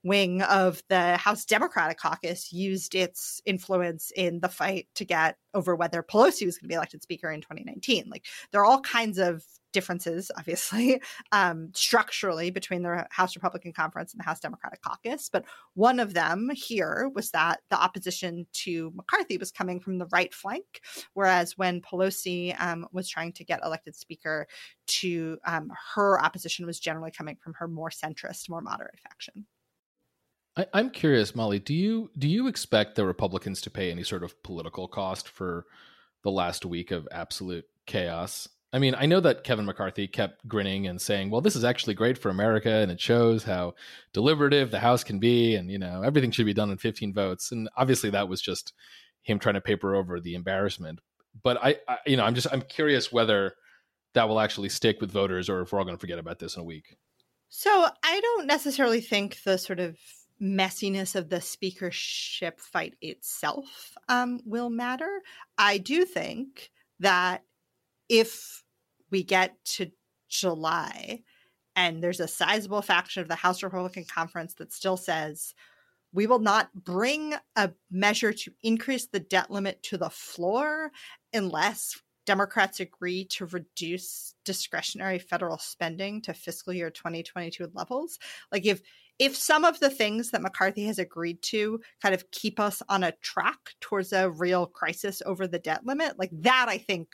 wing 0.04 0.42
of 0.44 0.82
the 0.88 1.18
House 1.18 1.46
Democratic 1.46 1.98
caucus 1.98 2.54
used 2.54 2.96
its 2.96 3.42
influence 3.46 4.12
in 4.16 4.40
the 4.40 4.48
fight 4.48 4.88
to 4.96 5.04
get 5.04 5.36
over 5.54 5.76
whether 5.76 6.04
Pelosi 6.04 6.46
was 6.46 6.58
going 6.58 6.68
to 6.68 6.68
be 6.68 6.76
elected 6.76 7.02
speaker 7.02 7.30
in 7.32 7.42
2019. 7.42 8.06
Like 8.10 8.26
there 8.52 8.62
are 8.62 8.66
all 8.66 8.82
kinds 8.82 9.18
of 9.18 9.44
differences, 9.72 10.32
obviously, 10.38 11.02
um, 11.32 11.70
structurally 11.74 12.50
between 12.50 12.84
the 12.84 13.06
House 13.12 13.36
Republican 13.36 13.74
Conference 13.74 14.14
and 14.14 14.20
the 14.20 14.26
House 14.26 14.40
Democratic 14.40 14.82
Caucus. 14.82 15.30
But 15.30 15.46
one 15.74 16.00
of 16.00 16.14
them 16.14 16.50
here 16.54 17.10
was 17.14 17.32
that 17.32 17.62
the 17.70 17.82
opposition 17.82 18.48
to 18.54 18.92
McCarthy 18.96 19.38
was 19.38 19.52
coming 19.52 19.80
from 19.80 19.98
the 19.98 20.08
right 20.08 20.34
flank, 20.34 20.82
whereas 21.14 21.58
when 21.58 21.82
Pelosi 21.82 22.60
um, 22.60 22.88
was 22.92 23.10
trying 23.10 23.34
to 23.34 23.44
get 23.44 23.62
elected 23.64 23.96
Speaker, 23.96 24.48
to 24.88 25.38
um, 25.46 25.72
her 25.96 26.20
opposition 26.22 26.66
was 26.66 26.80
generally 26.80 27.12
coming 27.12 27.38
from 27.42 27.54
her 27.54 27.68
more 27.68 27.90
centrist, 27.90 28.50
more 28.50 28.62
moderate 28.62 29.00
faction. 29.02 29.46
I, 30.58 30.66
I'm 30.74 30.90
curious, 30.90 31.36
Molly. 31.36 31.60
Do 31.60 31.74
you 31.74 32.12
do 32.18 32.28
you 32.28 32.48
expect 32.48 32.96
the 32.96 33.06
Republicans 33.06 33.62
to 33.62 33.70
pay 33.70 33.92
any 33.92 34.04
sort 34.04 34.24
of 34.24 34.42
political 34.44 34.88
cost 34.88 35.30
for 35.30 35.66
the 36.24 36.32
last 36.32 36.66
week 36.66 36.92
of 36.92 37.08
absolute 37.12 37.66
chaos? 37.86 38.50
I 38.72 38.78
mean, 38.78 38.94
I 38.96 39.08
know 39.08 39.20
that 39.20 39.44
Kevin 39.44 39.66
McCarthy 39.66 40.08
kept 40.08 40.48
grinning 40.48 40.86
and 40.86 41.02
saying, 41.02 41.32
"Well, 41.32 41.42
this 41.42 41.56
is 41.56 41.64
actually 41.64 41.96
great 41.96 42.18
for 42.18 42.30
America, 42.30 42.70
and 42.70 42.92
it 42.92 43.02
shows 43.02 43.44
how 43.44 43.74
deliberative 44.14 44.70
the 44.70 44.80
House 44.80 45.04
can 45.04 45.20
be, 45.20 45.56
and 45.56 45.72
you 45.72 45.80
know 45.80 46.04
everything 46.04 46.32
should 46.32 46.46
be 46.46 46.54
done 46.54 46.70
in 46.70 46.78
15 46.78 47.14
votes." 47.14 47.52
And 47.52 47.70
obviously, 47.76 48.12
that 48.12 48.28
was 48.28 48.42
just 48.42 48.74
him 49.24 49.40
trying 49.40 49.56
to 49.56 49.62
paper 49.62 49.96
over 49.96 50.20
the 50.20 50.36
embarrassment. 50.36 51.00
But 51.42 51.58
I, 51.64 51.78
I 51.88 51.98
you 52.06 52.18
know, 52.18 52.26
I'm 52.26 52.36
just 52.36 52.48
I'm 52.52 52.62
curious 52.62 53.12
whether 53.12 53.56
that 54.14 54.30
will 54.30 54.40
actually 54.40 54.70
stick 54.70 55.02
with 55.02 55.12
voters 55.12 55.50
or 55.50 55.62
if 55.62 55.72
we're 55.72 55.80
all 55.80 55.86
going 55.86 55.98
to 55.98 56.02
forget 56.02 56.20
about 56.20 56.40
this 56.40 56.56
in 56.56 56.62
a 56.62 56.66
week. 56.66 56.98
So 57.50 57.88
I 58.04 58.20
don't 58.20 58.48
necessarily 58.48 59.02
think 59.02 59.42
the 59.44 59.58
sort 59.58 59.80
of 59.80 59.98
messiness 60.42 61.16
of 61.16 61.30
the 61.30 61.42
speakership 61.42 62.60
fight 62.60 62.96
itself 63.02 63.94
um, 64.08 64.40
will 64.46 64.70
matter. 64.70 65.22
I 65.58 65.80
do 65.80 66.06
think 66.06 66.72
that 67.00 67.44
if 68.10 68.64
we 69.12 69.24
get 69.24 69.56
to 69.64 69.92
July 70.28 71.22
and 71.76 72.04
there's 72.04 72.20
a 72.20 72.28
sizable 72.28 72.82
faction 72.82 73.22
of 73.22 73.28
the 73.28 73.36
House 73.36 73.64
Republican 73.64 74.06
Conference 74.06 74.56
that 74.56 74.74
still 74.74 74.98
says 74.98 75.54
we 76.12 76.28
will 76.28 76.40
not 76.40 76.74
bring 76.74 77.36
a 77.56 77.72
measure 77.92 78.34
to 78.34 78.52
increase 78.64 79.06
the 79.08 79.20
debt 79.20 79.52
limit 79.52 79.82
to 79.84 79.98
the 79.98 80.10
floor 80.10 80.92
unless 81.34 82.02
Democrats 82.26 82.80
agree 82.80 83.26
to 83.26 83.46
reduce 83.48 84.36
discretionary 84.46 85.20
federal 85.20 85.58
spending 85.58 86.22
to 86.22 86.34
fiscal 86.34 86.74
year 86.74 86.90
2022 86.90 87.72
levels. 87.74 88.20
Like 88.52 88.66
if 88.66 88.82
if 89.18 89.36
some 89.36 89.66
of 89.66 89.80
the 89.80 89.90
things 89.90 90.32
that 90.32 90.42
McCarthy 90.42 90.86
has 90.86 90.98
agreed 90.98 91.42
to 91.42 91.82
kind 92.02 92.16
of 92.16 92.30
keep 92.32 92.60
us 92.60 92.82
on 92.88 93.04
a 93.04 93.12
track 93.22 93.58
towards 93.82 94.14
a 94.14 94.30
real 94.30 94.66
crisis 94.66 95.22
over 95.26 95.46
the 95.46 95.60
debt 95.60 95.86
limit, 95.86 96.18
like 96.18 96.32
that 96.34 96.68
I 96.70 96.78
think 96.78 97.10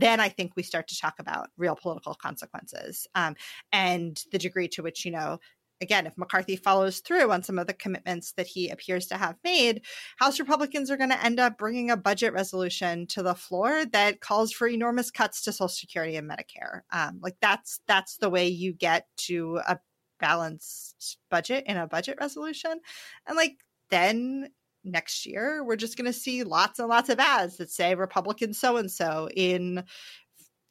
then 0.00 0.20
I 0.20 0.28
think 0.28 0.52
we 0.56 0.62
start 0.62 0.88
to 0.88 0.98
talk 0.98 1.18
about 1.18 1.48
real 1.56 1.76
political 1.76 2.14
consequences 2.14 3.06
um, 3.14 3.36
and 3.72 4.22
the 4.32 4.38
degree 4.38 4.68
to 4.68 4.82
which, 4.82 5.04
you 5.04 5.10
know, 5.10 5.38
again, 5.80 6.06
if 6.06 6.16
McCarthy 6.18 6.56
follows 6.56 7.00
through 7.00 7.30
on 7.32 7.42
some 7.42 7.58
of 7.58 7.66
the 7.66 7.72
commitments 7.72 8.32
that 8.32 8.46
he 8.46 8.68
appears 8.68 9.06
to 9.06 9.16
have 9.16 9.36
made, 9.42 9.82
House 10.18 10.38
Republicans 10.38 10.90
are 10.90 10.96
going 10.96 11.10
to 11.10 11.24
end 11.24 11.40
up 11.40 11.58
bringing 11.58 11.90
a 11.90 11.96
budget 11.96 12.32
resolution 12.32 13.06
to 13.08 13.22
the 13.22 13.34
floor 13.34 13.84
that 13.86 14.20
calls 14.20 14.52
for 14.52 14.68
enormous 14.68 15.10
cuts 15.10 15.42
to 15.42 15.52
Social 15.52 15.68
Security 15.68 16.16
and 16.16 16.30
Medicare. 16.30 16.80
Um, 16.92 17.20
like 17.22 17.36
that's 17.40 17.80
that's 17.86 18.16
the 18.18 18.30
way 18.30 18.48
you 18.48 18.72
get 18.72 19.06
to 19.18 19.60
a 19.66 19.78
balanced 20.18 21.18
budget 21.30 21.64
in 21.66 21.76
a 21.76 21.86
budget 21.86 22.18
resolution, 22.20 22.80
and 23.26 23.36
like 23.36 23.56
then 23.90 24.50
next 24.84 25.26
year 25.26 25.62
we're 25.64 25.76
just 25.76 25.96
going 25.96 26.06
to 26.06 26.12
see 26.12 26.42
lots 26.42 26.78
and 26.78 26.88
lots 26.88 27.08
of 27.08 27.18
ads 27.18 27.56
that 27.56 27.70
say 27.70 27.94
Republican 27.94 28.54
so 28.54 28.76
and 28.76 28.90
so 28.90 29.28
in 29.34 29.84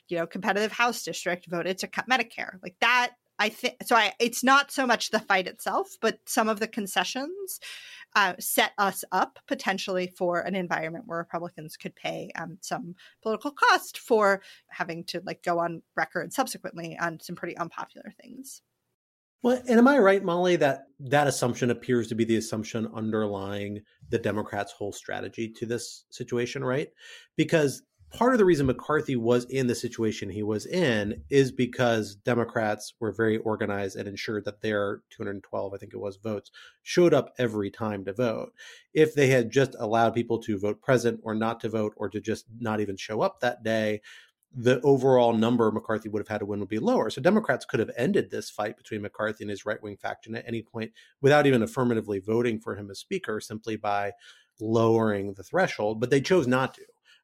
you 0.07 0.17
know 0.17 0.25
competitive 0.25 0.71
house 0.71 1.03
district 1.03 1.47
voted 1.47 1.77
to 1.77 1.87
cut 1.87 2.09
medicare 2.09 2.53
like 2.63 2.75
that 2.81 3.11
I 3.39 3.49
think 3.49 3.77
so. 3.85 3.95
I 3.95 4.13
it's 4.19 4.43
not 4.43 4.69
so 4.69 4.85
much 4.85 5.09
the 5.09 5.19
fight 5.19 5.47
itself, 5.47 5.95
but 6.01 6.19
some 6.25 6.49
of 6.49 6.59
the 6.59 6.67
concessions 6.67 7.59
uh, 8.15 8.33
set 8.39 8.73
us 8.77 9.05
up 9.11 9.39
potentially 9.47 10.07
for 10.07 10.41
an 10.41 10.55
environment 10.55 11.05
where 11.07 11.19
Republicans 11.19 11.77
could 11.77 11.95
pay 11.95 12.31
um, 12.35 12.57
some 12.61 12.95
political 13.23 13.51
cost 13.51 13.97
for 13.97 14.41
having 14.67 15.05
to 15.05 15.21
like 15.25 15.41
go 15.41 15.59
on 15.59 15.81
record 15.95 16.33
subsequently 16.33 16.97
on 16.99 17.19
some 17.19 17.35
pretty 17.35 17.57
unpopular 17.57 18.13
things. 18.21 18.61
Well, 19.41 19.61
and 19.67 19.79
am 19.79 19.87
I 19.87 19.97
right, 19.99 20.23
Molly, 20.23 20.57
that 20.57 20.87
that 20.99 21.27
assumption 21.27 21.71
appears 21.71 22.07
to 22.09 22.15
be 22.15 22.25
the 22.25 22.35
assumption 22.35 22.89
underlying 22.93 23.81
the 24.09 24.19
Democrats' 24.19 24.73
whole 24.73 24.91
strategy 24.91 25.47
to 25.57 25.65
this 25.65 26.03
situation, 26.09 26.63
right? 26.63 26.89
Because 27.37 27.83
part 28.11 28.33
of 28.33 28.39
the 28.39 28.45
reason 28.45 28.65
McCarthy 28.65 29.15
was 29.15 29.45
in 29.45 29.67
the 29.67 29.75
situation 29.75 30.29
he 30.29 30.43
was 30.43 30.65
in 30.65 31.23
is 31.29 31.51
because 31.51 32.15
Democrats 32.15 32.95
were 32.99 33.13
very 33.13 33.37
organized 33.37 33.95
and 33.95 34.09
ensured 34.09 34.43
that 34.45 34.61
their 34.61 35.03
212, 35.11 35.73
I 35.73 35.77
think 35.77 35.93
it 35.93 35.99
was, 35.99 36.17
votes 36.17 36.51
showed 36.83 37.13
up 37.13 37.33
every 37.37 37.69
time 37.71 38.03
to 38.05 38.13
vote. 38.13 38.51
If 38.93 39.13
they 39.13 39.27
had 39.27 39.51
just 39.51 39.75
allowed 39.79 40.15
people 40.15 40.39
to 40.39 40.59
vote 40.59 40.81
present 40.81 41.21
or 41.23 41.33
not 41.33 41.61
to 41.61 41.69
vote 41.69 41.93
or 41.95 42.09
to 42.09 42.19
just 42.19 42.45
not 42.59 42.81
even 42.81 42.97
show 42.97 43.21
up 43.21 43.39
that 43.39 43.63
day, 43.63 44.01
the 44.55 44.81
overall 44.81 45.33
number 45.33 45.71
McCarthy 45.71 46.09
would 46.09 46.21
have 46.21 46.27
had 46.27 46.39
to 46.39 46.45
win 46.45 46.59
would 46.59 46.69
be 46.69 46.79
lower. 46.79 47.09
So 47.09 47.21
Democrats 47.21 47.65
could 47.65 47.79
have 47.79 47.91
ended 47.95 48.31
this 48.31 48.49
fight 48.49 48.77
between 48.77 49.01
McCarthy 49.01 49.43
and 49.43 49.51
his 49.51 49.65
right 49.65 49.81
wing 49.81 49.97
faction 49.97 50.35
at 50.35 50.47
any 50.47 50.63
point 50.63 50.91
without 51.21 51.45
even 51.45 51.61
affirmatively 51.61 52.19
voting 52.19 52.59
for 52.59 52.75
him 52.75 52.89
as 52.89 52.99
speaker 52.99 53.39
simply 53.39 53.75
by 53.75 54.11
lowering 54.59 55.33
the 55.33 55.43
threshold, 55.43 55.99
but 55.99 56.09
they 56.09 56.21
chose 56.21 56.47
not 56.47 56.73
to. 56.73 56.81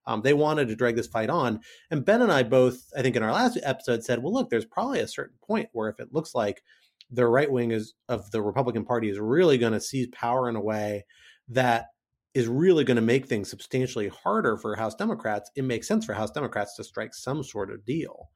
Um, 0.07 0.21
they 0.21 0.33
wanted 0.33 0.67
to 0.67 0.75
drag 0.75 0.95
this 0.95 1.07
fight 1.07 1.31
on. 1.31 1.61
And 1.89 2.05
Ben 2.05 2.21
and 2.21 2.31
I 2.31 2.43
both, 2.43 2.91
I 2.95 3.01
think 3.01 3.15
in 3.15 3.23
our 3.23 3.33
last 3.33 3.57
episode, 3.63 4.03
said, 4.03 4.21
well, 4.21 4.33
look, 4.33 4.49
there's 4.49 4.65
probably 4.65 4.99
a 4.99 5.07
certain 5.07 5.37
point 5.41 5.69
where 5.71 5.89
if 5.89 5.99
it 5.99 6.13
looks 6.13 6.35
like 6.35 6.61
the 7.09 7.25
right 7.25 7.51
wing 7.51 7.71
is 7.71 7.95
of 8.07 8.29
the 8.31 8.41
Republican 8.41 8.85
Party 8.85 9.09
is 9.09 9.19
really 9.19 9.57
going 9.57 9.73
to 9.73 9.81
seize 9.81 10.07
power 10.11 10.47
in 10.47 10.55
a 10.55 10.61
way 10.61 11.05
that 11.49 11.87
is 12.35 12.47
really 12.47 12.83
going 12.83 12.95
to 12.95 13.01
make 13.01 13.25
things 13.25 13.49
substantially 13.49 14.09
harder 14.09 14.57
for 14.57 14.75
House 14.75 14.93
Democrats, 14.93 15.49
it 15.55 15.63
makes 15.63 15.87
sense 15.87 16.05
for 16.05 16.13
House 16.13 16.31
Democrats 16.31 16.75
to 16.75 16.83
strike 16.83 17.15
some 17.15 17.41
sort 17.41 17.71
of 17.71 17.85
deal. 17.85 18.29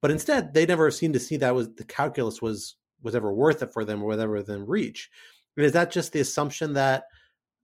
But 0.00 0.10
instead, 0.10 0.54
they 0.54 0.66
never 0.66 0.90
seem 0.90 1.12
to 1.12 1.20
see 1.20 1.36
that 1.36 1.54
was 1.54 1.72
the 1.74 1.84
calculus 1.84 2.42
was 2.42 2.76
was 3.02 3.14
ever 3.14 3.32
worth 3.32 3.62
it 3.62 3.72
for 3.72 3.84
them 3.84 4.02
or 4.02 4.06
whatever 4.06 4.32
within 4.34 4.66
reach. 4.66 5.10
And 5.56 5.66
is 5.66 5.72
that 5.72 5.90
just 5.92 6.12
the 6.12 6.20
assumption 6.20 6.72
that 6.74 7.04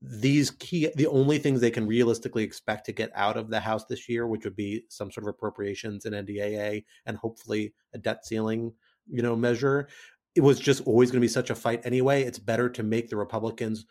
these 0.01 0.51
key 0.51 0.91
the 0.95 1.07
only 1.09 1.39
things 1.39 1.61
they 1.61 1.71
can 1.71 1.87
realistically 1.87 2.45
expect 2.45 2.87
to 2.87 2.93
get 2.93 3.11
out 3.17 3.37
of 3.37 3.51
the 3.51 3.59
house 3.59 3.85
this 3.87 4.09
year 4.09 4.29
which 4.29 4.45
would 4.45 4.55
be 4.55 4.85
some 4.89 5.11
sort 5.11 5.25
of 5.25 5.29
appropriations 5.29 6.05
and 6.05 6.15
ndaa 6.15 6.85
and 7.07 7.17
hopefully 7.17 7.75
a 7.95 7.99
debt 7.99 8.25
ceiling 8.25 8.73
you 9.11 9.23
know 9.23 9.35
measure 9.35 9.89
it 10.37 10.41
was 10.41 10.61
just 10.61 10.87
always 10.87 11.11
going 11.11 11.21
to 11.21 11.25
be 11.25 11.27
such 11.27 11.51
a 11.51 11.55
fight 11.55 11.81
anyway 11.85 12.23
it's 12.23 12.39
better 12.39 12.69
to 12.69 12.85
make 12.85 13.09
the 13.09 13.17
republicans 13.17 13.87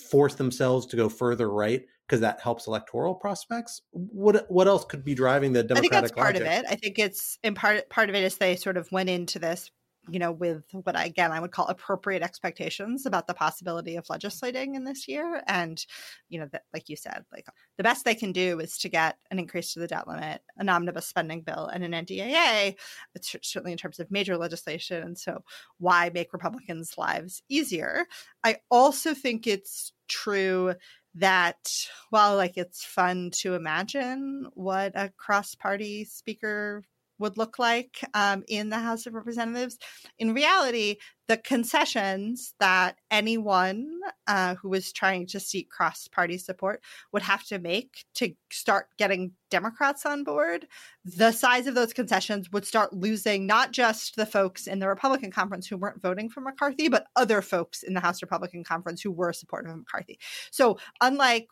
force 0.00 0.34
themselves 0.34 0.86
to 0.86 0.96
go 0.96 1.08
further 1.08 1.50
right 1.50 1.84
because 2.06 2.20
that 2.20 2.40
helps 2.40 2.66
electoral 2.66 3.14
prospects 3.14 3.82
what 3.92 4.46
what 4.50 4.66
else 4.66 4.84
could 4.84 5.04
be 5.04 5.14
driving 5.14 5.52
the 5.52 5.62
democratic 5.62 5.92
i 5.92 6.00
think 6.00 6.02
that's 6.02 6.12
part 6.12 6.34
logic? 6.34 6.46
of 6.46 6.52
it 6.52 6.70
i 6.70 6.74
think 6.74 6.98
it's 6.98 7.38
in 7.42 7.54
part 7.54 7.88
part 7.88 8.08
of 8.08 8.14
it 8.14 8.24
is 8.24 8.36
they 8.36 8.56
sort 8.56 8.76
of 8.76 8.90
went 8.90 9.08
into 9.08 9.38
this 9.38 9.70
you 10.08 10.18
know, 10.18 10.32
with 10.32 10.64
what 10.72 10.96
I, 10.96 11.04
again 11.04 11.30
I 11.32 11.40
would 11.40 11.50
call 11.50 11.66
appropriate 11.66 12.22
expectations 12.22 13.06
about 13.06 13.26
the 13.26 13.34
possibility 13.34 13.96
of 13.96 14.08
legislating 14.08 14.74
in 14.74 14.84
this 14.84 15.06
year. 15.06 15.42
And, 15.46 15.84
you 16.28 16.40
know, 16.40 16.48
that, 16.52 16.62
like 16.72 16.88
you 16.88 16.96
said, 16.96 17.24
like 17.32 17.46
the 17.76 17.82
best 17.82 18.04
they 18.04 18.14
can 18.14 18.32
do 18.32 18.60
is 18.60 18.78
to 18.78 18.88
get 18.88 19.18
an 19.30 19.38
increase 19.38 19.74
to 19.74 19.80
the 19.80 19.86
debt 19.86 20.08
limit, 20.08 20.42
an 20.56 20.68
omnibus 20.68 21.06
spending 21.06 21.42
bill, 21.42 21.66
and 21.66 21.84
an 21.84 21.92
NDAA. 21.92 22.76
It's 23.14 23.36
certainly 23.42 23.72
in 23.72 23.78
terms 23.78 24.00
of 24.00 24.10
major 24.10 24.36
legislation. 24.36 25.02
And 25.02 25.18
so, 25.18 25.44
why 25.78 26.10
make 26.12 26.32
Republicans' 26.32 26.96
lives 26.96 27.42
easier? 27.48 28.06
I 28.42 28.56
also 28.70 29.14
think 29.14 29.46
it's 29.46 29.92
true 30.08 30.74
that 31.14 31.86
while 32.10 32.36
like 32.36 32.56
it's 32.56 32.84
fun 32.84 33.30
to 33.32 33.54
imagine 33.54 34.46
what 34.54 34.92
a 34.94 35.10
cross-party 35.16 36.04
speaker 36.04 36.84
would 37.20 37.38
look 37.38 37.58
like 37.58 38.04
um, 38.14 38.42
in 38.48 38.70
the 38.70 38.78
House 38.78 39.06
of 39.06 39.14
Representatives. 39.14 39.78
In 40.18 40.34
reality, 40.34 40.96
the 41.28 41.36
concessions 41.36 42.54
that 42.58 42.96
anyone 43.12 43.88
uh, 44.26 44.56
who 44.56 44.68
was 44.68 44.92
trying 44.92 45.28
to 45.28 45.38
seek 45.38 45.70
cross 45.70 46.08
party 46.08 46.36
support 46.36 46.82
would 47.12 47.22
have 47.22 47.44
to 47.44 47.60
make 47.60 48.04
to 48.14 48.34
start 48.50 48.88
getting 48.98 49.30
Democrats 49.48 50.04
on 50.04 50.24
board, 50.24 50.66
the 51.04 51.30
size 51.30 51.68
of 51.68 51.76
those 51.76 51.92
concessions 51.92 52.50
would 52.50 52.66
start 52.66 52.92
losing 52.92 53.46
not 53.46 53.70
just 53.70 54.16
the 54.16 54.26
folks 54.26 54.66
in 54.66 54.80
the 54.80 54.88
Republican 54.88 55.30
conference 55.30 55.68
who 55.68 55.76
weren't 55.76 56.02
voting 56.02 56.28
for 56.28 56.40
McCarthy, 56.40 56.88
but 56.88 57.06
other 57.14 57.42
folks 57.42 57.84
in 57.84 57.94
the 57.94 58.00
House 58.00 58.22
Republican 58.22 58.64
conference 58.64 59.00
who 59.00 59.12
were 59.12 59.32
supportive 59.32 59.70
of 59.70 59.78
McCarthy. 59.78 60.18
So, 60.50 60.78
unlike 61.00 61.48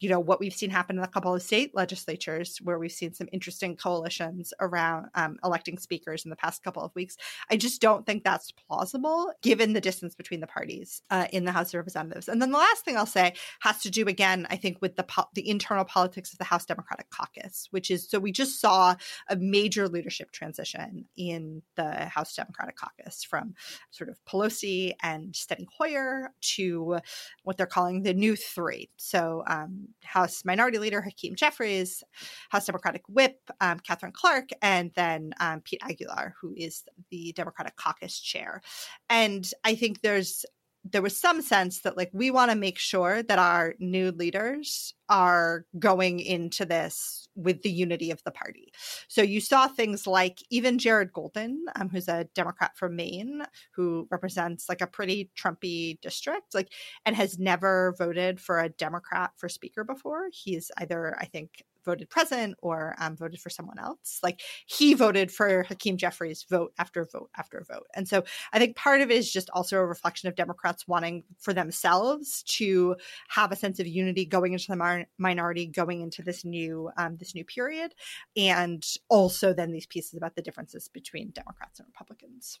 you 0.00 0.08
know 0.08 0.20
what 0.20 0.40
we've 0.40 0.54
seen 0.54 0.70
happen 0.70 0.98
in 0.98 1.04
a 1.04 1.08
couple 1.08 1.34
of 1.34 1.42
state 1.42 1.74
legislatures 1.74 2.58
where 2.62 2.78
we've 2.78 2.92
seen 2.92 3.14
some 3.14 3.28
interesting 3.32 3.76
coalitions 3.76 4.52
around 4.60 5.08
um, 5.14 5.38
electing 5.44 5.78
speakers 5.78 6.24
in 6.24 6.30
the 6.30 6.36
past 6.36 6.62
couple 6.62 6.82
of 6.82 6.94
weeks. 6.94 7.16
I 7.50 7.56
just 7.56 7.80
don't 7.80 8.06
think 8.06 8.24
that's 8.24 8.52
plausible 8.52 9.32
given 9.42 9.72
the 9.72 9.80
distance 9.80 10.14
between 10.14 10.40
the 10.40 10.46
parties 10.46 11.02
uh, 11.10 11.26
in 11.32 11.44
the 11.44 11.52
house 11.52 11.68
of 11.70 11.74
representatives. 11.74 12.28
And 12.28 12.40
then 12.40 12.52
the 12.52 12.58
last 12.58 12.84
thing 12.84 12.96
i'll 12.96 13.06
say 13.06 13.34
has 13.60 13.82
to 13.82 13.90
do 13.90 14.06
again 14.06 14.46
i 14.50 14.56
think 14.56 14.78
with 14.80 14.96
the 14.96 15.02
po- 15.02 15.28
the 15.34 15.48
internal 15.48 15.84
politics 15.84 16.32
of 16.32 16.38
the 16.38 16.44
house 16.44 16.64
democratic 16.64 17.10
caucus 17.10 17.68
which 17.70 17.90
is 17.90 18.08
so 18.08 18.18
we 18.18 18.32
just 18.32 18.60
saw 18.60 18.94
a 19.28 19.36
major 19.36 19.88
leadership 19.88 20.30
transition 20.30 21.04
in 21.16 21.62
the 21.74 22.06
house 22.06 22.34
democratic 22.34 22.76
caucus 22.76 23.24
from 23.24 23.54
sort 23.90 24.08
of 24.08 24.18
pelosi 24.24 24.92
and 25.02 25.32
steny 25.32 25.66
hoyer 25.78 26.32
to 26.40 26.98
what 27.42 27.56
they're 27.56 27.66
calling 27.66 28.02
the 28.02 28.14
new 28.14 28.36
three. 28.36 28.90
So 28.96 29.42
um, 29.46 29.85
House 30.02 30.44
Minority 30.44 30.78
Leader 30.78 31.00
Hakeem 31.00 31.34
Jeffries, 31.34 32.02
House 32.50 32.66
Democratic 32.66 33.02
Whip 33.08 33.38
um, 33.60 33.80
Katherine 33.80 34.12
Clark, 34.12 34.50
and 34.62 34.90
then 34.94 35.32
um, 35.40 35.60
Pete 35.60 35.82
Aguilar, 35.82 36.34
who 36.40 36.54
is 36.56 36.84
the 37.10 37.32
Democratic 37.32 37.76
Caucus 37.76 38.18
Chair. 38.20 38.60
And 39.08 39.50
I 39.64 39.74
think 39.74 40.02
there's 40.02 40.44
there 40.92 41.02
was 41.02 41.16
some 41.16 41.42
sense 41.42 41.80
that 41.80 41.96
like 41.96 42.10
we 42.12 42.30
want 42.30 42.50
to 42.50 42.56
make 42.56 42.78
sure 42.78 43.22
that 43.22 43.38
our 43.38 43.74
new 43.80 44.12
leaders 44.12 44.94
are 45.08 45.66
going 45.78 46.20
into 46.20 46.64
this 46.64 47.25
with 47.36 47.62
the 47.62 47.70
unity 47.70 48.10
of 48.10 48.22
the 48.24 48.30
party. 48.30 48.72
So 49.08 49.22
you 49.22 49.40
saw 49.40 49.68
things 49.68 50.06
like 50.06 50.42
even 50.50 50.78
Jared 50.78 51.12
Golden, 51.12 51.66
um, 51.76 51.88
who's 51.88 52.08
a 52.08 52.24
Democrat 52.34 52.76
from 52.76 52.96
Maine, 52.96 53.42
who 53.74 54.08
represents 54.10 54.68
like 54.68 54.80
a 54.80 54.86
pretty 54.86 55.30
Trumpy 55.38 56.00
district, 56.00 56.54
like 56.54 56.72
and 57.04 57.14
has 57.14 57.38
never 57.38 57.94
voted 57.98 58.40
for 58.40 58.60
a 58.60 58.70
Democrat 58.70 59.32
for 59.36 59.48
Speaker 59.48 59.84
before. 59.84 60.28
He's 60.32 60.70
either 60.78 61.16
I 61.20 61.26
think 61.26 61.62
voted 61.86 62.10
present 62.10 62.54
or 62.60 62.94
um, 62.98 63.16
voted 63.16 63.40
for 63.40 63.48
someone 63.48 63.78
else. 63.78 64.20
Like 64.22 64.42
he 64.66 64.92
voted 64.92 65.32
for 65.32 65.62
Hakeem 65.62 65.96
Jeffries 65.96 66.44
vote 66.50 66.74
after 66.78 67.06
vote 67.10 67.30
after 67.38 67.64
vote. 67.66 67.86
And 67.94 68.06
so 68.06 68.24
I 68.52 68.58
think 68.58 68.76
part 68.76 69.00
of 69.00 69.10
it 69.10 69.16
is 69.16 69.32
just 69.32 69.48
also 69.50 69.78
a 69.78 69.86
reflection 69.86 70.28
of 70.28 70.34
Democrats 70.34 70.86
wanting 70.86 71.24
for 71.38 71.54
themselves 71.54 72.42
to 72.58 72.96
have 73.28 73.52
a 73.52 73.56
sense 73.56 73.80
of 73.80 73.86
unity 73.86 74.26
going 74.26 74.52
into 74.52 74.66
the 74.68 74.76
mar- 74.76 75.06
minority, 75.16 75.66
going 75.66 76.02
into 76.02 76.22
this 76.22 76.44
new 76.44 76.90
um, 76.98 77.16
this 77.16 77.34
new 77.34 77.44
period, 77.44 77.94
and 78.36 78.84
also 79.08 79.54
then 79.54 79.72
these 79.72 79.86
pieces 79.86 80.14
about 80.14 80.34
the 80.34 80.42
differences 80.42 80.88
between 80.88 81.30
Democrats 81.30 81.78
and 81.78 81.86
Republicans. 81.86 82.60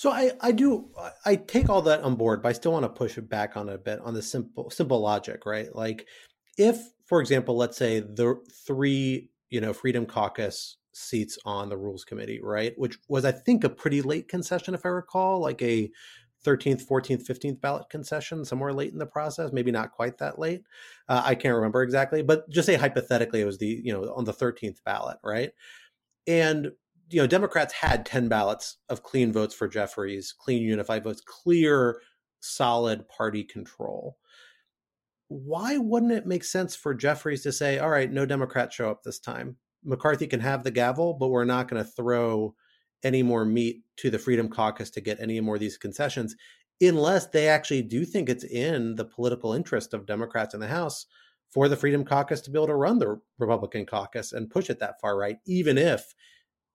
So 0.00 0.10
I, 0.10 0.30
I 0.40 0.52
do 0.52 0.88
I 1.26 1.36
take 1.36 1.68
all 1.68 1.82
that 1.82 2.00
on 2.00 2.14
board, 2.14 2.42
but 2.42 2.48
I 2.48 2.52
still 2.52 2.72
want 2.72 2.84
to 2.84 2.88
push 2.88 3.18
it 3.18 3.28
back 3.28 3.54
on 3.54 3.68
a 3.68 3.76
bit 3.76 4.00
on 4.00 4.14
the 4.14 4.22
simple 4.22 4.70
simple 4.70 4.98
logic, 4.98 5.44
right? 5.44 5.68
Like 5.76 6.06
if, 6.56 6.78
for 7.04 7.20
example, 7.20 7.54
let's 7.54 7.76
say 7.76 8.00
the 8.00 8.40
three, 8.66 9.28
you 9.50 9.60
know, 9.60 9.74
Freedom 9.74 10.06
Caucus 10.06 10.78
seats 10.94 11.38
on 11.44 11.68
the 11.68 11.76
Rules 11.76 12.06
Committee, 12.06 12.40
right? 12.42 12.72
Which 12.78 12.96
was 13.10 13.26
I 13.26 13.32
think 13.32 13.62
a 13.62 13.68
pretty 13.68 14.00
late 14.00 14.26
concession, 14.26 14.72
if 14.72 14.86
I 14.86 14.88
recall, 14.88 15.38
like 15.38 15.60
a 15.60 15.90
13th, 16.46 16.88
14th, 16.88 17.26
15th 17.26 17.60
ballot 17.60 17.90
concession 17.90 18.42
somewhere 18.46 18.72
late 18.72 18.94
in 18.94 18.98
the 18.98 19.04
process, 19.04 19.52
maybe 19.52 19.70
not 19.70 19.92
quite 19.92 20.16
that 20.16 20.38
late. 20.38 20.62
Uh, 21.10 21.20
I 21.22 21.34
can't 21.34 21.56
remember 21.56 21.82
exactly, 21.82 22.22
but 22.22 22.48
just 22.48 22.64
say 22.64 22.76
hypothetically 22.76 23.42
it 23.42 23.44
was 23.44 23.58
the, 23.58 23.82
you 23.84 23.92
know, 23.92 24.14
on 24.16 24.24
the 24.24 24.32
13th 24.32 24.78
ballot, 24.82 25.18
right? 25.22 25.50
And 26.26 26.72
you 27.10 27.20
know, 27.20 27.26
Democrats 27.26 27.74
had 27.74 28.06
10 28.06 28.28
ballots 28.28 28.76
of 28.88 29.02
clean 29.02 29.32
votes 29.32 29.54
for 29.54 29.68
Jeffries, 29.68 30.32
clean 30.32 30.62
unified 30.62 31.04
votes, 31.04 31.20
clear, 31.20 32.00
solid 32.40 33.08
party 33.08 33.44
control. 33.44 34.16
Why 35.28 35.76
wouldn't 35.76 36.12
it 36.12 36.26
make 36.26 36.44
sense 36.44 36.74
for 36.74 36.94
Jeffries 36.94 37.42
to 37.42 37.52
say, 37.52 37.78
all 37.78 37.90
right, 37.90 38.10
no 38.10 38.26
Democrats 38.26 38.74
show 38.74 38.90
up 38.90 39.02
this 39.02 39.18
time? 39.18 39.56
McCarthy 39.84 40.26
can 40.26 40.40
have 40.40 40.64
the 40.64 40.70
gavel, 40.70 41.14
but 41.14 41.28
we're 41.28 41.44
not 41.44 41.68
going 41.68 41.82
to 41.82 41.88
throw 41.88 42.54
any 43.02 43.22
more 43.22 43.44
meat 43.44 43.82
to 43.96 44.10
the 44.10 44.18
Freedom 44.18 44.48
Caucus 44.48 44.90
to 44.90 45.00
get 45.00 45.20
any 45.20 45.40
more 45.40 45.54
of 45.54 45.60
these 45.60 45.78
concessions 45.78 46.36
unless 46.80 47.26
they 47.26 47.48
actually 47.48 47.82
do 47.82 48.04
think 48.04 48.28
it's 48.28 48.44
in 48.44 48.94
the 48.96 49.04
political 49.04 49.52
interest 49.52 49.92
of 49.92 50.06
Democrats 50.06 50.54
in 50.54 50.60
the 50.60 50.68
House 50.68 51.06
for 51.48 51.68
the 51.68 51.76
Freedom 51.76 52.04
Caucus 52.04 52.40
to 52.42 52.50
be 52.50 52.58
able 52.58 52.68
to 52.68 52.74
run 52.74 52.98
the 52.98 53.20
Republican 53.38 53.84
caucus 53.84 54.32
and 54.32 54.50
push 54.50 54.70
it 54.70 54.78
that 54.78 55.00
far 55.00 55.16
right, 55.16 55.38
even 55.46 55.76
if 55.76 56.14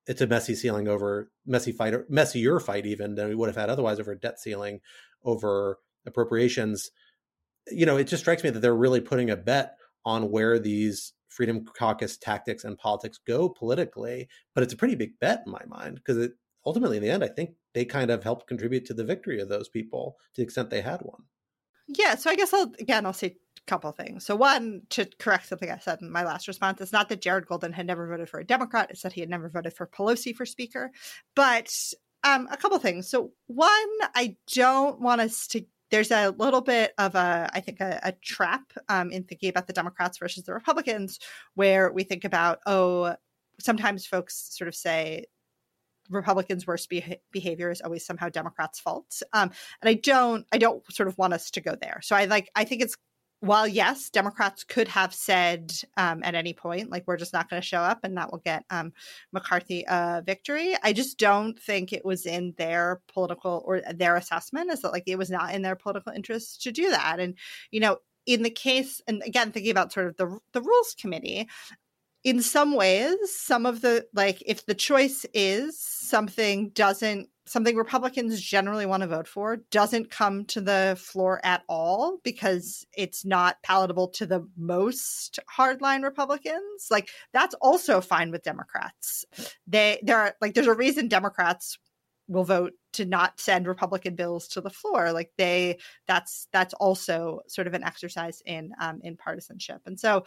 it's 0.07 0.21
a 0.21 0.27
messy 0.27 0.55
ceiling 0.55 0.87
over 0.87 1.31
messy 1.45 1.71
fight, 1.71 1.93
or 1.93 2.05
messier 2.09 2.59
fight 2.59 2.85
even 2.85 3.15
than 3.15 3.27
we 3.27 3.35
would 3.35 3.49
have 3.49 3.55
had 3.55 3.69
otherwise 3.69 3.99
over 3.99 4.15
debt 4.15 4.39
ceiling, 4.39 4.79
over 5.23 5.79
appropriations. 6.05 6.91
You 7.67 7.85
know, 7.85 7.97
it 7.97 8.05
just 8.05 8.23
strikes 8.23 8.43
me 8.43 8.51
that 8.51 8.59
they're 8.59 8.75
really 8.75 9.01
putting 9.01 9.29
a 9.29 9.35
bet 9.35 9.77
on 10.05 10.29
where 10.29 10.59
these 10.59 11.13
Freedom 11.27 11.65
Caucus 11.65 12.17
tactics 12.17 12.63
and 12.63 12.77
politics 12.77 13.19
go 13.25 13.49
politically, 13.49 14.29
but 14.53 14.63
it's 14.63 14.73
a 14.73 14.77
pretty 14.77 14.95
big 14.95 15.19
bet 15.19 15.43
in 15.45 15.51
my 15.51 15.63
mind 15.67 15.95
because 15.95 16.17
it 16.17 16.33
ultimately, 16.65 16.97
in 16.97 17.03
the 17.03 17.09
end, 17.09 17.23
I 17.23 17.27
think 17.27 17.51
they 17.73 17.85
kind 17.85 18.11
of 18.11 18.23
helped 18.23 18.47
contribute 18.47 18.85
to 18.85 18.93
the 18.93 19.03
victory 19.03 19.41
of 19.41 19.49
those 19.49 19.67
people 19.67 20.17
to 20.33 20.41
the 20.41 20.43
extent 20.43 20.69
they 20.69 20.81
had 20.81 21.01
one. 21.01 21.23
Yeah, 21.87 22.15
so 22.15 22.29
I 22.29 22.35
guess 22.35 22.53
I'll 22.53 22.73
again 22.79 23.05
I'll 23.05 23.13
say 23.13 23.37
couple 23.67 23.91
things. 23.91 24.25
So 24.25 24.35
one, 24.35 24.83
to 24.91 25.09
correct 25.19 25.47
something 25.47 25.69
I 25.69 25.79
said 25.79 26.01
in 26.01 26.11
my 26.11 26.23
last 26.23 26.47
response, 26.47 26.81
it's 26.81 26.91
not 26.91 27.09
that 27.09 27.21
Jared 27.21 27.47
Golden 27.47 27.73
had 27.73 27.87
never 27.87 28.07
voted 28.07 28.29
for 28.29 28.39
a 28.39 28.45
Democrat, 28.45 28.91
it's 28.91 29.01
that 29.01 29.13
he 29.13 29.21
had 29.21 29.29
never 29.29 29.49
voted 29.49 29.73
for 29.73 29.87
Pelosi 29.87 30.35
for 30.35 30.45
speaker. 30.45 30.91
But 31.35 31.73
um, 32.23 32.47
a 32.51 32.57
couple 32.57 32.77
things. 32.79 33.09
So 33.09 33.31
one, 33.47 33.69
I 34.15 34.35
don't 34.53 34.99
want 34.99 35.21
us 35.21 35.47
to 35.47 35.65
there's 35.91 36.11
a 36.11 36.29
little 36.31 36.61
bit 36.61 36.93
of 36.97 37.15
a 37.15 37.49
i 37.53 37.59
think 37.59 37.79
a, 37.79 37.99
a 38.03 38.11
trap 38.11 38.73
um, 38.89 39.11
in 39.11 39.23
thinking 39.23 39.49
about 39.49 39.67
the 39.67 39.73
democrats 39.73 40.17
versus 40.17 40.43
the 40.43 40.53
republicans 40.53 41.19
where 41.53 41.91
we 41.91 42.03
think 42.03 42.23
about 42.23 42.59
oh 42.65 43.15
sometimes 43.59 44.05
folks 44.05 44.49
sort 44.57 44.67
of 44.67 44.75
say 44.75 45.25
republicans 46.09 46.67
worst 46.67 46.89
be- 46.89 47.19
behavior 47.31 47.69
is 47.69 47.81
always 47.81 48.05
somehow 48.05 48.29
democrats 48.29 48.79
fault 48.79 49.21
um, 49.33 49.51
and 49.81 49.89
i 49.89 49.93
don't 49.93 50.45
i 50.51 50.57
don't 50.57 50.83
sort 50.91 51.07
of 51.07 51.17
want 51.17 51.33
us 51.33 51.51
to 51.51 51.61
go 51.61 51.75
there 51.79 51.99
so 52.03 52.15
i 52.15 52.25
like 52.25 52.49
i 52.55 52.63
think 52.63 52.81
it's 52.81 52.97
while 53.45 53.67
yes 53.67 54.09
democrats 54.09 54.63
could 54.63 54.87
have 54.87 55.13
said 55.13 55.71
um, 55.97 56.23
at 56.23 56.35
any 56.35 56.53
point 56.53 56.89
like 56.89 57.03
we're 57.05 57.17
just 57.17 57.33
not 57.33 57.49
going 57.49 57.61
to 57.61 57.67
show 57.67 57.79
up 57.79 57.99
and 58.03 58.17
that 58.17 58.31
will 58.31 58.39
get 58.39 58.63
um, 58.69 58.91
mccarthy 59.31 59.83
a 59.87 60.23
victory. 60.25 60.75
I 60.83 60.93
just 60.93 61.17
don't 61.17 61.59
think 61.59 61.91
it 61.93 62.05
was 62.05 62.25
in 62.25 62.53
their 62.57 63.01
political 63.11 63.63
or 63.65 63.81
their 63.93 64.15
assessment 64.15 64.71
is 64.71 64.81
that 64.81 64.91
like 64.91 65.03
it 65.07 65.17
was 65.17 65.29
not 65.29 65.53
in 65.53 65.61
their 65.61 65.75
political 65.75 66.11
interest 66.11 66.61
to 66.63 66.71
do 66.71 66.89
that. 66.89 67.19
And 67.19 67.35
you 67.71 67.79
know 67.79 67.97
in 68.25 68.43
the 68.43 68.49
case 68.49 69.01
and 69.07 69.21
again 69.25 69.51
thinking 69.51 69.71
about 69.71 69.93
sort 69.93 70.07
of 70.07 70.17
the 70.17 70.39
the 70.53 70.61
rules 70.61 70.95
committee 70.99 71.47
in 72.23 72.41
some 72.41 72.75
ways 72.75 73.15
some 73.27 73.65
of 73.65 73.81
the 73.81 74.05
like 74.13 74.41
if 74.45 74.65
the 74.65 74.73
choice 74.73 75.25
is 75.33 75.79
something 75.79 76.69
doesn't 76.69 77.29
something 77.45 77.75
republicans 77.75 78.41
generally 78.41 78.85
want 78.85 79.01
to 79.01 79.07
vote 79.07 79.27
for 79.27 79.57
doesn't 79.71 80.09
come 80.09 80.45
to 80.45 80.61
the 80.61 80.97
floor 80.99 81.39
at 81.43 81.63
all 81.69 82.17
because 82.23 82.85
it's 82.93 83.23
not 83.25 83.61
palatable 83.63 84.07
to 84.09 84.25
the 84.25 84.47
most 84.57 85.39
hardline 85.55 86.03
republicans. 86.03 86.87
Like 86.89 87.09
that's 87.33 87.55
also 87.55 88.01
fine 88.01 88.31
with 88.31 88.43
democrats. 88.43 89.25
They 89.67 89.99
there 90.03 90.17
are 90.17 90.35
like 90.41 90.53
there's 90.53 90.67
a 90.67 90.73
reason 90.73 91.07
democrats 91.07 91.77
will 92.27 92.43
vote 92.43 92.73
to 92.93 93.05
not 93.05 93.39
send 93.39 93.67
republican 93.67 94.15
bills 94.15 94.47
to 94.49 94.61
the 94.61 94.69
floor. 94.69 95.11
Like 95.11 95.31
they 95.37 95.77
that's 96.07 96.47
that's 96.51 96.73
also 96.75 97.41
sort 97.47 97.67
of 97.67 97.73
an 97.73 97.83
exercise 97.83 98.41
in 98.45 98.71
um 98.79 98.99
in 99.03 99.17
partisanship. 99.17 99.81
And 99.85 99.99
so 99.99 100.25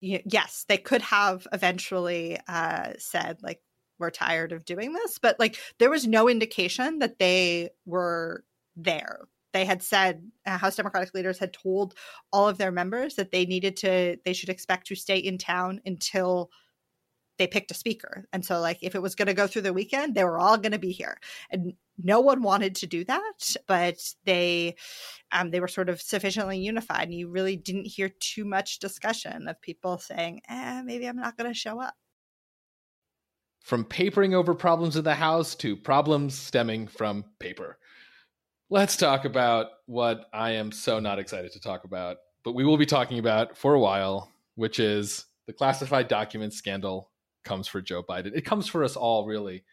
yes, 0.00 0.64
they 0.68 0.78
could 0.78 1.02
have 1.02 1.46
eventually 1.52 2.38
uh, 2.46 2.92
said 2.98 3.38
like 3.42 3.60
we're 3.98 4.10
tired 4.10 4.52
of 4.52 4.64
doing 4.64 4.92
this, 4.92 5.18
but 5.18 5.38
like 5.38 5.56
there 5.78 5.90
was 5.90 6.06
no 6.06 6.28
indication 6.28 6.98
that 7.00 7.18
they 7.18 7.70
were 7.86 8.44
there. 8.76 9.28
They 9.52 9.64
had 9.64 9.82
said 9.82 10.30
uh, 10.46 10.58
House 10.58 10.76
Democratic 10.76 11.14
leaders 11.14 11.38
had 11.38 11.52
told 11.52 11.94
all 12.32 12.48
of 12.48 12.58
their 12.58 12.70
members 12.72 13.14
that 13.14 13.32
they 13.32 13.46
needed 13.46 13.76
to 13.78 14.16
they 14.24 14.32
should 14.32 14.50
expect 14.50 14.86
to 14.88 14.94
stay 14.94 15.18
in 15.18 15.38
town 15.38 15.80
until 15.86 16.50
they 17.38 17.46
picked 17.46 17.70
a 17.70 17.74
speaker. 17.74 18.26
And 18.32 18.44
so 18.44 18.60
like 18.60 18.78
if 18.82 18.94
it 18.94 19.02
was 19.02 19.14
going 19.14 19.26
to 19.26 19.34
go 19.34 19.46
through 19.46 19.62
the 19.62 19.72
weekend, 19.72 20.14
they 20.14 20.24
were 20.24 20.38
all 20.38 20.58
going 20.58 20.72
to 20.72 20.78
be 20.78 20.92
here. 20.92 21.18
And 21.50 21.74
no 22.02 22.20
one 22.20 22.42
wanted 22.42 22.74
to 22.76 22.86
do 22.86 23.04
that, 23.04 23.56
but 23.66 23.96
they 24.24 24.76
um, 25.32 25.50
they 25.50 25.60
were 25.60 25.68
sort 25.68 25.88
of 25.88 26.00
sufficiently 26.00 26.58
unified, 26.58 27.08
and 27.08 27.14
you 27.14 27.28
really 27.28 27.56
didn't 27.56 27.86
hear 27.86 28.10
too 28.20 28.44
much 28.44 28.78
discussion 28.78 29.48
of 29.48 29.60
people 29.60 29.98
saying, 29.98 30.40
"Eh, 30.48 30.82
maybe 30.82 31.06
I'm 31.06 31.16
not 31.16 31.36
going 31.36 31.50
to 31.50 31.58
show 31.58 31.80
up." 31.80 31.94
From 33.60 33.84
papering 33.84 34.34
over 34.34 34.54
problems 34.54 34.96
in 34.96 35.04
the 35.04 35.14
House 35.14 35.54
to 35.56 35.76
problems 35.76 36.34
stemming 36.34 36.88
from 36.88 37.24
paper. 37.38 37.78
Let's 38.70 38.96
talk 38.96 39.24
about 39.24 39.68
what 39.86 40.26
I 40.32 40.52
am 40.52 40.72
so 40.72 41.00
not 41.00 41.18
excited 41.18 41.52
to 41.52 41.60
talk 41.60 41.84
about, 41.84 42.18
but 42.44 42.54
we 42.54 42.64
will 42.64 42.76
be 42.76 42.86
talking 42.86 43.18
about 43.18 43.56
for 43.56 43.74
a 43.74 43.80
while, 43.80 44.30
which 44.54 44.78
is 44.78 45.26
the 45.46 45.52
classified 45.52 46.08
document 46.08 46.52
scandal 46.52 47.10
comes 47.44 47.66
for 47.66 47.80
Joe 47.80 48.02
Biden. 48.02 48.32
It 48.34 48.44
comes 48.44 48.68
for 48.68 48.84
us 48.84 48.96
all, 48.96 49.26
really. 49.26 49.64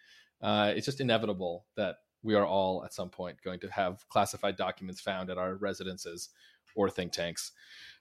Uh, 0.41 0.73
it's 0.75 0.85
just 0.85 1.01
inevitable 1.01 1.65
that 1.75 1.97
we 2.23 2.35
are 2.35 2.45
all 2.45 2.83
at 2.83 2.93
some 2.93 3.09
point 3.09 3.41
going 3.43 3.59
to 3.59 3.69
have 3.69 4.07
classified 4.09 4.55
documents 4.55 5.01
found 5.01 5.29
at 5.29 5.37
our 5.37 5.55
residences 5.55 6.29
or 6.75 6.89
think 6.89 7.11
tanks. 7.11 7.51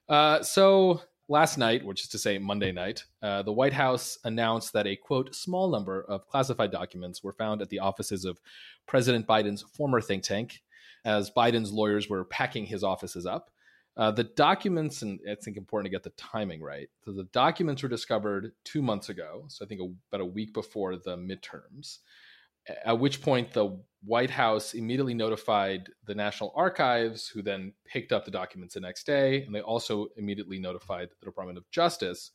Uh, 0.09 0.41
so 0.41 1.01
last 1.27 1.57
night, 1.57 1.85
which 1.85 2.03
is 2.03 2.09
to 2.09 2.17
say 2.17 2.37
Monday 2.37 2.71
night, 2.71 3.03
uh, 3.21 3.41
the 3.41 3.51
White 3.51 3.73
House 3.73 4.17
announced 4.23 4.73
that 4.73 4.87
a 4.87 4.95
quote 4.95 5.33
small 5.33 5.69
number 5.69 6.03
of 6.03 6.27
classified 6.27 6.71
documents 6.71 7.23
were 7.23 7.33
found 7.33 7.61
at 7.61 7.69
the 7.69 7.79
offices 7.79 8.25
of 8.25 8.39
President 8.85 9.27
Biden's 9.27 9.63
former 9.63 10.01
think 10.01 10.23
tank, 10.23 10.61
as 11.03 11.31
Biden's 11.31 11.71
lawyers 11.71 12.09
were 12.09 12.25
packing 12.25 12.65
his 12.65 12.83
offices 12.83 13.25
up. 13.25 13.49
Uh, 13.97 14.11
the 14.11 14.25
documents, 14.25 15.01
and 15.03 15.19
I 15.29 15.35
think 15.35 15.55
important 15.55 15.85
to 15.85 15.95
get 15.95 16.03
the 16.03 16.09
timing 16.11 16.61
right. 16.61 16.89
So 17.05 17.13
the 17.13 17.23
documents 17.25 17.81
were 17.81 17.89
discovered 17.89 18.51
two 18.65 18.81
months 18.81 19.07
ago, 19.09 19.45
so 19.47 19.63
I 19.63 19.67
think 19.67 19.81
a, 19.81 19.85
about 20.11 20.21
a 20.21 20.25
week 20.25 20.53
before 20.53 20.97
the 20.97 21.15
midterms. 21.15 21.99
At 22.83 22.99
which 22.99 23.21
point 23.21 23.53
the 23.53 23.79
White 24.05 24.29
House 24.29 24.73
immediately 24.73 25.13
notified 25.13 25.89
the 26.05 26.15
National 26.15 26.53
Archives, 26.55 27.27
who 27.27 27.41
then 27.41 27.73
picked 27.85 28.11
up 28.11 28.23
the 28.23 28.31
documents 28.31 28.75
the 28.75 28.79
next 28.79 29.05
day, 29.05 29.43
and 29.43 29.53
they 29.53 29.61
also 29.61 30.07
immediately 30.15 30.59
notified 30.59 31.09
the 31.19 31.25
Department 31.25 31.57
of 31.57 31.69
Justice, 31.71 32.31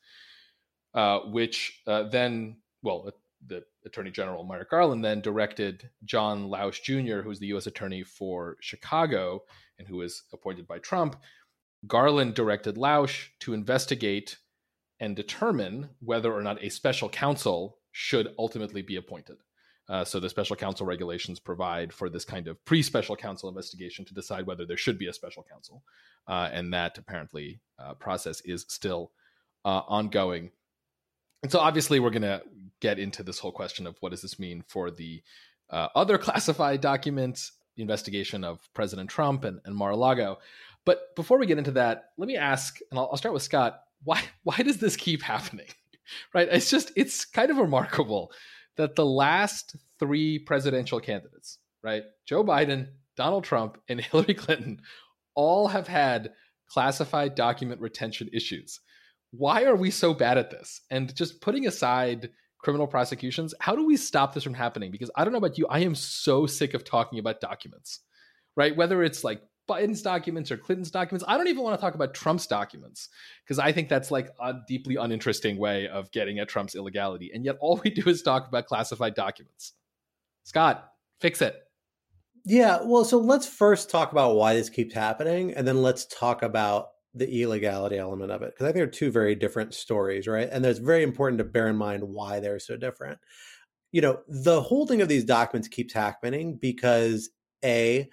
uh, 0.94 1.20
which 1.20 1.82
uh, 1.86 2.04
then, 2.04 2.56
well, 2.82 3.10
the 3.46 3.62
Attorney 3.86 4.10
General 4.10 4.44
Merrick 4.44 4.70
Garland 4.70 5.04
then 5.04 5.20
directed 5.20 5.88
John 6.04 6.48
Lausch 6.48 6.82
Jr., 6.82 7.22
who's 7.22 7.38
the 7.38 7.46
U.S. 7.48 7.66
Attorney 7.66 8.02
for 8.02 8.56
Chicago 8.60 9.42
and 9.78 9.88
who 9.88 9.96
was 9.96 10.24
appointed 10.32 10.66
by 10.66 10.78
Trump, 10.78 11.16
Garland 11.86 12.34
directed 12.34 12.76
Lausch 12.76 13.28
to 13.40 13.54
investigate 13.54 14.38
and 14.98 15.16
determine 15.16 15.90
whether 16.00 16.32
or 16.32 16.42
not 16.42 16.62
a 16.62 16.68
special 16.68 17.08
counsel 17.08 17.78
should 17.92 18.34
ultimately 18.38 18.82
be 18.82 18.96
appointed. 18.96 19.38
Uh, 19.90 20.04
so 20.04 20.20
the 20.20 20.30
special 20.30 20.54
counsel 20.54 20.86
regulations 20.86 21.40
provide 21.40 21.92
for 21.92 22.08
this 22.08 22.24
kind 22.24 22.46
of 22.46 22.64
pre-special 22.64 23.16
counsel 23.16 23.48
investigation 23.48 24.04
to 24.04 24.14
decide 24.14 24.46
whether 24.46 24.64
there 24.64 24.76
should 24.76 24.98
be 24.98 25.08
a 25.08 25.12
special 25.12 25.44
counsel, 25.50 25.82
uh, 26.28 26.48
and 26.52 26.72
that 26.72 26.96
apparently 26.96 27.60
uh, 27.76 27.92
process 27.94 28.40
is 28.42 28.64
still 28.68 29.10
uh, 29.64 29.82
ongoing. 29.88 30.52
And 31.42 31.50
so 31.50 31.58
obviously 31.58 31.98
we're 31.98 32.10
going 32.10 32.22
to 32.22 32.40
get 32.80 33.00
into 33.00 33.24
this 33.24 33.40
whole 33.40 33.50
question 33.50 33.84
of 33.86 33.96
what 33.98 34.10
does 34.10 34.22
this 34.22 34.38
mean 34.38 34.62
for 34.68 34.92
the 34.92 35.22
uh, 35.70 35.88
other 35.96 36.18
classified 36.28 36.80
documents 36.80 37.52
investigation 37.76 38.44
of 38.44 38.60
President 38.74 39.10
Trump 39.10 39.44
and, 39.44 39.60
and 39.64 39.74
Mar-a-Lago. 39.74 40.38
But 40.84 41.14
before 41.16 41.38
we 41.38 41.46
get 41.46 41.58
into 41.58 41.72
that, 41.72 42.10
let 42.16 42.26
me 42.26 42.36
ask, 42.36 42.78
and 42.90 42.98
I'll, 42.98 43.08
I'll 43.10 43.16
start 43.16 43.32
with 43.32 43.42
Scott. 43.42 43.80
Why 44.04 44.22
why 44.44 44.56
does 44.58 44.78
this 44.78 44.96
keep 44.96 45.22
happening? 45.22 45.66
right? 46.34 46.48
It's 46.50 46.70
just 46.70 46.92
it's 46.96 47.24
kind 47.24 47.50
of 47.50 47.58
remarkable 47.58 48.32
that 48.80 48.96
the 48.96 49.04
last 49.04 49.76
three 49.98 50.38
presidential 50.38 51.00
candidates, 51.00 51.58
right, 51.82 52.02
Joe 52.26 52.42
Biden, 52.42 52.88
Donald 53.16 53.44
Trump, 53.44 53.78
and 53.88 54.00
Hillary 54.00 54.34
Clinton, 54.34 54.80
all 55.34 55.68
have 55.68 55.86
had 55.86 56.32
classified 56.70 57.34
document 57.34 57.80
retention 57.80 58.30
issues. 58.32 58.80
Why 59.32 59.64
are 59.64 59.76
we 59.76 59.90
so 59.90 60.14
bad 60.14 60.38
at 60.38 60.50
this? 60.50 60.80
And 60.90 61.14
just 61.14 61.40
putting 61.40 61.66
aside 61.66 62.30
criminal 62.58 62.86
prosecutions, 62.86 63.54
how 63.60 63.76
do 63.76 63.86
we 63.86 63.96
stop 63.96 64.32
this 64.32 64.44
from 64.44 64.54
happening? 64.54 64.90
Because 64.90 65.10
I 65.14 65.24
don't 65.24 65.32
know 65.32 65.38
about 65.38 65.58
you, 65.58 65.66
I 65.68 65.80
am 65.80 65.94
so 65.94 66.46
sick 66.46 66.72
of 66.72 66.84
talking 66.84 67.18
about 67.18 67.40
documents, 67.40 68.00
right? 68.56 68.74
Whether 68.74 69.02
it's 69.02 69.24
like 69.24 69.42
Biden's 69.70 70.02
documents 70.02 70.50
or 70.50 70.56
Clinton's 70.56 70.90
documents. 70.90 71.24
I 71.28 71.36
don't 71.36 71.48
even 71.48 71.62
want 71.62 71.78
to 71.78 71.80
talk 71.80 71.94
about 71.94 72.12
Trump's 72.12 72.46
documents 72.46 73.08
because 73.44 73.58
I 73.58 73.70
think 73.70 73.88
that's 73.88 74.10
like 74.10 74.30
a 74.40 74.54
deeply 74.66 74.96
uninteresting 74.96 75.58
way 75.58 75.86
of 75.86 76.10
getting 76.10 76.40
at 76.40 76.48
Trump's 76.48 76.74
illegality. 76.74 77.30
And 77.32 77.44
yet 77.44 77.56
all 77.60 77.80
we 77.84 77.90
do 77.90 78.08
is 78.08 78.22
talk 78.22 78.48
about 78.48 78.66
classified 78.66 79.14
documents. 79.14 79.74
Scott, 80.42 80.90
fix 81.20 81.40
it. 81.40 81.56
Yeah, 82.44 82.80
well, 82.82 83.04
so 83.04 83.18
let's 83.18 83.46
first 83.46 83.90
talk 83.90 84.12
about 84.12 84.34
why 84.34 84.54
this 84.54 84.70
keeps 84.70 84.94
happening, 84.94 85.52
and 85.52 85.68
then 85.68 85.82
let's 85.82 86.06
talk 86.06 86.42
about 86.42 86.88
the 87.12 87.42
illegality 87.42 87.98
element 87.98 88.30
of 88.30 88.42
it 88.42 88.52
because 88.52 88.64
I 88.64 88.68
think 88.68 88.76
they're 88.76 88.86
two 88.86 89.10
very 89.10 89.34
different 89.34 89.74
stories, 89.74 90.26
right? 90.26 90.48
And 90.50 90.64
it's 90.64 90.78
very 90.78 91.02
important 91.02 91.38
to 91.38 91.44
bear 91.44 91.66
in 91.68 91.76
mind 91.76 92.04
why 92.04 92.40
they're 92.40 92.60
so 92.60 92.76
different. 92.76 93.18
You 93.92 94.00
know, 94.00 94.20
the 94.28 94.62
holding 94.62 95.02
of 95.02 95.08
these 95.08 95.24
documents 95.24 95.68
keeps 95.68 95.92
happening 95.92 96.56
because 96.56 97.30
a 97.64 98.08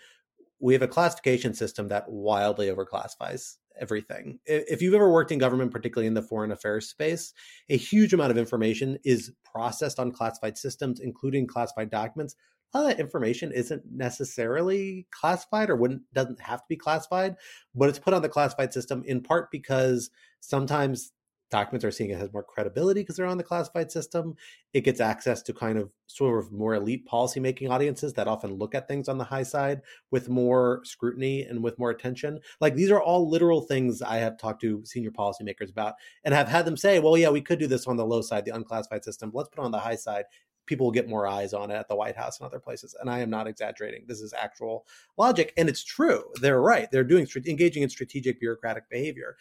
we 0.59 0.73
have 0.73 0.81
a 0.81 0.87
classification 0.87 1.53
system 1.53 1.87
that 1.89 2.09
wildly 2.09 2.67
overclassifies 2.67 3.55
everything. 3.79 4.39
If 4.45 4.81
you've 4.81 4.93
ever 4.93 5.11
worked 5.11 5.31
in 5.31 5.39
government, 5.39 5.71
particularly 5.71 6.07
in 6.07 6.15
the 6.15 6.21
foreign 6.21 6.51
affairs 6.51 6.89
space, 6.89 7.33
a 7.69 7.77
huge 7.77 8.13
amount 8.13 8.31
of 8.31 8.37
information 8.37 8.97
is 9.03 9.31
processed 9.43 9.99
on 9.99 10.11
classified 10.11 10.57
systems, 10.57 10.99
including 10.99 11.47
classified 11.47 11.89
documents. 11.89 12.35
A 12.73 12.79
lot 12.79 12.91
of 12.91 12.97
that 12.97 13.01
information 13.01 13.51
isn't 13.51 13.83
necessarily 13.89 15.07
classified 15.11 15.69
or 15.69 15.75
wouldn't 15.75 16.01
doesn't 16.13 16.41
have 16.41 16.59
to 16.59 16.65
be 16.67 16.75
classified, 16.75 17.35
but 17.73 17.87
it's 17.87 17.99
put 17.99 18.13
on 18.13 18.21
the 18.21 18.29
classified 18.29 18.73
system 18.73 19.03
in 19.05 19.21
part 19.21 19.51
because 19.51 20.09
sometimes 20.41 21.11
documents 21.49 21.85
are 21.85 21.91
seeing 21.91 22.09
it 22.09 22.17
has 22.17 22.33
more 22.33 22.43
credibility 22.43 23.01
because 23.01 23.15
they're 23.15 23.25
on 23.25 23.37
the 23.37 23.43
classified 23.43 23.91
system. 23.91 24.35
It 24.73 24.81
gets 24.81 24.99
access 24.99 25.41
to 25.43 25.53
kind 25.53 25.77
of 25.77 25.91
sort 26.07 26.43
of 26.43 26.51
more 26.51 26.75
elite 26.75 27.07
policymaking 27.07 27.69
audiences 27.69 28.13
that 28.13 28.27
often 28.27 28.53
look 28.53 28.75
at 28.75 28.87
things 28.87 29.07
on 29.07 29.17
the 29.17 29.23
high 29.23 29.43
side 29.43 29.81
with 30.11 30.29
more 30.29 30.81
scrutiny 30.83 31.43
and 31.43 31.63
with 31.63 31.79
more 31.79 31.89
attention. 31.89 32.39
Like 32.59 32.75
these 32.75 32.91
are 32.91 33.01
all 33.01 33.29
literal 33.29 33.61
things 33.61 34.01
I 34.01 34.17
have 34.17 34.37
talked 34.37 34.61
to 34.61 34.83
senior 34.85 35.11
policymakers 35.11 35.71
about 35.71 35.95
and 36.23 36.33
have 36.33 36.49
had 36.49 36.65
them 36.65 36.77
say, 36.77 36.99
well, 36.99 37.17
yeah, 37.17 37.29
we 37.29 37.41
could 37.41 37.59
do 37.59 37.67
this 37.67 37.87
on 37.87 37.97
the 37.97 38.05
low 38.05 38.21
side, 38.21 38.45
the 38.45 38.55
unclassified 38.55 39.03
system. 39.03 39.31
Let's 39.33 39.49
put 39.49 39.63
on 39.63 39.71
the 39.71 39.79
high 39.79 39.95
side 39.95 40.25
people 40.67 40.85
will 40.85 40.91
get 40.91 41.09
more 41.09 41.25
eyes 41.25 41.53
on 41.53 41.71
it 41.71 41.75
at 41.75 41.87
the 41.87 41.95
White 41.95 42.15
House 42.15 42.39
and 42.39 42.45
other 42.45 42.59
places. 42.59 42.95
And 42.99 43.09
I 43.09 43.19
am 43.19 43.29
not 43.29 43.47
exaggerating. 43.47 44.03
This 44.05 44.19
is 44.19 44.33
actual 44.33 44.85
logic. 45.17 45.53
And 45.57 45.67
it's 45.67 45.83
true. 45.83 46.25
They're 46.41 46.61
right. 46.61 46.91
They're 46.91 47.03
doing 47.03 47.25
engaging 47.47 47.83
in 47.83 47.89
strategic 47.89 48.39
bureaucratic 48.39 48.89
behavior. 48.89 49.37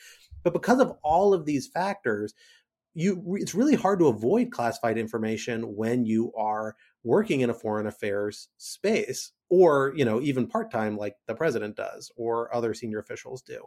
But 0.47 0.53
because 0.53 0.79
of 0.79 0.93
all 1.03 1.35
of 1.35 1.45
these 1.45 1.67
factors, 1.67 2.33
you 2.95 3.35
it's 3.37 3.53
really 3.53 3.75
hard 3.75 3.99
to 3.99 4.07
avoid 4.07 4.53
classified 4.53 4.97
information 4.97 5.75
when 5.75 6.05
you 6.05 6.33
are 6.39 6.77
working 7.03 7.41
in 7.41 7.51
a 7.51 7.55
foreign 7.55 7.89
affairs 7.89 8.49
space 8.57 9.33
or 9.51 9.93
you 9.97 10.05
know 10.05 10.21
even 10.21 10.47
part-time 10.47 10.97
like 10.97 11.17
the 11.27 11.35
president 11.35 11.75
does 11.75 12.13
or 12.17 12.55
other 12.55 12.75
senior 12.75 13.01
officials 13.01 13.43
do 13.43 13.61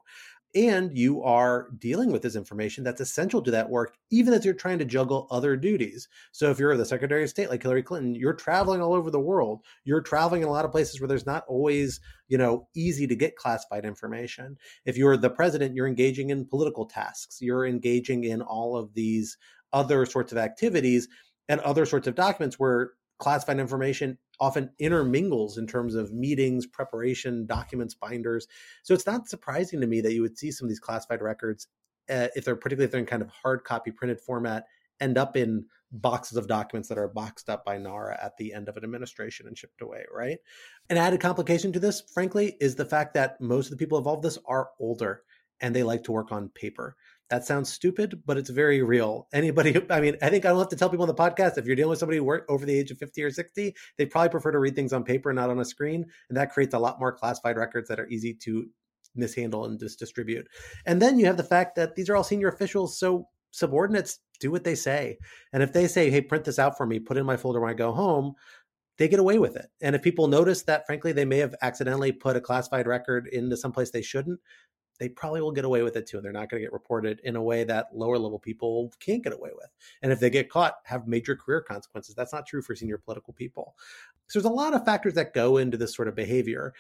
and 0.55 0.97
you 0.97 1.21
are 1.23 1.69
dealing 1.77 2.11
with 2.11 2.21
this 2.21 2.35
information 2.35 2.83
that's 2.83 3.01
essential 3.01 3.41
to 3.41 3.51
that 3.51 3.69
work 3.69 3.95
even 4.09 4.33
as 4.33 4.43
you're 4.43 4.53
trying 4.53 4.79
to 4.79 4.85
juggle 4.85 5.27
other 5.29 5.55
duties. 5.55 6.07
So 6.31 6.49
if 6.49 6.59
you're 6.59 6.75
the 6.75 6.85
secretary 6.85 7.23
of 7.23 7.29
state 7.29 7.49
like 7.49 7.61
hillary 7.61 7.83
clinton 7.83 8.15
you're 8.15 8.33
traveling 8.33 8.81
all 8.81 8.93
over 8.93 9.11
the 9.11 9.19
world. 9.19 9.61
You're 9.83 10.01
traveling 10.01 10.41
in 10.41 10.47
a 10.47 10.51
lot 10.51 10.65
of 10.65 10.71
places 10.71 10.99
where 10.99 11.07
there's 11.07 11.25
not 11.25 11.43
always 11.47 11.99
you 12.27 12.37
know 12.37 12.67
easy 12.75 13.05
to 13.07 13.15
get 13.15 13.35
classified 13.35 13.85
information. 13.85 14.57
If 14.85 14.97
you're 14.97 15.17
the 15.17 15.29
president 15.29 15.75
you're 15.75 15.87
engaging 15.87 16.29
in 16.29 16.45
political 16.45 16.85
tasks. 16.85 17.39
You're 17.41 17.65
engaging 17.65 18.23
in 18.23 18.41
all 18.41 18.75
of 18.75 18.93
these 18.93 19.37
other 19.71 20.05
sorts 20.05 20.31
of 20.31 20.37
activities 20.37 21.07
and 21.47 21.59
other 21.61 21.85
sorts 21.85 22.07
of 22.07 22.15
documents 22.15 22.59
where 22.59 22.91
classified 23.19 23.59
information 23.59 24.17
often 24.39 24.69
intermingles 24.79 25.57
in 25.57 25.67
terms 25.67 25.95
of 25.95 26.13
meetings, 26.13 26.65
preparation, 26.65 27.45
documents, 27.45 27.93
binders. 27.93 28.47
So 28.83 28.93
it's 28.93 29.05
not 29.05 29.27
surprising 29.27 29.81
to 29.81 29.87
me 29.87 30.01
that 30.01 30.13
you 30.13 30.21
would 30.21 30.37
see 30.37 30.51
some 30.51 30.65
of 30.65 30.69
these 30.69 30.79
classified 30.79 31.21
records, 31.21 31.67
uh, 32.09 32.27
if 32.35 32.45
they're 32.45 32.55
particularly 32.55 32.85
if 32.85 32.91
they're 32.91 33.01
in 33.01 33.05
kind 33.05 33.21
of 33.21 33.29
hard 33.29 33.63
copy 33.63 33.91
printed 33.91 34.21
format, 34.21 34.65
end 35.01 35.17
up 35.17 35.35
in 35.37 35.65
boxes 35.91 36.37
of 36.37 36.47
documents 36.47 36.87
that 36.87 36.97
are 36.97 37.07
boxed 37.07 37.49
up 37.49 37.65
by 37.65 37.77
NARA 37.77 38.17
at 38.21 38.37
the 38.37 38.53
end 38.53 38.69
of 38.69 38.77
an 38.77 38.83
administration 38.83 39.47
and 39.47 39.57
shipped 39.57 39.81
away, 39.81 40.03
right? 40.13 40.37
An 40.89 40.97
added 40.97 41.19
complication 41.19 41.73
to 41.73 41.79
this, 41.79 42.01
frankly, 42.13 42.55
is 42.61 42.75
the 42.75 42.85
fact 42.85 43.13
that 43.15 43.41
most 43.41 43.67
of 43.67 43.71
the 43.71 43.77
people 43.77 43.97
involved 43.97 44.23
in 44.23 44.29
this 44.29 44.37
are 44.45 44.69
older 44.79 45.23
and 45.61 45.75
they 45.75 45.83
like 45.83 46.03
to 46.03 46.11
work 46.11 46.31
on 46.31 46.49
paper. 46.49 46.95
That 47.29 47.45
sounds 47.45 47.71
stupid, 47.71 48.23
but 48.25 48.37
it's 48.37 48.49
very 48.49 48.81
real. 48.81 49.27
Anybody, 49.31 49.79
I 49.89 50.01
mean, 50.01 50.17
I 50.21 50.29
think 50.29 50.45
I 50.45 50.49
don't 50.49 50.59
have 50.59 50.69
to 50.69 50.75
tell 50.75 50.89
people 50.89 51.03
on 51.03 51.07
the 51.07 51.13
podcast 51.13 51.57
if 51.57 51.65
you're 51.65 51.75
dealing 51.75 51.91
with 51.91 51.99
somebody 51.99 52.19
over 52.19 52.65
the 52.65 52.77
age 52.77 52.89
of 52.89 52.97
50 52.97 53.23
or 53.23 53.29
60, 53.29 53.75
they 53.97 54.05
probably 54.05 54.29
prefer 54.29 54.51
to 54.51 54.59
read 54.59 54.75
things 54.75 54.93
on 54.93 55.03
paper, 55.03 55.31
not 55.31 55.49
on 55.49 55.59
a 55.59 55.65
screen. 55.65 56.05
And 56.29 56.37
that 56.37 56.51
creates 56.51 56.73
a 56.73 56.79
lot 56.79 56.99
more 56.99 57.11
classified 57.11 57.57
records 57.57 57.87
that 57.89 57.99
are 57.99 58.07
easy 58.07 58.33
to 58.45 58.67
mishandle 59.15 59.65
and 59.65 59.79
just 59.79 59.99
distribute. 59.99 60.47
And 60.85 61.01
then 61.01 61.19
you 61.19 61.27
have 61.27 61.37
the 61.37 61.43
fact 61.43 61.75
that 61.75 61.95
these 61.95 62.09
are 62.09 62.15
all 62.15 62.23
senior 62.23 62.47
officials. 62.47 62.97
So 62.97 63.27
subordinates 63.51 64.19
do 64.39 64.51
what 64.51 64.63
they 64.63 64.75
say. 64.75 65.17
And 65.53 65.61
if 65.61 65.73
they 65.73 65.87
say, 65.87 66.09
hey, 66.09 66.21
print 66.21 66.45
this 66.45 66.59
out 66.59 66.77
for 66.77 66.85
me, 66.85 66.99
put 66.99 67.17
it 67.17 67.19
in 67.19 67.25
my 67.25 67.37
folder 67.37 67.59
when 67.59 67.69
I 67.69 67.75
go 67.75 67.91
home, 67.91 68.33
they 68.97 69.07
get 69.07 69.19
away 69.19 69.39
with 69.39 69.55
it. 69.55 69.67
And 69.81 69.95
if 69.95 70.01
people 70.01 70.27
notice 70.27 70.63
that, 70.63 70.85
frankly, 70.85 71.11
they 71.11 71.25
may 71.25 71.37
have 71.37 71.55
accidentally 71.61 72.11
put 72.11 72.35
a 72.35 72.41
classified 72.41 72.87
record 72.87 73.27
into 73.27 73.55
someplace 73.55 73.91
they 73.91 74.01
shouldn't, 74.01 74.39
they 74.99 75.09
probably 75.09 75.41
will 75.41 75.51
get 75.51 75.65
away 75.65 75.81
with 75.81 75.95
it 75.95 76.07
too. 76.07 76.17
And 76.17 76.25
they're 76.25 76.31
not 76.31 76.49
going 76.49 76.61
to 76.61 76.65
get 76.65 76.73
reported 76.73 77.19
in 77.23 77.35
a 77.35 77.41
way 77.41 77.63
that 77.63 77.87
lower 77.93 78.17
level 78.17 78.37
people 78.37 78.93
can't 78.99 79.23
get 79.23 79.33
away 79.33 79.49
with. 79.55 79.69
And 80.01 80.11
if 80.11 80.19
they 80.19 80.29
get 80.29 80.49
caught, 80.49 80.75
have 80.83 81.07
major 81.07 81.35
career 81.35 81.61
consequences. 81.61 82.15
That's 82.15 82.33
not 82.33 82.45
true 82.45 82.61
for 82.61 82.75
senior 82.75 82.97
political 82.97 83.33
people. 83.33 83.75
So 84.27 84.37
there's 84.37 84.51
a 84.51 84.53
lot 84.53 84.75
of 84.75 84.85
factors 84.85 85.15
that 85.15 85.33
go 85.33 85.57
into 85.57 85.75
this 85.75 85.95
sort 85.95 86.07
of 86.07 86.15
behavior. 86.15 86.73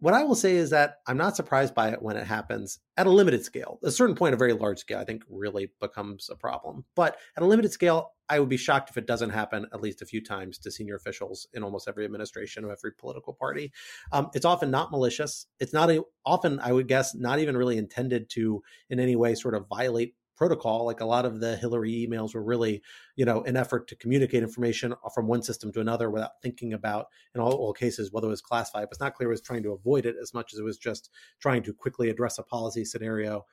What 0.00 0.14
I 0.14 0.24
will 0.24 0.34
say 0.34 0.56
is 0.56 0.70
that 0.70 0.96
I'm 1.06 1.16
not 1.16 1.36
surprised 1.36 1.74
by 1.74 1.90
it 1.90 2.02
when 2.02 2.16
it 2.16 2.26
happens 2.26 2.78
at 2.96 3.06
a 3.06 3.10
limited 3.10 3.44
scale. 3.44 3.78
A 3.84 3.90
certain 3.90 4.16
point, 4.16 4.34
a 4.34 4.38
very 4.38 4.52
large 4.52 4.78
scale, 4.78 4.98
I 4.98 5.04
think 5.04 5.22
really 5.30 5.70
becomes 5.80 6.28
a 6.30 6.36
problem. 6.36 6.84
But 6.96 7.16
at 7.36 7.42
a 7.42 7.46
limited 7.46 7.72
scale, 7.72 8.12
I 8.28 8.38
would 8.38 8.48
be 8.48 8.56
shocked 8.56 8.90
if 8.90 8.96
it 8.96 9.06
doesn't 9.06 9.30
happen 9.30 9.66
at 9.72 9.82
least 9.82 10.02
a 10.02 10.06
few 10.06 10.22
times 10.22 10.58
to 10.58 10.70
senior 10.70 10.94
officials 10.94 11.48
in 11.52 11.62
almost 11.62 11.88
every 11.88 12.04
administration 12.04 12.64
of 12.64 12.70
every 12.70 12.92
political 12.92 13.34
party. 13.34 13.72
Um, 14.12 14.30
it's 14.34 14.44
often 14.44 14.70
not 14.70 14.90
malicious. 14.90 15.46
It's 15.58 15.72
not 15.72 15.90
a, 15.90 16.02
often, 16.24 16.60
I 16.60 16.72
would 16.72 16.88
guess, 16.88 17.14
not 17.14 17.40
even 17.40 17.56
really 17.56 17.76
intended 17.76 18.30
to 18.30 18.62
in 18.88 19.00
any 19.00 19.16
way 19.16 19.34
sort 19.34 19.54
of 19.54 19.66
violate 19.68 20.14
protocol 20.40 20.86
like 20.86 21.02
a 21.02 21.04
lot 21.04 21.26
of 21.26 21.38
the 21.38 21.54
hillary 21.58 22.08
emails 22.08 22.34
were 22.34 22.42
really 22.42 22.80
you 23.14 23.26
know 23.26 23.42
an 23.42 23.58
effort 23.58 23.86
to 23.86 23.94
communicate 23.94 24.42
information 24.42 24.94
from 25.14 25.26
one 25.26 25.42
system 25.42 25.70
to 25.70 25.80
another 25.80 26.08
without 26.08 26.40
thinking 26.42 26.72
about 26.72 27.08
in 27.34 27.42
all, 27.42 27.52
all 27.52 27.74
cases 27.74 28.10
whether 28.10 28.26
it 28.26 28.30
was 28.30 28.40
classified. 28.40 28.84
But 28.84 28.92
it's 28.92 29.00
not 29.00 29.14
clear 29.14 29.28
it 29.28 29.32
was 29.32 29.42
trying 29.42 29.62
to 29.64 29.72
avoid 29.72 30.06
it 30.06 30.16
as 30.20 30.32
much 30.32 30.54
as 30.54 30.58
it 30.58 30.62
was 30.62 30.78
just 30.78 31.10
trying 31.40 31.62
to 31.64 31.74
quickly 31.74 32.08
address 32.08 32.38
a 32.38 32.42
policy 32.42 32.86
scenario 32.86 33.44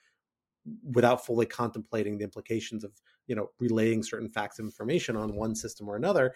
without 0.94 1.26
fully 1.26 1.46
contemplating 1.46 2.18
the 2.18 2.24
implications 2.24 2.86
of 2.86 2.94
you 3.28 3.36
know 3.36 3.50
relaying 3.60 4.02
certain 4.02 4.30
facts 4.30 4.58
of 4.58 4.64
information 4.64 5.18
on 5.18 5.36
one 5.36 5.56
system 5.56 5.90
or 5.90 5.98
another. 5.98 6.34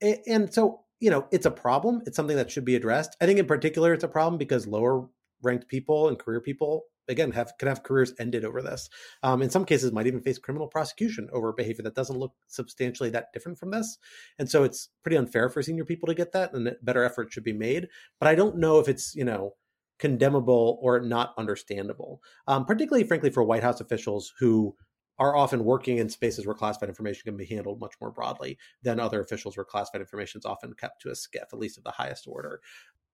And 0.00 0.50
so 0.50 0.80
you 0.98 1.10
know 1.10 1.28
it's 1.30 1.44
a 1.44 1.50
problem. 1.50 2.00
It's 2.06 2.16
something 2.16 2.38
that 2.38 2.50
should 2.50 2.64
be 2.64 2.74
addressed. 2.74 3.18
I 3.20 3.26
think 3.26 3.38
in 3.38 3.44
particular 3.44 3.92
it's 3.92 4.04
a 4.04 4.08
problem 4.08 4.38
because 4.38 4.66
lower 4.66 5.06
ranked 5.42 5.68
people 5.68 6.08
and 6.08 6.18
career 6.18 6.40
people 6.40 6.84
again 7.08 7.32
have 7.32 7.52
can 7.58 7.68
have 7.68 7.82
careers 7.82 8.14
ended 8.18 8.44
over 8.44 8.62
this. 8.62 8.88
Um, 9.22 9.42
in 9.42 9.50
some 9.50 9.64
cases, 9.64 9.92
might 9.92 10.06
even 10.06 10.20
face 10.20 10.38
criminal 10.38 10.68
prosecution 10.68 11.28
over 11.32 11.52
behavior 11.52 11.82
that 11.84 11.94
doesn't 11.94 12.18
look 12.18 12.34
substantially 12.48 13.10
that 13.10 13.32
different 13.32 13.58
from 13.58 13.70
this. 13.70 13.98
And 14.38 14.48
so 14.48 14.64
it's 14.64 14.88
pretty 15.02 15.16
unfair 15.16 15.48
for 15.48 15.62
senior 15.62 15.84
people 15.84 16.06
to 16.08 16.14
get 16.14 16.32
that, 16.32 16.52
and 16.52 16.76
better 16.82 17.04
effort 17.04 17.32
should 17.32 17.44
be 17.44 17.52
made. 17.52 17.88
But 18.18 18.28
I 18.28 18.34
don't 18.34 18.58
know 18.58 18.78
if 18.78 18.88
it's 18.88 19.14
you 19.14 19.24
know 19.24 19.54
condemnable 19.98 20.78
or 20.82 21.00
not 21.00 21.34
understandable, 21.38 22.20
um, 22.46 22.64
particularly 22.64 23.06
frankly 23.06 23.30
for 23.30 23.44
White 23.44 23.62
House 23.62 23.80
officials 23.80 24.32
who 24.38 24.74
are 25.18 25.36
often 25.36 25.64
working 25.64 25.98
in 25.98 26.08
spaces 26.08 26.46
where 26.46 26.54
classified 26.54 26.88
information 26.88 27.22
can 27.24 27.36
be 27.36 27.46
handled 27.46 27.80
much 27.80 27.94
more 28.00 28.10
broadly 28.10 28.58
than 28.82 28.98
other 28.98 29.20
officials 29.20 29.56
where 29.56 29.64
classified 29.64 30.00
information 30.00 30.40
is 30.40 30.44
often 30.44 30.74
kept 30.74 31.00
to 31.02 31.08
a 31.08 31.12
SCIF, 31.12 31.52
at 31.52 31.58
least 31.58 31.78
of 31.78 31.84
the 31.84 31.90
highest 31.92 32.26
order. 32.26 32.60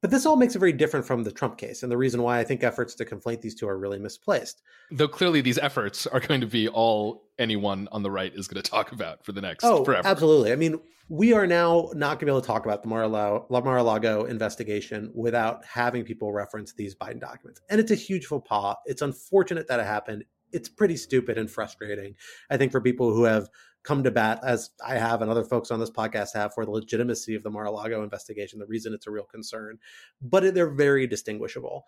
But 0.02 0.10
this 0.10 0.24
all 0.24 0.36
makes 0.36 0.56
it 0.56 0.60
very 0.60 0.72
different 0.72 1.04
from 1.04 1.24
the 1.24 1.30
Trump 1.30 1.58
case, 1.58 1.82
and 1.82 1.92
the 1.92 1.96
reason 1.96 2.22
why 2.22 2.38
I 2.38 2.44
think 2.44 2.64
efforts 2.64 2.94
to 2.94 3.04
conflate 3.04 3.42
these 3.42 3.54
two 3.54 3.68
are 3.68 3.78
really 3.78 3.98
misplaced. 3.98 4.62
Though 4.90 5.08
clearly 5.08 5.42
these 5.42 5.58
efforts 5.58 6.06
are 6.06 6.20
going 6.20 6.40
to 6.40 6.46
be 6.46 6.68
all 6.68 7.24
anyone 7.38 7.88
on 7.92 8.02
the 8.02 8.10
right 8.10 8.32
is 8.34 8.48
going 8.48 8.62
to 8.62 8.70
talk 8.70 8.92
about 8.92 9.24
for 9.24 9.32
the 9.32 9.42
next 9.42 9.64
oh, 9.64 9.84
forever. 9.84 10.06
Absolutely. 10.06 10.52
I 10.52 10.56
mean, 10.56 10.80
we 11.10 11.32
are 11.32 11.46
now 11.46 11.90
not 11.94 12.18
going 12.18 12.20
to 12.20 12.26
be 12.26 12.30
able 12.30 12.40
to 12.40 12.46
talk 12.46 12.64
about 12.64 12.82
the 12.82 12.88
Mar-a-Lago 12.88 14.24
investigation 14.24 15.10
without 15.14 15.64
having 15.64 16.04
people 16.04 16.32
reference 16.32 16.72
these 16.72 16.94
Biden 16.94 17.20
documents, 17.20 17.60
and 17.68 17.80
it's 17.80 17.90
a 17.90 17.96
huge 17.96 18.26
faux 18.26 18.48
pas. 18.48 18.76
It's 18.86 19.02
unfortunate 19.02 19.66
that 19.68 19.80
it 19.80 19.86
happened. 19.86 20.24
It's 20.52 20.68
pretty 20.68 20.96
stupid 20.96 21.36
and 21.36 21.50
frustrating. 21.50 22.14
I 22.48 22.56
think 22.56 22.72
for 22.72 22.80
people 22.80 23.12
who 23.12 23.24
have 23.24 23.48
come 23.82 24.02
to 24.04 24.10
bat, 24.10 24.40
as 24.44 24.70
I 24.86 24.96
have 24.96 25.22
and 25.22 25.30
other 25.30 25.44
folks 25.44 25.70
on 25.70 25.80
this 25.80 25.90
podcast 25.90 26.34
have, 26.34 26.52
for 26.54 26.64
the 26.64 26.70
legitimacy 26.70 27.34
of 27.34 27.42
the 27.42 27.50
Mar-a-Lago 27.50 28.02
investigation, 28.02 28.58
the 28.58 28.66
reason 28.66 28.92
it's 28.92 29.06
a 29.06 29.10
real 29.10 29.24
concern. 29.24 29.78
But 30.20 30.54
they're 30.54 30.70
very 30.70 31.06
distinguishable. 31.06 31.84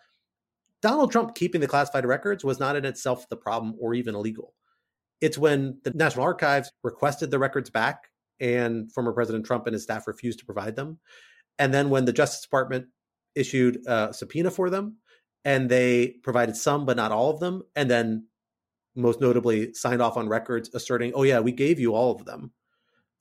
Donald 0.80 1.12
Trump 1.12 1.34
keeping 1.34 1.60
the 1.60 1.68
classified 1.68 2.06
records 2.06 2.44
was 2.44 2.58
not 2.58 2.76
in 2.76 2.84
itself 2.84 3.28
the 3.28 3.36
problem 3.36 3.76
or 3.78 3.94
even 3.94 4.14
illegal. 4.14 4.54
It's 5.20 5.38
when 5.38 5.78
the 5.84 5.92
National 5.92 6.24
Archives 6.24 6.72
requested 6.82 7.30
the 7.30 7.38
records 7.38 7.70
back 7.70 8.08
and 8.40 8.90
former 8.90 9.12
President 9.12 9.46
Trump 9.46 9.66
and 9.66 9.74
his 9.74 9.84
staff 9.84 10.08
refused 10.08 10.40
to 10.40 10.44
provide 10.44 10.74
them. 10.74 10.98
And 11.58 11.72
then 11.72 11.90
when 11.90 12.06
the 12.06 12.12
Justice 12.12 12.40
Department 12.40 12.86
issued 13.36 13.86
a 13.86 14.12
subpoena 14.12 14.50
for 14.50 14.68
them 14.68 14.96
and 15.44 15.68
they 15.68 16.16
provided 16.24 16.56
some 16.56 16.84
but 16.86 16.96
not 16.96 17.12
all 17.12 17.30
of 17.30 17.38
them, 17.38 17.62
and 17.76 17.88
then 17.88 18.26
most 18.94 19.20
notably 19.20 19.72
signed 19.74 20.02
off 20.02 20.16
on 20.16 20.28
records 20.28 20.70
asserting, 20.74 21.12
oh, 21.14 21.22
yeah, 21.22 21.40
we 21.40 21.52
gave 21.52 21.78
you 21.78 21.94
all 21.94 22.12
of 22.12 22.24
them. 22.24 22.52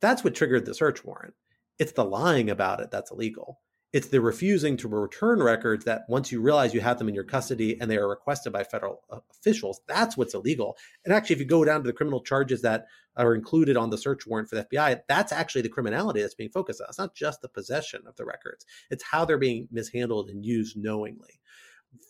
That's 0.02 0.24
what 0.24 0.36
triggered 0.36 0.66
the 0.66 0.74
search 0.74 1.04
warrant. 1.06 1.34
It's 1.80 1.94
the 1.94 2.06
lying 2.06 2.50
about 2.50 2.82
it 2.82 2.92
that's 2.92 3.12
illegal. 3.12 3.60
It's 3.94 4.08
the 4.08 4.22
refusing 4.22 4.78
to 4.78 4.88
return 4.88 5.44
records 5.44 5.84
that 5.84 6.04
once 6.08 6.32
you 6.32 6.40
realize 6.40 6.74
you 6.74 6.80
have 6.80 6.98
them 6.98 7.10
in 7.10 7.16
your 7.16 7.26
custody 7.26 7.78
and 7.80 7.92
they 7.92 7.98
are 7.98 8.08
requested 8.08 8.54
by 8.54 8.64
federal 8.64 9.02
uh, 9.10 9.20
officials, 9.32 9.82
that's 9.86 10.16
what's 10.16 10.34
illegal. 10.34 10.78
And 11.04 11.14
actually, 11.14 11.34
if 11.34 11.40
you 11.42 11.46
go 11.46 11.66
down 11.66 11.82
to 11.82 11.88
the 11.88 11.94
criminal 11.94 12.22
charges 12.22 12.62
that 12.62 12.86
are 13.18 13.36
included 13.36 13.76
on 13.76 13.90
the 13.90 13.98
search 13.98 14.26
warrant 14.26 14.48
for 14.48 14.56
the 14.56 14.64
FBI, 14.64 15.02
that's 15.10 15.34
actually 15.34 15.64
the 15.64 15.70
criminality 15.70 16.22
that's 16.22 16.36
being 16.36 16.50
focused 16.50 16.80
on. 16.80 16.88
It's 16.88 17.00
not 17.00 17.16
just 17.16 17.42
the 17.42 17.50
possession 17.50 18.04
of 18.08 18.16
the 18.16 18.24
records, 18.24 18.66
it's 18.90 19.04
how 19.04 19.26
they're 19.26 19.38
being 19.38 19.68
mishandled 19.72 20.30
and 20.30 20.46
used 20.46 20.78
knowingly 20.78 21.41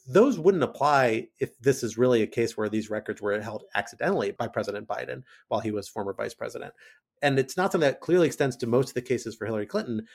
those 0.07 0.39
wouldn't 0.39 0.63
apply 0.63 1.27
if 1.39 1.57
this 1.59 1.83
is 1.83 1.97
really 1.97 2.21
a 2.21 2.27
case 2.27 2.57
where 2.57 2.69
these 2.69 2.89
records 2.89 3.21
were 3.21 3.39
held 3.39 3.63
accidentally 3.75 4.31
by 4.31 4.47
President 4.47 4.87
Biden 4.87 5.23
while 5.47 5.59
he 5.59 5.71
was 5.71 5.87
former 5.87 6.13
vice 6.13 6.33
president. 6.33 6.73
And 7.21 7.39
it's 7.39 7.57
not 7.57 7.71
something 7.71 7.87
that 7.87 8.01
clearly 8.01 8.27
extends 8.27 8.55
to 8.57 8.67
most 8.67 8.89
of 8.89 8.93
the 8.93 9.01
cases 9.01 9.35
for 9.35 9.45
Hillary 9.45 9.65
Clinton, 9.65 10.05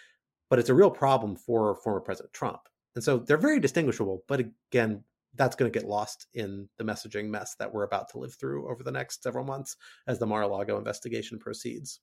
but 0.50 0.58
it's 0.58 0.68
a 0.68 0.74
real 0.74 0.90
problem 0.90 1.36
for 1.36 1.76
former 1.76 2.00
President 2.00 2.32
Trump. 2.32 2.60
And 2.94 3.04
so 3.04 3.18
they're 3.18 3.36
very 3.36 3.60
distinguishable. 3.60 4.24
But 4.26 4.46
again, 4.72 5.04
that's 5.34 5.56
going 5.56 5.70
to 5.70 5.78
get 5.78 5.88
lost 5.88 6.26
in 6.34 6.68
the 6.78 6.84
messaging 6.84 7.28
mess 7.28 7.54
that 7.58 7.72
we're 7.72 7.84
about 7.84 8.08
to 8.10 8.18
live 8.18 8.34
through 8.34 8.68
over 8.68 8.82
the 8.82 8.90
next 8.90 9.22
several 9.22 9.44
months 9.44 9.76
as 10.06 10.18
the 10.18 10.26
Mar 10.26 10.42
a 10.42 10.48
Lago 10.48 10.78
investigation 10.78 11.38
proceeds. 11.38 12.00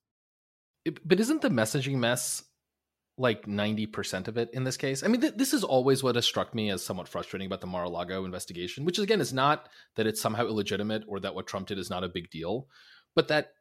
But 1.04 1.20
isn't 1.20 1.42
the 1.42 1.48
messaging 1.48 1.96
mess 1.96 2.44
like 3.16 3.46
90% 3.46 4.26
of 4.26 4.36
it 4.36 4.50
in 4.52 4.64
this 4.64 4.76
case. 4.76 5.02
I 5.02 5.08
mean, 5.08 5.20
th- 5.20 5.34
this 5.36 5.54
is 5.54 5.62
always 5.62 6.02
what 6.02 6.16
has 6.16 6.24
struck 6.24 6.54
me 6.54 6.70
as 6.70 6.84
somewhat 6.84 7.08
frustrating 7.08 7.46
about 7.46 7.60
the 7.60 7.66
Mar 7.66 7.84
a 7.84 7.88
Lago 7.88 8.24
investigation, 8.24 8.84
which 8.84 8.98
again 8.98 9.20
is 9.20 9.32
not 9.32 9.68
that 9.94 10.06
it's 10.06 10.20
somehow 10.20 10.46
illegitimate 10.46 11.04
or 11.06 11.20
that 11.20 11.34
what 11.34 11.46
Trump 11.46 11.68
did 11.68 11.78
is 11.78 11.90
not 11.90 12.02
a 12.02 12.08
big 12.08 12.30
deal, 12.30 12.66
but 13.14 13.28
that 13.28 13.52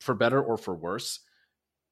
for 0.00 0.14
better 0.14 0.42
or 0.42 0.56
for 0.56 0.74
worse, 0.74 1.20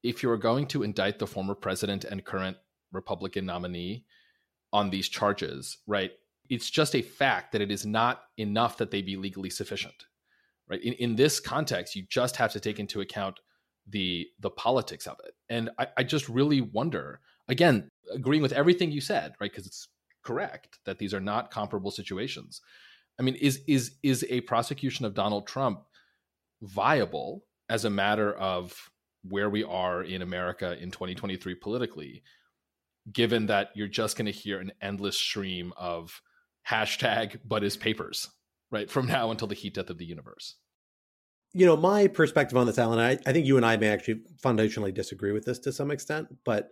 if 0.03 0.23
you 0.23 0.31
are 0.31 0.39
going 0.39 0.67
to 0.69 0.83
indict 0.83 1.19
the 1.19 1.27
former 1.27 1.55
president 1.55 2.05
and 2.05 2.25
current 2.25 2.57
Republican 2.93 3.47
nominee 3.47 4.05
on 4.73 4.91
these 4.91 5.09
charges, 5.09 5.79
right, 5.87 6.13
it's 6.49 6.71
just 6.71 6.95
a 6.95 7.03
fact 7.03 7.53
that 7.53 7.61
it 7.63 7.71
is 7.71 7.85
not 7.85 8.23
enough 8.37 8.79
that 8.79 8.91
they 8.91 9.03
be 9.03 9.17
legally 9.17 9.51
sufficient. 9.51 10.07
Right. 10.67 10.83
In, 10.83 10.95
in 10.95 11.17
this 11.17 11.41
context, 11.41 11.95
you 11.95 12.05
just 12.09 12.37
have 12.37 12.53
to 12.53 12.61
take 12.61 12.81
into 12.81 13.03
account 13.03 13.41
the 13.89 14.27
the 14.41 14.51
politics 14.51 15.07
of 15.07 15.17
it. 15.25 15.35
And 15.49 15.71
I, 15.79 15.87
I 15.99 16.03
just 16.03 16.29
really 16.29 16.61
wonder, 16.61 17.21
again, 17.49 17.89
agreeing 18.13 18.43
with 18.43 18.53
everything 18.53 18.91
you 18.91 19.01
said, 19.01 19.35
right? 19.41 19.51
Because 19.51 19.67
it's 19.67 19.89
correct 20.23 20.79
that 20.87 20.99
these 20.99 21.15
are 21.15 21.21
not 21.21 21.51
comparable 21.51 21.91
situations. 21.91 22.61
I 23.19 23.23
mean, 23.23 23.35
is 23.37 23.61
is 23.67 23.93
is 24.03 24.25
a 24.29 24.41
prosecution 24.43 25.05
of 25.05 25.15
Donald 25.15 25.47
Trump 25.47 25.83
viable 26.63 27.45
as 27.69 27.85
a 27.85 27.91
matter 27.91 28.33
of 28.35 28.91
where 29.23 29.49
we 29.49 29.65
are 29.65 30.03
in 30.03 30.23
America 30.23 30.77
in 30.79 30.91
2023 30.91 31.55
politically, 31.55 32.23
given 33.11 33.47
that 33.47 33.71
you're 33.75 33.89
just 33.89 34.17
going 34.17 34.27
to 34.27 34.33
hear 34.33 34.61
an 34.61 34.73
endless 34.83 35.17
stream 35.17 35.73
of 35.77 36.21
hashtag 36.69 37.39
but 37.45 37.63
his 37.63 37.77
papers, 37.77 38.29
right, 38.71 38.91
from 38.91 39.07
now 39.07 39.31
until 39.31 39.49
the 39.49 39.55
heat 39.55 39.75
death 39.75 39.91
of 39.91 39.99
the 39.99 40.05
universe? 40.05 40.57
You 41.55 41.65
know, 41.65 41.77
my 41.77 42.09
perspective 42.09 42.59
on 42.59 42.67
this, 42.67 42.79
Alan, 42.79 42.99
I, 42.99 43.13
I 43.27 43.33
think 43.33 43.47
you 43.47 43.57
and 43.57 43.65
I 43.65 43.77
may 43.77 43.89
actually 43.89 44.23
foundationally 44.43 44.93
disagree 44.93 45.31
with 45.31 45.45
this 45.45 45.61
to 45.61 45.73
some 45.73 45.93
extent, 45.93 46.27
but 46.45 46.71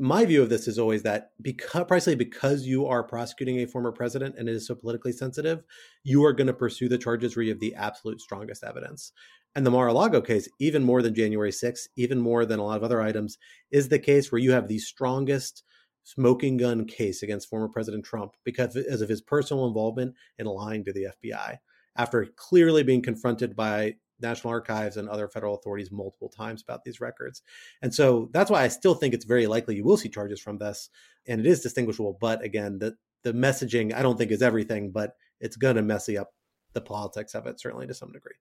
my 0.00 0.24
view 0.24 0.42
of 0.42 0.48
this 0.48 0.66
is 0.66 0.78
always 0.78 1.02
that 1.02 1.30
because 1.40 1.84
precisely 1.86 2.16
because 2.16 2.66
you 2.66 2.86
are 2.86 3.04
prosecuting 3.04 3.58
a 3.58 3.66
former 3.66 3.92
president 3.92 4.34
and 4.36 4.48
it 4.48 4.54
is 4.56 4.66
so 4.66 4.74
politically 4.74 5.12
sensitive, 5.12 5.62
you 6.02 6.24
are 6.24 6.32
going 6.32 6.46
to 6.46 6.54
pursue 6.54 6.88
the 6.88 6.98
charges 6.98 7.36
where 7.36 7.44
you 7.44 7.50
have 7.50 7.60
the 7.60 7.74
absolute 7.74 8.20
strongest 8.20 8.64
evidence. 8.64 9.12
And 9.54 9.64
the 9.64 9.70
Mar-a-Lago 9.70 10.20
case, 10.20 10.48
even 10.58 10.82
more 10.82 11.00
than 11.00 11.14
January 11.14 11.52
6th, 11.52 11.86
even 11.96 12.18
more 12.18 12.44
than 12.44 12.58
a 12.58 12.64
lot 12.64 12.78
of 12.78 12.82
other 12.82 13.00
items, 13.02 13.38
is 13.70 13.88
the 13.88 14.00
case 14.00 14.32
where 14.32 14.40
you 14.40 14.50
have 14.50 14.66
the 14.66 14.80
strongest 14.80 15.62
smoking 16.02 16.56
gun 16.56 16.86
case 16.86 17.22
against 17.22 17.48
former 17.48 17.68
President 17.68 18.04
Trump 18.04 18.32
because 18.44 18.74
of 18.74 19.08
his 19.08 19.20
personal 19.20 19.66
involvement 19.66 20.14
in 20.38 20.46
lying 20.46 20.84
to 20.84 20.92
the 20.92 21.06
FBI 21.22 21.58
after 21.96 22.26
clearly 22.36 22.82
being 22.82 23.02
confronted 23.02 23.54
by 23.54 23.94
National 24.20 24.52
Archives 24.52 24.96
and 24.96 25.08
other 25.08 25.28
federal 25.28 25.54
authorities 25.54 25.90
multiple 25.90 26.28
times 26.28 26.62
about 26.62 26.84
these 26.84 27.00
records. 27.00 27.42
And 27.82 27.94
so 27.94 28.30
that's 28.32 28.50
why 28.50 28.62
I 28.62 28.68
still 28.68 28.94
think 28.94 29.14
it's 29.14 29.24
very 29.24 29.46
likely 29.46 29.76
you 29.76 29.84
will 29.84 29.96
see 29.96 30.08
charges 30.08 30.40
from 30.40 30.58
this. 30.58 30.88
And 31.26 31.40
it 31.40 31.46
is 31.46 31.62
distinguishable. 31.62 32.16
But 32.20 32.42
again, 32.42 32.78
the, 32.78 32.96
the 33.22 33.32
messaging, 33.32 33.94
I 33.94 34.02
don't 34.02 34.16
think 34.16 34.30
is 34.30 34.42
everything, 34.42 34.90
but 34.90 35.16
it's 35.40 35.56
going 35.56 35.76
to 35.76 35.82
messy 35.82 36.16
up 36.16 36.32
the 36.72 36.80
politics 36.80 37.34
of 37.34 37.46
it, 37.46 37.60
certainly 37.60 37.86
to 37.86 37.94
some 37.94 38.12
degree. 38.12 38.34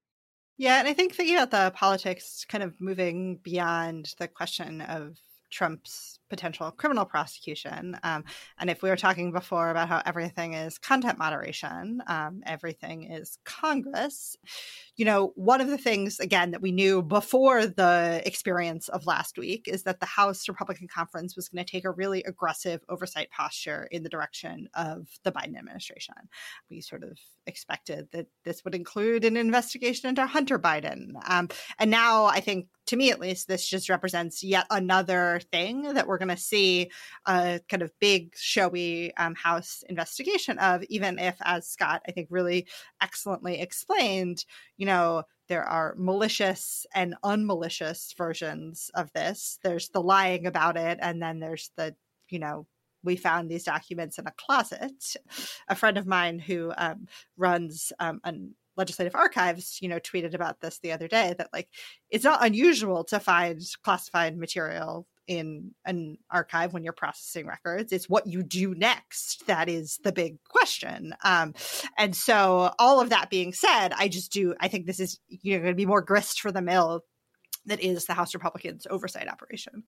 Yeah. 0.57 0.79
And 0.79 0.87
I 0.87 0.93
think 0.93 1.15
thinking 1.15 1.35
about 1.35 1.51
the 1.51 1.71
politics 1.75 2.45
kind 2.47 2.63
of 2.63 2.79
moving 2.79 3.39
beyond 3.43 4.13
the 4.19 4.27
question 4.27 4.81
of 4.81 5.17
Trump's 5.51 6.19
potential 6.33 6.71
criminal 6.71 7.05
prosecution. 7.05 7.95
Um, 8.01 8.23
and 8.57 8.67
if 8.67 8.81
we 8.81 8.89
were 8.89 8.95
talking 8.95 9.31
before 9.31 9.69
about 9.69 9.87
how 9.87 10.01
everything 10.03 10.55
is 10.55 10.79
content 10.79 11.19
moderation, 11.19 12.01
um, 12.07 12.41
everything 12.47 13.03
is 13.03 13.37
Congress, 13.45 14.35
you 14.95 15.05
know, 15.05 15.31
one 15.35 15.61
of 15.61 15.67
the 15.67 15.77
things, 15.77 16.19
again, 16.19 16.49
that 16.49 16.61
we 16.61 16.71
knew 16.71 17.03
before 17.03 17.67
the 17.67 18.23
experience 18.25 18.89
of 18.89 19.05
last 19.05 19.37
week 19.37 19.67
is 19.67 19.83
that 19.83 19.99
the 19.99 20.07
House 20.07 20.47
Republican 20.47 20.87
Conference 20.87 21.35
was 21.35 21.49
going 21.49 21.63
to 21.63 21.71
take 21.71 21.85
a 21.85 21.91
really 21.91 22.23
aggressive 22.23 22.81
oversight 22.89 23.29
posture 23.29 23.87
in 23.91 24.01
the 24.01 24.09
direction 24.09 24.67
of 24.73 25.07
the 25.23 25.31
Biden 25.31 25.55
administration. 25.55 26.15
We 26.71 26.81
sort 26.81 27.03
of 27.03 27.19
expected 27.45 28.07
that 28.13 28.25
this 28.43 28.63
would 28.65 28.73
include 28.73 29.23
an 29.23 29.37
investigation 29.37 30.09
into 30.09 30.25
Hunter 30.25 30.57
Biden. 30.57 31.11
Um, 31.27 31.49
and 31.77 31.91
now 31.91 32.25
I 32.25 32.39
think 32.39 32.67
to 32.87 32.97
me 32.97 33.11
at 33.11 33.19
least, 33.19 33.47
this 33.47 33.67
just 33.67 33.89
represents 33.89 34.43
yet 34.43 34.65
another 34.69 35.39
thing 35.51 35.93
that 35.93 36.05
we're 36.05 36.17
going 36.23 36.35
to 36.35 36.41
see 36.41 36.89
a 37.25 37.59
kind 37.69 37.83
of 37.83 37.91
big, 37.99 38.33
showy 38.35 39.15
um, 39.17 39.35
House 39.35 39.83
investigation 39.89 40.57
of, 40.59 40.83
even 40.89 41.19
if, 41.19 41.35
as 41.41 41.67
Scott, 41.67 42.01
I 42.07 42.11
think, 42.11 42.27
really 42.29 42.67
excellently 43.01 43.59
explained, 43.59 44.45
you 44.77 44.85
know, 44.85 45.23
there 45.49 45.63
are 45.63 45.95
malicious 45.97 46.85
and 46.95 47.15
unmalicious 47.23 48.13
versions 48.17 48.89
of 48.95 49.11
this. 49.13 49.59
There's 49.63 49.89
the 49.89 50.01
lying 50.01 50.45
about 50.47 50.77
it, 50.77 50.99
and 51.01 51.21
then 51.21 51.39
there's 51.39 51.71
the, 51.75 51.95
you 52.29 52.39
know, 52.39 52.65
we 53.03 53.17
found 53.17 53.49
these 53.49 53.65
documents 53.65 54.17
in 54.17 54.27
a 54.27 54.31
closet. 54.31 55.15
A 55.67 55.75
friend 55.75 55.97
of 55.97 56.07
mine 56.07 56.39
who 56.39 56.71
um, 56.77 57.07
runs 57.37 57.91
um, 57.99 58.21
an 58.23 58.55
legislative 58.75 59.15
archives 59.15 59.79
you 59.81 59.87
know 59.87 59.99
tweeted 59.99 60.33
about 60.33 60.59
this 60.59 60.79
the 60.79 60.91
other 60.91 61.07
day 61.07 61.35
that 61.37 61.49
like 61.53 61.69
it's 62.09 62.23
not 62.23 62.43
unusual 62.45 63.03
to 63.03 63.19
find 63.19 63.61
classified 63.83 64.37
material 64.37 65.07
in 65.27 65.71
an 65.85 66.17
archive 66.29 66.73
when 66.73 66.83
you're 66.83 66.93
processing 66.93 67.47
records 67.47 67.91
it's 67.91 68.09
what 68.09 68.27
you 68.27 68.43
do 68.43 68.75
next 68.75 69.45
that 69.47 69.69
is 69.69 69.99
the 70.03 70.11
big 70.11 70.37
question. 70.49 71.15
Um, 71.23 71.53
and 71.97 72.15
so 72.15 72.73
all 72.79 72.99
of 72.99 73.09
that 73.09 73.29
being 73.29 73.53
said 73.53 73.93
i 73.97 74.07
just 74.07 74.31
do 74.31 74.55
i 74.59 74.67
think 74.67 74.85
this 74.85 74.99
is 74.99 75.19
you 75.27 75.53
know 75.53 75.59
going 75.59 75.73
to 75.73 75.77
be 75.77 75.85
more 75.85 76.01
grist 76.01 76.41
for 76.41 76.51
the 76.51 76.61
mill 76.61 77.01
that 77.65 77.81
is 77.81 78.05
the 78.05 78.13
house 78.13 78.33
republicans 78.33 78.85
oversight 78.89 79.29
operation 79.29 79.83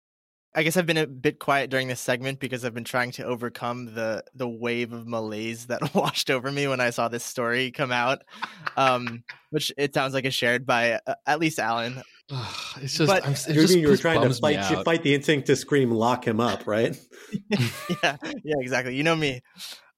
I 0.55 0.63
guess 0.63 0.77
I've 0.77 0.85
been 0.85 0.97
a 0.97 1.05
bit 1.05 1.39
quiet 1.39 1.69
during 1.69 1.89
this 1.89 1.99
segment 1.99 2.39
because 2.39 2.63
I've 2.63 2.73
been 2.73 2.85
trying 2.85 3.11
to 3.11 3.25
overcome 3.25 3.93
the 3.93 4.23
the 4.33 4.47
wave 4.47 4.93
of 4.93 5.05
malaise 5.05 5.67
that 5.67 5.93
washed 5.95 6.29
over 6.29 6.49
me 6.51 6.67
when 6.67 6.79
I 6.79 6.91
saw 6.91 7.09
this 7.09 7.25
story 7.25 7.71
come 7.71 7.91
out, 7.91 8.23
um, 8.77 9.23
which 9.49 9.71
it 9.77 9.93
sounds 9.93 10.13
like 10.13 10.23
is 10.23 10.33
shared 10.33 10.65
by 10.65 10.93
uh, 11.05 11.15
at 11.27 11.39
least 11.39 11.59
Alan. 11.59 12.01
it's 12.81 12.97
just, 12.97 13.07
but, 13.07 13.27
it 13.27 13.55
you 13.55 13.61
just, 13.61 13.77
you 13.77 13.87
were 13.89 13.97
trying 13.97 14.21
to 14.21 14.33
fight, 14.33 14.71
you 14.71 14.81
fight 14.83 15.03
the 15.03 15.13
instinct 15.13 15.47
to 15.47 15.55
scream, 15.55 15.91
lock 15.91 16.25
him 16.25 16.39
up, 16.39 16.65
right? 16.65 16.97
yeah, 17.49 18.17
yeah, 18.21 18.55
exactly. 18.59 18.95
You 18.95 19.03
know 19.03 19.15
me. 19.15 19.41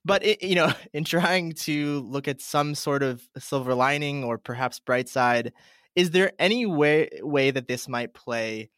But 0.03 0.25
it, 0.25 0.41
you 0.41 0.55
know, 0.55 0.71
in 0.93 1.03
trying 1.03 1.53
to 1.53 1.99
look 1.99 2.27
at 2.27 2.41
some 2.41 2.73
sort 2.73 3.03
of 3.03 3.21
silver 3.37 3.75
lining 3.75 4.23
or 4.23 4.37
perhaps 4.37 4.79
bright 4.79 5.07
side, 5.07 5.53
is 5.95 6.11
there 6.11 6.31
any 6.39 6.65
way 6.65 7.09
way 7.21 7.51
that 7.51 7.67
this 7.67 7.87
might 7.87 8.13
play? 8.13 8.69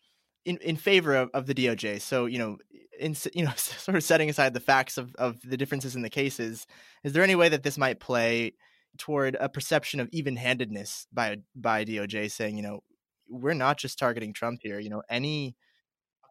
In, 0.45 0.57
in 0.57 0.75
favor 0.75 1.15
of, 1.15 1.29
of 1.33 1.45
the 1.45 1.53
DOJ. 1.53 2.01
So, 2.01 2.25
you 2.25 2.39
know, 2.39 2.57
in 2.99 3.15
you 3.33 3.45
know, 3.45 3.53
sort 3.55 3.95
of 3.95 4.03
setting 4.03 4.29
aside 4.29 4.53
the 4.53 4.59
facts 4.59 4.97
of, 4.97 5.15
of 5.15 5.39
the 5.43 5.57
differences 5.57 5.95
in 5.95 6.01
the 6.01 6.09
cases, 6.09 6.67
is 7.03 7.13
there 7.13 7.23
any 7.23 7.35
way 7.35 7.49
that 7.49 7.63
this 7.63 7.77
might 7.77 7.99
play 7.99 8.53
toward 8.97 9.35
a 9.39 9.49
perception 9.49 9.99
of 9.99 10.09
even-handedness 10.11 11.07
by 11.13 11.37
by 11.55 11.85
DOJ 11.85 12.31
saying, 12.31 12.57
you 12.57 12.63
know, 12.63 12.81
we're 13.29 13.53
not 13.53 13.77
just 13.77 13.99
targeting 13.99 14.33
Trump 14.33 14.59
here. 14.63 14.79
You 14.79 14.89
know, 14.89 15.03
any 15.09 15.55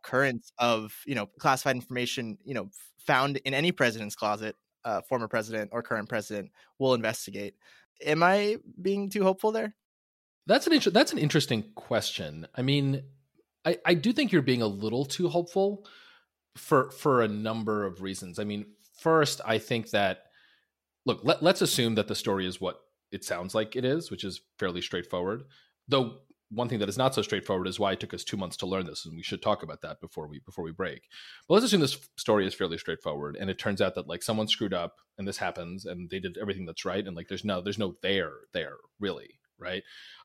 occurrence 0.05 0.53
of 0.59 0.95
you 1.07 1.15
know 1.15 1.27
classified 1.39 1.77
information, 1.77 2.39
you 2.45 2.55
know, 2.55 2.71
found 3.07 3.39
in 3.39 3.55
any 3.55 3.73
president's 3.73 4.17
closet, 4.17 4.57
uh, 4.85 5.03
former 5.03 5.29
president 5.29 5.71
or 5.73 5.83
current 5.83 6.09
president, 6.09 6.51
will 6.79 6.95
investigate. 6.95 7.55
Am 8.05 8.23
I 8.23 8.57
being 8.81 9.11
too 9.11 9.23
hopeful 9.23 9.53
there? 9.53 9.75
That's 10.47 10.67
an 10.67 10.73
inter- 10.73 10.91
that's 10.91 11.13
an 11.13 11.19
interesting 11.19 11.65
question. 11.75 12.47
I 12.55 12.63
mean, 12.63 13.03
I, 13.65 13.79
I 13.85 13.95
do 13.95 14.13
think 14.13 14.33
you're 14.33 14.43
being 14.43 14.63
a 14.63 14.67
little 14.67 15.05
too 15.05 15.29
hopeful 15.29 15.87
for 16.57 16.91
for 16.91 17.23
a 17.23 17.29
number 17.29 17.85
of 17.85 18.03
reasons. 18.03 18.39
I 18.39 18.45
mean, 18.45 18.67
first, 18.99 19.41
I 19.45 19.59
think 19.59 19.91
that 19.91 20.25
look, 21.07 21.21
let, 21.23 21.43
let's 21.43 21.63
assume 21.63 21.95
that 21.97 22.09
the 22.09 22.15
story 22.15 22.47
is 22.47 22.61
what 22.61 22.81
it 23.11 23.25
sounds 23.25 23.55
like 23.55 23.77
it 23.77 23.85
is, 23.85 24.11
which 24.11 24.25
is 24.25 24.41
fairly 24.59 24.83
straightforward. 24.83 25.45
Though 25.89 26.19
one 26.51 26.69
thing 26.69 26.79
that 26.79 26.89
is 26.89 26.99
not 26.99 27.15
so 27.15 27.23
straightforward 27.23 27.67
is 27.67 27.79
why 27.79 27.93
it 27.93 28.01
took 28.01 28.15
us 28.15 28.25
two 28.25 28.37
months 28.37 28.57
to 28.59 28.67
learn 28.67 28.87
this, 28.87 29.05
and 29.05 29.15
we 29.17 29.23
should 29.23 29.43
talk 29.43 29.63
about 29.63 29.83
that 29.83 30.01
before 30.01 30.27
we 30.27 30.41
before 30.41 30.65
we 30.65 30.73
break. 30.73 31.03
But 31.47 31.55
let's 31.55 31.67
assume 31.67 31.81
this 31.81 32.09
story 32.17 32.47
is 32.47 32.55
fairly 32.55 32.79
straightforward, 32.79 33.37
and 33.39 33.51
it 33.51 33.59
turns 33.59 33.81
out 33.81 33.95
that 33.97 34.09
like 34.09 34.23
someone 34.23 34.49
screwed 34.49 34.75
up, 34.75 34.97
and 35.19 35.29
this 35.29 35.39
happens, 35.39 35.85
and 35.85 36.09
they 36.09 36.21
did 36.21 36.39
everything 36.41 36.67
that's 36.67 36.85
right, 36.85 37.07
and 37.07 37.17
like 37.17 37.29
there's 37.29 37.45
no 37.45 37.61
there's 37.61 37.79
no 37.79 37.95
there 38.03 38.33
there 38.53 38.77
really, 38.99 39.41
right? 39.59 39.83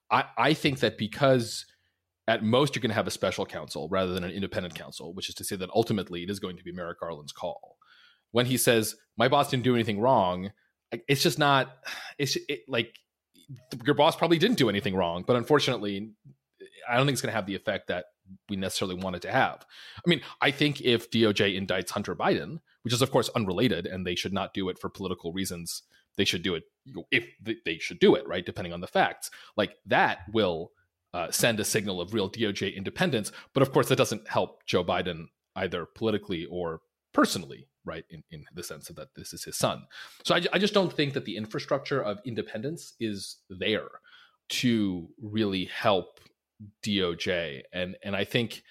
I 0.10 0.26
I 0.38 0.54
think 0.54 0.80
that 0.80 0.98
because 0.98 1.66
at 2.28 2.44
most 2.44 2.76
you're 2.76 2.82
going 2.82 2.90
to 2.90 2.96
have 2.96 3.08
a 3.08 3.12
special 3.12 3.46
counsel 3.46 3.90
rather 3.90 4.14
than 4.14 4.24
an 4.24 4.32
independent 4.32 4.76
counsel, 4.76 5.14
which 5.14 5.30
is 5.30 5.36
to 5.36 5.44
say 5.44 5.56
that 5.58 5.70
ultimately 5.76 6.24
it 6.24 6.30
is 6.30 6.40
going 6.40 6.58
to 6.58 6.64
be 6.64 6.72
Merrick 6.72 7.00
Garland's 7.00 7.32
call. 7.32 7.78
When 8.32 8.46
he 8.46 8.58
says, 8.58 8.96
"My 9.18 9.28
boss 9.28 9.50
didn't 9.50 9.64
do 9.64 9.76
anything 9.76 10.00
wrong," 10.00 10.52
it's 11.08 11.24
just 11.24 11.40
not. 11.40 11.78
It's 12.20 12.38
it, 12.48 12.62
like 12.68 12.96
your 13.84 13.96
boss 13.96 14.16
probably 14.16 14.38
didn't 14.38 14.60
do 14.60 14.70
anything 14.70 14.96
wrong, 14.96 15.24
but 15.26 15.36
unfortunately, 15.36 16.12
I 16.88 16.96
don't 16.96 17.08
think 17.08 17.16
it's 17.16 17.22
going 17.22 17.32
to 17.32 17.36
have 17.36 17.48
the 17.48 17.56
effect 17.56 17.88
that 17.88 18.06
we 18.50 18.56
necessarily 18.56 18.96
want 18.96 19.16
it 19.16 19.24
to 19.24 19.32
have. 19.32 19.66
I 19.98 20.10
mean, 20.10 20.22
I 20.42 20.52
think 20.52 20.82
if 20.82 21.10
DOJ 21.10 21.60
indicts 21.60 21.90
Hunter 21.90 22.16
Biden, 22.16 22.60
which 22.84 22.94
is 22.94 23.02
of 23.02 23.12
course 23.12 23.30
unrelated, 23.36 23.86
and 23.88 24.06
they 24.06 24.16
should 24.16 24.32
not 24.32 24.54
do 24.54 24.70
it 24.70 24.78
for 24.78 24.90
political 24.90 25.34
reasons, 25.34 25.84
they 26.18 26.26
should 26.26 26.44
do 26.44 26.56
it 26.56 26.64
if 27.12 27.26
they 27.66 27.80
should 27.80 28.00
do 28.00 28.16
it, 28.16 28.28
right? 28.28 28.46
Depending 28.46 28.74
on 28.74 28.82
the 28.82 28.88
facts, 28.88 29.32
like 29.58 29.78
that 29.88 30.20
will 30.32 30.72
uh, 31.14 31.32
send 31.32 31.60
a 31.60 31.66
signal 31.66 32.02
of 32.02 32.14
real 32.14 32.30
DOJ 32.30 32.76
independence. 32.76 33.32
But 33.54 33.64
of 33.64 33.72
course, 33.72 33.88
that 33.90 33.98
doesn't 33.98 34.28
help 34.28 34.66
Joe 34.66 34.84
Biden 34.84 35.26
either 35.56 35.86
politically 35.86 36.46
or 36.50 36.82
personally, 37.14 37.68
right? 37.86 38.06
In, 38.10 38.24
in 38.32 38.46
the 38.54 38.64
sense 38.64 38.90
of 38.90 38.96
that 38.96 39.10
this 39.16 39.34
is 39.34 39.44
his 39.44 39.58
son. 39.58 39.84
So 40.24 40.36
I, 40.36 40.42
I 40.54 40.60
just 40.60 40.74
don't 40.74 40.92
think 40.92 41.14
that 41.14 41.26
the 41.26 41.38
infrastructure 41.38 42.02
of 42.02 42.20
independence 42.26 42.94
is 43.00 43.38
there 43.50 43.90
to 44.50 45.08
really 45.22 45.66
help 45.66 46.20
DOJ. 46.86 47.62
And 47.72 47.96
and 48.04 48.16
I 48.16 48.24
think, 48.24 48.64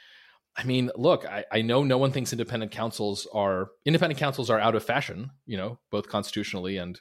I 0.57 0.65
mean, 0.65 0.91
look, 0.97 1.25
I, 1.25 1.45
I 1.53 1.63
know 1.63 1.85
no 1.85 1.99
one 1.99 2.13
thinks 2.13 2.33
independent 2.33 2.73
counsels 2.73 3.27
are 3.33 3.71
independent 3.85 4.19
counsels 4.19 4.51
are 4.51 4.59
out 4.59 4.75
of 4.75 4.85
fashion, 4.85 5.31
you 5.47 5.57
know, 5.57 5.79
both 5.91 6.09
constitutionally 6.09 6.77
and 6.77 7.01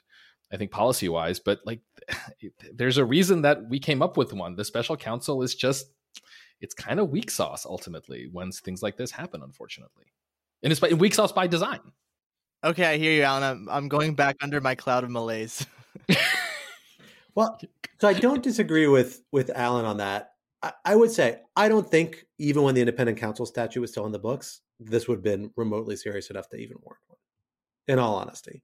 I 0.52 0.56
think 0.56 0.70
policy 0.70 1.08
wise, 1.08 1.40
but 1.40 1.60
like 1.64 1.80
there's 2.74 2.98
a 2.98 3.04
reason 3.04 3.42
that 3.42 3.68
we 3.68 3.78
came 3.78 4.02
up 4.02 4.16
with 4.16 4.32
one. 4.32 4.54
The 4.54 4.64
special 4.64 4.96
counsel 4.96 5.42
is 5.42 5.54
just 5.54 5.86
it's 6.60 6.74
kind 6.74 7.00
of 7.00 7.10
weak 7.10 7.30
sauce 7.30 7.66
ultimately 7.66 8.28
when 8.30 8.52
things 8.52 8.82
like 8.82 8.96
this 8.96 9.10
happen, 9.10 9.42
unfortunately. 9.42 10.04
And 10.62 10.70
it's 10.70 10.80
by, 10.80 10.92
weak 10.92 11.14
sauce 11.14 11.32
by 11.32 11.48
design. 11.48 11.80
Okay, 12.62 12.84
I 12.84 12.96
hear 12.96 13.12
you, 13.12 13.22
Alan. 13.22 13.42
I'm, 13.42 13.68
I'm 13.68 13.88
going 13.88 14.14
back 14.14 14.36
under 14.40 14.60
my 14.60 14.76
cloud 14.76 15.02
of 15.02 15.10
malaise. 15.10 15.66
well, 17.34 17.58
so 17.98 18.06
I 18.06 18.12
don't 18.12 18.42
disagree 18.42 18.86
with 18.86 19.22
with 19.32 19.50
Alan 19.50 19.84
on 19.84 19.96
that. 19.96 20.34
I, 20.62 20.72
I 20.84 20.96
would 20.96 21.10
say 21.10 21.40
I 21.56 21.68
don't 21.68 21.90
think 21.90 22.24
even 22.38 22.62
when 22.62 22.74
the 22.74 22.80
independent 22.80 23.18
counsel 23.18 23.46
statute 23.46 23.80
was 23.80 23.90
still 23.90 24.06
in 24.06 24.12
the 24.12 24.18
books, 24.18 24.60
this 24.78 25.08
would 25.08 25.16
have 25.16 25.24
been 25.24 25.50
remotely 25.56 25.96
serious 25.96 26.30
enough 26.30 26.48
to 26.50 26.56
even 26.56 26.76
warrant 26.82 27.02
one. 27.08 27.18
In 27.88 27.98
all 27.98 28.14
honesty, 28.14 28.62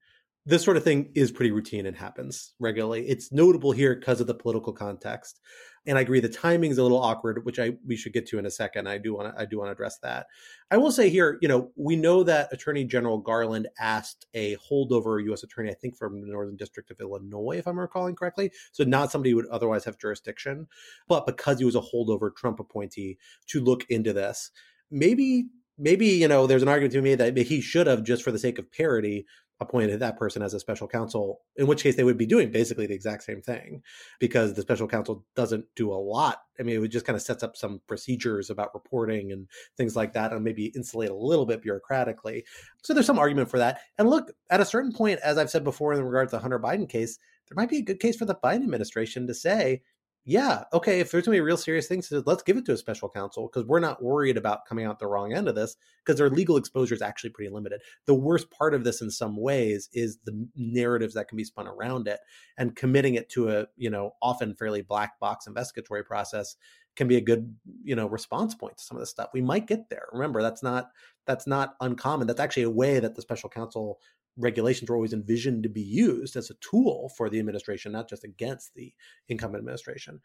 this 0.48 0.64
sort 0.64 0.78
of 0.78 0.82
thing 0.82 1.10
is 1.14 1.30
pretty 1.30 1.50
routine 1.50 1.84
and 1.84 1.94
happens 1.94 2.54
regularly. 2.58 3.06
It's 3.06 3.30
notable 3.30 3.72
here 3.72 3.94
because 3.94 4.18
of 4.18 4.26
the 4.26 4.34
political 4.34 4.72
context. 4.72 5.40
And 5.86 5.98
I 5.98 6.00
agree 6.00 6.20
the 6.20 6.28
timing 6.30 6.70
is 6.70 6.78
a 6.78 6.82
little 6.82 7.02
awkward, 7.02 7.44
which 7.44 7.58
I 7.58 7.72
we 7.86 7.96
should 7.96 8.14
get 8.14 8.26
to 8.28 8.38
in 8.38 8.46
a 8.46 8.50
second. 8.50 8.88
I 8.88 8.96
do 8.96 9.14
want 9.14 9.34
to 9.34 9.40
I 9.40 9.44
do 9.44 9.58
want 9.58 9.68
to 9.68 9.72
address 9.72 9.98
that. 9.98 10.26
I 10.70 10.78
will 10.78 10.90
say 10.90 11.10
here, 11.10 11.38
you 11.42 11.48
know, 11.48 11.70
we 11.76 11.96
know 11.96 12.22
that 12.24 12.50
Attorney 12.50 12.84
General 12.84 13.18
Garland 13.18 13.68
asked 13.78 14.26
a 14.32 14.56
holdover 14.56 15.22
U.S. 15.24 15.42
attorney, 15.42 15.70
I 15.70 15.74
think 15.74 15.98
from 15.98 16.22
the 16.22 16.26
Northern 16.32 16.56
District 16.56 16.90
of 16.90 16.98
Illinois, 16.98 17.58
if 17.58 17.68
I'm 17.68 17.78
recalling 17.78 18.16
correctly. 18.16 18.50
So 18.72 18.84
not 18.84 19.12
somebody 19.12 19.30
who 19.30 19.36
would 19.36 19.48
otherwise 19.48 19.84
have 19.84 19.98
jurisdiction, 19.98 20.66
but 21.08 21.26
because 21.26 21.58
he 21.58 21.66
was 21.66 21.76
a 21.76 21.80
holdover 21.80 22.34
Trump 22.34 22.58
appointee, 22.58 23.18
to 23.48 23.60
look 23.60 23.84
into 23.90 24.14
this. 24.14 24.50
Maybe 24.90 25.48
maybe 25.78 26.06
you 26.06 26.28
know 26.28 26.46
there's 26.46 26.62
an 26.62 26.68
argument 26.68 26.92
to 26.92 27.02
made 27.02 27.18
that 27.18 27.36
he 27.36 27.60
should 27.60 27.86
have 27.86 28.02
just 28.02 28.22
for 28.22 28.32
the 28.32 28.38
sake 28.38 28.58
of 28.58 28.70
parity 28.70 29.26
appointed 29.60 29.98
that 30.00 30.16
person 30.16 30.42
as 30.42 30.54
a 30.54 30.60
special 30.60 30.86
counsel, 30.86 31.40
in 31.56 31.66
which 31.66 31.82
case 31.82 31.96
they 31.96 32.04
would 32.04 32.16
be 32.16 32.26
doing 32.26 32.50
basically 32.50 32.86
the 32.86 32.94
exact 32.94 33.24
same 33.24 33.42
thing 33.42 33.82
because 34.20 34.54
the 34.54 34.62
special 34.62 34.86
counsel 34.86 35.24
doesn't 35.34 35.64
do 35.74 35.92
a 35.92 35.94
lot. 35.94 36.38
I 36.60 36.62
mean, 36.62 36.84
it 36.84 36.88
just 36.88 37.04
kind 37.04 37.16
of 37.16 37.22
sets 37.22 37.42
up 37.42 37.56
some 37.56 37.80
procedures 37.88 38.50
about 38.50 38.74
reporting 38.74 39.32
and 39.32 39.48
things 39.76 39.96
like 39.96 40.12
that 40.12 40.32
and 40.32 40.44
maybe 40.44 40.66
insulate 40.76 41.10
a 41.10 41.14
little 41.14 41.46
bit 41.46 41.62
bureaucratically. 41.62 42.42
So 42.84 42.94
there's 42.94 43.06
some 43.06 43.18
argument 43.18 43.50
for 43.50 43.58
that. 43.58 43.80
And 43.98 44.08
look, 44.08 44.30
at 44.50 44.60
a 44.60 44.64
certain 44.64 44.92
point, 44.92 45.18
as 45.24 45.38
I've 45.38 45.50
said 45.50 45.64
before 45.64 45.92
in 45.92 46.02
regards 46.02 46.30
to 46.30 46.36
the 46.36 46.42
Hunter 46.42 46.60
Biden 46.60 46.88
case, 46.88 47.18
there 47.48 47.56
might 47.56 47.70
be 47.70 47.78
a 47.78 47.82
good 47.82 48.00
case 48.00 48.16
for 48.16 48.26
the 48.26 48.36
Biden 48.36 48.62
administration 48.62 49.26
to 49.26 49.34
say, 49.34 49.82
yeah, 50.28 50.64
okay, 50.74 51.00
if 51.00 51.10
there's 51.10 51.24
to 51.24 51.30
be 51.30 51.40
real 51.40 51.56
serious 51.56 51.86
things, 51.86 52.12
let's 52.26 52.42
give 52.42 52.58
it 52.58 52.66
to 52.66 52.74
a 52.74 52.76
special 52.76 53.08
counsel 53.08 53.48
because 53.48 53.66
we're 53.66 53.80
not 53.80 54.02
worried 54.02 54.36
about 54.36 54.66
coming 54.66 54.84
out 54.84 54.98
the 54.98 55.06
wrong 55.06 55.32
end 55.32 55.48
of 55.48 55.54
this 55.54 55.74
because 56.04 56.18
their 56.18 56.28
legal 56.28 56.58
exposure 56.58 56.94
is 56.94 57.00
actually 57.00 57.30
pretty 57.30 57.50
limited. 57.50 57.80
The 58.04 58.14
worst 58.14 58.50
part 58.50 58.74
of 58.74 58.84
this, 58.84 59.00
in 59.00 59.10
some 59.10 59.38
ways, 59.38 59.88
is 59.94 60.18
the 60.26 60.46
narratives 60.54 61.14
that 61.14 61.28
can 61.28 61.36
be 61.38 61.44
spun 61.44 61.66
around 61.66 62.08
it, 62.08 62.20
and 62.58 62.76
committing 62.76 63.14
it 63.14 63.30
to 63.30 63.48
a 63.48 63.66
you 63.78 63.88
know 63.88 64.16
often 64.20 64.54
fairly 64.54 64.82
black 64.82 65.18
box 65.18 65.46
investigatory 65.46 66.04
process 66.04 66.56
can 66.94 67.08
be 67.08 67.16
a 67.16 67.22
good 67.22 67.54
you 67.82 67.96
know 67.96 68.06
response 68.06 68.54
point 68.54 68.76
to 68.76 68.84
some 68.84 68.98
of 68.98 69.00
this 69.00 69.08
stuff. 69.08 69.30
We 69.32 69.40
might 69.40 69.66
get 69.66 69.88
there. 69.88 70.08
Remember, 70.12 70.42
that's 70.42 70.62
not 70.62 70.90
that's 71.26 71.46
not 71.46 71.74
uncommon. 71.80 72.26
That's 72.26 72.40
actually 72.40 72.64
a 72.64 72.70
way 72.70 73.00
that 73.00 73.14
the 73.14 73.22
special 73.22 73.48
counsel 73.48 73.98
regulations 74.38 74.88
were 74.88 74.96
always 74.96 75.12
envisioned 75.12 75.64
to 75.64 75.68
be 75.68 75.82
used 75.82 76.36
as 76.36 76.50
a 76.50 76.54
tool 76.54 77.10
for 77.16 77.28
the 77.28 77.38
administration, 77.38 77.92
not 77.92 78.08
just 78.08 78.24
against 78.24 78.74
the 78.74 78.92
incumbent 79.28 79.60
administration. 79.60 80.20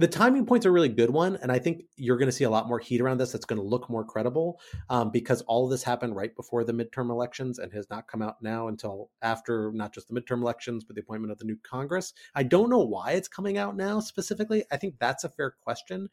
The 0.00 0.06
timing 0.06 0.46
point's 0.46 0.64
a 0.64 0.70
really 0.70 0.88
good 0.88 1.10
one, 1.10 1.36
and 1.42 1.50
I 1.50 1.58
think 1.58 1.82
you're 1.96 2.18
going 2.18 2.28
to 2.28 2.32
see 2.32 2.44
a 2.44 2.50
lot 2.50 2.68
more 2.68 2.78
heat 2.78 3.00
around 3.00 3.18
this. 3.18 3.32
That's 3.32 3.44
going 3.44 3.60
to 3.60 3.66
look 3.66 3.90
more 3.90 4.04
credible 4.04 4.60
um, 4.88 5.10
because 5.10 5.42
all 5.42 5.64
of 5.64 5.72
this 5.72 5.82
happened 5.82 6.14
right 6.14 6.34
before 6.36 6.62
the 6.62 6.72
midterm 6.72 7.10
elections 7.10 7.58
and 7.58 7.72
has 7.72 7.90
not 7.90 8.06
come 8.06 8.22
out 8.22 8.36
now 8.40 8.68
until 8.68 9.10
after 9.22 9.72
not 9.74 9.92
just 9.92 10.06
the 10.06 10.14
midterm 10.14 10.40
elections, 10.40 10.84
but 10.84 10.94
the 10.94 11.02
appointment 11.02 11.32
of 11.32 11.38
the 11.38 11.46
new 11.46 11.58
Congress. 11.64 12.14
I 12.36 12.44
don't 12.44 12.70
know 12.70 12.84
why 12.84 13.12
it's 13.12 13.26
coming 13.26 13.58
out 13.58 13.76
now 13.76 13.98
specifically. 13.98 14.64
I 14.70 14.76
think 14.76 14.94
that's 15.00 15.24
a 15.24 15.30
fair 15.30 15.50
question. 15.50 16.08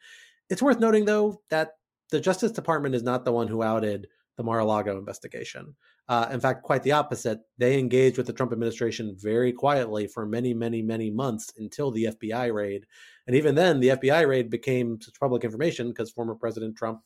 It's 0.49 0.63
worth 0.63 0.79
noting, 0.79 1.05
though, 1.05 1.41
that 1.51 1.73
the 2.09 2.19
Justice 2.19 2.53
Department 2.53 2.95
is 2.95 3.03
not 3.03 3.23
the 3.23 3.31
one 3.31 3.47
who 3.47 3.61
outed 3.61 4.07
the 4.38 4.43
Mar-a-Lago 4.43 4.97
investigation. 4.97 5.75
Uh, 6.07 6.27
in 6.31 6.39
fact, 6.39 6.63
quite 6.63 6.83
the 6.83 6.91
opposite. 6.91 7.39
They 7.57 7.79
engaged 7.79 8.17
with 8.17 8.27
the 8.27 8.33
Trump 8.33 8.51
administration 8.51 9.15
very 9.19 9.51
quietly 9.51 10.07
for 10.07 10.25
many, 10.25 10.53
many, 10.53 10.81
many 10.81 11.09
months 11.09 11.51
until 11.57 11.91
the 11.91 12.05
FBI 12.05 12.53
raid. 12.53 12.86
And 13.27 13.36
even 13.36 13.55
then, 13.55 13.79
the 13.79 13.89
FBI 13.89 14.27
raid 14.27 14.49
became 14.49 14.99
public 15.19 15.43
information 15.43 15.89
because 15.89 16.11
former 16.11 16.36
President 16.36 16.75
Trump 16.75 17.01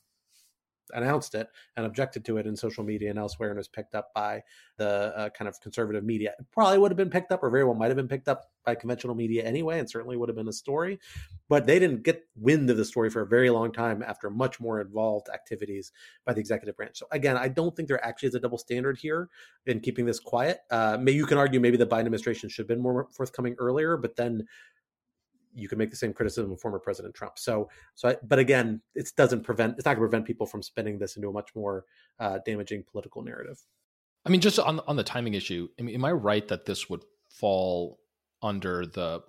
announced 0.94 1.36
it 1.36 1.48
and 1.76 1.86
objected 1.86 2.26
to 2.26 2.38
it 2.38 2.48
in 2.48 2.56
social 2.56 2.84
media 2.84 3.10
and 3.10 3.20
elsewhere 3.20 3.50
and 3.50 3.58
was 3.58 3.68
picked 3.68 3.96
up 3.96 4.14
by 4.14 4.44
the 4.78 5.14
uh, 5.18 5.30
kind 5.30 5.48
of 5.48 5.60
conservative 5.60 6.04
media. 6.04 6.34
It 6.40 6.46
probably 6.52 6.78
would 6.78 6.92
have 6.92 6.98
been 6.98 7.10
picked 7.10 7.32
up 7.32 7.44
or 7.44 7.50
very 7.50 7.64
well 7.64 7.76
might 7.76 7.88
have 7.88 7.98
been 7.98 8.08
picked 8.08 8.28
up 8.28 8.50
by 8.66 8.76
conventional 8.76 9.16
media 9.16 9.44
anyway 9.44 9.80
and 9.80 9.90
certainly 9.90 10.18
would 10.18 10.30
have 10.30 10.36
been 10.36 10.48
a 10.48 10.54
story. 10.54 11.00
But 11.48 11.66
they 11.66 11.80
didn't 11.80 12.04
get 12.04 12.24
wind 12.36 12.70
of 12.70 12.78
the 12.78 12.86
story 12.86 13.10
for 13.10 13.22
a 13.22 13.28
very 13.28 13.50
long 13.50 13.72
time 13.72 14.04
after 14.04 14.30
much 14.30 14.60
more 14.60 14.82
involved 14.82 15.28
activities 15.34 15.92
by 16.26 16.34
the 16.34 16.40
executive 16.40 16.76
branch. 16.76 16.98
So 16.98 17.08
again, 17.12 17.38
I 17.38 17.48
don't 17.48 17.76
think 17.76 17.88
there 17.88 18.04
actually 18.06 18.30
is 18.30 18.36
a 18.36 18.40
double 18.40 18.58
standard 18.58 18.98
here 18.98 19.30
in 19.66 19.80
keeping 19.80 20.06
this 20.06 20.20
quiet. 20.20 20.60
Uh, 20.70 20.98
maybe 21.00 21.18
you 21.18 21.26
can 21.26 21.38
argue 21.38 21.60
maybe 21.60 21.78
the 21.78 21.88
Biden 21.88 22.02
administration 22.02 22.50
should 22.50 22.64
have 22.64 22.68
been 22.68 22.82
more 22.82 23.08
forthcoming 23.12 23.56
earlier, 23.60 23.98
but 23.98 24.16
then 24.16 24.46
you 25.54 25.68
can 25.68 25.78
make 25.78 25.90
the 25.90 25.96
same 25.96 26.14
criticism 26.14 26.52
of 26.52 26.60
former 26.60 26.80
President 26.80 27.14
Trump. 27.14 27.40
So, 27.40 27.70
so, 27.96 28.10
I, 28.10 28.18
but 28.24 28.40
again, 28.40 28.82
it 28.96 29.12
doesn't 29.18 29.44
prevent. 29.44 29.76
It's 29.78 29.86
not 29.86 29.96
going 29.96 30.06
to 30.06 30.10
prevent 30.10 30.26
people 30.26 30.46
from 30.46 30.62
spinning 30.62 31.00
this 31.00 31.16
into 31.16 31.30
a 31.30 31.32
much 31.32 31.50
more 31.56 31.86
uh, 32.20 32.40
damaging 32.46 32.84
political 32.90 33.24
narrative. 33.24 33.60
I 34.26 34.30
mean, 34.30 34.42
just 34.42 34.60
on 34.60 34.80
on 34.82 34.96
the 34.96 35.04
timing 35.04 35.34
issue. 35.34 35.68
I 35.80 35.84
mean, 35.84 35.96
am 35.96 36.06
I 36.06 36.12
right 36.12 36.48
that 36.48 36.66
this 36.66 36.90
would 36.90 37.04
fall 37.30 38.00
under 38.42 38.86
the? 38.86 39.22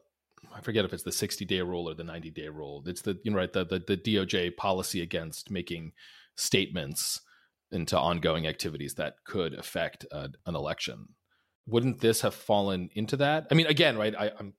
I 0.54 0.60
forget 0.60 0.84
if 0.84 0.92
it's 0.92 1.02
the 1.02 1.12
sixty 1.12 1.44
day 1.44 1.60
rule 1.60 1.88
or 1.88 1.94
the 1.94 2.04
ninety 2.04 2.30
day 2.30 2.48
rule. 2.48 2.82
It's 2.86 3.02
the 3.02 3.18
you 3.22 3.30
know 3.30 3.36
right 3.36 3.52
the 3.52 3.64
the, 3.64 3.78
the 3.78 3.96
DOJ 3.96 4.56
policy 4.56 5.00
against 5.00 5.50
making 5.50 5.92
statements 6.36 7.20
into 7.72 7.98
ongoing 7.98 8.46
activities 8.46 8.94
that 8.94 9.16
could 9.24 9.54
affect 9.54 10.04
uh, 10.10 10.28
an 10.46 10.56
election. 10.56 11.08
Wouldn't 11.66 12.00
this 12.00 12.22
have 12.22 12.34
fallen 12.34 12.90
into 12.94 13.16
that? 13.18 13.46
I 13.50 13.54
mean, 13.54 13.66
again, 13.66 13.96
right? 13.96 14.14
I, 14.18 14.32
I'm 14.38 14.54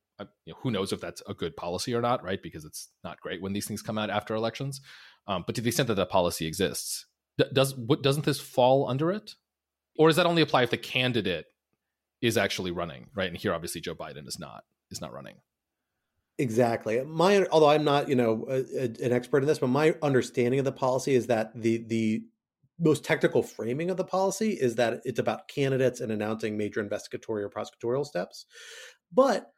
you 0.45 0.53
know, 0.53 0.59
who 0.61 0.71
knows 0.71 0.91
if 0.91 1.01
that's 1.01 1.21
a 1.27 1.33
good 1.33 1.55
policy 1.55 1.93
or 1.93 2.01
not, 2.01 2.23
right? 2.23 2.41
Because 2.41 2.65
it's 2.65 2.89
not 3.03 3.21
great 3.21 3.41
when 3.41 3.53
these 3.53 3.67
things 3.67 3.81
come 3.81 3.97
out 3.97 4.09
after 4.09 4.35
elections. 4.35 4.81
Um, 5.27 5.43
but 5.45 5.55
to 5.55 5.61
the 5.61 5.69
extent 5.69 5.87
that 5.87 5.95
that 5.95 6.09
policy 6.09 6.45
exists, 6.47 7.05
does 7.53 7.75
what 7.75 8.03
doesn't 8.03 8.25
this 8.25 8.39
fall 8.39 8.87
under 8.87 9.11
it, 9.11 9.35
or 9.97 10.07
does 10.07 10.15
that 10.15 10.25
only 10.25 10.41
apply 10.41 10.63
if 10.63 10.69
the 10.69 10.77
candidate 10.77 11.45
is 12.21 12.37
actually 12.37 12.71
running, 12.71 13.07
right? 13.15 13.27
And 13.27 13.37
here, 13.37 13.53
obviously, 13.53 13.81
Joe 13.81 13.95
Biden 13.95 14.27
is 14.27 14.39
not 14.39 14.63
is 14.89 15.01
not 15.01 15.13
running. 15.13 15.35
Exactly. 16.37 17.03
My 17.03 17.45
although 17.51 17.69
I'm 17.69 17.83
not 17.83 18.09
you 18.09 18.15
know 18.15 18.45
a, 18.49 18.63
a, 18.75 18.83
an 19.05 19.11
expert 19.11 19.39
in 19.39 19.47
this, 19.47 19.59
but 19.59 19.67
my 19.67 19.95
understanding 20.01 20.59
of 20.59 20.65
the 20.65 20.71
policy 20.71 21.13
is 21.13 21.27
that 21.27 21.51
the 21.55 21.83
the 21.87 22.23
most 22.79 23.03
technical 23.03 23.43
framing 23.43 23.91
of 23.91 23.97
the 23.97 24.03
policy 24.03 24.51
is 24.53 24.75
that 24.75 25.01
it's 25.05 25.19
about 25.19 25.47
candidates 25.47 26.01
and 26.01 26.11
announcing 26.11 26.57
major 26.57 26.79
investigatory 26.79 27.43
or 27.43 27.49
prosecutorial 27.49 28.05
steps. 28.05 28.45
But 29.13 29.51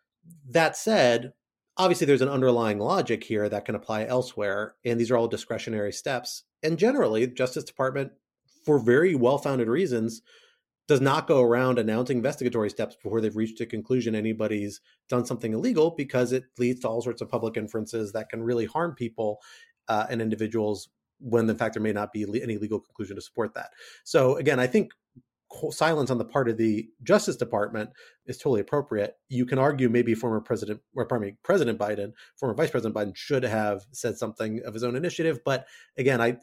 that 0.49 0.75
said, 0.77 1.33
obviously 1.77 2.05
there's 2.05 2.21
an 2.21 2.29
underlying 2.29 2.79
logic 2.79 3.23
here 3.23 3.49
that 3.49 3.65
can 3.65 3.75
apply 3.75 4.05
elsewhere, 4.05 4.75
and 4.85 4.99
these 4.99 5.11
are 5.11 5.17
all 5.17 5.27
discretionary 5.27 5.91
steps. 5.91 6.43
And 6.61 6.77
generally, 6.77 7.25
the 7.25 7.33
Justice 7.33 7.63
Department, 7.63 8.11
for 8.65 8.79
very 8.79 9.15
well-founded 9.15 9.67
reasons, 9.67 10.21
does 10.87 11.01
not 11.01 11.27
go 11.27 11.41
around 11.41 11.79
announcing 11.79 12.17
investigatory 12.17 12.69
steps 12.69 12.95
before 12.95 13.21
they've 13.21 13.35
reached 13.35 13.61
a 13.61 13.65
conclusion 13.65 14.15
anybody's 14.15 14.81
done 15.09 15.25
something 15.25 15.53
illegal 15.53 15.91
because 15.91 16.31
it 16.33 16.43
leads 16.57 16.81
to 16.81 16.89
all 16.89 17.01
sorts 17.01 17.21
of 17.21 17.29
public 17.29 17.55
inferences 17.55 18.11
that 18.11 18.29
can 18.29 18.43
really 18.43 18.65
harm 18.65 18.93
people 18.93 19.39
uh, 19.87 20.05
and 20.09 20.21
individuals 20.21 20.89
when 21.19 21.49
in 21.49 21.55
fact 21.55 21.73
there 21.73 21.83
may 21.83 21.93
not 21.93 22.11
be 22.11 22.25
any 22.41 22.57
legal 22.57 22.79
conclusion 22.79 23.15
to 23.15 23.21
support 23.21 23.53
that. 23.53 23.71
So 24.03 24.35
again, 24.35 24.59
I 24.59 24.67
think 24.67 24.91
silence 25.71 26.09
on 26.09 26.17
the 26.17 26.25
part 26.25 26.49
of 26.49 26.57
the 26.57 26.87
Justice 27.03 27.35
Department 27.35 27.91
is 28.25 28.37
totally 28.37 28.61
appropriate. 28.61 29.15
You 29.29 29.45
can 29.45 29.59
argue 29.59 29.89
maybe 29.89 30.13
former 30.13 30.41
President, 30.41 30.81
or 30.95 31.05
pardon 31.05 31.29
me, 31.29 31.35
President 31.43 31.79
Biden, 31.79 32.13
former 32.39 32.55
Vice 32.55 32.71
President 32.71 32.95
Biden 32.95 33.15
should 33.15 33.43
have 33.43 33.85
said 33.91 34.17
something 34.17 34.61
of 34.65 34.73
his 34.73 34.83
own 34.83 34.95
initiative. 34.95 35.39
But 35.43 35.65
again, 35.97 36.21
I 36.21 36.37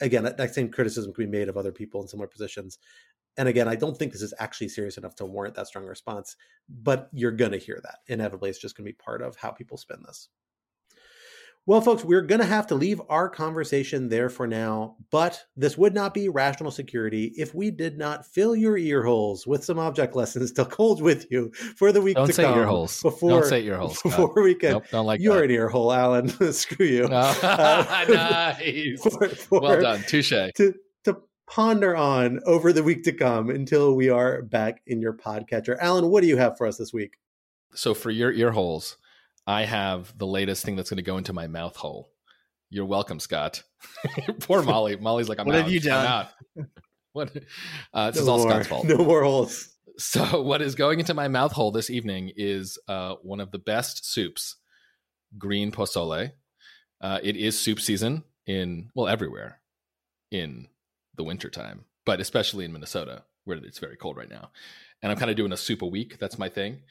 again 0.00 0.24
that 0.24 0.54
same 0.54 0.70
criticism 0.70 1.12
can 1.12 1.24
be 1.30 1.38
made 1.38 1.48
of 1.48 1.56
other 1.56 1.72
people 1.72 2.02
in 2.02 2.08
similar 2.08 2.28
positions. 2.28 2.78
And 3.36 3.48
again, 3.48 3.68
I 3.68 3.76
don't 3.76 3.96
think 3.96 4.12
this 4.12 4.22
is 4.22 4.34
actually 4.40 4.68
serious 4.68 4.98
enough 4.98 5.14
to 5.16 5.24
warrant 5.24 5.54
that 5.54 5.68
strong 5.68 5.84
response. 5.84 6.34
But 6.68 7.08
you're 7.12 7.30
going 7.30 7.52
to 7.52 7.58
hear 7.58 7.80
that 7.82 7.98
inevitably. 8.08 8.50
It's 8.50 8.58
just 8.58 8.76
going 8.76 8.84
to 8.84 8.92
be 8.92 8.96
part 8.96 9.22
of 9.22 9.36
how 9.36 9.50
people 9.50 9.76
spin 9.76 10.02
this. 10.04 10.28
Well, 11.68 11.82
folks, 11.82 12.02
we're 12.02 12.22
going 12.22 12.40
to 12.40 12.46
have 12.46 12.66
to 12.68 12.74
leave 12.74 12.98
our 13.10 13.28
conversation 13.28 14.08
there 14.08 14.30
for 14.30 14.46
now, 14.46 14.96
but 15.10 15.44
this 15.54 15.76
would 15.76 15.92
not 15.92 16.14
be 16.14 16.30
rational 16.30 16.70
security 16.70 17.34
if 17.36 17.54
we 17.54 17.70
did 17.70 17.98
not 17.98 18.24
fill 18.24 18.56
your 18.56 18.78
ear 18.78 19.02
holes 19.02 19.46
with 19.46 19.62
some 19.62 19.78
object 19.78 20.16
lessons 20.16 20.50
to 20.52 20.64
hold 20.64 21.02
with 21.02 21.30
you 21.30 21.52
for 21.76 21.92
the 21.92 22.00
week 22.00 22.16
to 22.16 22.20
come. 22.20 22.22
don't 22.22 22.26
to 22.28 22.32
say 22.32 22.44
come. 22.44 22.58
Ear 22.58 22.64
holes. 22.64 23.02
Before, 23.02 23.28
don't 23.28 23.44
say 23.44 23.62
ear 23.64 23.76
holes. 23.76 24.00
Before 24.02 24.42
we 24.42 24.54
can. 24.54 24.72
Nope, 24.72 24.84
don't 24.90 25.04
like 25.04 25.20
You're 25.20 25.34
that. 25.34 25.44
an 25.44 25.50
ear 25.50 25.68
hole, 25.68 25.92
Alan. 25.92 26.28
Screw 26.54 26.86
you. 26.86 27.04
Uh, 27.04 28.06
nice. 28.08 29.02
for- 29.02 29.28
for- 29.28 29.60
well 29.60 29.78
done. 29.82 30.02
Touche. 30.08 30.30
To, 30.30 30.74
to 31.04 31.18
ponder 31.46 31.94
on 31.94 32.40
over 32.46 32.72
the 32.72 32.82
week 32.82 33.04
to 33.04 33.12
come 33.12 33.50
until 33.50 33.94
we 33.94 34.08
are 34.08 34.40
back 34.40 34.80
in 34.86 35.02
your 35.02 35.12
podcatcher. 35.12 35.76
Alan, 35.82 36.08
what 36.08 36.22
do 36.22 36.28
you 36.28 36.38
have 36.38 36.56
for 36.56 36.66
us 36.66 36.78
this 36.78 36.94
week? 36.94 37.18
So 37.74 37.92
for 37.92 38.10
your 38.10 38.32
ear 38.32 38.52
holes, 38.52 38.96
I 39.48 39.64
have 39.64 40.12
the 40.18 40.26
latest 40.26 40.62
thing 40.62 40.76
that's 40.76 40.90
going 40.90 40.98
to 40.98 41.02
go 41.02 41.16
into 41.16 41.32
my 41.32 41.46
mouth 41.46 41.74
hole. 41.74 42.10
You're 42.68 42.84
welcome, 42.84 43.18
Scott. 43.18 43.62
Poor 44.40 44.62
Molly. 44.62 44.96
Molly's 44.96 45.28
like, 45.30 45.40
I'm 45.40 45.46
What 45.46 45.54
out. 45.56 45.62
have 45.62 45.72
you 45.72 45.80
done? 45.80 46.26
what? 47.14 47.34
Uh, 47.94 48.10
this 48.10 48.16
No 48.16 48.22
is 48.22 48.28
all 48.28 48.38
more- 48.40 48.50
Scott's 48.50 48.68
fault. 48.68 48.84
No 48.86 48.98
more 48.98 49.22
holes. 49.24 49.70
So, 49.96 50.42
what 50.42 50.60
is 50.60 50.74
going 50.74 51.00
into 51.00 51.14
my 51.14 51.28
mouth 51.28 51.52
hole 51.52 51.72
this 51.72 51.88
evening 51.88 52.30
is 52.36 52.78
uh, 52.88 53.14
one 53.22 53.40
of 53.40 53.50
the 53.50 53.58
best 53.58 54.04
soups, 54.04 54.56
green 55.38 55.72
pozole. 55.72 56.32
Uh, 57.00 57.18
it 57.22 57.36
is 57.36 57.58
soup 57.58 57.80
season 57.80 58.24
in, 58.46 58.90
well, 58.94 59.08
everywhere 59.08 59.60
in 60.30 60.68
the 61.16 61.24
wintertime, 61.24 61.86
but 62.04 62.20
especially 62.20 62.66
in 62.66 62.72
Minnesota, 62.74 63.22
where 63.44 63.56
it's 63.56 63.78
very 63.78 63.96
cold 63.96 64.18
right 64.18 64.28
now. 64.28 64.50
And 65.02 65.10
I'm 65.10 65.16
kind 65.18 65.30
of 65.30 65.36
doing 65.38 65.52
a 65.52 65.56
soup 65.56 65.80
a 65.80 65.86
week. 65.86 66.18
That's 66.18 66.38
my 66.38 66.50
thing. 66.50 66.82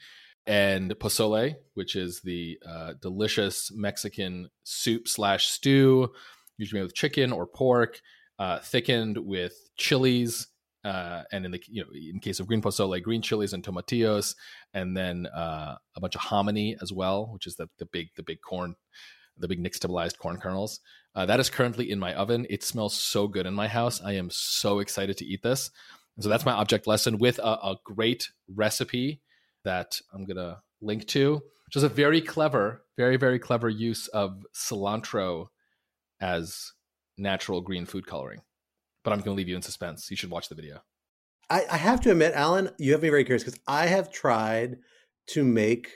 And 0.48 0.90
pozole, 0.92 1.56
which 1.74 1.94
is 1.94 2.22
the 2.22 2.58
uh, 2.66 2.94
delicious 3.02 3.70
Mexican 3.74 4.48
soup 4.64 5.06
slash 5.06 5.46
stew, 5.46 6.10
usually 6.56 6.80
made 6.80 6.86
with 6.86 6.94
chicken 6.94 7.32
or 7.32 7.46
pork, 7.46 8.00
uh, 8.38 8.58
thickened 8.60 9.18
with 9.18 9.52
chilies 9.76 10.48
uh, 10.84 11.24
and 11.32 11.44
in 11.44 11.50
the 11.50 11.60
you 11.68 11.82
know 11.82 11.88
in 11.92 12.18
case 12.18 12.40
of 12.40 12.46
green 12.46 12.62
pozole, 12.62 13.02
green 13.02 13.20
chilies 13.20 13.52
and 13.52 13.62
tomatillos, 13.62 14.34
and 14.72 14.96
then 14.96 15.26
uh, 15.26 15.74
a 15.94 16.00
bunch 16.00 16.14
of 16.14 16.22
hominy 16.22 16.76
as 16.80 16.92
well, 16.92 17.28
which 17.32 17.46
is 17.46 17.56
the 17.56 17.68
the 17.78 17.86
big 17.86 18.08
the 18.16 18.22
big 18.22 18.40
corn, 18.40 18.74
the 19.36 19.48
big 19.48 19.62
nixtamalized 19.62 20.16
corn 20.18 20.38
kernels. 20.38 20.80
Uh, 21.14 21.26
that 21.26 21.40
is 21.40 21.50
currently 21.50 21.90
in 21.90 21.98
my 21.98 22.14
oven. 22.14 22.46
It 22.48 22.62
smells 22.62 22.94
so 22.94 23.28
good 23.28 23.44
in 23.44 23.54
my 23.54 23.68
house. 23.68 24.00
I 24.02 24.12
am 24.12 24.30
so 24.30 24.78
excited 24.78 25.18
to 25.18 25.26
eat 25.26 25.42
this. 25.42 25.70
And 26.16 26.24
so 26.24 26.30
that's 26.30 26.46
my 26.46 26.52
object 26.52 26.86
lesson 26.86 27.18
with 27.18 27.38
a, 27.38 27.42
a 27.42 27.76
great 27.84 28.30
recipe 28.48 29.20
that 29.68 30.00
I'm 30.14 30.24
gonna 30.24 30.60
link 30.80 31.06
to, 31.08 31.34
which 31.66 31.76
is 31.76 31.82
a 31.82 31.88
very 31.88 32.20
clever, 32.20 32.82
very 32.96 33.16
very 33.16 33.38
clever 33.38 33.68
use 33.68 34.08
of 34.08 34.42
cilantro 34.54 35.46
as 36.20 36.72
natural 37.16 37.60
green 37.60 37.86
food 37.86 38.06
coloring 38.06 38.40
but 39.04 39.12
I'm 39.12 39.20
going 39.20 39.34
to 39.36 39.38
leave 39.38 39.48
you 39.48 39.56
in 39.56 39.62
suspense. 39.62 40.10
You 40.10 40.16
should 40.16 40.30
watch 40.30 40.48
the 40.50 40.54
video. 40.54 40.82
I, 41.48 41.64
I 41.70 41.76
have 41.78 42.00
to 42.02 42.10
admit, 42.10 42.34
Alan, 42.34 42.68
you 42.78 42.92
have 42.92 43.00
me 43.00 43.08
very 43.08 43.24
curious 43.24 43.42
because 43.42 43.58
I 43.66 43.86
have 43.86 44.10
tried 44.12 44.76
to 45.28 45.44
make 45.44 45.88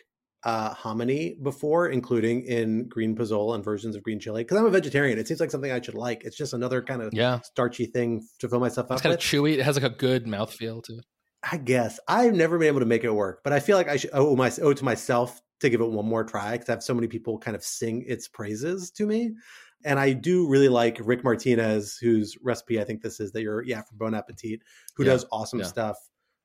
uh, 0.44 0.72
hominy 0.72 1.36
before, 1.42 1.88
including 1.88 2.44
in 2.44 2.88
green 2.88 3.14
pozole 3.14 3.54
and 3.54 3.62
versions 3.62 3.96
of 3.96 4.02
green 4.02 4.18
chili. 4.18 4.44
Because 4.44 4.56
I'm 4.56 4.64
a 4.64 4.70
vegetarian, 4.70 5.18
it 5.18 5.28
seems 5.28 5.40
like 5.40 5.50
something 5.50 5.70
I 5.70 5.80
should 5.82 5.94
like. 5.96 6.24
It's 6.24 6.36
just 6.38 6.54
another 6.54 6.80
kind 6.80 7.02
of 7.02 7.12
Yeah. 7.12 7.40
starchy 7.42 7.84
thing 7.86 8.26
to 8.38 8.48
fill 8.48 8.60
myself 8.60 8.86
up 8.90 8.92
It's 8.94 9.02
kind 9.02 9.12
with. 9.12 9.18
of 9.20 9.24
chewy. 9.26 9.58
It 9.58 9.62
has 9.64 9.76
like 9.76 9.92
a 9.92 9.94
good 9.94 10.24
mouthfeel 10.24 10.82
to 10.84 10.92
it. 10.94 11.04
I 11.50 11.56
guess 11.56 11.98
I've 12.08 12.34
never 12.34 12.58
been 12.58 12.68
able 12.68 12.80
to 12.80 12.86
make 12.86 13.04
it 13.04 13.12
work, 13.12 13.40
but 13.42 13.52
I 13.52 13.60
feel 13.60 13.76
like 13.76 13.88
I 13.88 13.96
should 13.96 14.10
owe 14.12 14.36
my 14.36 14.50
owe 14.62 14.70
it 14.70 14.78
to 14.78 14.84
myself 14.84 15.42
to 15.60 15.68
give 15.70 15.80
it 15.80 15.90
one 15.90 16.06
more 16.06 16.24
try 16.24 16.52
because 16.52 16.68
I 16.68 16.72
have 16.72 16.82
so 16.82 16.94
many 16.94 17.08
people 17.08 17.38
kind 17.38 17.56
of 17.56 17.64
sing 17.64 18.04
its 18.06 18.28
praises 18.28 18.90
to 18.92 19.06
me, 19.06 19.32
and 19.84 19.98
I 19.98 20.12
do 20.12 20.48
really 20.48 20.68
like 20.68 20.98
Rick 21.00 21.24
Martinez, 21.24 21.96
whose 22.00 22.36
recipe 22.42 22.80
I 22.80 22.84
think 22.84 23.02
this 23.02 23.18
is 23.20 23.32
that 23.32 23.42
you're 23.42 23.62
yeah 23.64 23.82
from 23.82 23.98
Bon 23.98 24.14
Appetit, 24.14 24.60
who 24.96 25.04
Yeah, 25.04 25.12
does 25.12 25.26
awesome 25.32 25.60
yeah. 25.60 25.66
stuff 25.66 25.96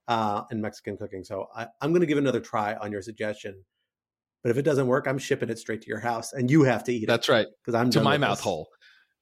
uh, 0.07 0.43
in 0.51 0.61
Mexican 0.61 0.97
cooking. 0.97 1.23
So 1.23 1.47
I, 1.55 1.67
I'm 1.81 1.91
going 1.91 2.01
to 2.01 2.07
give 2.07 2.17
another 2.17 2.39
try 2.39 2.75
on 2.75 2.91
your 2.91 3.01
suggestion. 3.01 3.63
But 4.43 4.51
if 4.51 4.57
it 4.57 4.61
doesn't 4.63 4.87
work, 4.87 5.07
I'm 5.07 5.17
shipping 5.17 5.49
it 5.49 5.59
straight 5.59 5.81
to 5.81 5.87
your 5.87 5.99
house, 5.99 6.31
and 6.33 6.49
you 6.49 6.63
have 6.63 6.83
to 6.85 6.93
eat 6.93 7.03
it. 7.03 7.07
That's 7.07 7.27
right. 7.27 7.47
because 7.61 7.75
I'm 7.75 7.89
To 7.91 8.01
my 8.01 8.17
mouth 8.17 8.37
this. 8.37 8.43
hole. 8.43 8.67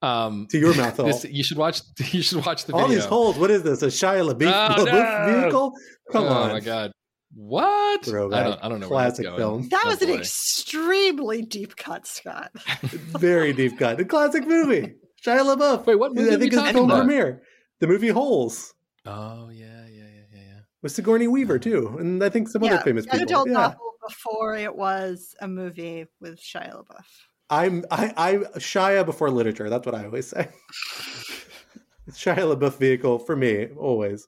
Um, 0.05 0.47
To 0.51 0.57
your 0.59 0.75
mouth 0.81 0.97
hole. 0.97 1.07
this- 1.07 1.25
you 1.25 1.43
should 1.43 1.57
watch. 1.57 1.81
You 2.13 2.21
should 2.21 2.45
watch 2.45 2.65
the 2.65 2.73
All 2.73 2.81
video. 2.81 2.95
these 2.95 3.05
holes. 3.05 3.37
What 3.37 3.51
is 3.51 3.63
this? 3.63 3.81
A 3.81 3.87
Shia 3.87 4.29
LaBeouf, 4.31 4.75
Oh, 4.77 4.83
no! 4.85 5.41
vehicle? 5.41 5.73
Come 6.11 6.23
oh 6.25 6.27
on, 6.27 6.51
my 6.51 6.59
god! 6.59 6.91
What? 7.33 8.05
Throwback. 8.05 8.39
I 8.39 8.43
don't. 8.49 8.59
I 8.63 8.69
don't 8.69 8.79
know. 8.79 8.87
Classic 8.87 9.25
going. 9.25 9.37
film. 9.37 9.69
That 9.69 9.81
Oh, 9.85 9.89
was 9.89 10.01
an 10.01 10.07
boy. 10.09 10.15
extremely 10.19 11.41
deep 11.41 11.75
cut, 11.75 12.07
Scott. 12.07 12.51
Very 12.83 13.51
deep 13.53 13.77
cut. 13.77 13.99
A 13.99 14.05
classic 14.05 14.47
movie. 14.47 14.93
Shia 15.25 15.39
LaBeouf. 15.55 15.85
Wait, 15.85 15.95
what 15.99 16.13
movie 16.13 16.29
I 16.33 16.37
think 16.37 16.51
his 16.53 16.59
talking 16.61 16.73
film 16.75 16.89
about? 16.91 16.99
premiere. 17.05 17.41
The 17.81 17.87
movie 17.87 18.07
Holes 18.09 18.73
Oh 19.05 19.49
yeah, 19.51 19.65
yeah, 19.87 20.03
yeah, 20.03 20.03
yeah, 20.33 20.39
yeah. 20.39 20.59
with 20.81 20.91
Sigourney 20.93 21.27
Weaver 21.27 21.59
too, 21.59 21.97
and 21.99 22.23
I 22.23 22.29
think 22.29 22.47
some 22.47 22.63
other 22.63 22.77
famous 22.79 23.05
people. 23.05 23.21
adult 23.21 23.47
Yeah. 23.47 23.53
novel 23.53 23.91
before 24.07 24.55
it 24.55 24.75
was 24.75 25.35
a 25.41 25.47
movie 25.47 26.05
with 26.21 26.39
Shia 26.39 26.71
LaBeouf. 26.73 27.05
I'm 27.49 27.85
I 27.91 28.13
I'm 28.17 28.43
Shia 28.57 29.05
before 29.05 29.29
literature. 29.29 29.69
That's 29.69 29.85
what 29.85 29.95
I 29.95 30.05
always 30.05 30.27
say. 30.27 30.49
Shia 32.09 32.55
LaBeouf 32.55 32.77
vehicle 32.77 33.19
for 33.19 33.35
me 33.35 33.67
always. 33.77 34.27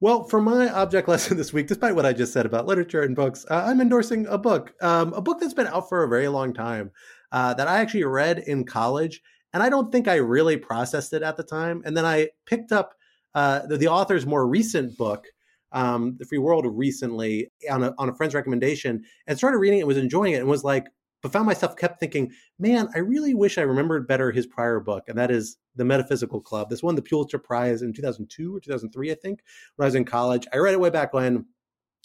Well, 0.00 0.24
for 0.24 0.40
my 0.40 0.68
object 0.68 1.08
lesson 1.08 1.36
this 1.36 1.52
week, 1.52 1.68
despite 1.68 1.94
what 1.94 2.06
I 2.06 2.12
just 2.12 2.32
said 2.32 2.46
about 2.46 2.66
literature 2.66 3.02
and 3.02 3.16
books, 3.16 3.46
uh, 3.50 3.64
I'm 3.66 3.80
endorsing 3.80 4.26
a 4.26 4.38
book, 4.38 4.74
um, 4.82 5.12
a 5.14 5.22
book 5.22 5.40
that's 5.40 5.54
been 5.54 5.68
out 5.68 5.88
for 5.88 6.04
a 6.04 6.08
very 6.08 6.28
long 6.28 6.52
time 6.52 6.90
uh, 7.32 7.54
that 7.54 7.68
I 7.68 7.78
actually 7.78 8.04
read 8.04 8.40
in 8.40 8.64
college, 8.64 9.22
and 9.52 9.62
I 9.62 9.68
don't 9.68 9.90
think 9.90 10.06
I 10.06 10.16
really 10.16 10.56
processed 10.56 11.12
it 11.12 11.22
at 11.22 11.36
the 11.36 11.42
time. 11.42 11.82
And 11.84 11.96
then 11.96 12.04
I 12.04 12.28
picked 12.44 12.72
up 12.72 12.94
uh, 13.34 13.66
the, 13.66 13.78
the 13.78 13.88
author's 13.88 14.26
more 14.26 14.46
recent 14.46 14.96
book, 14.98 15.26
um, 15.72 16.16
The 16.18 16.26
Free 16.26 16.38
World, 16.38 16.66
recently 16.66 17.50
on 17.70 17.84
a, 17.84 17.94
on 17.98 18.08
a 18.08 18.14
friend's 18.14 18.34
recommendation, 18.34 19.02
and 19.26 19.38
started 19.38 19.58
reading 19.58 19.78
it, 19.78 19.86
was 19.86 19.96
enjoying 19.96 20.34
it, 20.34 20.40
and 20.40 20.48
was 20.48 20.64
like, 20.64 20.86
but 21.26 21.32
found 21.32 21.46
myself 21.46 21.76
kept 21.76 21.98
thinking, 21.98 22.30
man, 22.56 22.88
I 22.94 22.98
really 22.98 23.34
wish 23.34 23.58
I 23.58 23.62
remembered 23.62 24.06
better 24.06 24.30
his 24.30 24.46
prior 24.46 24.78
book, 24.78 25.08
and 25.08 25.18
that 25.18 25.32
is 25.32 25.56
The 25.74 25.84
Metaphysical 25.84 26.40
Club. 26.40 26.70
This 26.70 26.84
won 26.84 26.94
the 26.94 27.02
Pulitzer 27.02 27.38
Prize 27.38 27.82
in 27.82 27.92
2002 27.92 28.54
or 28.54 28.60
2003, 28.60 29.10
I 29.10 29.14
think, 29.16 29.42
when 29.74 29.84
I 29.84 29.88
was 29.88 29.96
in 29.96 30.04
college. 30.04 30.46
I 30.52 30.58
read 30.58 30.74
it 30.74 30.80
way 30.80 30.90
back 30.90 31.12
when. 31.12 31.46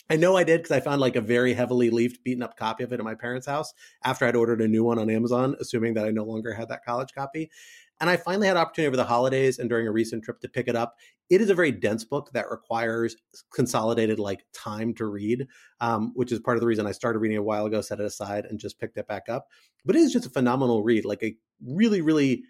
I 0.10 0.16
know 0.16 0.36
I 0.36 0.44
did 0.44 0.58
because 0.64 0.76
I 0.76 0.80
found 0.80 1.00
like 1.00 1.16
a 1.16 1.22
very 1.22 1.54
heavily 1.54 1.92
leafed, 1.92 2.24
beaten 2.24 2.42
up 2.42 2.58
copy 2.58 2.84
of 2.84 2.92
it 2.92 3.00
at 3.00 3.06
my 3.06 3.14
parents' 3.16 3.46
house 3.46 3.72
after 4.04 4.26
I'd 4.26 4.36
ordered 4.36 4.60
a 4.60 4.68
new 4.68 4.84
one 4.84 4.98
on 4.98 5.10
Amazon, 5.10 5.56
assuming 5.62 5.94
that 5.94 6.06
I 6.06 6.10
no 6.10 6.24
longer 6.24 6.52
had 6.54 6.68
that 6.70 6.84
college 6.84 7.14
copy. 7.14 7.52
And 8.02 8.10
I 8.10 8.18
finally 8.18 8.48
had 8.48 8.58
opportunity 8.58 8.88
over 8.88 8.98
the 8.98 9.06
holidays 9.06 9.60
and 9.60 9.70
during 9.70 9.88
a 9.88 9.92
recent 9.92 10.24
trip 10.24 10.42
to 10.42 10.50
pick 10.50 10.68
it 10.68 10.76
up. 10.76 10.96
It 11.30 11.40
is 11.40 11.50
a 11.52 11.56
very 11.56 11.72
dense 11.72 12.04
book 12.04 12.32
that 12.34 12.50
requires 12.50 13.16
consolidated 13.54 14.20
like 14.20 14.44
time 14.54 14.94
to 14.96 15.06
read, 15.06 15.48
um, 15.80 16.12
which 16.16 16.32
is 16.32 16.40
part 16.40 16.58
of 16.58 16.62
the 16.62 16.68
reason 16.68 16.88
I 16.88 16.92
started 16.92 17.20
reading 17.20 17.38
a 17.38 17.44
while 17.44 17.68
ago, 17.68 17.80
set 17.80 18.00
it 18.00 18.06
aside, 18.06 18.46
and 18.46 18.60
just 18.60 18.80
picked 18.80 18.98
it 18.98 19.08
back 19.08 19.30
up. 19.30 19.48
But 19.86 19.96
it 19.96 20.00
is 20.00 20.12
just 20.12 20.26
a 20.26 20.32
phenomenal 20.32 20.84
read, 20.84 21.06
like 21.06 21.24
a 21.24 21.36
really, 21.64 22.02
really 22.02 22.44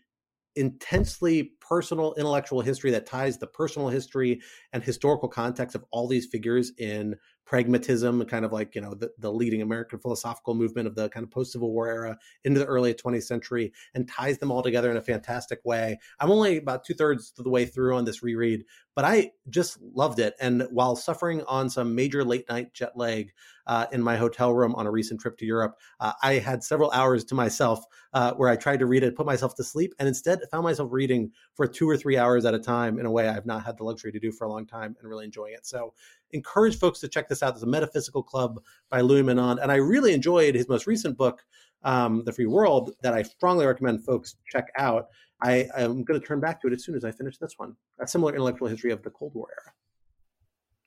intensely 0.55 1.51
personal 1.61 2.13
intellectual 2.15 2.61
history 2.61 2.91
that 2.91 3.05
ties 3.05 3.37
the 3.37 3.47
personal 3.47 3.89
history 3.89 4.41
and 4.73 4.83
historical 4.83 5.29
context 5.29 5.75
of 5.75 5.85
all 5.91 6.07
these 6.07 6.25
figures 6.25 6.71
in 6.77 7.15
pragmatism, 7.45 8.23
kind 8.25 8.45
of 8.45 8.51
like, 8.51 8.75
you 8.75 8.81
know, 8.81 8.93
the, 8.93 9.11
the 9.17 9.31
leading 9.31 9.61
American 9.61 9.99
philosophical 9.99 10.53
movement 10.53 10.87
of 10.87 10.95
the 10.95 11.09
kind 11.09 11.23
of 11.23 11.31
post 11.31 11.51
Civil 11.51 11.71
War 11.71 11.87
era 11.87 12.17
into 12.43 12.59
the 12.59 12.65
early 12.65 12.93
20th 12.93 13.23
century 13.23 13.73
and 13.93 14.07
ties 14.07 14.37
them 14.37 14.51
all 14.51 14.61
together 14.61 14.89
in 14.89 14.97
a 14.97 15.01
fantastic 15.01 15.59
way. 15.65 15.99
I'm 16.19 16.31
only 16.31 16.57
about 16.57 16.85
two 16.85 16.93
thirds 16.93 17.33
of 17.37 17.43
the 17.43 17.49
way 17.49 17.65
through 17.65 17.95
on 17.95 18.05
this 18.05 18.23
reread, 18.23 18.65
but 18.95 19.05
I 19.05 19.31
just 19.49 19.79
loved 19.81 20.19
it. 20.19 20.35
And 20.39 20.67
while 20.71 20.95
suffering 20.95 21.43
on 21.47 21.69
some 21.69 21.95
major 21.95 22.23
late 22.23 22.47
night 22.49 22.73
jet 22.73 22.95
lag 22.95 23.31
uh, 23.67 23.85
in 23.91 24.01
my 24.01 24.17
hotel 24.17 24.53
room 24.53 24.75
on 24.75 24.87
a 24.87 24.91
recent 24.91 25.19
trip 25.19 25.37
to 25.37 25.45
Europe, 25.45 25.77
uh, 25.99 26.13
I 26.23 26.33
had 26.33 26.63
several 26.63 26.91
hours 26.91 27.23
to 27.25 27.35
myself 27.35 27.83
uh, 28.13 28.33
where 28.33 28.49
I 28.49 28.55
tried 28.55 28.79
to 28.79 28.85
read 28.85 29.03
it, 29.03 29.15
put 29.15 29.25
myself 29.25 29.55
to 29.55 29.63
sleep, 29.63 29.93
and 29.99 30.07
instead 30.07 30.39
found 30.51 30.63
myself 30.63 30.89
reading 30.91 31.31
for 31.55 31.67
two 31.67 31.89
or 31.89 31.97
three 31.97 32.17
hours 32.17 32.45
at 32.45 32.53
a 32.53 32.59
time 32.59 32.99
in 32.99 33.05
a 33.05 33.11
way 33.11 33.27
I've 33.27 33.45
not 33.45 33.63
had 33.63 33.77
the 33.77 33.83
luxury 33.83 34.11
to 34.11 34.19
do 34.19 34.31
for 34.31 34.45
a 34.45 34.49
long 34.49 34.65
time 34.65 34.95
and 34.99 35.09
really 35.09 35.25
enjoying 35.25 35.53
it. 35.53 35.65
So, 35.65 35.93
encourage 36.33 36.77
folks 36.77 36.99
to 36.99 37.07
check 37.07 37.27
this 37.27 37.43
out. 37.43 37.53
There's 37.53 37.63
a 37.63 37.67
Metaphysical 37.67 38.23
Club 38.23 38.61
by 38.89 39.01
Louis 39.01 39.23
Menand, 39.23 39.61
and 39.61 39.71
I 39.71 39.75
really 39.75 40.13
enjoyed 40.13 40.55
his 40.55 40.67
most 40.67 40.87
recent 40.87 41.17
book, 41.17 41.43
um, 41.83 42.23
The 42.25 42.31
Free 42.31 42.45
World, 42.45 42.91
that 43.01 43.13
I 43.13 43.23
strongly 43.23 43.65
recommend 43.65 44.03
folks 44.03 44.35
check 44.49 44.67
out. 44.77 45.07
I 45.41 45.67
am 45.75 46.03
going 46.03 46.19
to 46.19 46.25
turn 46.25 46.39
back 46.39 46.61
to 46.61 46.67
it 46.67 46.73
as 46.73 46.83
soon 46.83 46.95
as 46.95 47.03
I 47.03 47.11
finish 47.11 47.37
this 47.37 47.55
one. 47.57 47.75
A 47.99 48.07
similar 48.07 48.33
intellectual 48.33 48.67
history 48.67 48.91
of 48.91 49.01
the 49.01 49.09
Cold 49.09 49.33
War 49.33 49.47
era. 49.51 49.73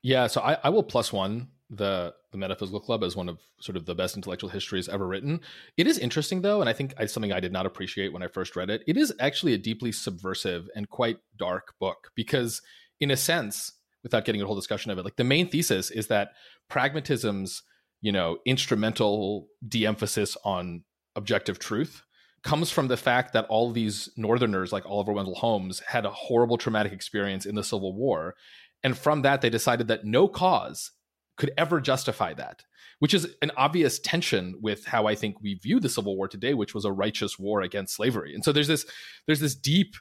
Yeah, 0.01 0.27
so 0.27 0.41
I, 0.41 0.57
I 0.63 0.69
will 0.69 0.83
plus 0.83 1.11
one 1.11 1.47
the 1.69 2.13
the 2.31 2.37
Metaphysical 2.37 2.79
Club 2.79 3.03
as 3.03 3.15
one 3.15 3.29
of 3.29 3.39
sort 3.59 3.75
of 3.75 3.85
the 3.85 3.95
best 3.95 4.15
intellectual 4.15 4.49
histories 4.49 4.87
ever 4.87 5.07
written. 5.07 5.41
It 5.77 5.87
is 5.87 5.97
interesting 5.97 6.41
though, 6.41 6.61
and 6.61 6.69
I 6.69 6.73
think 6.73 6.93
it's 6.99 7.13
something 7.13 7.31
I 7.31 7.39
did 7.39 7.51
not 7.51 7.65
appreciate 7.65 8.13
when 8.13 8.23
I 8.23 8.27
first 8.27 8.55
read 8.55 8.69
it. 8.69 8.83
It 8.87 8.97
is 8.97 9.13
actually 9.19 9.53
a 9.53 9.57
deeply 9.57 9.91
subversive 9.91 10.69
and 10.75 10.89
quite 10.89 11.17
dark 11.37 11.73
book 11.79 12.11
because, 12.15 12.61
in 12.99 13.09
a 13.09 13.17
sense, 13.17 13.71
without 14.03 14.25
getting 14.25 14.41
a 14.41 14.45
whole 14.45 14.55
discussion 14.55 14.91
of 14.91 14.99
it, 14.99 15.05
like 15.05 15.15
the 15.15 15.23
main 15.23 15.49
thesis 15.49 15.89
is 15.89 16.07
that 16.07 16.33
pragmatism's 16.69 17.63
you 18.01 18.11
know 18.11 18.37
instrumental 18.45 19.47
de-emphasis 19.67 20.37
on 20.43 20.83
objective 21.15 21.59
truth 21.59 22.03
comes 22.43 22.69
from 22.69 22.87
the 22.87 22.97
fact 22.97 23.33
that 23.33 23.45
all 23.45 23.71
these 23.71 24.09
northerners 24.17 24.71
like 24.71 24.85
oliver 24.85 25.13
wendell 25.13 25.35
holmes 25.35 25.79
had 25.87 26.05
a 26.05 26.11
horrible 26.11 26.57
traumatic 26.57 26.91
experience 26.91 27.45
in 27.45 27.55
the 27.55 27.63
civil 27.63 27.95
war 27.95 28.35
and 28.83 28.97
from 28.97 29.21
that 29.21 29.41
they 29.41 29.49
decided 29.49 29.87
that 29.87 30.05
no 30.05 30.27
cause 30.27 30.91
could 31.37 31.51
ever 31.57 31.79
justify 31.79 32.33
that 32.33 32.63
which 32.99 33.13
is 33.13 33.27
an 33.41 33.51
obvious 33.57 33.99
tension 33.99 34.55
with 34.61 34.85
how 34.85 35.07
i 35.07 35.15
think 35.15 35.41
we 35.41 35.55
view 35.55 35.79
the 35.79 35.89
civil 35.89 36.15
war 36.15 36.27
today 36.27 36.53
which 36.53 36.73
was 36.73 36.85
a 36.85 36.91
righteous 36.91 37.39
war 37.39 37.61
against 37.61 37.95
slavery 37.95 38.33
and 38.33 38.43
so 38.43 38.51
there's 38.51 38.67
this 38.67 38.85
there's 39.25 39.39
this 39.39 39.55
deep 39.55 39.95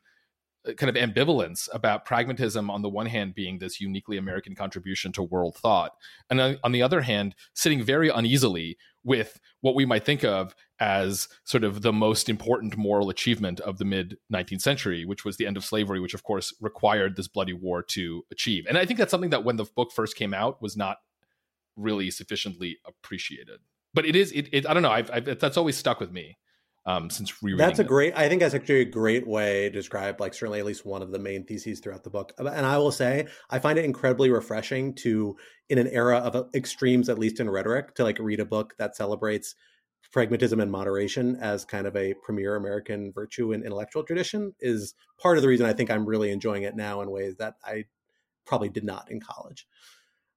uh, 0.69 0.73
kind 0.73 0.95
of 0.95 1.11
ambivalence 1.11 1.69
about 1.73 2.05
pragmatism 2.05 2.71
on 2.71 2.83
the 2.83 2.89
one 2.89 3.07
hand 3.07 3.35
being 3.35 3.59
this 3.59 3.81
uniquely 3.81 4.17
american 4.17 4.55
contribution 4.55 5.13
to 5.13 5.23
world 5.23 5.57
thought 5.57 5.93
and 6.31 6.41
on, 6.41 6.59
on 6.65 6.73
the 6.73 6.83
other 6.83 7.03
hand 7.03 7.35
sitting 7.55 7.83
very 7.83 8.09
uneasily 8.09 8.77
with 9.05 9.39
what 9.61 9.75
we 9.75 9.85
might 9.85 10.05
think 10.05 10.25
of 10.25 10.55
as 10.81 11.29
sort 11.45 11.63
of 11.63 11.83
the 11.83 11.93
most 11.93 12.29
important 12.29 12.77
moral 12.77 13.11
achievement 13.11 13.61
of 13.61 13.79
the 13.79 13.85
mid 13.85 14.17
19th 14.33 14.63
century, 14.63 15.05
which 15.05 15.25
was 15.25 15.37
the 15.37 15.47
end 15.47 15.57
of 15.57 15.65
slavery, 15.65 16.01
which 16.01 16.15
of 16.15 16.25
course 16.25 16.53
required 16.61 17.15
this 17.17 17.29
bloody 17.29 17.53
war 17.53 17.83
to 17.83 18.25
achieve. 18.33 18.67
And 18.69 18.77
I 18.77 18.85
think 18.85 18.99
that's 18.99 19.11
something 19.11 19.31
that 19.31 19.45
when 19.45 19.57
the 19.57 19.67
book 19.77 19.93
first 19.93 20.17
came 20.17 20.35
out 20.35 20.61
was 20.61 20.77
not 20.77 20.99
really 21.77 22.11
sufficiently 22.11 22.79
appreciated. 22.87 23.61
But 23.93 24.07
it 24.07 24.17
is, 24.17 24.33
it, 24.33 24.49
it 24.53 24.67
I 24.69 24.75
don't 24.75 24.83
know, 24.83 24.91
I've, 24.91 25.11
I've, 25.13 25.39
that's 25.39 25.57
always 25.57 25.77
stuck 25.77 26.01
with 26.01 26.11
me 26.11 26.37
um, 26.87 27.11
since 27.11 27.43
rereading. 27.43 27.59
That's 27.59 27.79
a 27.79 27.83
it. 27.83 27.89
great. 27.89 28.17
I 28.17 28.29
think 28.29 28.41
that's 28.41 28.55
actually 28.55 28.81
a 28.81 28.85
great 28.85 29.27
way 29.27 29.69
to 29.69 29.71
describe, 29.71 30.21
like, 30.21 30.35
certainly 30.35 30.59
at 30.59 30.67
least 30.67 30.85
one 30.85 31.01
of 31.01 31.13
the 31.13 31.19
main 31.19 31.45
theses 31.45 31.81
throughout 31.81 32.05
the 32.05 32.11
book. 32.11 32.33
And 32.39 32.67
I 32.67 32.79
will 32.79 32.93
say, 32.93 33.27
I 33.51 33.59
find 33.59 33.79
it 33.79 33.85
incredibly 33.85 34.31
refreshing 34.31 34.95
to, 34.97 35.37
in 35.69 35.79
an 35.79 35.87
era 35.89 36.19
of 36.19 36.37
uh, 36.37 36.45
extremes, 36.55 37.09
at 37.09 37.19
least 37.19 37.41
in 37.41 37.49
rhetoric, 37.49 37.95
to 37.95 38.05
like 38.05 38.19
read 38.19 38.41
a 38.41 38.45
book 38.45 38.75
that 38.79 38.97
celebrates 38.97 39.55
pragmatism 40.13 40.61
and 40.61 40.71
moderation 40.71 41.37
as 41.41 41.65
kind 41.65 41.87
of 41.87 41.97
a 41.97 42.15
premier 42.23 42.55
American 42.55 43.13
virtue 43.13 43.53
and 43.53 43.65
intellectual 43.65 44.05
tradition. 44.05 44.55
Is 44.61 44.95
part 45.21 45.39
of 45.39 45.43
the 45.43 45.49
reason 45.49 45.67
I 45.67 45.73
think 45.73 45.91
I'm 45.91 46.07
really 46.07 46.31
enjoying 46.31 46.65
it 46.65 46.77
now 46.77 47.01
in 47.01 47.11
ways 47.11 47.37
that 47.39 47.55
I 47.65 47.85
probably 48.45 48.69
did 48.69 48.85
not 48.85 49.11
in 49.11 49.21
college 49.21 49.67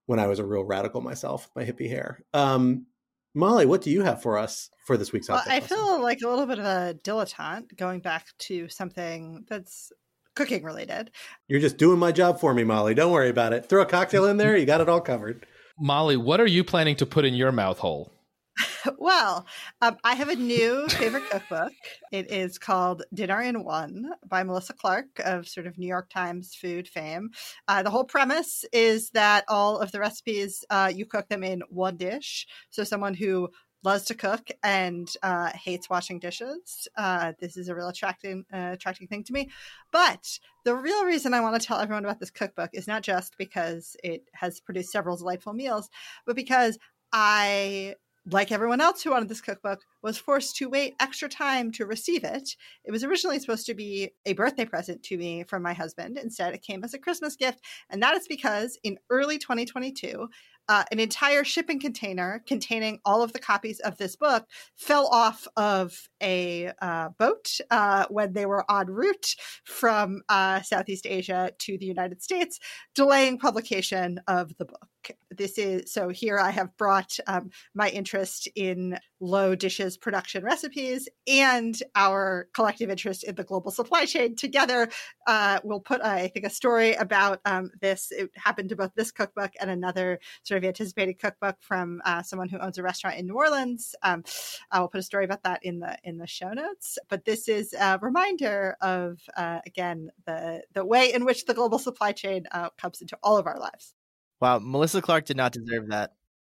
when 0.08 0.20
I 0.20 0.28
was 0.28 0.40
a 0.40 0.46
real 0.46 0.64
radical 0.64 1.02
myself, 1.02 1.50
my 1.56 1.64
hippie 1.64 1.90
hair. 1.90 2.24
Um, 2.34 2.88
Molly, 3.36 3.66
what 3.68 3.82
do 3.82 3.92
you 3.92 4.02
have 4.02 4.22
for 4.22 4.38
us 4.38 4.70
for 4.88 4.98
this 4.98 5.12
week's 5.12 5.30
Well, 5.30 5.38
object 5.38 5.54
I 5.54 5.60
lesson? 5.60 5.78
feel 5.78 6.02
like 6.02 6.22
a 6.24 6.28
little 6.28 6.48
bit 6.48 6.58
of 6.60 6.66
a 6.66 6.98
dilettante 7.04 7.78
going 7.78 8.00
back 8.00 8.26
to 8.40 8.68
something 8.70 9.46
that's 9.48 9.92
cooking 10.36 10.64
related. 10.64 11.12
You're 11.48 11.60
just 11.60 11.78
doing 11.78 12.00
my 12.00 12.12
job 12.12 12.40
for 12.40 12.54
me, 12.54 12.64
Molly. 12.64 12.94
Don't 12.96 13.12
worry 13.12 13.30
about 13.30 13.54
it. 13.54 13.70
Throw 13.70 13.82
a 13.84 13.86
cocktail 13.86 14.26
in 14.26 14.38
there, 14.38 14.58
you 14.58 14.66
got 14.66 14.82
it 14.82 14.90
all 14.90 15.02
covered. 15.02 15.46
Molly, 15.80 16.18
what 16.18 16.40
are 16.40 16.48
you 16.48 16.64
planning 16.64 16.96
to 16.96 17.06
put 17.06 17.26
in 17.26 17.36
your 17.36 17.52
mouth 17.52 17.78
hole? 17.80 18.12
well, 18.98 19.46
um, 19.82 19.98
I 20.04 20.16
have 20.16 20.30
a 20.30 20.36
new 20.36 20.88
favorite 20.90 21.30
cookbook. 21.30 21.74
It 22.12 22.32
is 22.32 22.58
called 22.58 23.04
Dinner 23.14 23.42
in 23.42 23.64
One 23.64 24.12
by 24.28 24.44
Melissa 24.44 24.74
Clark 24.74 25.20
of 25.20 25.48
sort 25.48 25.68
of 25.68 25.78
New 25.78 25.88
York 25.88 26.10
Times 26.10 26.56
food 26.56 26.88
fame. 26.88 27.30
Uh, 27.68 27.84
the 27.84 27.90
whole 27.90 28.04
premise 28.04 28.66
is 28.74 29.10
that 29.12 29.46
all 29.48 29.80
of 29.80 29.92
the 29.92 30.00
recipes 30.00 30.64
uh, 30.70 30.92
you 30.94 31.06
cook 31.06 31.28
them 31.30 31.44
in 31.44 31.62
one 31.70 31.98
dish. 31.98 32.48
So 32.70 32.84
someone 32.84 33.14
who 33.14 33.50
loves 33.84 34.06
to 34.06 34.16
cook 34.16 34.50
and 34.64 35.08
uh, 35.22 35.52
hates 35.52 35.90
washing 35.90 36.20
dishes. 36.20 36.88
Uh, 36.98 37.34
this 37.40 37.58
is 37.58 37.70
a 37.70 37.76
real 37.76 37.90
attracting 37.90 38.44
uh, 38.52 38.72
attracting 38.74 39.08
thing 39.08 39.24
to 39.24 39.34
me. 39.34 39.50
But 39.92 40.40
the 40.66 40.76
real 40.76 41.06
reason 41.06 41.34
I 41.34 41.42
want 41.42 41.60
to 41.62 41.66
tell 41.66 41.80
everyone 41.80 42.04
about 42.04 42.20
this 42.20 42.32
cookbook 42.32 42.72
is 42.74 42.88
not 42.88 43.04
just 43.04 43.38
because 43.38 43.96
it 44.04 44.24
has 44.34 44.60
produced 44.60 44.92
several 44.92 45.16
delightful 45.16 45.54
meals, 45.54 45.90
but 46.26 46.36
because 46.36 46.78
I 47.14 47.96
like 48.32 48.52
everyone 48.52 48.82
else 48.82 49.04
who 49.04 49.12
wanted 49.12 49.30
this 49.30 49.42
cookbook, 49.42 49.82
was 50.02 50.18
forced 50.18 50.56
to 50.58 50.70
wait 50.70 50.96
extra 51.00 51.30
time 51.30 51.72
to 51.74 51.86
receive 51.86 52.24
it. 52.24 52.56
It 52.84 52.92
was 52.92 53.04
originally 53.04 53.40
supposed 53.40 53.66
to 53.68 53.74
be 53.74 54.12
a 54.26 54.34
birthday 54.34 54.66
present 54.66 55.04
to 55.04 55.18
me 55.18 55.44
from 55.44 55.64
my 55.64 55.74
husband. 55.74 56.18
Instead, 56.18 56.54
it 56.54 56.62
came 56.62 56.84
as 56.84 56.94
a 56.94 57.00
Christmas 57.00 57.36
gift. 57.36 57.62
And 57.90 58.02
that 58.04 58.16
is 58.16 58.28
because 58.28 58.78
in 58.84 58.98
early 59.10 59.38
2022, 59.38 60.28
uh, 60.70 60.84
an 60.92 61.00
entire 61.00 61.44
shipping 61.44 61.80
container 61.80 62.44
containing 62.46 63.00
all 63.06 63.24
of 63.24 63.32
the 63.32 63.40
copies 63.40 63.80
of 63.80 63.98
this 63.98 64.16
book 64.16 64.46
fell 64.76 65.08
off 65.08 65.48
of 65.56 66.10
a 66.22 66.72
uh, 66.82 67.10
boat 67.18 67.58
uh, 67.72 68.06
when 68.10 68.34
they 68.34 68.46
were 68.46 68.66
en 68.70 68.88
route 68.88 69.36
from 69.64 70.22
uh, 70.28 70.62
Southeast 70.62 71.06
Asia 71.08 71.52
to 71.60 71.78
the 71.78 71.86
United 71.86 72.22
States, 72.22 72.60
delaying 72.94 73.38
publication 73.38 74.20
of 74.28 74.58
the 74.58 74.66
book. 74.66 74.88
This 75.30 75.58
is 75.58 75.92
so 75.92 76.10
here 76.10 76.40
I 76.40 76.52
have 76.52 76.76
brought 76.78 77.18
um, 77.28 77.50
my 77.74 77.90
interest 77.90 78.48
in 78.56 78.98
low 79.20 79.56
dishes 79.56 79.98
production 79.98 80.44
recipes 80.44 81.10
and 81.28 81.78
our 81.96 82.48
collective 82.54 82.90
interest 82.90 83.24
in 83.24 83.36
the 83.36 83.44
global 83.44 83.72
supply 83.72 84.06
chain 84.06 84.36
together. 84.36 84.90
Uh, 85.26 85.60
we'll 85.64 85.80
put, 85.80 86.02
I 86.02 86.28
think, 86.28 86.46
a 86.46 86.50
story 86.50 86.94
about 86.94 87.40
um, 87.46 87.72
this. 87.82 88.12
It 88.12 88.30
happened 88.36 88.70
to 88.70 88.76
both 88.76 88.92
this 88.96 89.12
cookbook 89.12 89.52
and 89.60 89.70
another 89.70 90.20
sort 90.44 90.60
of 90.60 90.68
anticipated 90.68 91.20
cookbook 91.20 91.58
from 91.62 92.02
uh, 92.06 92.22
someone 92.24 92.50
who 92.50 92.60
owns 92.60 92.78
a 92.78 92.84
restaurant 92.84 93.18
in 93.18 93.28
New 93.28 93.36
Orleans. 93.36 93.96
Um, 94.04 94.24
I 94.72 94.80
will 94.80 94.88
put 94.88 95.00
a 95.00 95.04
story 95.04 95.26
about 95.26 95.44
that 95.44 95.60
in 95.64 95.80
the 95.80 95.98
in 96.04 96.18
the 96.18 96.28
show 96.28 96.54
notes. 96.54 96.98
But 97.10 97.26
this 97.26 97.48
is 97.48 97.74
a 97.74 98.00
reminder 98.02 98.76
of 98.82 99.20
uh, 99.36 99.60
again 99.66 100.10
the 100.26 100.64
the 100.74 100.86
way 100.86 101.14
in 101.14 101.26
which 101.26 101.46
the 101.46 101.54
global 101.54 101.80
supply 101.80 102.12
chain 102.12 102.46
uh, 102.52 102.70
comes 102.78 103.02
into 103.02 103.18
all 103.24 103.38
of 103.38 103.48
our 103.48 103.60
lives. 103.60 103.94
Wow, 104.40 104.60
Melissa 104.60 105.02
Clark 105.02 105.26
did 105.26 105.38
not 105.38 105.52
deserve 105.52 105.90
that. 105.90 106.12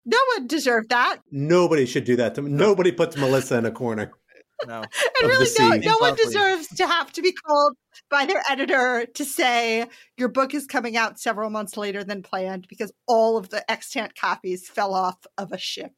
No 0.06 0.18
one 0.36 0.48
deserved 0.48 0.90
that. 0.90 1.20
Nobody 1.32 1.86
should 1.86 2.06
do 2.06 2.16
that. 2.16 2.36
To, 2.36 2.42
nobody 2.42 2.92
puts 2.92 3.18
Melissa 3.18 3.58
in 3.58 3.66
a 3.66 3.72
corner. 3.72 4.12
No. 4.68 4.84
And 4.84 4.88
really, 5.24 5.46
the 5.46 5.56
no, 5.60 5.72
sea. 5.72 5.80
no 5.80 5.98
one 5.98 6.16
deserves 6.16 6.68
to 6.76 6.86
have 6.86 7.12
to 7.14 7.24
be 7.24 7.32
called 7.32 7.74
by 8.12 8.28
their 8.28 8.44
editor 8.48 9.08
to 9.16 9.26
say 9.26 9.88
your 10.18 10.30
book 10.30 10.54
is 10.54 10.68
coming 10.68 10.96
out 10.96 11.20
several 11.20 11.50
months 11.50 11.78
later 11.78 12.04
than 12.04 12.22
planned 12.22 12.68
because 12.68 12.92
all 13.08 13.38
of 13.38 13.50
the 13.50 13.70
extant 13.72 14.14
copies 14.16 14.70
fell 14.70 14.94
off 14.94 15.18
of 15.36 15.52
a 15.52 15.58
ship 15.58 15.94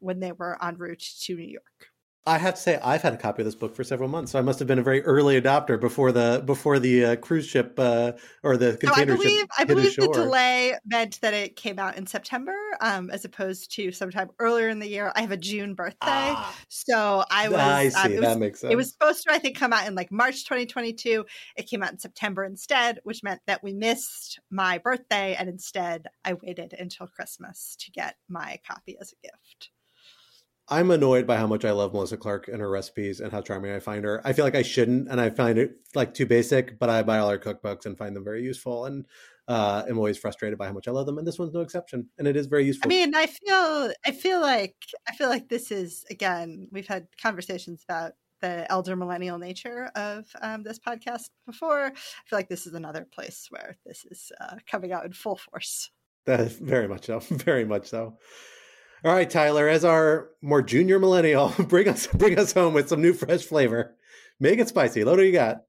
when 0.00 0.20
they 0.20 0.32
were 0.32 0.62
en 0.62 0.76
route 0.76 1.02
to 1.22 1.36
New 1.36 1.42
York. 1.42 1.91
I 2.24 2.38
have 2.38 2.54
to 2.54 2.60
say, 2.60 2.78
I've 2.84 3.02
had 3.02 3.14
a 3.14 3.16
copy 3.16 3.42
of 3.42 3.46
this 3.46 3.56
book 3.56 3.74
for 3.74 3.82
several 3.82 4.08
months, 4.08 4.30
so 4.30 4.38
I 4.38 4.42
must 4.42 4.60
have 4.60 4.68
been 4.68 4.78
a 4.78 4.82
very 4.82 5.02
early 5.02 5.40
adopter 5.40 5.78
before 5.80 6.12
the 6.12 6.40
before 6.46 6.78
the 6.78 7.04
uh, 7.04 7.16
cruise 7.16 7.48
ship 7.48 7.74
uh, 7.78 8.12
or 8.44 8.56
the 8.56 8.78
No, 8.80 8.90
I 8.92 8.94
container 8.94 9.16
believe 9.16 9.40
ship 9.40 9.50
I 9.58 9.64
believe 9.64 9.96
the 9.96 10.06
delay 10.06 10.76
meant 10.86 11.20
that 11.22 11.34
it 11.34 11.56
came 11.56 11.80
out 11.80 11.96
in 11.96 12.06
September, 12.06 12.54
um, 12.80 13.10
as 13.10 13.24
opposed 13.24 13.72
to 13.72 13.90
sometime 13.90 14.30
earlier 14.38 14.68
in 14.68 14.78
the 14.78 14.86
year. 14.86 15.10
I 15.16 15.22
have 15.22 15.32
a 15.32 15.36
June 15.36 15.74
birthday, 15.74 15.96
Ah, 16.02 16.56
so 16.68 17.24
I 17.28 17.48
was. 17.48 17.58
I 17.58 17.86
um, 17.86 17.90
see. 17.90 18.14
it 18.14 18.20
that 18.20 18.38
makes 18.38 18.60
sense. 18.60 18.72
It 18.72 18.76
was 18.76 18.92
supposed 18.92 19.24
to, 19.24 19.32
I 19.32 19.38
think, 19.38 19.58
come 19.58 19.72
out 19.72 19.88
in 19.88 19.96
like 19.96 20.12
March 20.12 20.44
2022. 20.44 21.24
It 21.56 21.68
came 21.68 21.82
out 21.82 21.90
in 21.90 21.98
September 21.98 22.44
instead, 22.44 23.00
which 23.02 23.24
meant 23.24 23.40
that 23.48 23.64
we 23.64 23.72
missed 23.72 24.38
my 24.48 24.78
birthday, 24.78 25.34
and 25.34 25.48
instead 25.48 26.06
I 26.24 26.34
waited 26.34 26.72
until 26.78 27.08
Christmas 27.08 27.74
to 27.80 27.90
get 27.90 28.14
my 28.28 28.60
copy 28.64 28.96
as 29.00 29.12
a 29.12 29.26
gift. 29.26 29.70
I'm 30.72 30.90
annoyed 30.90 31.26
by 31.26 31.36
how 31.36 31.46
much 31.46 31.66
I 31.66 31.72
love 31.72 31.92
Melissa 31.92 32.16
Clark 32.16 32.48
and 32.48 32.58
her 32.58 32.70
recipes 32.70 33.20
and 33.20 33.30
how 33.30 33.42
charming 33.42 33.72
I 33.72 33.78
find 33.78 34.06
her. 34.06 34.22
I 34.24 34.32
feel 34.32 34.46
like 34.46 34.54
I 34.54 34.62
shouldn't, 34.62 35.06
and 35.06 35.20
I 35.20 35.28
find 35.28 35.58
it 35.58 35.72
like 35.94 36.14
too 36.14 36.24
basic. 36.24 36.78
But 36.78 36.88
I 36.88 37.02
buy 37.02 37.18
all 37.18 37.28
her 37.28 37.38
cookbooks 37.38 37.84
and 37.84 37.98
find 37.98 38.16
them 38.16 38.24
very 38.24 38.42
useful, 38.42 38.86
and 38.86 39.04
uh, 39.48 39.82
am 39.86 39.98
always 39.98 40.16
frustrated 40.16 40.58
by 40.58 40.68
how 40.68 40.72
much 40.72 40.88
I 40.88 40.90
love 40.92 41.04
them. 41.04 41.18
And 41.18 41.26
this 41.26 41.38
one's 41.38 41.52
no 41.52 41.60
exception, 41.60 42.08
and 42.16 42.26
it 42.26 42.36
is 42.36 42.46
very 42.46 42.64
useful. 42.64 42.86
I 42.86 42.88
mean, 42.88 43.14
I 43.14 43.26
feel, 43.26 43.92
I 44.06 44.12
feel 44.12 44.40
like, 44.40 44.76
I 45.06 45.12
feel 45.14 45.28
like 45.28 45.50
this 45.50 45.70
is 45.70 46.06
again. 46.08 46.68
We've 46.72 46.88
had 46.88 47.06
conversations 47.20 47.84
about 47.86 48.12
the 48.40 48.66
elder 48.72 48.96
millennial 48.96 49.36
nature 49.36 49.90
of 49.94 50.24
um, 50.40 50.62
this 50.62 50.78
podcast 50.78 51.28
before. 51.46 51.88
I 51.88 52.28
feel 52.28 52.38
like 52.38 52.48
this 52.48 52.66
is 52.66 52.72
another 52.72 53.06
place 53.12 53.46
where 53.50 53.76
this 53.84 54.06
is 54.10 54.32
uh, 54.40 54.56
coming 54.66 54.90
out 54.90 55.04
in 55.04 55.12
full 55.12 55.36
force. 55.36 55.90
That 56.24 56.40
is 56.40 56.54
very 56.54 56.88
much 56.88 57.06
so. 57.06 57.18
Very 57.30 57.64
much 57.66 57.88
so. 57.88 58.16
All 59.04 59.12
right, 59.12 59.28
Tyler, 59.28 59.68
as 59.68 59.84
our 59.84 60.28
more 60.42 60.62
junior 60.62 61.00
millennial, 61.00 61.52
bring 61.58 61.88
us 61.88 62.06
bring 62.06 62.38
us 62.38 62.52
home 62.52 62.72
with 62.72 62.88
some 62.88 63.02
new 63.02 63.12
fresh 63.12 63.42
flavor. 63.42 63.96
Make 64.38 64.60
it 64.60 64.68
spicy. 64.68 65.02
What 65.02 65.16
do 65.16 65.24
you 65.24 65.32
got? 65.32 65.62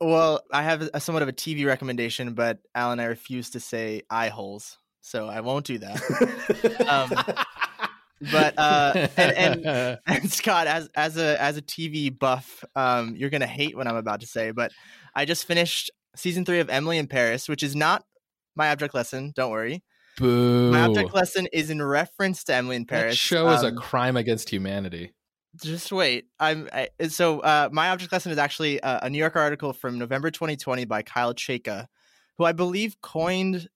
Well, 0.00 0.42
I 0.52 0.62
have 0.62 0.90
a, 0.92 1.00
somewhat 1.00 1.22
of 1.22 1.28
a 1.28 1.32
TV 1.32 1.64
recommendation, 1.64 2.34
but 2.34 2.58
Alan, 2.74 3.00
I 3.00 3.04
refuse 3.04 3.50
to 3.50 3.60
say 3.60 4.02
eye 4.10 4.28
holes, 4.28 4.76
so 5.00 5.28
I 5.28 5.40
won't 5.40 5.64
do 5.64 5.78
that. 5.78 6.86
Um, 6.86 7.34
but 8.32 8.58
uh, 8.58 9.08
and, 9.16 9.66
and 9.66 9.98
and 10.06 10.30
Scott, 10.30 10.66
as 10.66 10.90
as 10.94 11.16
a 11.16 11.40
as 11.40 11.56
a 11.56 11.62
TV 11.62 12.16
buff, 12.16 12.64
um, 12.76 13.16
you're 13.16 13.30
gonna 13.30 13.46
hate 13.46 13.76
what 13.76 13.86
I'm 13.86 13.96
about 13.96 14.20
to 14.20 14.26
say, 14.26 14.50
but 14.50 14.72
I 15.14 15.24
just 15.24 15.46
finished 15.46 15.90
season 16.16 16.44
three 16.44 16.60
of 16.60 16.68
Emily 16.68 16.98
in 16.98 17.06
Paris, 17.06 17.48
which 17.48 17.62
is 17.62 17.74
not 17.74 18.04
my 18.54 18.70
object 18.70 18.94
lesson. 18.94 19.32
Don't 19.34 19.50
worry, 19.50 19.82
Boo. 20.18 20.70
my 20.70 20.82
object 20.82 21.14
lesson 21.14 21.48
is 21.52 21.70
in 21.70 21.82
reference 21.82 22.44
to 22.44 22.54
Emily 22.54 22.76
in 22.76 22.86
Paris. 22.86 23.14
that 23.14 23.18
show 23.18 23.48
is 23.50 23.62
a 23.62 23.68
Um, 23.68 23.76
crime 23.76 24.16
against 24.16 24.48
humanity. 24.50 25.12
just 25.62 25.92
wait. 25.92 26.26
I'm 26.40 26.68
I, 26.72 26.88
so 27.08 27.40
uh, 27.40 27.68
my 27.72 27.90
object 27.90 28.12
lesson 28.12 28.32
is 28.32 28.38
actually 28.38 28.80
uh, 28.80 29.00
a 29.02 29.10
New 29.10 29.18
Yorker 29.18 29.38
article 29.40 29.72
from 29.72 29.98
November 29.98 30.30
2020 30.30 30.84
by 30.84 31.02
Kyle 31.02 31.34
Chayka, 31.34 31.86
who 32.38 32.44
I 32.44 32.52
believe 32.52 32.96
coined 33.00 33.68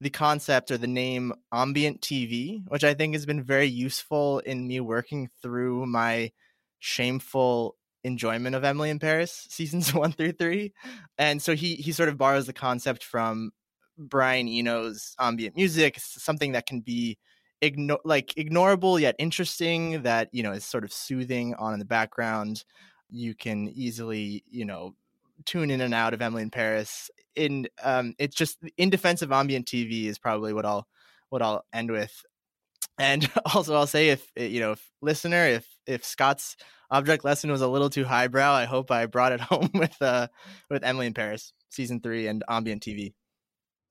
the 0.00 0.10
concept 0.10 0.70
or 0.70 0.76
the 0.76 0.86
name 0.88 1.32
ambient 1.52 2.00
TV, 2.00 2.62
which 2.68 2.84
I 2.84 2.94
think 2.94 3.14
has 3.14 3.26
been 3.26 3.42
very 3.42 3.66
useful 3.68 4.40
in 4.40 4.66
me 4.66 4.80
working 4.80 5.28
through 5.40 5.86
my 5.86 6.32
shameful 6.80 7.76
enjoyment 8.02 8.54
of 8.54 8.64
Emily 8.64 8.90
in 8.90 8.98
Paris 8.98 9.46
seasons 9.50 9.94
one 9.94 10.12
through 10.12 10.32
three. 10.32 10.72
And 11.16 11.40
so 11.40 11.54
he 11.54 11.76
he 11.76 11.92
sort 11.92 12.08
of 12.08 12.18
borrows 12.18 12.46
the 12.46 12.52
concept 12.52 13.02
from 13.02 13.52
Brian 13.98 14.48
Eno's 14.48 15.14
ambient 15.18 15.56
music, 15.56 15.96
s- 15.96 16.16
something 16.18 16.52
that 16.52 16.66
can 16.66 16.80
be 16.80 17.18
igno- 17.62 17.98
like 18.04 18.28
ignorable 18.36 19.00
yet 19.00 19.14
interesting 19.18 20.02
that 20.02 20.28
you 20.32 20.42
know 20.42 20.52
is 20.52 20.64
sort 20.64 20.84
of 20.84 20.92
soothing 20.92 21.54
on 21.54 21.72
in 21.74 21.78
the 21.78 21.84
background. 21.84 22.64
You 23.10 23.34
can 23.34 23.68
easily 23.68 24.44
you 24.50 24.64
know 24.64 24.94
tune 25.46 25.70
in 25.70 25.80
and 25.80 25.94
out 25.94 26.14
of 26.14 26.22
emily 26.22 26.42
in 26.42 26.50
paris. 26.50 27.10
In 27.36 27.68
um 27.82 28.14
it's 28.18 28.36
just 28.36 28.58
in 28.76 28.90
defense 28.90 29.22
of 29.22 29.32
ambient 29.32 29.66
tv 29.66 30.06
is 30.06 30.18
probably 30.18 30.52
what 30.52 30.64
i'll 30.66 30.86
what 31.30 31.42
i'll 31.42 31.64
end 31.72 31.90
with. 31.90 32.24
And 32.98 33.28
also 33.54 33.74
i'll 33.74 33.86
say 33.86 34.10
if 34.10 34.30
eh, 34.36 34.46
you 34.46 34.60
know 34.60 34.72
if 34.72 34.90
listener 35.02 35.46
if 35.46 35.66
if 35.86 36.04
scott's 36.04 36.56
object 36.90 37.24
lesson 37.24 37.50
was 37.50 37.60
a 37.62 37.68
little 37.68 37.90
too 37.90 38.04
highbrow 38.04 38.52
i 38.52 38.64
hope 38.66 38.90
i 38.90 39.06
brought 39.06 39.32
it 39.32 39.40
home 39.52 39.70
with 39.74 40.00
uh 40.02 40.28
with 40.70 40.84
emily 40.84 41.06
in 41.06 41.14
paris 41.14 41.52
season 41.70 42.00
three 42.00 42.26
and 42.28 42.44
ambient 42.48 42.82
tv 42.82 43.12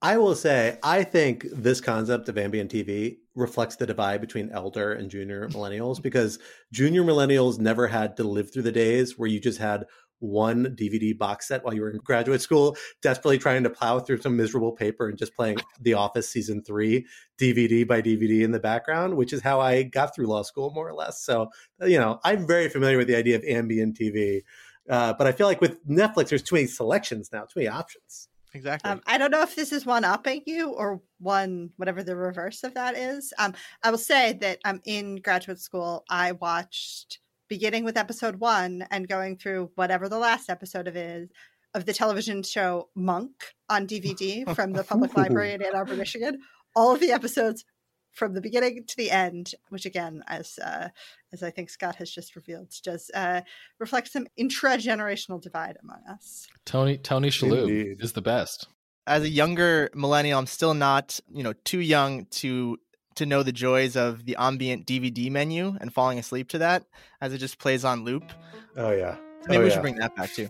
I 0.03 0.17
will 0.17 0.35
say, 0.35 0.80
I 0.84 1.05
think 1.05 1.45
this 1.49 1.80
concept 1.80 2.27
of 2.27 2.38
ambient 2.38 2.69
TV 2.69 3.19
reflects 3.35 3.77
the 3.77 3.85
divide 3.85 4.19
between 4.19 4.51
elder 4.51 4.91
and 4.91 5.09
junior 5.09 5.47
millennials 5.51 6.01
because 6.03 6.39
junior 6.73 7.03
millennials 7.03 7.57
never 7.57 7.88
had 7.88 8.17
to 8.17 8.25
live 8.25 8.51
through 8.51 8.63
the 8.63 8.71
days 8.73 9.17
where 9.17 9.30
you 9.30 9.39
just 9.39 9.59
had 9.59 9.85
one 10.19 10.75
DVD 10.75 11.17
box 11.17 11.47
set 11.47 11.63
while 11.63 11.73
you 11.73 11.80
were 11.80 11.89
in 11.89 11.99
graduate 12.03 12.41
school, 12.41 12.75
desperately 13.01 13.38
trying 13.38 13.63
to 13.63 13.69
plow 13.69 13.97
through 13.97 14.19
some 14.19 14.35
miserable 14.35 14.73
paper 14.73 15.07
and 15.07 15.17
just 15.17 15.35
playing 15.38 15.57
The 15.80 15.93
Office 15.93 16.27
season 16.27 16.63
three 16.63 17.05
DVD 17.39 17.88
by 17.88 18.01
DVD 18.01 18.43
in 18.43 18.51
the 18.51 18.59
background, 18.59 19.15
which 19.15 19.31
is 19.31 19.41
how 19.41 19.61
I 19.61 19.84
got 19.84 20.13
through 20.13 20.27
law 20.27 20.41
school 20.41 20.71
more 20.71 20.88
or 20.88 20.93
less. 20.93 21.23
So, 21.23 21.47
you 21.81 21.97
know, 21.97 22.19
I'm 22.25 22.45
very 22.45 22.67
familiar 22.67 22.97
with 22.97 23.07
the 23.07 23.15
idea 23.15 23.38
of 23.38 23.43
ambient 23.45 23.97
TV. 23.97 24.41
Uh, 24.89 25.13
but 25.13 25.27
I 25.27 25.31
feel 25.31 25.47
like 25.47 25.61
with 25.61 25.85
Netflix, 25.88 26.27
there's 26.27 26.43
too 26.43 26.55
many 26.55 26.67
selections 26.67 27.30
now, 27.31 27.43
too 27.43 27.61
many 27.61 27.69
options. 27.69 28.27
Exactly 28.53 28.89
Um, 28.91 29.01
I 29.05 29.17
don't 29.17 29.31
know 29.31 29.41
if 29.41 29.55
this 29.55 29.71
is 29.71 29.85
one 29.85 30.05
upping 30.05 30.43
you 30.45 30.71
or 30.71 31.01
one 31.19 31.71
whatever 31.77 32.03
the 32.03 32.15
reverse 32.15 32.63
of 32.63 32.73
that 32.75 32.97
is. 32.97 33.34
Um, 33.39 33.53
I 33.84 33.91
will 33.91 33.97
say 33.97 34.34
that 34.34 34.59
um, 34.65 34.81
in 34.85 35.17
graduate 35.17 35.59
school, 35.59 36.03
I 36.09 36.34
watched 36.34 37.19
beginning 37.49 37.84
with 37.84 37.97
episode 37.97 38.38
one 38.38 38.85
and 38.89 39.07
going 39.07 39.38
through 39.38 39.71
whatever 39.75 40.09
the 40.09 40.17
last 40.17 40.49
episode 40.49 40.88
of 40.88 40.95
is 40.95 41.30
of 41.73 41.85
the 41.85 41.93
television 41.93 42.43
show 42.43 42.89
Monk 42.95 43.53
on 43.69 43.88
DVD 43.88 44.53
from 44.55 44.73
the 44.73 44.84
public 44.84 45.15
library 45.17 45.53
in 45.53 45.61
Ann 45.61 45.75
Arbor, 45.75 45.95
Michigan. 45.95 46.39
All 46.75 46.93
of 46.93 46.99
the 46.99 47.11
episodes 47.11 47.65
from 48.14 48.34
the 48.34 48.41
beginning 48.41 48.85
to 48.88 48.98
the 48.98 49.11
end, 49.11 49.53
which 49.69 49.85
again, 49.85 50.23
as 50.27 50.60
uh, 50.60 50.90
as 51.31 51.44
I 51.44 51.49
think 51.49 51.69
Scott 51.69 51.95
has 51.95 52.10
just 52.10 52.35
revealed, 52.35 52.73
does 52.84 53.11
uh, 53.14 53.41
reflect 53.80 54.11
some 54.11 54.27
intra-generational 54.38 55.41
divide 55.41 55.77
among 55.81 55.99
us. 56.10 56.48
Tony 56.65 56.98
Tony 56.98 57.30
Shalhoub 57.30 57.69
Indeed. 57.69 58.02
is 58.02 58.14
the 58.14 58.22
best. 58.22 58.68
As 59.06 59.23
a 59.23 59.30
younger 59.30 59.90
millennial, 59.94 60.40
I'm 60.40 60.45
still 60.45 60.73
not, 60.73 61.19
you 61.34 61.44
know, 61.44 61.53
too 61.65 61.80
young 61.80 62.26
to 62.26 62.77
to 63.15 63.26
know 63.26 63.44
the 63.44 63.52
joys 63.52 63.95
of 63.95 64.26
the 64.26 64.35
ambient 64.38 64.88
DVD 64.88 65.30
menu 65.30 65.77
and 65.81 65.94
falling 65.94 66.18
asleep 66.18 66.49
to 66.49 66.57
that 66.60 66.85
as 67.22 67.34
it 67.34 67.38
just 67.38 67.60
plays 67.60 67.85
on 67.85 68.03
loop. 68.03 68.31
Oh 68.77 68.91
yeah. 68.91 69.18
Maybe 69.48 69.57
oh, 69.57 69.60
we 69.60 69.68
yeah. 69.68 69.73
should 69.73 69.81
bring 69.81 69.95
that 69.98 70.15
back 70.15 70.31
too. 70.34 70.49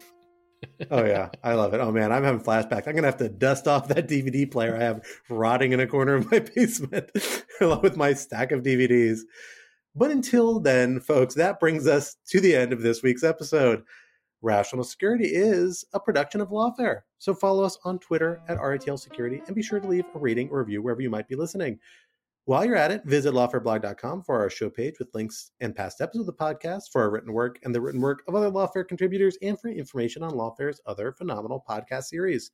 Oh 0.92 1.06
yeah, 1.06 1.30
I 1.44 1.54
love 1.54 1.74
it. 1.74 1.80
Oh 1.80 1.92
man, 1.92 2.12
I'm 2.12 2.24
having 2.24 2.42
flashbacks. 2.42 2.88
I'm 2.88 2.96
gonna 2.96 3.08
have 3.08 3.18
to 3.18 3.30
dust 3.30 3.68
off 3.68 3.88
that 3.90 4.08
DVD 4.08 4.50
player 4.50 4.76
I 4.76 4.84
have 4.84 5.06
rotting 5.30 5.72
in 5.72 5.80
a 5.80 5.88
corner 5.88 6.16
of 6.16 6.32
my 6.32 6.40
basement, 6.56 7.12
along 7.62 7.82
with 7.82 7.98
my 7.98 8.14
stack 8.14 8.52
of 8.52 8.64
DVDs. 8.64 9.22
But 9.96 10.12
until 10.12 10.60
then, 10.60 11.00
folks, 11.00 11.36
that 11.36 11.60
brings 11.60 11.88
us 11.88 12.16
to 12.30 12.40
the 12.40 12.56
end 12.56 12.74
of 12.74 12.82
this 12.82 13.04
week's 13.04 13.24
episode. 13.24 13.84
Rational 14.42 14.84
Security 14.84 15.28
is 15.28 15.86
a 15.94 16.00
production 16.00 16.42
of 16.42 16.50
Lawfare, 16.50 17.02
so 17.18 17.34
follow 17.34 17.64
us 17.64 17.78
on 17.86 18.00
Twitter 18.00 18.42
at 18.50 18.58
RATL 18.58 19.00
Security 19.00 19.42
and 19.46 19.56
be 19.56 19.64
sure 19.64 19.80
to 19.80 19.88
leave 19.88 20.06
a 20.14 20.20
rating 20.20 20.50
or 20.50 20.60
review 20.60 20.82
wherever 20.82 21.02
you 21.02 21.10
might 21.10 21.30
be 21.30 21.36
listening. 21.36 21.80
While 22.46 22.66
you're 22.66 22.76
at 22.76 22.92
it, 22.92 23.06
visit 23.06 23.34
lawfareblog.com 23.34 24.24
for 24.24 24.38
our 24.38 24.50
show 24.50 24.70
page 24.70 25.00
with 25.00 25.16
links 25.16 25.52
and 25.62 25.74
past 25.74 26.02
episodes 26.02 26.28
of 26.28 26.36
the 26.38 26.44
podcast, 26.44 26.92
for 26.92 27.02
our 27.02 27.10
written 27.10 27.32
work 27.32 27.58
and 27.64 27.74
the 27.74 27.80
written 27.80 28.02
work 28.02 28.22
of 28.28 28.36
other 28.36 28.52
Lawfare 28.52 28.86
contributors, 28.86 29.38
and 29.42 29.58
for 29.58 29.70
information 29.70 30.24
on 30.24 30.34
Lawfare's 30.34 30.82
other 30.86 31.14
phenomenal 31.14 31.64
podcast 31.68 32.04
series. 32.04 32.52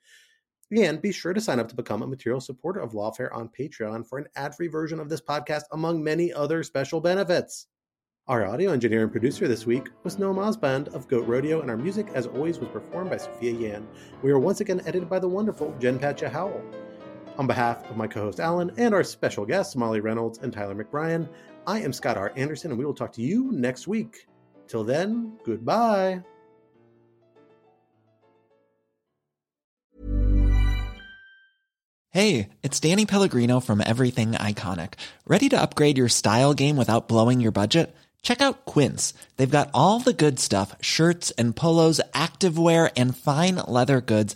And 0.77 1.01
be 1.01 1.11
sure 1.11 1.33
to 1.33 1.41
sign 1.41 1.59
up 1.59 1.69
to 1.69 1.75
become 1.75 2.03
a 2.03 2.07
material 2.07 2.39
supporter 2.39 2.79
of 2.79 2.91
Lawfare 2.91 3.33
on 3.33 3.49
Patreon 3.49 4.07
for 4.07 4.19
an 4.19 4.27
ad 4.35 4.53
free 4.53 4.67
version 4.67 4.99
of 4.99 5.09
this 5.09 5.21
podcast, 5.21 5.63
among 5.71 6.03
many 6.03 6.31
other 6.31 6.61
special 6.61 7.01
benefits. 7.01 7.65
Our 8.27 8.45
audio 8.45 8.71
engineer 8.71 9.01
and 9.01 9.11
producer 9.11 9.47
this 9.47 9.65
week 9.65 9.87
was 10.03 10.17
Noam 10.17 10.35
Osband 10.35 10.93
of 10.93 11.07
Goat 11.07 11.27
Rodeo, 11.27 11.61
and 11.61 11.71
our 11.71 11.77
music, 11.77 12.09
as 12.13 12.27
always, 12.27 12.59
was 12.59 12.69
performed 12.69 13.09
by 13.09 13.17
Sophia 13.17 13.53
Yan. 13.53 13.87
We 14.21 14.29
are 14.29 14.37
once 14.37 14.61
again 14.61 14.81
edited 14.81 15.09
by 15.09 15.17
the 15.17 15.27
wonderful 15.27 15.75
Jen 15.79 15.97
Patja 15.97 16.29
Howell. 16.29 16.61
On 17.39 17.47
behalf 17.47 17.89
of 17.89 17.95
my 17.95 18.05
co 18.05 18.23
host 18.23 18.41
Alan 18.41 18.69
and 18.75 18.93
our 18.93 19.01
special 19.01 19.45
guests, 19.45 19.73
Molly 19.73 20.01
Reynolds 20.01 20.39
and 20.39 20.51
Tyler 20.51 20.75
McBrien, 20.75 21.29
I 21.65 21.79
am 21.79 21.93
Scott 21.93 22.17
R. 22.17 22.33
Anderson, 22.35 22.71
and 22.71 22.77
we 22.77 22.83
will 22.83 22.93
talk 22.93 23.13
to 23.13 23.21
you 23.21 23.49
next 23.53 23.87
week. 23.87 24.27
Till 24.67 24.83
then, 24.83 25.37
goodbye. 25.45 26.21
Hey, 32.11 32.49
it's 32.61 32.81
Danny 32.81 33.05
Pellegrino 33.05 33.61
from 33.61 33.81
Everything 33.85 34.33
Iconic. 34.33 34.95
Ready 35.25 35.47
to 35.47 35.61
upgrade 35.61 35.97
your 35.97 36.09
style 36.09 36.53
game 36.53 36.75
without 36.75 37.07
blowing 37.07 37.39
your 37.39 37.53
budget? 37.53 37.95
Check 38.21 38.41
out 38.41 38.65
Quince. 38.65 39.13
They've 39.37 39.49
got 39.49 39.69
all 39.73 39.99
the 39.99 40.11
good 40.11 40.39
stuff 40.39 40.75
shirts 40.81 41.31
and 41.31 41.55
polos, 41.55 42.01
activewear, 42.13 42.91
and 42.97 43.15
fine 43.15 43.55
leather 43.55 44.01
goods, 44.01 44.35